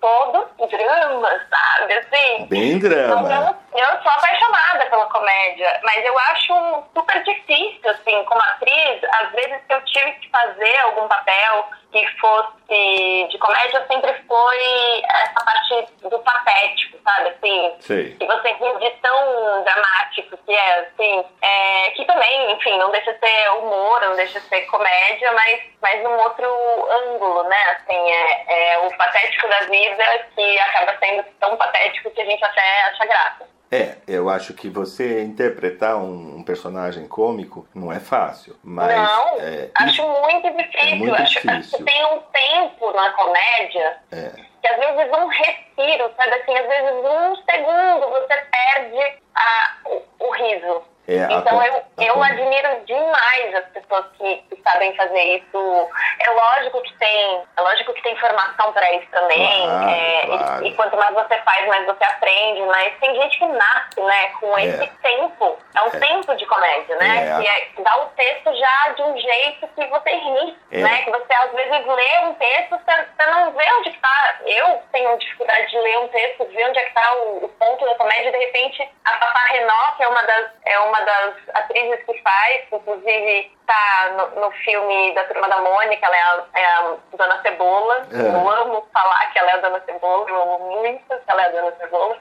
todo 0.00 0.46
drama, 0.68 1.40
sabe? 1.50 1.94
Assim, 1.94 2.46
Bem 2.46 2.78
drama. 2.78 3.56
Eu, 3.74 3.80
eu 3.80 4.02
sou 4.02 4.12
apaixonada 4.12 4.86
pela 4.86 5.06
comédia, 5.06 5.80
mas 5.82 6.04
eu 6.04 6.18
acho 6.18 6.84
super 6.94 7.22
difícil, 7.22 7.90
assim, 7.90 8.24
como 8.24 8.40
atriz, 8.42 9.02
às 9.20 9.32
vezes 9.32 9.60
que 9.66 9.74
eu 9.74 9.84
tive 9.86 10.12
que 10.12 10.30
fazer 10.30 10.76
algum 10.80 11.08
papel 11.08 11.68
que 11.94 12.06
fosse 12.18 13.28
de 13.30 13.38
comédia 13.38 13.86
sempre 13.86 14.12
foi 14.26 15.02
essa 15.08 15.44
parte 15.44 15.92
do 16.02 16.18
patético, 16.18 16.98
sabe? 17.04 17.28
Assim, 17.28 17.74
Sei. 17.78 18.16
que 18.16 18.26
você 18.26 18.48
ri 18.48 18.78
de 18.80 18.90
tão 19.00 19.62
dramático 19.62 20.36
que 20.44 20.52
é, 20.52 20.80
assim, 20.80 21.24
é, 21.40 21.90
que 21.92 22.04
também, 22.04 22.52
enfim, 22.52 22.76
não 22.78 22.90
deixa 22.90 23.12
de 23.12 23.20
ser 23.20 23.50
humor, 23.50 24.00
não 24.00 24.16
deixa 24.16 24.40
de 24.40 24.46
ser 24.48 24.62
comédia, 24.62 25.30
mas, 25.32 25.60
mas 25.80 26.02
num 26.02 26.18
outro 26.18 26.46
ângulo, 26.90 27.44
né? 27.44 27.76
Assim, 27.78 28.10
é, 28.10 28.72
é 28.72 28.78
o 28.78 28.96
patético 28.96 29.48
da 29.48 29.60
vida 29.60 30.04
que 30.34 30.58
acaba 30.58 30.98
sendo 30.98 31.22
tão 31.38 31.56
patético 31.56 32.10
que 32.10 32.22
a 32.22 32.26
gente 32.26 32.44
até 32.44 32.82
acha 32.82 33.06
graça. 33.06 33.53
É, 33.74 33.96
eu 34.06 34.30
acho 34.30 34.54
que 34.54 34.68
você 34.68 35.22
interpretar 35.22 35.96
um, 35.96 36.36
um 36.36 36.44
personagem 36.44 37.08
cômico 37.08 37.66
não 37.74 37.92
é 37.92 37.98
fácil, 37.98 38.56
mas 38.62 38.96
não, 38.96 39.40
é, 39.40 39.68
acho 39.74 40.02
muito 40.06 40.56
difícil. 40.56 40.80
é 40.80 40.94
muito 40.94 41.14
acho, 41.14 41.32
difícil. 41.32 41.50
acho 41.58 41.76
que 41.78 41.82
tem 41.82 42.04
um 42.06 42.20
tempo 42.20 42.92
na 42.92 43.10
comédia 43.10 43.96
é, 44.12 44.30
que 44.62 44.68
às 44.68 44.76
vezes 44.78 45.12
um 45.12 45.26
respiro, 45.26 46.10
sabe 46.16 46.34
assim, 46.34 46.56
às 46.56 46.66
vezes 46.68 46.90
um 46.90 47.36
segundo 47.36 48.10
você 48.10 48.46
perde 48.52 49.18
a, 49.34 49.76
o, 49.86 50.02
o 50.20 50.30
riso. 50.30 50.82
É 51.08 51.32
Então 51.32 51.62
eu, 51.62 51.74
a 51.98 52.04
eu 52.04 52.14
com- 52.14 52.22
admiro 52.22 52.84
demais 52.86 53.54
as 53.54 53.64
pessoas 53.66 54.06
que, 54.16 54.36
que 54.48 54.62
sabem 54.62 54.94
fazer 54.96 55.22
isso. 55.36 55.90
É 56.20 56.30
lógico 56.30 56.80
que 56.82 56.94
tem, 56.98 57.42
é 57.56 57.60
lógico 57.60 57.92
que 57.92 58.02
tem 58.02 58.16
formação 58.16 58.72
para 58.72 58.90
isso 58.92 59.06
também. 59.10 59.62
Claro, 59.66 59.90
é, 59.90 60.24
e- 60.24 60.26
claro. 60.38 60.66
E, 60.66 60.74
quanto 60.74 60.96
mais 60.96 61.14
você 61.14 61.36
faz, 61.42 61.66
mais 61.68 61.86
você 61.86 62.04
aprende. 62.04 62.62
Mas 62.62 62.98
tem 63.00 63.14
gente 63.14 63.38
que 63.38 63.46
nasce, 63.46 64.00
né, 64.00 64.28
com 64.40 64.58
É. 64.58 64.64
esse 64.64 64.86
tempo. 65.02 65.58
É 65.76 65.82
um 65.82 65.86
É. 65.88 65.98
tempo 65.98 66.34
de 66.36 66.46
comédia, 66.46 66.96
né? 66.96 67.28
É. 67.38 67.40
Que 67.42 67.48
é 67.48 67.82
dar 67.82 67.98
o 67.98 68.06
texto 68.10 68.54
já 68.56 68.88
de 68.96 69.02
um 69.02 69.18
jeito 69.18 69.68
que 69.68 69.86
você 69.86 70.10
ri, 70.10 70.56
né? 70.70 71.02
Que 71.02 71.10
você 71.10 71.32
às 71.34 71.52
vezes 71.52 71.86
lê 71.86 72.18
um 72.24 72.34
texto, 72.34 72.70
você, 72.70 73.06
você 73.16 73.26
não 73.30 73.52
vê 73.52 73.64
onde 73.78 73.90
que 73.90 73.98
tá. 74.00 74.34
Eu 74.46 74.82
tenho 74.92 75.18
dificuldade 75.18 75.70
de 75.70 75.78
ler 75.78 75.98
um 75.98 76.08
texto, 76.08 76.44
ver 76.46 76.68
onde 76.68 76.78
é 76.78 76.84
que 76.84 76.94
tá 76.94 77.12
o, 77.14 77.44
o 77.44 77.48
ponto 77.48 77.84
da 77.84 77.94
comédia. 77.96 78.30
De 78.32 78.38
repente, 78.38 78.88
a 79.04 79.10
Fafá 79.18 79.46
Renó, 79.48 79.92
que 79.96 80.02
é 80.02 80.08
uma 80.08 80.22
das, 80.22 80.46
é 80.64 80.78
uma 80.80 80.93
das 81.02 81.34
atrizes 81.54 82.04
que 82.06 82.14
faz, 82.22 82.60
inclusive 82.72 83.50
tá 83.66 84.12
no, 84.16 84.40
no 84.40 84.50
filme 84.52 85.14
da 85.14 85.24
Turma 85.24 85.48
da 85.48 85.58
Mônica, 85.60 86.04
ela 86.06 86.16
é 86.16 86.22
a, 86.22 86.44
é 86.54 86.64
a 86.66 86.94
Dona 87.16 87.42
Cebola. 87.42 88.06
É. 88.12 88.16
Eu 88.28 88.48
amo 88.50 88.86
falar 88.92 89.26
que 89.32 89.38
ela 89.38 89.50
é 89.50 89.54
a 89.54 89.58
Dona 89.58 89.80
Cebola, 89.80 90.28
eu 90.28 90.42
amo 90.42 90.58
muito 90.80 91.04
que 91.08 91.14
ela 91.30 91.42
é 91.42 91.46
a 91.46 91.50
Dona 91.50 91.72
Cebola. 91.76 92.16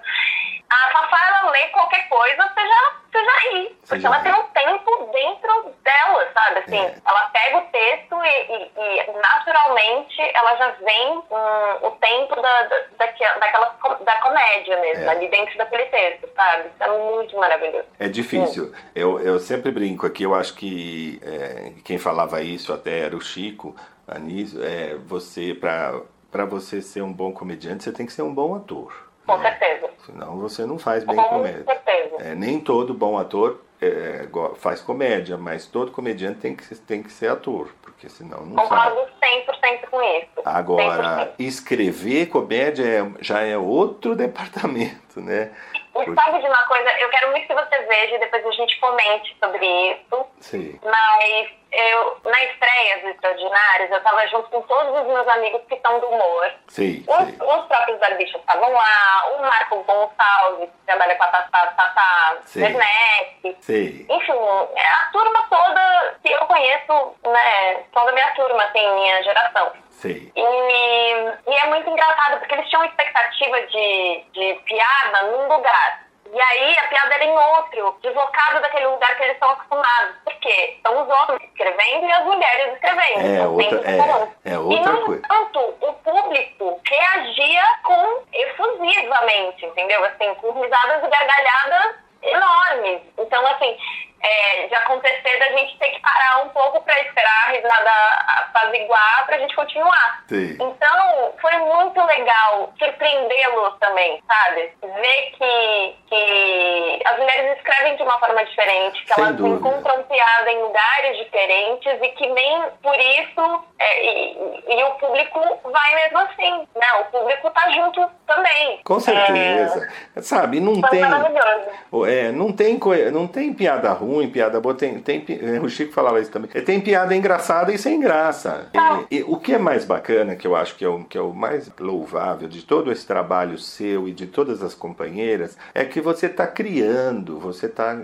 A 0.70 0.90
Fafá, 0.92 1.18
ela 1.28 1.52
lê 1.52 1.68
qualquer 1.68 2.08
coisa, 2.10 2.36
você 2.50 2.68
já, 2.68 2.94
você 3.12 3.24
já 3.26 3.38
ri. 3.52 3.64
Você 3.84 3.88
Porque 3.90 4.00
já 4.02 4.08
ela 4.10 4.18
ri. 4.18 4.24
tem 4.24 4.34
um 4.34 4.44
tempo 4.48 5.12
dentro 5.14 5.76
dela, 5.84 6.28
sabe? 6.34 6.60
Assim, 6.60 6.78
É. 6.80 6.96
ela 7.06 7.22
pega 7.30 7.58
o 7.58 7.62
texto 7.68 8.16
e, 8.26 8.28
e- 8.28 8.72
e, 8.76 9.12
naturalmente 9.22 10.20
ela 10.34 10.56
já 10.56 10.70
vem 10.84 11.10
hum, 11.18 11.78
o 11.88 11.92
tempo 11.92 12.36
da, 12.42 12.64
da, 12.64 12.76
daquela, 12.98 13.76
da 14.02 14.16
comédia 14.22 14.80
mesmo, 14.80 15.04
É. 15.06 15.10
ali 15.10 15.28
dentro 15.28 15.56
daquele 15.60 15.86
texto, 15.86 16.28
sabe? 16.36 16.70
Isso 16.70 16.84
é 16.84 16.88
muito 16.88 17.38
maravilhoso. 17.38 17.86
É 18.00 18.08
difícil. 18.08 18.74
Eu, 18.96 19.20
eu 19.20 19.40
sempre 19.40 19.70
brinco 19.72 20.08
aqui, 20.08 20.24
eu 20.24 20.34
acho 20.34 20.56
que 20.56 21.20
é, 21.34 21.74
quem 21.84 21.98
falava 21.98 22.42
isso 22.42 22.72
até 22.74 23.00
era 23.00 23.16
o 23.16 23.22
Chico 23.22 23.76
Anísio. 24.08 24.64
É, 24.64 24.96
você, 24.96 25.54
para 25.54 26.46
você 26.46 26.82
ser 26.82 27.02
um 27.02 27.12
bom 27.12 27.32
comediante, 27.32 27.84
você 27.84 27.92
tem 27.92 28.06
que 28.06 28.14
ser 28.14 28.22
um 28.22 28.34
bom 28.34 28.56
ator. 28.56 28.94
Com 29.26 29.38
né? 29.38 29.50
certeza. 29.58 29.90
Senão 30.06 30.38
você 30.38 30.66
não 30.66 30.78
faz 30.78 31.04
bem 31.04 31.16
Com 31.16 31.24
comédia. 31.24 31.64
certeza. 31.64 32.16
É, 32.20 32.36
nem 32.36 32.60
todo 32.60 32.94
bom 32.94 33.18
ator 33.18 33.62
é, 33.82 34.28
faz 34.58 34.82
comédia, 34.82 35.38
mas 35.38 35.66
todo 35.66 35.92
comediante 35.92 36.40
tem 36.40 36.56
que, 36.56 36.76
tem 36.76 37.04
que 37.04 37.12
ser 37.12 37.30
ator, 37.30 37.70
porque 37.82 38.08
senão 38.10 38.46
não 38.46 38.68
faz. 38.68 38.94
Concordo 38.94 39.12
100% 39.22 39.90
com 39.90 40.02
isso. 40.02 40.28
Agora, 40.46 41.28
100%. 41.28 41.34
escrever 41.40 42.26
comédia 42.28 42.84
é- 42.84 43.12
já 43.24 43.42
é 43.42 43.58
outro 43.58 44.16
departamento, 44.16 45.20
né? 45.22 45.52
E 45.96 46.16
sabe 46.16 46.40
de 46.40 46.48
uma 46.48 46.64
coisa? 46.64 46.90
Eu 47.00 47.10
quero 47.10 47.30
muito 47.32 47.46
que 47.48 47.54
você 47.54 47.80
veja 47.84 48.16
e 48.16 48.20
depois 48.20 48.46
a 48.46 48.52
gente 48.52 48.80
comente 48.80 49.38
sobre 49.40 49.66
isso. 49.92 50.26
Sim. 50.40 50.80
Mas 50.84 51.50
eu, 51.72 52.18
na 52.24 52.44
estreia 52.46 52.98
dos 53.00 53.10
Extraordinários, 53.12 53.92
eu 53.92 54.02
tava 54.02 54.28
junto 54.28 54.50
com 54.50 54.62
todos 54.64 55.02
os 55.02 55.08
meus 55.08 55.28
amigos 55.28 55.62
que 55.70 55.80
são 55.80 56.00
do 56.00 56.08
humor. 56.08 56.52
Sim, 56.68 57.04
Os, 57.08 57.26
sim. 57.28 57.38
os 57.40 57.66
próprios 57.68 58.00
barbichos 58.00 58.40
estavam 58.40 58.72
lá, 58.72 59.28
o 59.36 59.42
Marco 59.42 59.84
Gonçalves, 59.84 60.70
que 60.70 60.86
trabalha 60.86 61.16
com 61.16 61.24
a 61.24 61.28
Tata, 61.28 61.68
Tata 61.78 62.38
Sim. 62.46 62.64
Werneck. 62.64 63.58
Sim. 63.62 64.06
Enfim, 64.10 64.34
é 64.76 64.88
a 64.88 65.10
turma 65.12 65.48
toda 65.50 66.16
que 66.24 66.32
eu 66.32 66.46
conheço, 66.48 67.16
né? 67.24 67.84
Toda 67.94 68.10
a 68.10 68.14
minha 68.14 68.32
turma, 68.36 68.64
assim, 68.64 68.96
minha 68.96 69.24
geração. 69.24 69.72
Sim. 70.02 70.32
E, 70.36 70.42
e 70.42 71.54
é 71.56 71.68
muito 71.68 71.90
engraçado, 71.90 72.40
porque 72.40 72.54
eles 72.56 72.70
tinham 72.70 72.84
expectativa 72.86 73.62
de, 73.68 74.24
de 74.34 74.54
piada 74.66 75.22
num 75.28 75.48
lugar. 75.48 76.04
E 76.34 76.42
aí 76.42 76.78
a 76.80 76.88
piada 76.88 77.14
era 77.14 77.26
em 77.26 77.38
outro, 77.38 77.96
deslocado 78.02 78.60
daquele 78.60 78.88
lugar 78.88 79.16
que 79.16 79.24
eles 79.24 79.34
estão 79.36 79.52
acostumados. 79.52 80.16
Por 80.24 80.34
quê? 80.40 80.80
São 80.82 81.04
os 81.04 81.08
homens 81.08 81.44
escrevendo 81.44 82.06
e 82.08 82.12
as 82.12 82.24
mulheres 82.26 82.74
escrevendo. 82.74 83.20
É, 83.20 83.38
São 83.38 83.54
outra- 83.54 83.92
é, 83.92 84.54
é 84.54 84.60
outra 84.60 84.92
e, 84.92 84.94
no 85.00 85.06
coisa. 85.06 85.22
entanto, 85.26 85.60
o 85.82 85.94
público 85.94 86.82
reagia 86.90 87.64
com 87.84 88.24
efusivamente, 88.34 89.66
entendeu? 89.66 90.04
Assim, 90.06 90.34
com 90.36 90.52
risadas 90.60 91.04
e 91.04 91.08
gargalhadas 91.08 91.96
enormes. 92.24 93.02
Então, 93.18 93.46
assim, 93.48 93.78
é, 94.24 94.68
de 94.68 94.76
acontecer 94.76 95.38
da 95.40 95.50
gente 95.58 95.78
ter 95.78 95.90
que 95.90 96.00
parar 96.02 96.44
um 96.46 96.50
pouco 96.50 96.82
para 96.82 97.00
esperar 97.02 97.48
a 97.48 97.52
risada 97.52 97.92
apaziguar 98.40 99.26
pra 99.26 99.38
gente 99.38 99.56
continuar. 99.56 100.24
Sim. 100.28 100.54
Então, 100.60 101.34
foi 101.42 101.58
muito 101.58 102.04
legal 102.06 102.72
surpreendê-los 102.80 103.78
também, 103.80 104.22
sabe? 104.28 104.72
Ver 104.82 105.32
que, 105.38 105.96
que 106.10 107.02
as 107.06 107.18
mulheres 107.20 107.58
escrevem 107.58 107.96
de 107.98 108.04
uma 108.04 108.18
forma 108.20 108.44
diferente, 108.46 109.04
que 109.06 109.14
Sem 109.14 109.24
elas 109.24 109.36
dúvida. 109.36 109.56
encontram 109.68 110.04
piada 110.04 110.52
em 110.52 110.62
lugares 110.62 111.18
diferentes 111.18 111.94
e 112.02 112.08
que 112.10 112.28
nem 112.28 112.64
por 112.82 112.96
isso 112.98 113.64
é, 113.80 114.06
e, 114.06 114.64
e 114.80 114.84
o 114.84 114.92
público 114.96 115.40
vai 115.70 115.96
mesmo 115.96 116.20
assim, 116.20 116.68
né? 116.76 116.88
O 117.02 117.06
público 117.06 117.52
tá 117.52 117.70
junto 117.72 118.10
também. 118.26 118.80
Com 118.86 119.00
certeza. 119.00 119.92
Sabe, 120.22 120.60
não 120.60 120.82
É, 120.86 120.90
tem. 120.90 121.04
É, 121.04 122.32
não 122.32 122.52
tem, 122.54 122.80
não 123.12 123.28
tem 123.28 123.54
piada 123.54 123.92
ruim, 123.92 124.13
piada 124.28 124.60
boa, 124.60 124.76
tem, 124.76 125.00
tem, 125.00 125.26
é, 125.30 125.60
o 125.60 125.70
Chico 125.70 125.94
falava 125.94 126.20
isso 126.20 126.32
também. 126.32 126.50
É, 126.54 126.62
Tem 126.62 126.80
piada 126.80 127.16
engraçada 127.16 127.74
e 127.74 127.78
sem 127.78 128.00
graça. 128.00 128.68
E, 129.10 129.18
e 129.18 129.24
o 129.24 129.38
que 129.38 129.54
é 129.54 129.58
mais 129.58 129.86
bacana, 129.86 130.36
que 130.36 130.46
eu 130.46 130.56
acho 130.56 130.76
que 130.76 130.86
é, 130.86 130.88
o, 130.88 131.04
que 131.04 131.18
é 131.18 131.22
o 131.22 131.34
mais 131.34 131.72
louvável 131.80 132.48
de 132.48 132.64
todo 132.64 132.92
esse 132.92 133.06
trabalho 133.06 133.58
seu 133.58 134.08
e 134.08 134.12
de 134.12 134.28
todas 134.28 134.62
as 134.62 134.74
companheiras, 134.74 135.58
é 135.74 135.84
que 135.86 136.02
você 136.02 136.28
está 136.28 136.48
criando, 136.48 137.40
você 137.40 137.66
está 137.66 137.98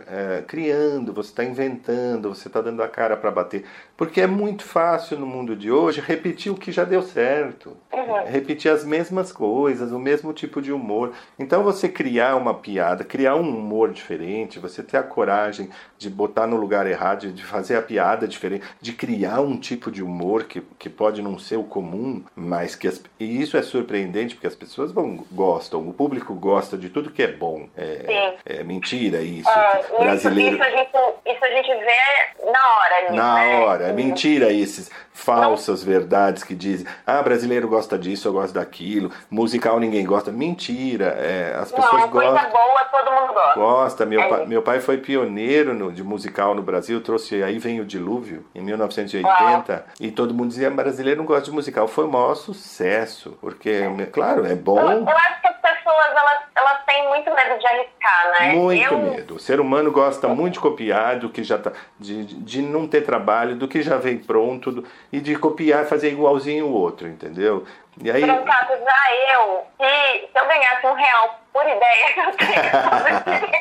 criando, 0.47 1.13
você 1.13 1.29
está 1.29 1.43
inventando, 1.43 2.33
você 2.33 2.47
está 2.47 2.61
dando 2.61 2.81
a 2.81 2.87
cara 2.87 3.15
para 3.15 3.31
bater. 3.31 3.65
Porque 3.99 4.21
é 4.21 4.27
muito 4.27 4.63
fácil 4.63 5.19
no 5.19 5.25
mundo 5.25 5.57
de 5.57 5.69
hoje 5.69 5.99
repetir 5.99 6.49
o 6.49 6.55
que 6.55 6.71
já 6.71 6.85
deu 6.85 7.01
certo. 7.01 7.75
Uhum. 7.91 8.23
Repetir 8.31 8.71
as 8.71 8.85
mesmas 8.85 9.29
coisas, 9.29 9.91
o 9.91 9.99
mesmo 9.99 10.31
tipo 10.31 10.61
de 10.61 10.71
humor. 10.71 11.11
Então 11.37 11.63
você 11.63 11.89
criar 11.89 12.37
uma 12.37 12.53
piada, 12.53 13.03
criar 13.03 13.35
um 13.35 13.49
humor 13.49 13.91
diferente, 13.91 14.57
você 14.57 14.81
ter 14.81 14.95
a 14.95 15.03
coragem 15.03 15.69
de 15.97 16.09
botar 16.09 16.47
no 16.47 16.55
lugar 16.55 16.87
errado, 16.87 17.29
de 17.33 17.43
fazer 17.43 17.75
a 17.75 17.81
piada 17.81 18.25
diferente, 18.25 18.65
de 18.79 18.93
criar 18.93 19.41
um 19.41 19.57
tipo 19.57 19.91
de 19.91 20.01
humor 20.01 20.45
que, 20.45 20.61
que 20.79 20.89
pode 20.89 21.21
não 21.21 21.37
ser 21.37 21.57
o 21.57 21.63
comum, 21.65 22.23
mas 22.33 22.77
que 22.77 22.87
as, 22.87 23.03
e 23.19 23.41
isso 23.41 23.57
é 23.57 23.61
surpreendente 23.61 24.35
porque 24.35 24.47
as 24.47 24.55
pessoas 24.55 24.93
vão, 24.93 25.25
gostam, 25.29 25.85
o 25.85 25.93
público 25.93 26.33
gosta 26.33 26.77
de 26.77 26.87
tudo 26.87 27.11
que 27.11 27.23
é 27.23 27.27
bom. 27.33 27.67
É, 27.75 28.35
é 28.45 28.63
mentira 28.63 29.21
isso. 29.21 29.49
Ah, 29.49 29.81
isso, 29.81 29.97
brasileiro 29.97 30.55
isso, 30.55 30.63
a 30.63 30.69
gente, 30.69 30.97
isso 31.25 31.43
a 31.43 31.49
gente 31.49 31.67
vê 31.67 32.49
na 32.49 32.77
hora 32.77 32.95
ali, 32.95 33.17
na 33.17 33.35
né? 33.35 33.59
hora, 33.59 33.88
é 33.89 33.93
mentira 33.93 34.51
esses 34.51 34.89
falsas 35.13 35.83
verdades 35.83 36.43
que 36.43 36.55
dizem, 36.55 36.87
ah, 37.05 37.21
brasileiro 37.21 37.67
gosta 37.67 37.97
disso, 37.97 38.27
eu 38.27 38.33
gosto 38.33 38.53
daquilo, 38.53 39.11
musical 39.29 39.79
ninguém 39.79 40.05
gosta. 40.05 40.31
Mentira, 40.31 41.07
é, 41.19 41.55
as 41.59 41.71
pessoas 41.71 42.01
Não, 42.03 42.09
coisa 42.09 42.31
gostam. 42.31 42.51
boa 42.51 42.85
todo 42.85 43.11
mundo 43.11 43.33
gosta. 43.33 43.59
Gosta, 43.59 44.05
meu, 44.05 44.21
É 44.21 44.27
pai, 44.29 44.39
isso. 44.41 44.49
meu 44.49 44.61
pai 44.61 44.79
foi 44.79 44.97
pioneiro 44.97 45.73
no- 45.73 45.91
de 45.91 46.03
musical 46.03 46.55
no 46.55 46.61
Brasil, 46.61 47.01
trouxe 47.01 47.43
Aí 47.43 47.59
Vem 47.59 47.81
o 47.81 47.85
Dilúvio, 47.85 48.45
em 48.55 48.61
1980, 48.61 49.85
e 49.99 50.11
todo 50.11 50.33
mundo 50.33 50.49
dizia, 50.49 50.69
brasileiro 50.71 51.19
não 51.19 51.25
gosta 51.25 51.43
de 51.45 51.51
musical. 51.51 51.87
Foi 51.87 52.05
o 52.05 52.11
maior 52.11 52.35
sucesso, 52.35 53.37
porque, 53.41 53.81
claro, 54.11 54.45
é 54.45 54.51
Eu, 54.53 54.55
bom, 54.57 54.79
eu 54.79 55.07
acho 55.09 55.41
que 55.41 55.47
as 55.47 55.55
pessoas, 55.57 56.09
elas, 56.11 56.43
elas 56.69 56.83
têm 56.85 57.07
muito 57.07 57.33
medo 57.33 57.59
de 57.59 57.67
arriscar, 57.67 58.31
né? 58.31 58.51
muito 58.53 58.93
eu, 58.93 58.97
medo. 58.99 59.35
O 59.35 59.39
ser 59.39 59.59
humano 59.59 59.91
gosta 59.91 60.27
muito 60.27 60.53
de 60.55 60.59
copiar, 60.59 61.17
do 61.17 61.29
que 61.29 61.43
já 61.43 61.57
tá, 61.57 61.71
de, 61.99 62.25
de 62.25 62.61
não 62.61 62.87
ter 62.87 63.01
trabalho, 63.01 63.55
do 63.55 63.67
que 63.67 63.81
já 63.81 63.97
vem 63.97 64.17
pronto, 64.17 64.71
do- 64.71 64.87
e 65.11 65.19
de 65.19 65.35
copiar 65.37 65.83
e 65.83 65.87
fazer 65.87 66.11
igualzinho 66.11 66.67
o 66.67 66.73
outro, 66.73 67.07
entendeu? 67.07 67.65
E 68.01 68.09
aí, 68.09 68.21
Por 68.25 68.43
caso, 68.45 68.69
já 68.83 69.33
eu, 69.33 69.65
se, 69.77 70.27
se 70.27 70.39
eu 70.39 70.45
ganhasse 70.47 70.85
um 70.87 70.93
real 70.93 71.39
por 71.51 71.63
ideia 71.63 72.13
que 72.13 72.19
eu 72.21 72.31
tenho, 72.37 73.49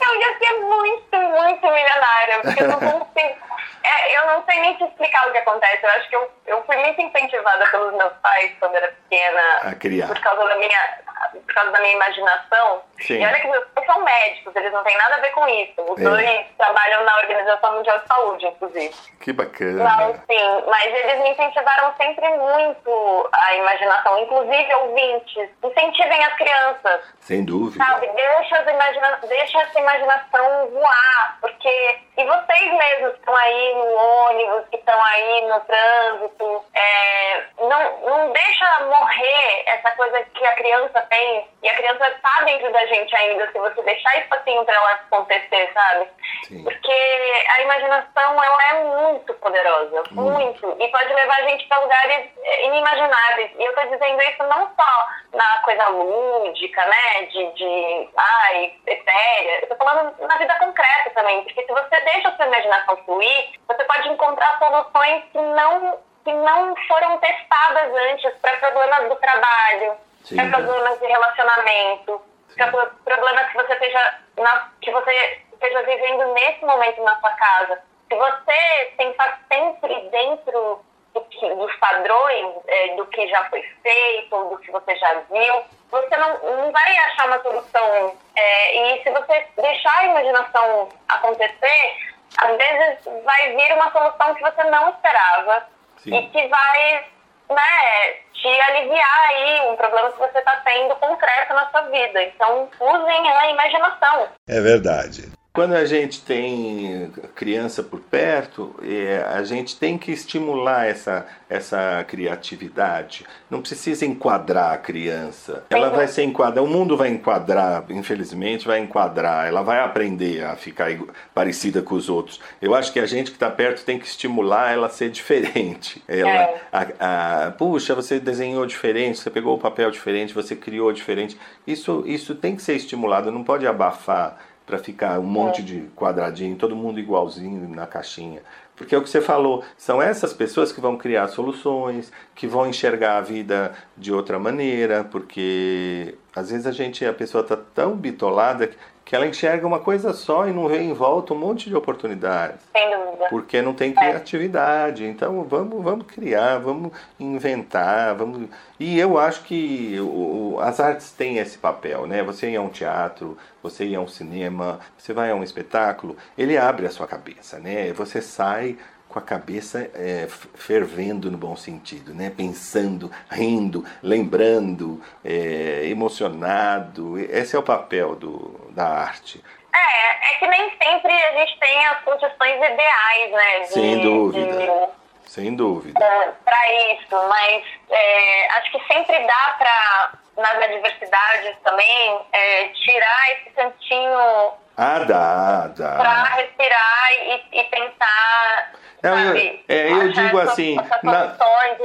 eu 0.00 0.20
ia 0.20 0.38
ser 0.38 0.52
muito, 0.60 1.16
muito 1.16 1.62
milionária, 1.66 2.40
porque 2.42 2.62
eu 2.62 2.68
não 2.68 2.80
consigo. 2.80 3.36
é, 3.84 4.18
eu 4.18 4.26
não 4.26 4.44
sei 4.44 4.60
nem 4.60 4.74
te 4.76 4.84
explicar 4.84 5.28
o 5.28 5.32
que 5.32 5.38
acontece. 5.38 5.78
Eu 5.84 5.90
acho 5.90 6.08
que 6.08 6.16
eu, 6.16 6.30
eu 6.46 6.64
fui 6.64 6.76
muito 6.78 7.00
incentivada 7.00 7.64
pelos 7.70 7.92
meus 7.94 8.12
pais 8.14 8.52
quando 8.58 8.74
era 8.74 8.88
pequena. 8.88 9.40
A 9.62 9.74
criar. 9.74 10.08
Por 10.08 10.18
causa 10.20 10.44
da 10.48 10.56
minha, 10.56 10.98
por 11.32 11.54
causa 11.54 11.70
da 11.70 11.80
minha 11.80 11.94
imaginação. 11.94 12.82
Sim. 13.00 13.20
E 13.22 13.26
olha 13.26 13.40
que 13.40 13.48
meus 13.48 13.64
pais 13.68 13.86
são 13.86 14.02
médicos, 14.04 14.54
eles 14.56 14.72
não 14.72 14.82
têm 14.84 14.96
nada 14.96 15.16
a 15.16 15.20
ver 15.20 15.30
com 15.30 15.48
isso. 15.48 15.82
Os 15.82 16.00
É. 16.00 16.04
dois 16.04 16.46
trabalham 16.56 17.04
na 17.04 17.16
Organização 17.18 17.72
Mundial 17.74 17.98
de 17.98 18.06
Saúde, 18.06 18.46
inclusive. 18.46 18.94
Que 19.20 19.32
bacana. 19.32 19.84
Mas 19.84 20.16
sim, 20.26 20.62
mas 20.66 20.84
eles 20.94 21.18
me 21.22 21.30
incentivaram 21.30 21.94
sempre 21.96 22.28
muito 22.30 23.30
a 23.32 23.54
imaginação, 23.54 24.18
inclusive 24.18 24.74
ouvintes. 24.74 25.50
Incentivem 25.62 26.24
as 26.24 26.34
crianças, 26.34 27.00
Sem 27.20 27.44
dúvida. 27.44 27.84
sabe? 27.84 28.06
Deixa, 28.08 28.58
as 28.58 28.68
imagina... 28.68 29.18
Deixa 29.28 29.60
essa 29.62 29.78
imaginação 29.80 30.68
voar, 30.70 31.38
porque. 31.40 31.98
E 32.16 32.24
vocês 32.24 32.72
mesmos 32.74 33.12
que 33.12 33.18
estão 33.20 33.34
aí 33.36 33.74
no 33.74 33.94
ônibus, 33.94 34.68
que 34.70 34.76
estão 34.76 35.02
aí 35.04 35.48
no 35.48 35.60
trânsito, 35.60 36.64
é, 36.74 37.44
não, 37.58 38.00
não 38.00 38.32
deixa 38.32 38.80
morrer 38.84 39.62
essa 39.66 39.90
coisa 39.92 40.22
que 40.34 40.44
a 40.44 40.54
criança 40.56 41.06
tem, 41.10 41.48
e 41.60 41.68
a 41.68 41.74
criança 41.74 42.08
está 42.08 42.44
dentro 42.44 42.72
da 42.72 42.86
gente 42.86 43.14
ainda, 43.16 43.50
se 43.50 43.58
você 43.58 43.82
deixar 43.82 44.16
espacinho 44.18 44.64
para 44.64 44.76
ela 44.76 44.92
acontecer, 44.92 45.70
sabe? 45.74 46.08
Sim. 46.44 46.62
Porque 46.62 47.44
a 47.48 47.62
imaginação 47.62 48.42
ela 48.42 48.68
é 48.68 48.84
muito 48.84 49.34
poderosa, 49.34 50.04
muito. 50.12 50.76
E 50.78 50.88
pode 50.88 51.12
levar 51.12 51.36
a 51.36 51.48
gente 51.48 51.66
para 51.66 51.80
lugares 51.80 52.30
eh, 52.44 52.66
inimagináveis. 52.66 53.50
E 53.58 53.64
eu 53.64 53.74
tô 53.74 53.82
dizendo 53.88 54.22
isso 54.22 54.42
não 54.44 54.70
só 54.76 55.08
na 55.32 55.58
coisa 55.64 55.88
lúdica, 55.88 56.86
né? 56.86 57.22
De, 57.24 57.52
de 57.54 58.08
ai, 58.16 58.72
etérea. 58.86 59.62
Eu 59.62 59.68
tô 59.68 59.76
falando 59.84 60.14
na 60.20 60.36
vida 60.36 60.54
concreta 60.60 61.10
também. 61.10 61.42
Porque 61.42 61.66
se 61.66 61.72
você 61.72 62.00
deixa 62.02 62.28
a 62.28 62.36
sua 62.36 62.46
imaginação 62.46 62.96
fluir, 62.98 63.50
você 63.66 63.84
pode 63.84 64.08
encontrar 64.08 64.58
soluções 64.60 65.24
que 65.32 65.38
não, 65.38 65.98
que 66.24 66.32
não 66.32 66.74
foram 66.86 67.18
testadas 67.18 67.92
antes 68.12 68.32
para 68.40 68.56
problemas 68.58 69.08
do 69.08 69.16
trabalho, 69.16 69.96
Sim. 70.24 70.36
para 70.36 70.50
problemas 70.62 70.98
de 71.00 71.06
relacionamento, 71.06 72.22
para 72.56 72.68
pro- 72.68 72.90
problemas 73.04 73.46
que 73.48 73.54
você 73.54 73.72
esteja 73.72 74.18
na, 74.38 74.68
que 74.80 74.90
você 74.90 75.40
esteja 75.52 75.82
vivendo 75.82 76.32
nesse 76.34 76.64
momento 76.64 77.02
na 77.02 77.18
sua 77.20 77.30
casa. 77.32 77.82
Se 78.08 78.16
você 78.16 78.92
pensar 78.96 79.40
sempre 79.52 79.94
dentro 80.10 80.80
do 81.14 81.20
que, 81.22 81.54
dos 81.54 81.74
padrões, 81.76 82.54
eh, 82.66 82.94
do 82.96 83.06
que 83.06 83.26
já 83.28 83.44
foi 83.50 83.62
feito, 83.82 84.34
ou 84.36 84.50
do 84.50 84.58
que 84.58 84.70
você 84.70 84.94
já 84.96 85.12
viu, 85.30 85.62
você 85.90 86.16
não, 86.16 86.38
não 86.38 86.72
vai 86.72 86.96
achar 86.98 87.26
uma 87.26 87.40
solução. 87.42 88.16
Eh, 88.36 88.94
e 88.96 89.02
se 89.02 89.10
você 89.10 89.46
deixar 89.56 89.96
a 89.98 90.04
imaginação 90.06 90.88
acontecer, 91.08 91.96
às 92.38 92.56
vezes 92.56 93.04
vai 93.24 93.56
vir 93.56 93.72
uma 93.74 93.90
solução 93.92 94.34
que 94.34 94.42
você 94.42 94.64
não 94.64 94.90
esperava 94.90 95.66
Sim. 95.98 96.14
e 96.16 96.28
que 96.30 96.48
vai 96.48 97.04
né, 97.50 98.12
te 98.32 98.48
aliviar 98.48 99.20
aí 99.28 99.70
um 99.70 99.76
problema 99.76 100.10
que 100.12 100.18
você 100.18 100.38
está 100.38 100.56
tendo 100.64 100.94
concreto 100.96 101.52
na 101.52 101.68
sua 101.70 101.82
vida. 101.82 102.22
Então, 102.22 102.68
usem 102.80 103.28
a 103.30 103.50
imaginação. 103.50 104.28
É 104.48 104.60
verdade. 104.60 105.39
Quando 105.52 105.74
a 105.74 105.84
gente 105.84 106.22
tem 106.22 107.10
criança 107.34 107.82
por 107.82 107.98
perto, 107.98 108.72
é, 108.84 109.24
a 109.34 109.42
gente 109.42 109.76
tem 109.76 109.98
que 109.98 110.12
estimular 110.12 110.86
essa, 110.86 111.26
essa 111.48 112.04
criatividade. 112.06 113.26
Não 113.50 113.60
precisa 113.60 114.06
enquadrar 114.06 114.72
a 114.74 114.78
criança. 114.78 115.64
Ela 115.68 115.90
vai 115.90 116.06
ser 116.06 116.22
enquadrada, 116.22 116.62
o 116.62 116.68
mundo 116.68 116.96
vai 116.96 117.08
enquadrar, 117.08 117.84
infelizmente, 117.90 118.64
vai 118.64 118.78
enquadrar. 118.78 119.48
Ela 119.48 119.60
vai 119.62 119.80
aprender 119.80 120.44
a 120.44 120.54
ficar 120.54 120.88
parecida 121.34 121.82
com 121.82 121.96
os 121.96 122.08
outros. 122.08 122.40
Eu 122.62 122.72
acho 122.72 122.92
que 122.92 123.00
a 123.00 123.06
gente 123.06 123.32
que 123.32 123.36
está 123.36 123.50
perto 123.50 123.84
tem 123.84 123.98
que 123.98 124.06
estimular 124.06 124.70
ela 124.72 124.86
a 124.86 124.90
ser 124.90 125.10
diferente. 125.10 126.00
Ela, 126.06 126.30
É. 126.30 126.60
a- 126.72 127.46
a- 127.46 127.50
puxa, 127.52 127.92
você 127.92 128.20
desenhou 128.20 128.64
diferente, 128.66 129.18
você 129.18 129.28
pegou 129.30 129.56
o 129.56 129.58
papel 129.58 129.90
diferente, 129.90 130.32
você 130.32 130.54
criou 130.54 130.92
diferente. 130.92 131.36
Isso, 131.66 132.04
isso 132.06 132.36
tem 132.36 132.54
que 132.54 132.62
ser 132.62 132.74
estimulado, 132.76 133.32
não 133.32 133.42
pode 133.42 133.66
abafar 133.66 134.38
para 134.70 134.78
ficar 134.78 135.18
um 135.18 135.24
monte 135.24 135.64
de 135.64 135.80
quadradinho, 135.96 136.54
todo 136.54 136.76
mundo 136.76 137.00
igualzinho 137.00 137.68
na 137.68 137.88
caixinha. 137.88 138.40
Porque 138.76 138.94
é 138.94 138.98
o 138.98 139.02
que 139.02 139.10
você 139.10 139.20
falou, 139.20 139.64
são 139.76 140.00
essas 140.00 140.32
pessoas 140.32 140.70
que 140.70 140.80
vão 140.80 140.96
criar 140.96 141.26
soluções, 141.26 142.12
que 142.36 142.46
vão 142.46 142.68
enxergar 142.68 143.18
a 143.18 143.20
vida 143.20 143.72
de 143.96 144.12
outra 144.12 144.38
maneira, 144.38 145.02
porque 145.02 146.14
às 146.34 146.50
vezes 146.50 146.66
a 146.68 146.72
gente, 146.72 147.04
a 147.04 147.12
pessoa 147.12 147.42
está 147.42 147.56
tão 147.56 147.96
bitolada 147.96 148.70
que- 149.10 149.16
ela 149.16 149.26
enxerga 149.26 149.66
uma 149.66 149.80
coisa 149.80 150.12
só 150.12 150.46
e 150.46 150.52
não 150.52 150.68
vê 150.68 150.78
em 150.80 150.92
volta 150.92 151.34
um 151.34 151.38
monte 151.38 151.68
de 151.68 151.74
oportunidades 151.74 152.60
Sem 152.72 152.90
dúvida. 152.96 153.26
porque 153.28 153.60
não 153.60 153.74
tem 153.74 153.92
criatividade. 153.92 155.04
Então 155.04 155.42
vamos, 155.42 155.82
vamos 155.82 156.06
criar, 156.06 156.58
vamos 156.58 156.92
inventar, 157.18 158.14
vamos. 158.14 158.48
E 158.78 158.96
eu 159.00 159.18
acho 159.18 159.42
que 159.42 159.98
o- 160.00 160.58
as 160.60 160.78
artes 160.78 161.10
têm 161.10 161.38
esse 161.38 161.58
papel, 161.58 162.06
né? 162.06 162.22
Você 162.22 162.50
ir 162.50 162.56
a 162.56 162.62
um 162.62 162.68
teatro, 162.68 163.36
você 163.60 163.84
ir 163.84 163.96
a 163.96 164.00
um 164.00 164.06
cinema, 164.06 164.78
você 164.96 165.12
vai 165.12 165.30
a 165.30 165.34
um 165.34 165.42
espetáculo, 165.42 166.16
ele 166.38 166.56
abre 166.56 166.86
a 166.86 166.90
sua 166.90 167.06
cabeça, 167.08 167.58
né? 167.58 167.92
Você 167.94 168.22
sai 168.22 168.76
com 169.10 169.18
a 169.18 169.22
cabeça 169.22 169.90
é, 169.94 170.28
fervendo 170.54 171.30
no 171.30 171.36
bom 171.36 171.56
sentido, 171.56 172.14
né? 172.14 172.30
Pensando, 172.34 173.10
rindo, 173.30 173.84
lembrando, 174.02 175.02
é, 175.24 175.82
emocionado. 175.86 177.18
Esse 177.18 177.56
é 177.56 177.58
o 177.58 177.62
papel 177.62 178.14
do, 178.14 178.70
da 178.70 178.86
arte. 178.86 179.42
É, 179.74 180.32
é 180.32 180.34
que 180.38 180.46
nem 180.46 180.70
sempre 180.82 181.12
a 181.12 181.32
gente 181.32 181.58
tem 181.58 181.86
as 181.88 182.00
condições 182.04 182.56
ideais, 182.56 183.32
né? 183.32 183.60
de- 183.60 183.66
Sem 183.68 184.00
dúvida. 184.00 184.56
de- 184.56 185.00
Sem 185.28 185.54
dúvida. 185.54 186.34
para 186.44 186.72
isso, 186.92 187.16
mas 187.28 187.64
é, 187.90 188.48
acho 188.58 188.70
que 188.72 188.92
sempre 188.92 189.18
dá 189.26 189.56
para, 189.58 190.12
nas 190.36 190.62
adversidades 190.64 191.56
também, 191.62 192.18
é, 192.32 192.68
tirar 192.68 193.32
esse 193.32 193.50
cantinho 193.50 194.52
Ah, 194.76 194.98
dá, 195.00 195.70
para 195.76 196.02
dá. 196.14 196.24
respirar 196.34 197.12
e, 197.12 197.60
e 197.60 197.64
tentar, 197.64 198.72
Não, 199.02 199.18
eu- 199.18 199.26
sabe, 199.26 199.64
é, 199.68 199.90
eu 199.90 199.96
achar 200.10 200.24
digo 200.24 200.38
assim, 200.38 200.78
essas 200.78 201.02
na- 201.02 201.28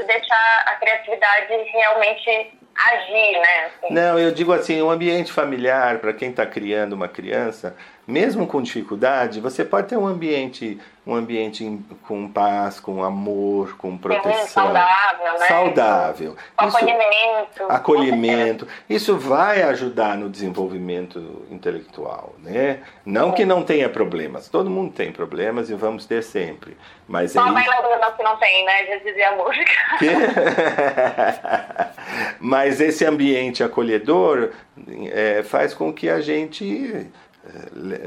e 0.02 0.04
deixar 0.06 0.64
a 0.68 0.76
criatividade 0.76 1.54
realmente 1.74 2.54
agir, 2.76 3.40
né? 3.40 3.66
assim. 3.66 3.94
Não, 3.94 4.20
eu 4.20 4.32
digo 4.32 4.52
assim, 4.52 4.82
o 4.82 4.90
ambiente 4.90 5.32
familiar, 5.32 6.00
para 6.00 6.12
quem 6.14 6.30
está 6.30 6.46
criando 6.46 6.94
uma 6.94 7.08
criança, 7.08 7.76
mesmo 8.08 8.46
com 8.46 8.62
dificuldade, 8.62 9.40
você 9.40 9.66
pode 9.66 9.88
ter 9.88 9.98
um 9.98 10.06
ambiente, 10.06 10.80
um 11.08 11.16
ambiente 11.16 11.80
com 12.08 12.28
paz, 12.28 12.80
com 12.80 13.04
amor, 13.04 13.76
com 13.78 13.98
proteção. 13.98 14.46
saudável, 14.48 15.34
né? 15.40 15.48
Saudável. 15.48 16.36
Com 16.56 16.68
Isso- 16.68 16.78
acolhimento. 16.78 17.64
acolhimento. 17.70 18.68
Isso 18.90 19.18
vai 19.18 19.64
ajudar 19.64 20.18
no 20.18 20.30
desenvolvimento 20.30 21.46
intelectual, 21.50 22.36
né? 22.44 22.80
Não 23.06 23.32
que 23.32 23.44
não 23.46 23.64
tenha 23.64 23.90
problemas. 23.90 24.50
Todo 24.50 24.70
mundo 24.70 24.94
tem 24.94 25.12
problemas 25.12 25.70
e 25.70 25.74
vamos 25.76 26.06
ter 26.06 26.22
sempre. 26.24 26.78
Mas 27.08 27.36
é 27.36 27.40
Só 27.40 27.52
vai 27.52 27.64
isso. 27.64 27.72
lembrando 27.72 28.16
que 28.18 28.24
não 28.24 28.38
tem, 28.38 28.66
né? 28.66 28.86
Já 28.88 28.98
dizia 28.98 29.30
a 29.30 29.36
música. 29.36 29.72
Mas 32.40 32.80
esse 32.82 33.06
ambiente 33.06 33.64
acolhedor 33.64 34.52
é, 35.12 35.44
faz 35.44 35.74
com 35.74 35.92
que 35.94 36.10
a 36.10 36.20
gente 36.22 36.92
é, 36.94 37.06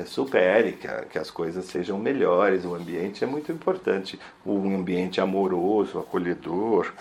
supere, 0.06 0.72
que, 0.72 0.86
a- 0.86 1.04
que 1.04 1.18
as 1.18 1.30
coisas 1.30 1.64
sejam 1.66 1.98
melhores. 1.98 2.64
O 2.64 2.74
ambiente 2.74 3.22
é 3.24 3.26
muito 3.26 3.50
importante. 3.52 4.18
Um 4.44 4.76
ambiente 4.76 5.20
amoroso, 5.20 5.98
acolhedor. 5.98 6.92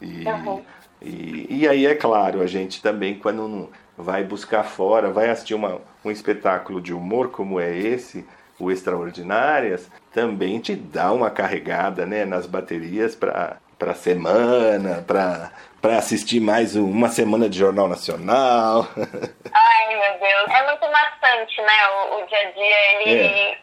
E, 0.00 0.24
Uhum. 0.26 0.62
e, 1.02 1.46
e 1.60 1.68
aí, 1.68 1.86
é 1.86 1.94
claro, 1.94 2.40
a 2.42 2.46
gente 2.46 2.82
também, 2.82 3.18
quando 3.18 3.68
vai 3.96 4.24
buscar 4.24 4.62
fora, 4.64 5.10
vai 5.10 5.28
assistir 5.30 5.54
uma, 5.54 5.78
um 6.04 6.10
espetáculo 6.10 6.80
de 6.80 6.92
humor 6.94 7.30
como 7.30 7.60
é 7.60 7.76
esse, 7.76 8.24
o 8.58 8.70
Extraordinárias, 8.70 9.88
também 10.12 10.58
te 10.60 10.74
dá 10.74 11.12
uma 11.12 11.30
carregada 11.30 12.04
né, 12.06 12.24
nas 12.24 12.46
baterias 12.46 13.14
para 13.14 13.56
para 13.78 13.94
semana, 13.94 15.02
para 15.06 15.50
assistir 15.82 16.40
mais 16.40 16.76
um- 16.76 16.90
uma 16.90 17.08
semana 17.08 17.48
de 17.48 17.58
Jornal 17.58 17.88
Nacional. 17.88 18.86
Ai, 19.52 19.96
meu 19.96 20.18
Deus. 20.20 20.50
É 20.50 20.66
muito 20.66 20.86
maçante, 20.90 21.60
né? 21.62 21.88
O, 21.88 22.16
o 22.22 22.26
dia 22.26 22.38
a 22.38 22.50
dia, 22.50 23.02
ele 23.02 23.26
É. 23.26 23.58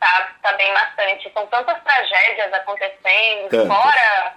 tá, 0.00 0.28
tá 0.42 0.52
bem 0.54 0.72
maçante. 0.72 1.30
São 1.32 1.46
tantas 1.46 1.80
tragédias 1.82 2.52
acontecendo, 2.52 3.48
Tantas. 3.48 3.68
fora 3.68 4.34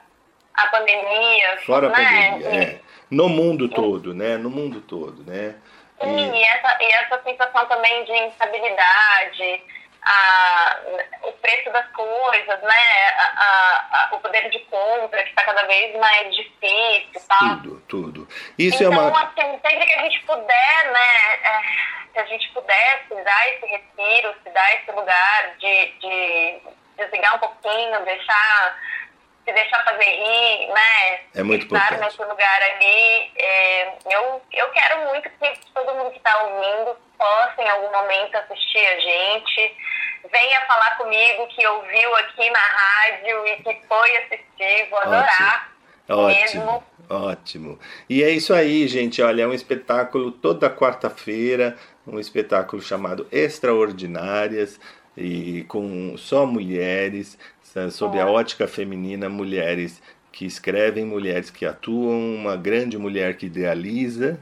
a 0.54 0.68
pandemia. 0.68 1.58
Fora 1.66 1.88
a 1.88 1.90
né? 1.90 2.32
pandemia, 2.32 2.64
é. 2.64 2.80
No 3.10 3.28
mundo 3.30 3.70
todo, 3.70 4.14
né? 4.14 4.38
No 4.38 4.50
mundo 4.50 4.82
todo, 4.82 5.24
né? 5.30 5.56
E, 6.04 6.08
E- 6.08 6.32
e 6.38 6.44
essa, 6.44 6.78
e 6.82 6.92
essa 6.92 7.22
sensação 7.24 7.66
também 7.68 8.04
de 8.06 8.12
instabilidade, 8.28 9.64
a, 10.06 10.78
o 11.24 11.32
preço 11.34 11.70
das 11.72 11.88
coisas, 11.92 12.62
né? 12.62 13.10
A, 13.18 13.86
a- 13.92 14.10
o 14.14 14.20
poder 14.20 14.50
de 14.50 14.60
compra 14.60 15.24
que 15.24 15.30
está 15.30 15.44
cada 15.44 15.64
vez 15.64 15.96
mais 16.00 16.36
difícil, 16.36 17.22
tá? 17.28 17.38
tudo, 17.64 17.82
tudo. 17.88 18.28
Isso 18.58 18.84
então, 18.84 18.94
é 18.94 18.98
uma. 19.10 19.24
assim, 19.24 19.60
sempre 19.68 19.86
que 19.86 19.94
a 19.94 20.02
gente 20.02 20.20
puder, 20.26 20.92
né, 20.92 21.34
é, 21.44 21.62
se 22.14 22.20
a 22.20 22.26
gente 22.26 22.50
puder 22.50 23.04
se 23.08 23.16
dar 23.24 23.48
esse 23.50 23.66
respiro, 23.66 24.34
se 24.44 24.50
dar 24.52 24.74
esse 24.76 24.92
lugar 24.92 25.56
de, 25.58 25.86
de 26.00 26.60
desligar 26.98 27.36
um 27.36 27.40
pouquinho, 27.40 28.06
deixar 28.06 28.80
deixar 29.56 29.84
fazer 29.84 30.04
rir, 30.04 30.68
né? 30.68 31.20
É 31.34 31.44
muito 31.44 31.66
Estar 31.66 31.78
importante. 31.78 32.06
nesse 32.06 32.22
lugar 32.30 32.62
ali. 32.62 33.32
É, 33.36 33.94
eu, 34.12 34.42
eu 34.54 34.70
quero 34.70 35.08
muito 35.10 35.30
que 35.30 35.60
todo 35.74 35.96
mundo 35.96 36.12
que 36.12 36.18
está 36.18 36.44
ouvindo 36.44 36.96
possa 37.18 37.62
em 37.62 37.70
algum 37.70 37.92
momento 37.92 38.36
assistir 38.36 38.86
a 38.86 39.00
gente. 39.00 39.78
Venha 40.32 40.62
falar 40.62 40.98
comigo 40.98 41.48
que 41.48 41.66
ouviu 41.68 42.16
aqui 42.18 42.50
na 42.50 42.60
rádio 42.60 43.48
e 43.48 43.56
que 43.64 43.88
foi 43.88 44.18
assistir. 44.18 44.90
Vou 44.90 45.00
adorar. 45.00 45.72
Ótimo, 46.08 46.28
mesmo. 46.28 46.84
ótimo. 47.10 47.80
E 48.08 48.24
é 48.24 48.30
isso 48.30 48.54
aí, 48.54 48.88
gente. 48.88 49.22
Olha, 49.22 49.44
é 49.44 49.48
um 49.48 49.54
espetáculo 49.54 50.32
toda 50.32 50.70
quarta-feira, 50.70 51.76
um 52.06 52.20
espetáculo 52.20 52.82
chamado 52.82 53.28
Extraordinárias 53.32 54.80
e 55.18 55.64
com 55.64 56.16
só 56.18 56.46
mulheres, 56.46 57.38
sob 57.92 58.20
a 58.20 58.28
ótica 58.28 58.68
feminina, 58.68 59.30
mulheres 59.30 60.02
que 60.32 60.46
escrevem, 60.46 61.06
mulheres 61.06 61.50
que 61.50 61.66
atuam, 61.66 62.36
uma 62.36 62.58
grande 62.58 62.98
mulher 62.98 63.38
que 63.38 63.46
idealiza. 63.46 64.40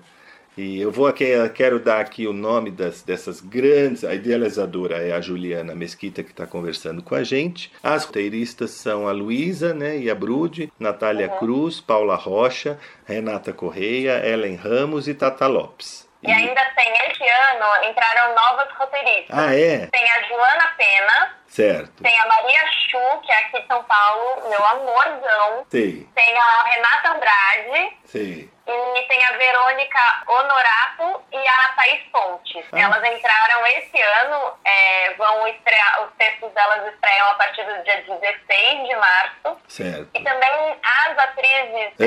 E 0.56 0.80
eu 0.80 0.92
vou 0.92 1.08
aqui, 1.08 1.24
eu 1.24 1.50
quero 1.50 1.80
dar 1.80 2.00
aqui 2.00 2.28
o 2.28 2.34
nome 2.34 2.70
das, 2.70 3.02
dessas 3.02 3.42
grandes. 3.42 4.04
A 4.04 4.14
idealizadora 4.14 4.98
é 4.98 5.12
a 5.12 5.22
Juliana 5.22 5.74
Mesquita, 5.74 6.24
que 6.24 6.30
está 6.30 6.46
conversando 6.46 7.02
com 7.02 7.16
a 7.16 7.24
gente. 7.24 7.72
As 7.82 8.06
roteiristas 8.06 8.72
são 8.72 9.08
a 9.08 9.12
Luísa 9.12 9.74
né, 9.74 9.98
e 9.98 10.12
a 10.12 10.16
Brude, 10.16 10.72
Natália 10.80 11.28
Cruz, 11.28 11.82
Paula 11.82 12.16
Rocha, 12.16 12.80
Renata 13.06 13.52
Correia, 13.52 14.24
Ellen 14.26 14.56
Ramos 14.56 15.08
e 15.08 15.16
Tata 15.16 15.48
Lopes. 15.48 16.08
E 16.22 16.32
ainda 16.32 16.64
tem, 16.76 16.94
esse 17.10 17.24
ano, 17.24 17.90
entraram 17.90 18.36
novas 18.36 18.72
roteiristas. 18.78 19.38
Ah, 19.38 19.54
é? 19.54 19.88
Tem 19.88 20.12
a 20.12 20.22
Joana 20.24 20.68
Pena, 20.78 21.36
Certo. 21.58 22.02
tem 22.02 22.20
a 22.20 22.26
Maria 22.26 22.62
Chu, 22.90 23.22
que 23.24 23.32
é 23.32 23.38
aqui 23.38 23.62
de 23.62 23.68
São 23.68 23.84
Paulo, 23.84 24.50
meu 24.50 24.66
amorzão. 24.66 25.66
Sei, 25.70 26.08
Tem 26.16 26.36
a 26.38 26.64
Renata 26.64 27.10
Andrade, 27.12 27.98
sei. 28.06 28.52
E 28.66 29.02
tem 29.08 29.26
a 29.26 29.32
Verônica 29.34 30.24
Honorato 30.28 31.22
e 31.32 31.38
a 31.48 31.74
Thaís 31.76 32.02
Pontes. 32.12 32.66
Ah. 32.72 32.80
Elas 32.80 33.04
entraram 33.04 33.68
esse 33.68 34.02
ano, 34.02 34.58
é, 34.66 35.14
vão 35.16 35.48
estrear, 35.50 36.04
os 36.08 36.14
textos 36.18 36.52
delas 36.54 36.92
estreiam 36.92 37.30
a 37.30 37.36
partir 37.36 37.64
do 37.66 37.84
dia 37.84 38.02
16 38.02 38.88
de 38.88 38.96
março. 38.96 39.62
Certo. 39.68 40.10
E 40.16 40.24
também 40.24 40.80
as 40.82 41.18
atrizes, 41.20 42.00
É. 42.00 42.06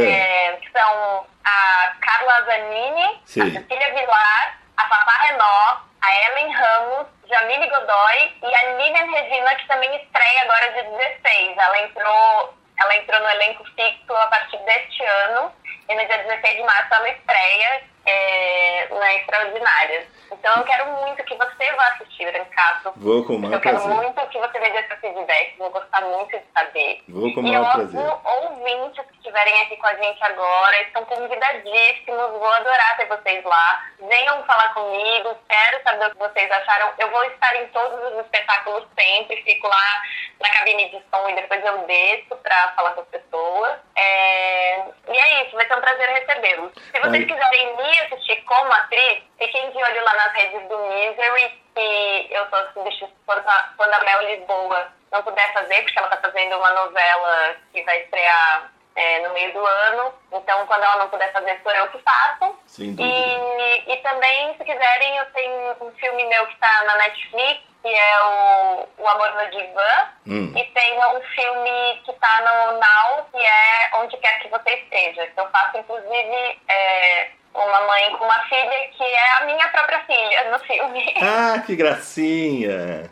é, 0.48 0.52
que 0.56 0.72
são 0.72 1.26
a 1.44 1.92
Carla 2.00 2.42
Zanini, 2.46 3.20
Sim. 3.26 3.42
a 3.42 3.60
Cecília 3.60 3.94
Vilar, 3.94 4.58
a 4.76 4.84
Papá 4.86 5.12
Renó, 5.26 5.78
a 6.00 6.26
Ellen 6.26 6.52
Ramos, 6.52 7.06
Jamile 7.28 7.68
Godoy 7.68 8.32
e 8.42 8.54
a 8.54 8.72
Lilian 8.76 9.10
Regina, 9.10 9.54
que 9.56 9.66
também 9.66 9.94
estreia 9.96 10.42
agora 10.42 10.72
dia 10.72 10.84
16. 10.84 11.58
Ela 11.58 11.78
entrou, 11.80 12.54
ela 12.78 12.96
entrou 12.96 13.20
no 13.20 13.28
elenco 13.30 13.64
fixo 13.64 14.12
a 14.12 14.26
partir 14.28 14.58
deste 14.58 15.04
ano 15.04 15.52
e 15.88 15.94
no 15.94 16.06
dia 16.06 16.18
16 16.18 16.56
de 16.56 16.62
março 16.62 16.94
ela 16.94 17.08
estreia 17.08 17.82
é, 18.06 18.88
na 18.90 19.14
Extraordinárias. 19.14 20.15
Então 20.30 20.56
eu 20.56 20.64
quero 20.64 20.86
muito 20.92 21.22
que 21.24 21.34
você 21.36 21.72
vá 21.72 21.86
assistir, 21.88 22.30
Brancato. 22.32 22.92
Vou 22.96 23.24
com 23.24 23.34
o 23.34 23.38
maior 23.38 23.54
Eu 23.54 23.60
quero 23.60 23.76
prazer. 23.80 23.94
muito 23.96 24.26
que 24.28 24.38
você 24.38 24.58
veja 24.58 24.86
seu 24.88 24.96
feedback, 24.98 25.56
vou 25.58 25.70
gostar 25.70 26.00
muito 26.02 26.36
de 26.38 26.44
saber. 26.56 27.02
Vou 27.08 27.32
com 27.34 27.40
o 27.40 27.46
E 27.46 27.50
maior 27.52 27.76
óbvio, 27.76 27.88
prazer. 27.90 28.42
ouvintes 28.42 29.04
que 29.06 29.16
estiverem 29.18 29.62
aqui 29.62 29.76
com 29.76 29.86
a 29.86 29.94
gente 29.94 30.22
agora, 30.24 30.82
estão 30.82 31.04
convidadíssimos, 31.04 32.30
vou 32.32 32.52
adorar 32.52 32.96
ter 32.96 33.06
vocês 33.06 33.44
lá. 33.44 33.84
Venham 34.00 34.44
falar 34.44 34.72
comigo, 34.74 35.36
quero 35.48 35.82
saber 35.82 36.06
o 36.06 36.10
que 36.10 36.18
vocês 36.18 36.50
acharam. 36.50 36.92
Eu 36.98 37.10
vou 37.10 37.24
estar 37.24 37.54
em 37.56 37.66
todos 37.68 38.12
os 38.12 38.20
espetáculos 38.24 38.84
sempre, 38.98 39.42
fico 39.42 39.66
lá 39.68 40.02
na 40.40 40.50
cabine 40.50 40.90
de 40.90 41.02
som 41.10 41.28
e 41.28 41.34
depois 41.34 41.64
eu 41.64 41.78
desço 41.86 42.36
para 42.42 42.68
falar 42.74 42.90
com 42.92 43.00
as 43.02 43.08
pessoas. 43.08 43.78
É, 43.96 44.84
E 45.08 45.16
é 45.16 45.42
isso, 45.44 45.54
vai 45.56 45.66
ser 45.66 45.76
um 45.76 45.80
prazer 45.80 46.08
recebê-los. 46.10 46.72
Se 46.74 47.00
vocês 47.00 47.12
Ai. 47.14 47.24
quiserem 47.24 47.76
me 47.76 47.98
assistir 48.00 48.36
como 48.44 48.72
atriz, 48.72 49.22
fiquem 49.38 49.70
de 49.70 49.78
olho 49.82 50.04
lá 50.04 50.14
nas 50.16 50.32
redes 50.32 50.68
do 50.68 50.78
Misery, 50.78 51.62
que 51.74 52.28
eu 52.30 52.46
tô 52.46 52.56
substituindo 52.72 53.14
quando 53.26 53.48
a, 53.48 53.72
quando 53.76 53.92
a 53.94 54.00
Mel 54.00 54.22
Lisboa 54.22 54.92
não 55.12 55.22
puder 55.22 55.52
fazer, 55.52 55.82
porque 55.82 55.98
ela 55.98 56.08
tá 56.08 56.16
fazendo 56.16 56.56
uma 56.56 56.72
novela 56.72 57.56
que 57.72 57.82
vai 57.82 58.02
estrear 58.02 58.70
é, 58.96 59.20
no 59.20 59.34
meio 59.34 59.52
do 59.52 59.64
ano. 59.64 60.14
Então, 60.32 60.66
quando 60.66 60.82
ela 60.82 60.96
não 60.96 61.08
puder 61.08 61.30
fazer, 61.32 61.60
sou 61.62 61.72
eu 61.72 61.88
que 61.88 61.98
faço. 61.98 62.58
E, 63.02 63.92
e 63.92 63.96
também, 63.98 64.56
se 64.56 64.64
quiserem, 64.64 65.16
eu 65.18 65.26
tenho 65.26 65.76
um 65.82 65.92
filme 65.92 66.24
meu 66.24 66.46
que 66.46 66.56
tá 66.56 66.84
na 66.84 66.96
Netflix, 66.96 67.60
que 67.82 67.94
é 67.94 68.22
o, 68.22 68.88
o 68.98 69.08
Amor 69.08 69.34
no 69.34 69.50
Divã. 69.50 70.08
Hum. 70.26 70.52
E 70.56 70.64
tem 70.64 70.98
um 70.98 71.20
filme 71.20 72.02
que 72.04 72.12
tá 72.14 72.40
no 72.40 72.78
Now, 72.78 73.26
que 73.30 73.40
é 73.40 73.90
Onde 73.94 74.16
Quer 74.16 74.40
Que 74.40 74.48
Você 74.48 74.70
Esteja. 74.70 75.26
Que 75.26 75.40
eu 75.40 75.48
faço, 75.50 75.76
inclusive, 75.78 76.60
é, 76.68 77.30
uma 77.64 77.80
mãe 77.86 78.10
com 78.16 78.24
uma 78.24 78.38
filha 78.44 78.88
que 78.96 79.02
é 79.04 79.30
a 79.38 79.44
minha 79.46 79.68
própria 79.68 80.00
filha 80.04 80.50
no 80.50 80.58
filme. 80.60 81.14
Ah, 81.22 81.62
que 81.64 81.74
gracinha! 81.76 83.10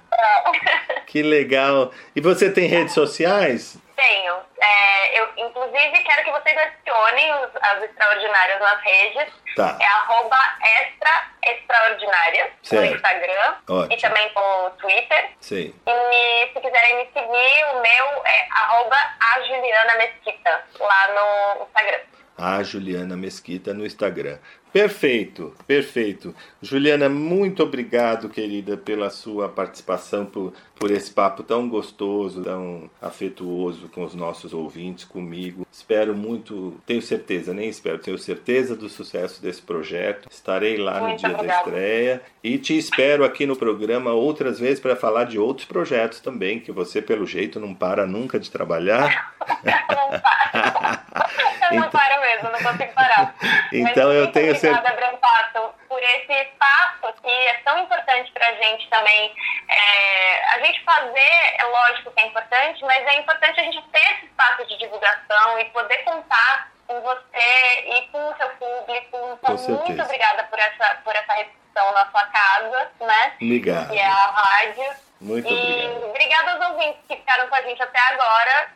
Que 1.07 1.23
legal! 1.23 1.93
E 2.15 2.21
você 2.21 2.51
tem 2.53 2.67
redes 2.67 2.93
sociais? 2.95 3.77
Tenho. 3.97 4.35
É, 4.61 5.21
eu, 5.21 5.29
inclusive, 5.37 6.03
quero 6.03 6.25
que 6.25 6.31
vocês 6.33 6.57
adicionem 6.59 7.33
os- 7.35 7.57
as 7.63 7.83
extraordinárias 7.85 8.61
nas 8.61 8.81
redes. 8.83 9.33
Tá. 9.55 9.77
É 9.81 9.85
arroba 9.87 10.37
extra 10.81 11.31
extraordinárias 11.47 12.51
no. 12.63 12.85
Instagram 12.97 13.55
Ótimo. 13.69 13.93
e 13.93 13.97
também 14.01 14.33
no 14.35 14.71
Twitter. 14.71 15.31
Sei. 15.41 15.75
E 15.87 16.53
se 16.53 16.61
quiserem 16.61 16.97
me 16.97 17.05
seguir, 17.13 17.65
o 17.73 17.81
meu 17.81 18.23
é 18.27 18.49
arroba 18.51 18.97
a 19.21 19.41
Juliana 19.43 19.95
Mesquita, 19.97 20.65
lá 20.81 21.09
no 21.09 21.65
Instagram. 21.67 22.01
A 22.37 22.63
Juliana 22.63 23.17
Mesquita 23.17 23.73
no 23.73 23.87
Instagram. 23.87 24.39
Perfeito, 24.73 25.53
perfeito. 25.69 26.35
Juliana, 26.61 27.09
muito 27.09 27.63
obrigado, 27.63 28.29
querida, 28.29 28.77
pela 28.77 29.09
sua 29.09 29.49
participação, 29.49 30.27
por, 30.27 30.53
por 30.85 30.91
esse 30.91 31.11
papo 31.11 31.43
tão 31.43 31.67
gostoso, 31.67 32.43
tão 32.45 32.91
afetuoso 33.01 33.89
com 33.89 34.05
os 34.05 34.15
nossos 34.15 34.53
ouvintes, 34.53 35.03
comigo. 35.07 35.67
Espero 35.73 36.15
muito, 36.15 36.79
tenho 36.85 37.01
certeza, 37.01 37.55
nem 37.55 37.71
espero, 37.71 37.97
tenho 37.97 38.19
certeza 38.19 38.77
do 38.77 38.87
sucesso 38.91 39.41
desse 39.41 39.63
projeto. 39.63 40.29
Estarei 40.31 40.77
lá 40.77 41.01
no 41.01 41.07
Muito 41.09 41.21
dia 41.21 41.31
da 41.31 41.35
obrigada. 41.37 41.61
estreia 41.71 42.23
e 42.43 42.59
te 42.59 42.77
espero 42.77 43.25
aqui 43.25 43.47
no 43.47 43.57
programa 43.57 44.13
outras 44.13 44.61
vezes 44.61 44.79
para 44.79 44.95
falar 44.95 45.25
de 45.25 45.39
outros 45.39 45.67
projetos 45.67 46.21
também, 46.21 46.61
que 46.61 46.71
você, 46.71 47.01
pelo 47.01 47.27
jeito, 47.27 47.59
não 47.59 47.73
para 47.75 48.07
nunca 48.07 48.39
de 48.39 48.51
trabalhar. 48.51 49.33
não 49.65 50.21
paro. 50.21 51.01
Eu 51.65 51.81
não 51.81 51.87
Então- 51.87 51.91
paro 51.99 52.21
mesmo, 52.21 52.51
não 52.51 52.59
consigo 52.73 52.93
parar. 52.95 53.35
Então 53.73 54.09
Mas 54.09 54.17
eu 54.17 54.27
tenho 54.33 54.53
Brancato, 54.61 55.75
por 55.95 56.03
esse 56.03 56.33
espaço 56.33 57.15
que 57.23 57.31
é 57.31 57.55
tão 57.65 57.79
importante 57.79 58.33
pra 58.33 58.53
gente 58.55 58.89
também. 58.91 59.33
É, 59.69 60.55
a 60.55 60.59
gente 60.59 60.83
fazer, 60.83 61.33
é 61.57 61.65
lógico 61.65 62.11
que 62.11 62.21
é 62.21 62.27
importante, 62.27 62.83
mas 62.85 63.07
é 63.07 63.15
importante 63.15 63.61
a 63.61 63.63
gente 63.63 63.81
ter 63.91 64.13
esse 64.15 64.27
espaço 64.27 64.67
de 64.67 64.77
divulgação 64.77 65.61
e 65.61 65.65
poder 65.67 65.99
contar 65.99 66.73
com 66.89 67.01
você 67.01 67.81
e 67.87 68.09
com 68.11 68.29
o 68.29 68.37
seu 68.37 68.49
público. 68.57 69.39
Então, 69.39 69.57
muito 69.87 70.03
obrigada 70.03 70.43
por 70.45 70.59
essa, 70.59 70.97
por 71.05 71.15
essa 71.15 71.33
recepção 71.33 71.93
na 71.93 72.11
sua 72.11 72.27
casa, 72.27 72.91
né? 73.01 73.33
Obrigado. 73.37 73.91
Que 73.91 73.99
é 73.99 74.07
a 74.07 74.27
rádio. 74.27 74.97
Muito 75.21 75.49
e 75.49 75.53
obrigado. 75.53 76.11
obrigada 76.11 76.53
aos 76.55 76.71
ouvintes 76.71 77.01
que 77.07 77.17
ficaram 77.17 77.49
com 77.49 77.55
a 77.55 77.63
gente 77.63 77.81
até 77.81 78.01
agora, 78.01 78.69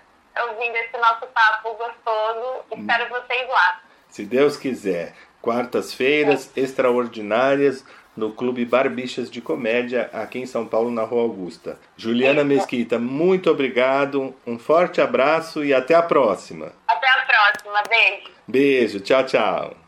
ouvindo 0.51 0.77
esse 0.77 0.97
nosso 0.97 1.27
papo 1.27 1.75
gostoso. 1.75 2.65
Espero 2.71 3.09
vocês 3.09 3.49
lá. 3.49 3.81
Se 4.09 4.25
Deus 4.25 4.57
quiser, 4.57 5.15
quartas-feiras 5.41 6.51
extraordinárias 6.57 7.85
no 8.17 8.33
Clube 8.33 8.65
Barbichas 8.65 9.31
de 9.31 9.41
Comédia, 9.41 10.11
aqui 10.13 10.41
em 10.41 10.47
São 10.47 10.67
Paulo, 10.67 10.91
na 10.91 11.03
Rua 11.03 11.23
Augusta. 11.23 11.79
Juliana 11.97 12.43
Mesquita, 12.43 12.99
muito 12.99 13.49
obrigado, 13.49 14.35
um 14.47 14.59
forte 14.59 15.01
abraço 15.01 15.65
e 15.65 15.73
até 15.73 15.95
a 15.95 16.03
próxima. 16.03 16.73
Até 16.87 17.09
a 17.09 17.27
próxima. 17.27 17.83
Beijo. 17.89 18.31
Beijo, 18.47 19.01
tchau, 19.01 19.25
tchau. 19.25 19.88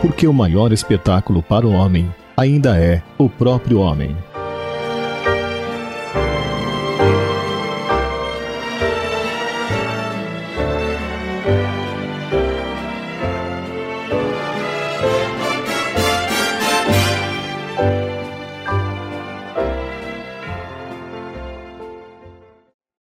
Porque 0.00 0.26
o 0.26 0.32
maior 0.32 0.72
espetáculo 0.72 1.42
para 1.42 1.66
o 1.66 1.72
homem 1.72 2.12
ainda 2.36 2.78
é 2.78 3.02
o 3.16 3.30
próprio 3.30 3.80
homem. 3.80 4.14